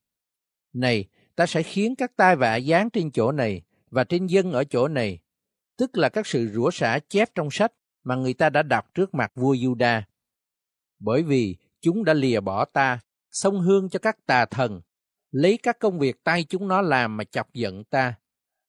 [0.73, 1.05] Này,
[1.35, 4.87] ta sẽ khiến các tai vạ giáng trên chỗ này và trên dân ở chỗ
[4.87, 5.19] này,
[5.77, 9.13] tức là các sự rủa xả chép trong sách mà người ta đã đọc trước
[9.13, 10.01] mặt vua Juda.
[10.99, 12.99] Bởi vì chúng đã lìa bỏ ta,
[13.31, 14.81] sông hương cho các tà thần,
[15.31, 18.13] lấy các công việc tay chúng nó làm mà chọc giận ta,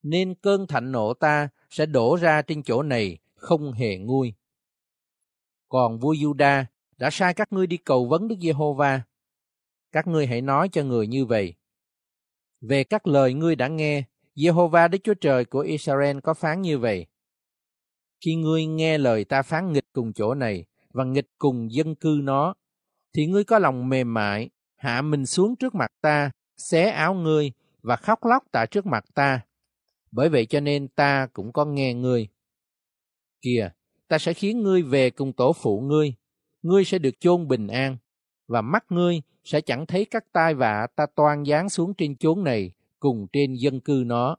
[0.02, 4.34] nên cơn thạnh nộ ta sẽ đổ ra trên chỗ này không hề nguôi.
[5.68, 6.64] Còn vua Juda
[6.96, 9.02] đã sai các ngươi đi cầu vấn Đức Giê-hô-va.
[9.92, 11.54] Các ngươi hãy nói cho người như vậy.
[12.60, 14.02] Về các lời ngươi đã nghe,
[14.36, 17.06] Jehovah, Đức Chúa Trời của Israel có phán như vậy.
[18.24, 22.20] Khi ngươi nghe lời ta phán nghịch cùng chỗ này và nghịch cùng dân cư
[22.22, 22.54] nó,
[23.12, 27.52] thì ngươi có lòng mềm mại, hạ mình xuống trước mặt ta, xé áo ngươi
[27.82, 29.40] và khóc lóc tại trước mặt ta.
[30.10, 32.28] Bởi vậy cho nên ta cũng có nghe ngươi.
[33.40, 33.70] Kìa,
[34.08, 36.14] ta sẽ khiến ngươi về cùng tổ phụ ngươi,
[36.62, 37.96] ngươi sẽ được chôn bình an,
[38.48, 42.44] và mắt ngươi sẽ chẳng thấy các tai vạ ta toan giáng xuống trên chốn
[42.44, 44.36] này cùng trên dân cư nó.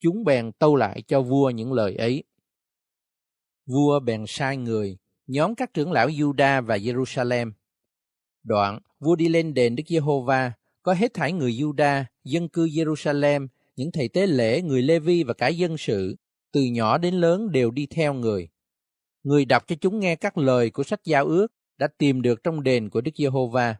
[0.00, 2.24] Chúng bèn tâu lại cho vua những lời ấy.
[3.66, 7.52] Vua bèn sai người, nhóm các trưởng lão Juda và Jerusalem.
[8.42, 13.48] Đoạn, vua đi lên đền Đức Giê-hô-va, có hết thảy người Juda, dân cư Jerusalem,
[13.76, 16.16] những thầy tế lễ, người Lê-vi và cả dân sự,
[16.52, 18.48] từ nhỏ đến lớn đều đi theo người.
[19.22, 21.46] Người đọc cho chúng nghe các lời của sách giao ước
[21.80, 23.76] đã tìm được trong đền của Đức Giê-hô-va.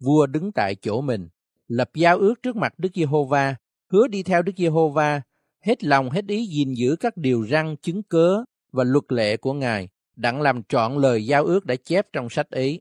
[0.00, 1.28] Vua đứng tại chỗ mình,
[1.68, 3.56] lập giao ước trước mặt Đức Giê-hô-va,
[3.92, 5.22] hứa đi theo Đức Giê-hô-va,
[5.60, 9.52] hết lòng hết ý gìn giữ các điều răn chứng cớ và luật lệ của
[9.52, 12.80] Ngài, đặng làm trọn lời giao ước đã chép trong sách ấy.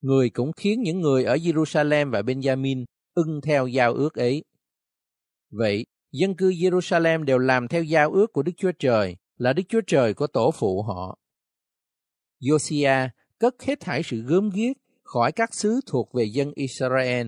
[0.00, 2.84] Người cũng khiến những người ở Jerusalem và Benjamin
[3.14, 4.44] ưng theo giao ước ấy.
[5.50, 9.62] Vậy, dân cư Jerusalem đều làm theo giao ước của Đức Chúa Trời, là Đức
[9.68, 11.16] Chúa Trời của tổ phụ họ.
[12.40, 17.26] Josia cất hết thảy sự gớm ghiếc khỏi các xứ thuộc về dân Israel,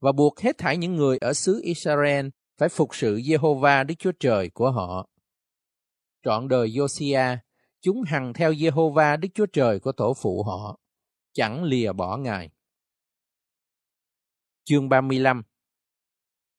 [0.00, 2.26] và buộc hết thảy những người ở xứ Israel
[2.58, 5.08] phải phục sự Jehovah Đức Chúa Trời của họ.
[6.24, 7.36] Trọn đời Josia,
[7.80, 10.78] chúng hằng theo Jehovah Đức Chúa Trời của tổ phụ họ,
[11.32, 12.50] chẳng lìa bỏ Ngài.
[14.64, 15.42] Chương 35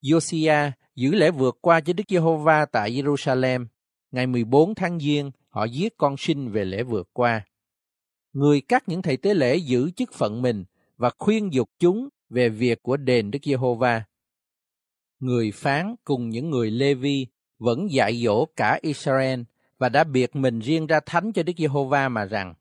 [0.02, 3.66] Josia giữ lễ vượt qua cho Đức Giê-hô-va tại Jerusalem.
[4.12, 7.46] Ngày 14 tháng Giêng, họ giết con sinh về lễ vượt qua.
[8.34, 10.66] Người cắt những thầy tế lễ giữ chức phận mình
[10.98, 14.04] và khuyên dục chúng về việc của đền Đức Giê-hô-va.
[15.20, 17.28] Người phán cùng những người Lê-vi
[17.60, 19.42] vẫn dạy dỗ cả Israel
[19.78, 22.54] và đã biệt mình riêng ra thánh cho Đức Giê-hô-va mà rằng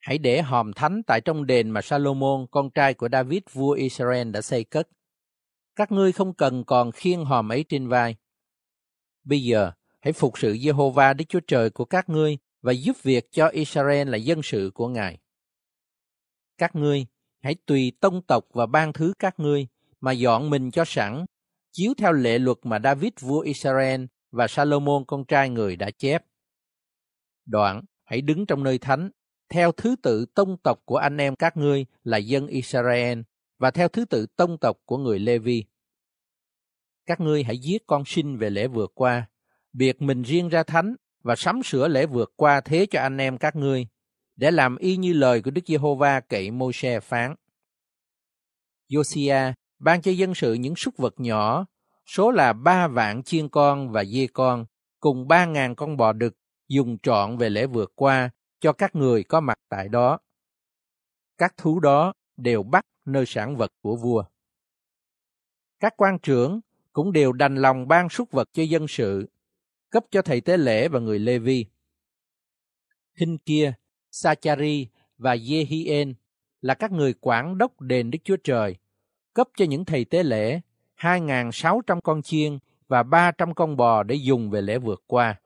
[0.00, 4.30] Hãy để hòm thánh tại trong đền mà Salomon, con trai của David vua Israel
[4.30, 4.88] đã xây cất.
[5.76, 8.16] Các ngươi không cần còn khiêng hòm ấy trên vai.
[9.24, 13.32] Bây giờ, hãy phục sự Jehovah Đức Chúa Trời của các ngươi và giúp việc
[13.32, 15.18] cho Israel là dân sự của Ngài.
[16.58, 17.06] Các ngươi
[17.42, 19.66] hãy tùy tông tộc và ban thứ các ngươi
[20.00, 21.24] mà dọn mình cho sẵn,
[21.72, 26.24] chiếu theo lệ luật mà David vua Israel và Salomon con trai người đã chép.
[27.46, 29.10] Đoạn, hãy đứng trong nơi thánh,
[29.48, 33.20] theo thứ tự tông tộc của anh em các ngươi là dân Israel
[33.58, 35.64] và theo thứ tự tông tộc của người Levi.
[37.06, 39.28] Các ngươi hãy giết con sinh về lễ vừa qua,
[39.72, 40.94] biệt mình riêng ra thánh
[41.24, 43.86] và sắm sửa lễ vượt qua thế cho anh em các ngươi,
[44.36, 47.34] để làm y như lời của Đức Giê-hô-va cậy Môi-se phán.
[48.88, 51.66] Josiah ban cho dân sự những súc vật nhỏ,
[52.06, 54.66] số là ba vạn chiên con và dê con,
[55.00, 56.36] cùng ba ngàn con bò đực,
[56.68, 58.30] dùng trọn về lễ vượt qua
[58.60, 60.18] cho các người có mặt tại đó.
[61.38, 64.24] Các thú đó đều bắt nơi sản vật của vua.
[65.80, 66.60] Các quan trưởng
[66.92, 69.28] cũng đều đành lòng ban súc vật cho dân sự,
[69.94, 71.66] cấp cho thầy tế lễ và người Lê Vi.
[73.16, 73.72] Hình kia,
[74.10, 76.14] Sachari và Yehien
[76.60, 78.76] là các người quản đốc đền Đức Chúa Trời,
[79.34, 80.60] cấp cho những thầy tế lễ
[80.98, 82.58] 2.600 con chiên
[82.88, 85.40] và 300 con bò để dùng về lễ vượt qua.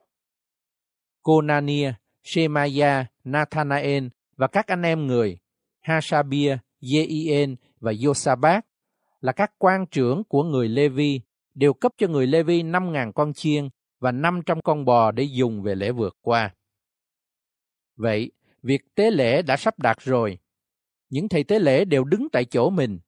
[1.23, 5.37] Conania, Shemaya, Nathanael và các anh em người,
[5.81, 8.65] Hasabia, Jeien và Yosabat
[9.21, 11.21] là các quan trưởng của người Lê-vi
[11.53, 13.69] đều cấp cho người Lê-vi 5.000 con chiên
[13.99, 16.55] và 500 con bò để dùng về lễ vượt qua.
[17.95, 18.31] Vậy,
[18.63, 20.39] việc tế lễ đã sắp đạt rồi.
[21.09, 22.99] Những thầy tế lễ đều đứng tại chỗ mình,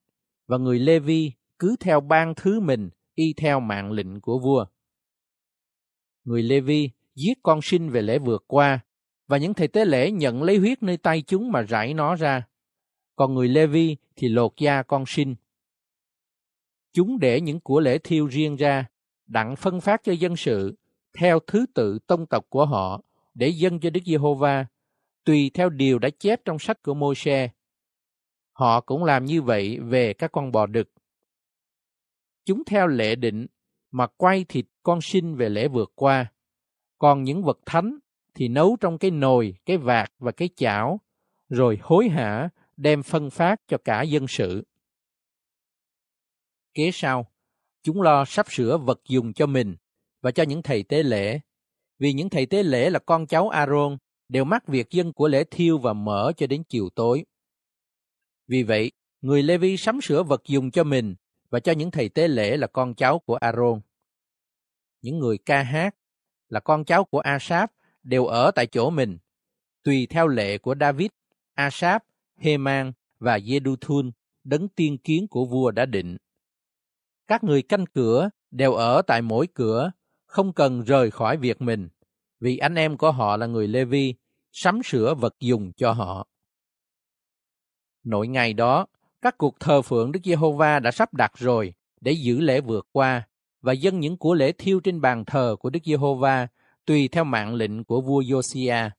[0.47, 4.65] và người Lê-vi cứ theo ban thứ mình y theo mạng lệnh của vua.
[6.23, 8.79] Người Lê-vi giết con sinh về lễ vượt qua,
[9.27, 12.47] và những thầy tế lễ nhận lấy huyết nơi tay chúng mà rải nó ra
[13.21, 15.35] còn người Lê-vi thì lột da con sinh.
[16.93, 18.85] Chúng để những của lễ thiêu riêng ra,
[19.25, 20.75] đặng phân phát cho dân sự,
[21.13, 23.01] theo thứ tự tông tộc của họ,
[23.33, 24.65] để dâng cho Đức Giê-hô-va,
[25.23, 27.49] tùy theo điều đã chép trong sách của Môi-se.
[28.51, 30.91] Họ cũng làm như vậy về các con bò đực.
[32.45, 33.47] Chúng theo lệ định
[33.91, 36.31] mà quay thịt con sinh về lễ vượt qua.
[36.97, 37.99] Còn những vật thánh
[38.33, 40.99] thì nấu trong cái nồi, cái vạt và cái chảo,
[41.49, 44.63] rồi hối hả đem phân phát cho cả dân sự.
[46.73, 47.31] Kế sau,
[47.83, 49.75] chúng lo sắp sửa vật dùng cho mình
[50.21, 51.39] và cho những thầy tế lễ,
[51.99, 53.97] vì những thầy tế lễ là con cháu Aaron
[54.29, 57.25] đều mắc việc dân của lễ thiêu và mở cho đến chiều tối.
[58.47, 58.91] Vì vậy,
[59.21, 61.15] người Levi sắm sửa vật dùng cho mình
[61.49, 63.81] và cho những thầy tế lễ là con cháu của Aaron.
[65.01, 65.95] Những người ca hát
[66.49, 67.71] là con cháu của Asaph
[68.03, 69.17] đều ở tại chỗ mình,
[69.83, 71.09] tùy theo lệ của David,
[71.53, 72.05] Asaph,
[72.37, 74.11] Heman và Jeduthun,
[74.43, 76.17] đấng tiên kiến của vua đã định.
[77.27, 79.91] Các người canh cửa đều ở tại mỗi cửa,
[80.31, 81.89] không cần rời khỏi việc mình,
[82.39, 84.13] vì anh em của họ là người Lê-vi,
[84.51, 86.27] sắm sửa vật dùng cho họ.
[88.03, 88.85] Nội ngày đó,
[89.21, 93.27] các cuộc thờ phượng Đức Giê-hô-va đã sắp đặt rồi để giữ lễ vượt qua
[93.61, 96.47] và dâng những của lễ thiêu trên bàn thờ của Đức Giê-hô-va
[96.85, 98.89] tùy theo mạng lệnh của vua Josiah.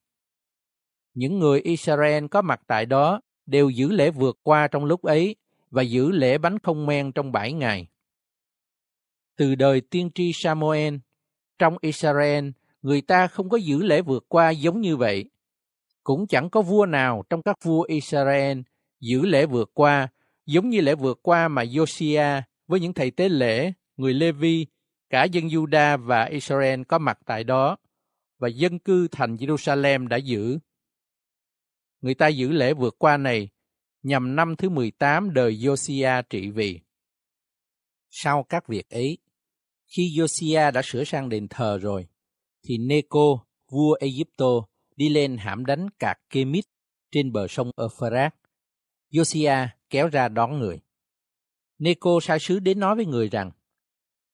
[1.14, 5.36] Những người Israel có mặt tại đó đều giữ lễ vượt qua trong lúc ấy
[5.70, 7.88] và giữ lễ bánh không men trong bảy ngày.
[9.36, 10.94] Từ đời tiên tri Samuel,
[11.58, 12.48] trong Israel,
[12.82, 15.30] người ta không có giữ lễ vượt qua giống như vậy.
[16.04, 18.60] Cũng chẳng có vua nào trong các vua Israel
[19.00, 20.08] giữ lễ vượt qua
[20.46, 24.66] giống như lễ vượt qua mà Josiah với những thầy tế lễ, người Lê-vi,
[25.10, 27.76] cả dân Juda và Israel có mặt tại đó
[28.38, 30.58] và dân cư thành Jerusalem đã giữ
[32.00, 33.48] người ta giữ lễ vượt qua này
[34.02, 36.80] nhằm năm thứ 18 đời Josiah trị vì.
[38.10, 39.18] Sau các việc ấy,
[39.92, 42.06] khi Josiah đã sửa sang đền thờ rồi,
[42.62, 46.64] thì Neco, vua Egypto, đi lên hãm đánh cạc Kemit
[47.10, 48.32] trên bờ sông Euphrates.
[49.10, 50.80] Josiah kéo ra đón người.
[51.78, 53.50] Neco sai sứ đến nói với người rằng,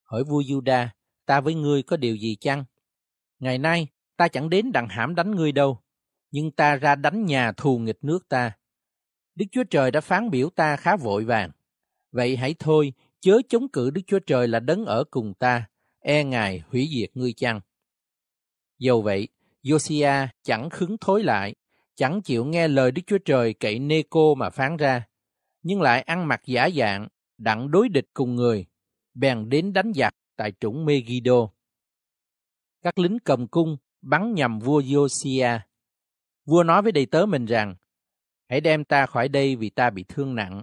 [0.03, 0.89] hỏi vua Juda,
[1.27, 2.65] ta với ngươi có điều gì chăng?
[3.39, 5.83] Ngày nay, ta chẳng đến đặng hãm đánh ngươi đâu,
[6.31, 8.53] nhưng ta ra đánh nhà thù nghịch nước ta.
[9.35, 11.51] Đức Chúa Trời đã phán biểu ta khá vội vàng.
[12.13, 15.69] Vậy hãy thôi, chớ chống cự Đức Chúa Trời là đấng ở cùng ta,
[16.01, 17.61] e ngài hủy diệt ngươi chăng.
[18.79, 19.29] Dầu vậy,
[19.63, 21.55] Josiah chẳng khứng thối lại,
[21.95, 25.09] chẳng chịu nghe lời Đức Chúa Trời cậy Nê-cô mà phán ra,
[25.63, 28.67] nhưng lại ăn mặc giả dạng, đặng đối địch cùng người,
[29.15, 31.49] bèn đến đánh giặc tại trũng Megiddo.
[32.83, 35.59] Các lính cầm cung bắn nhầm vua Josiah.
[36.45, 37.77] Vua nói với đầy tớ mình rằng,
[38.49, 40.63] hãy đem ta khỏi đây vì ta bị thương nặng.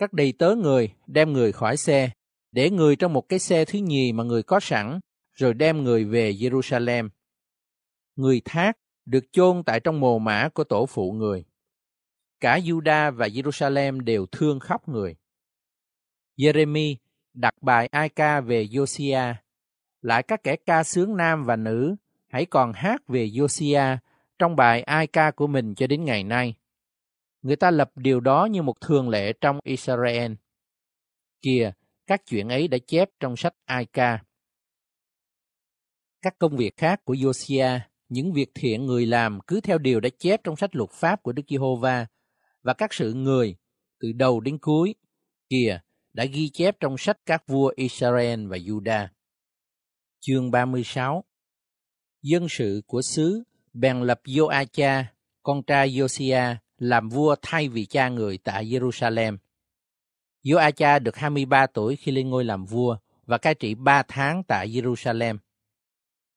[0.00, 2.10] Các đầy tớ người đem người khỏi xe,
[2.52, 5.00] để người trong một cái xe thứ nhì mà người có sẵn,
[5.32, 7.08] rồi đem người về Jerusalem.
[8.16, 11.44] Người thác được chôn tại trong mồ mã của tổ phụ người.
[12.40, 15.16] Cả Juda và Jerusalem đều thương khóc người.
[16.36, 16.96] Jeremy
[17.34, 19.34] đặt bài ai ca về Josiah.
[20.02, 21.96] Lại các kẻ ca sướng nam và nữ
[22.28, 23.96] hãy còn hát về Josiah
[24.38, 26.54] trong bài ai ca của mình cho đến ngày nay.
[27.42, 30.32] Người ta lập điều đó như một thường lệ trong Israel.
[31.42, 31.72] Kìa,
[32.06, 34.22] các chuyện ấy đã chép trong sách ai ca.
[36.22, 40.08] Các công việc khác của Josiah, những việc thiện người làm cứ theo điều đã
[40.18, 42.06] chép trong sách luật pháp của Đức Giê-hô-va
[42.62, 43.56] và các sự người
[44.00, 44.94] từ đầu đến cuối.
[45.48, 45.80] Kìa,
[46.12, 49.06] đã ghi chép trong sách các vua Israel và Juda.
[50.20, 51.24] Chương 36
[52.22, 55.04] Dân sự của xứ bèn lập Joacha,
[55.42, 59.36] con trai Josiah, làm vua thay vì cha người tại Jerusalem.
[60.44, 64.68] Joacha được 23 tuổi khi lên ngôi làm vua và cai trị 3 tháng tại
[64.68, 65.38] Jerusalem.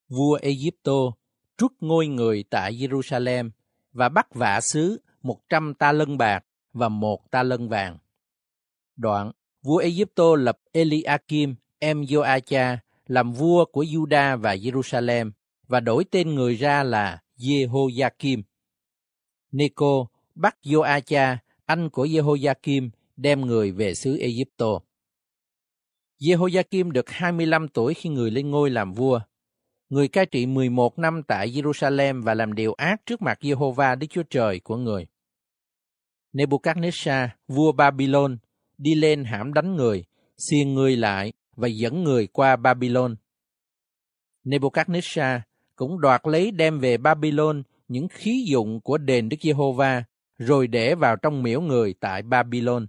[0.09, 1.11] Vua Egypto
[1.57, 3.49] trút ngôi người tại Jerusalem
[3.91, 7.97] và bắt vả xứ 100 ta lân bạc và một ta lân vàng.
[8.95, 9.31] Đoạn,
[9.61, 15.31] vua Egypto lập Eliakim, em Joacha, làm vua của Juda và Jerusalem
[15.67, 18.43] và đổi tên người ra là Jehoiakim.
[19.51, 24.79] Neco bắt Joacha, anh của Jehoiakim, đem người về xứ Egypto.
[26.19, 29.19] Jehoiakim được 25 tuổi khi người lên ngôi làm vua.
[29.89, 34.07] Người cai trị 11 năm tại Jerusalem và làm điều ác trước mặt Jehovah Đức
[34.09, 35.07] Chúa Trời của người.
[36.33, 38.37] Nebuchadnezzar, vua Babylon,
[38.77, 40.05] đi lên hãm đánh người,
[40.37, 43.15] xiên người lại và dẫn người qua Babylon.
[44.45, 45.39] Nebuchadnezzar
[45.75, 50.03] cũng đoạt lấy đem về Babylon những khí dụng của đền Đức Giê-hô-va,
[50.43, 52.87] rồi để vào trong miễu người tại Babylon.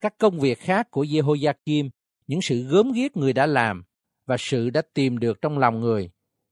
[0.00, 1.90] Các công việc khác của Jehoiakim,
[2.26, 3.84] những sự gớm ghiếc người đã làm
[4.26, 6.10] và sự đã tìm được trong lòng người,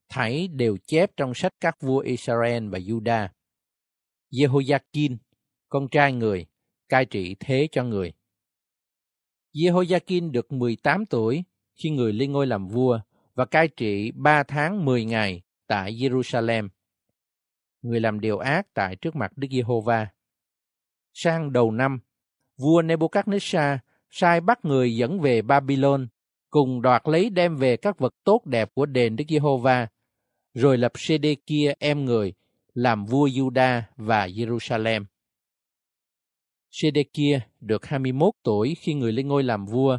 [0.09, 3.29] thảy đều chép trong sách các vua Israel và Juda.
[4.31, 5.17] Jehoiakim,
[5.69, 6.47] con trai người,
[6.89, 8.13] cai trị thế cho người.
[9.55, 11.45] Jehoiakim được 18 tuổi
[11.75, 13.01] khi người lên ngôi làm vua
[13.35, 16.69] và cai trị 3 tháng 10 ngày tại Jerusalem.
[17.83, 20.09] Người làm điều ác tại trước mặt Đức Giê-hô-va.
[21.13, 22.01] Sang đầu năm,
[22.57, 23.79] vua Nebuchadnezzar
[24.11, 26.09] sai bắt người dẫn về Babylon,
[26.51, 29.89] cùng đoạt lấy đem về các vật tốt đẹp của đền Đức Giê-hô-va,
[30.55, 32.35] rồi lập Sê-đê-kia em người
[32.75, 35.05] làm vua Juda và Jerusalem.
[36.71, 39.99] Sê-đê-kia được 21 tuổi khi người lên ngôi làm vua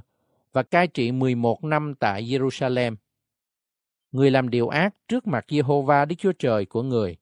[0.54, 2.96] và cai trị 11 năm tại Jerusalem.
[4.12, 7.18] Người làm điều ác trước mặt Giê-hô-va Đức Chúa Trời của người,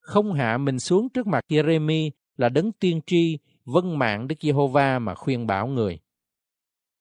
[0.00, 4.98] không hạ mình xuống trước mặt Jeremy là đấng tiên tri vân mạng Đức Giê-hô-va
[4.98, 6.00] mà khuyên bảo người.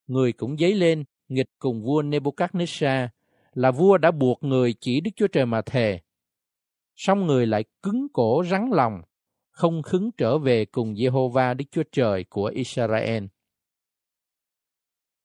[0.08, 3.08] Người cũng dấy lên nghịch cùng vua Nebuchadnezzar
[3.54, 6.00] là vua đã buộc người chỉ Đức Chúa Trời mà thề.
[6.96, 9.02] Song người lại cứng cổ rắn lòng,
[9.52, 13.24] không khứng trở về cùng Giê-hô-va Đức Chúa Trời của Israel.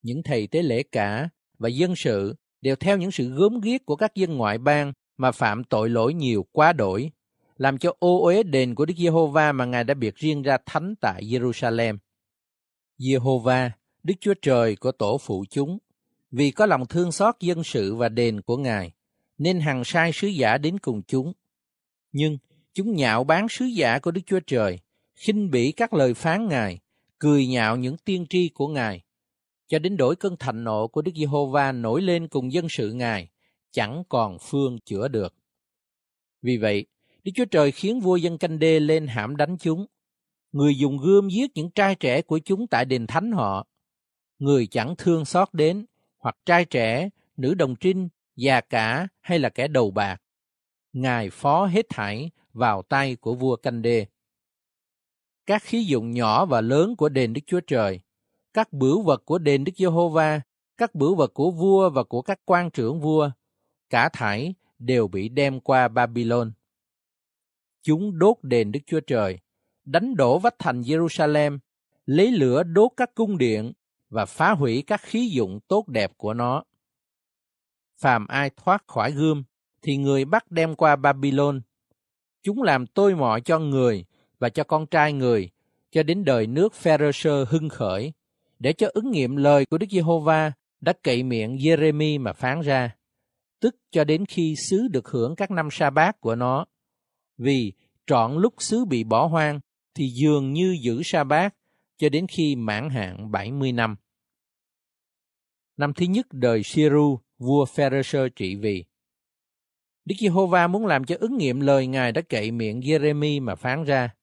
[0.03, 1.29] Những thầy tế lễ cả
[1.59, 5.33] và dân sự đều theo những sự gớm ghiếc của các dân ngoại bang mà
[5.33, 7.11] phạm tội lỗi nhiều quá đổi
[7.57, 10.95] làm cho ô uế đền của Đức Giê-hô-va mà Ngài đã biệt riêng ra thánh
[11.01, 11.99] tại Jerusalem.
[12.99, 15.79] Giê-hô-va, Đức Chúa Trời của tổ phụ chúng,
[16.31, 18.93] vì có lòng thương xót dân sự và đền của Ngài,
[19.39, 21.33] nên hằng sai sứ giả đến cùng chúng.
[22.13, 22.39] Nhưng
[22.75, 24.79] chúng nhạo bán sứ giả của Đức Chúa Trời,
[25.15, 26.81] khinh bỉ các lời phán Ngài,
[27.19, 29.03] cười nhạo những tiên tri của Ngài,
[29.69, 33.29] cho đến đổi cơn thạnh nộ của Đức Giê-hô-va nổi lên cùng dân sự Ngài,
[33.73, 35.35] chẳng còn phương chữa được.
[36.43, 36.87] Vì vậy,
[37.25, 39.87] Đức Chúa Trời khiến vua dân canh đê lên hãm đánh chúng.
[40.53, 43.67] Người dùng gươm giết những trai trẻ của chúng tại đền thánh họ.
[44.39, 45.87] Người chẳng thương xót đến,
[46.19, 50.23] hoặc trai trẻ, nữ đồng trinh, già cả hay là kẻ đầu bạc.
[50.93, 54.07] Ngài phó hết thảy vào tay của vua canh đê.
[55.47, 58.01] Các khí dụng nhỏ và lớn của đền Đức Chúa Trời,
[58.53, 60.41] các bửu vật của đền Đức Giê-hô-va,
[60.77, 63.31] các bửu vật của vua và của các quan trưởng vua,
[63.91, 66.53] cả thảy đều bị đem qua Babylon.
[67.87, 69.39] Chúng đốt đền Đức Chúa Trời,
[69.85, 71.59] đánh đổ vách thành Jerusalem,
[72.07, 73.73] lấy lửa đốt các cung điện
[74.11, 76.65] và phá hủy các khí dụng tốt đẹp của nó.
[78.01, 79.45] Phàm ai thoát khỏi gươm,
[79.83, 81.61] thì người bắt đem qua Babylon.
[82.43, 84.05] Chúng làm tôi mọ cho người
[84.39, 85.51] và cho con trai người,
[85.91, 88.13] cho đến đời nước Pharisee hưng khởi,
[88.59, 92.97] để cho ứng nghiệm lời của Đức Giê-hô-va đã cậy miệng Jeremy mà phán ra,
[93.61, 96.67] tức cho đến khi xứ được hưởng các năm sa bát của nó.
[97.39, 97.73] Vì
[98.07, 99.61] trọn lúc xứ bị bỏ hoang,
[99.95, 101.55] thì dường như giữ sa bát
[101.97, 103.97] cho đến khi mãn hạn 70 năm.
[105.77, 108.85] Năm thứ nhất đời Siru, vua Pharisee trị vì.
[110.05, 113.85] Đức Giê-hô-va muốn làm cho ứng nghiệm lời Ngài đã cậy miệng Jeremy mà phán
[113.85, 114.15] ra.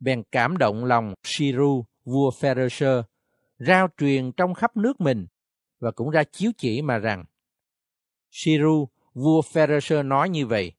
[0.00, 3.02] Bèn cảm động lòng Siru, vua Pharisee,
[3.58, 5.26] rao truyền trong khắp nước mình
[5.78, 7.24] và cũng ra chiếu chỉ mà rằng
[8.30, 10.72] Siru, vua Pharisee nói như vậy.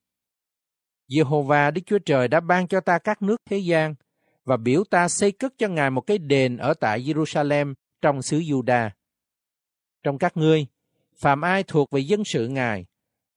[1.09, 3.95] Jehovah Đức Chúa Trời đã ban cho ta các nước thế gian
[4.45, 8.39] và biểu ta xây cất cho Ngài một cái đền ở tại Jerusalem trong xứ
[8.39, 8.89] Juda.
[10.03, 10.67] Trong các ngươi,
[11.15, 12.85] phạm ai thuộc về dân sự Ngài,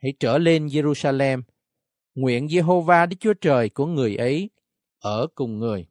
[0.02, 1.42] hãy trở lên Jerusalem.
[2.15, 4.51] Nguyện Jehovah Đức Chúa Trời của người ấy
[4.99, 5.86] ở cùng người.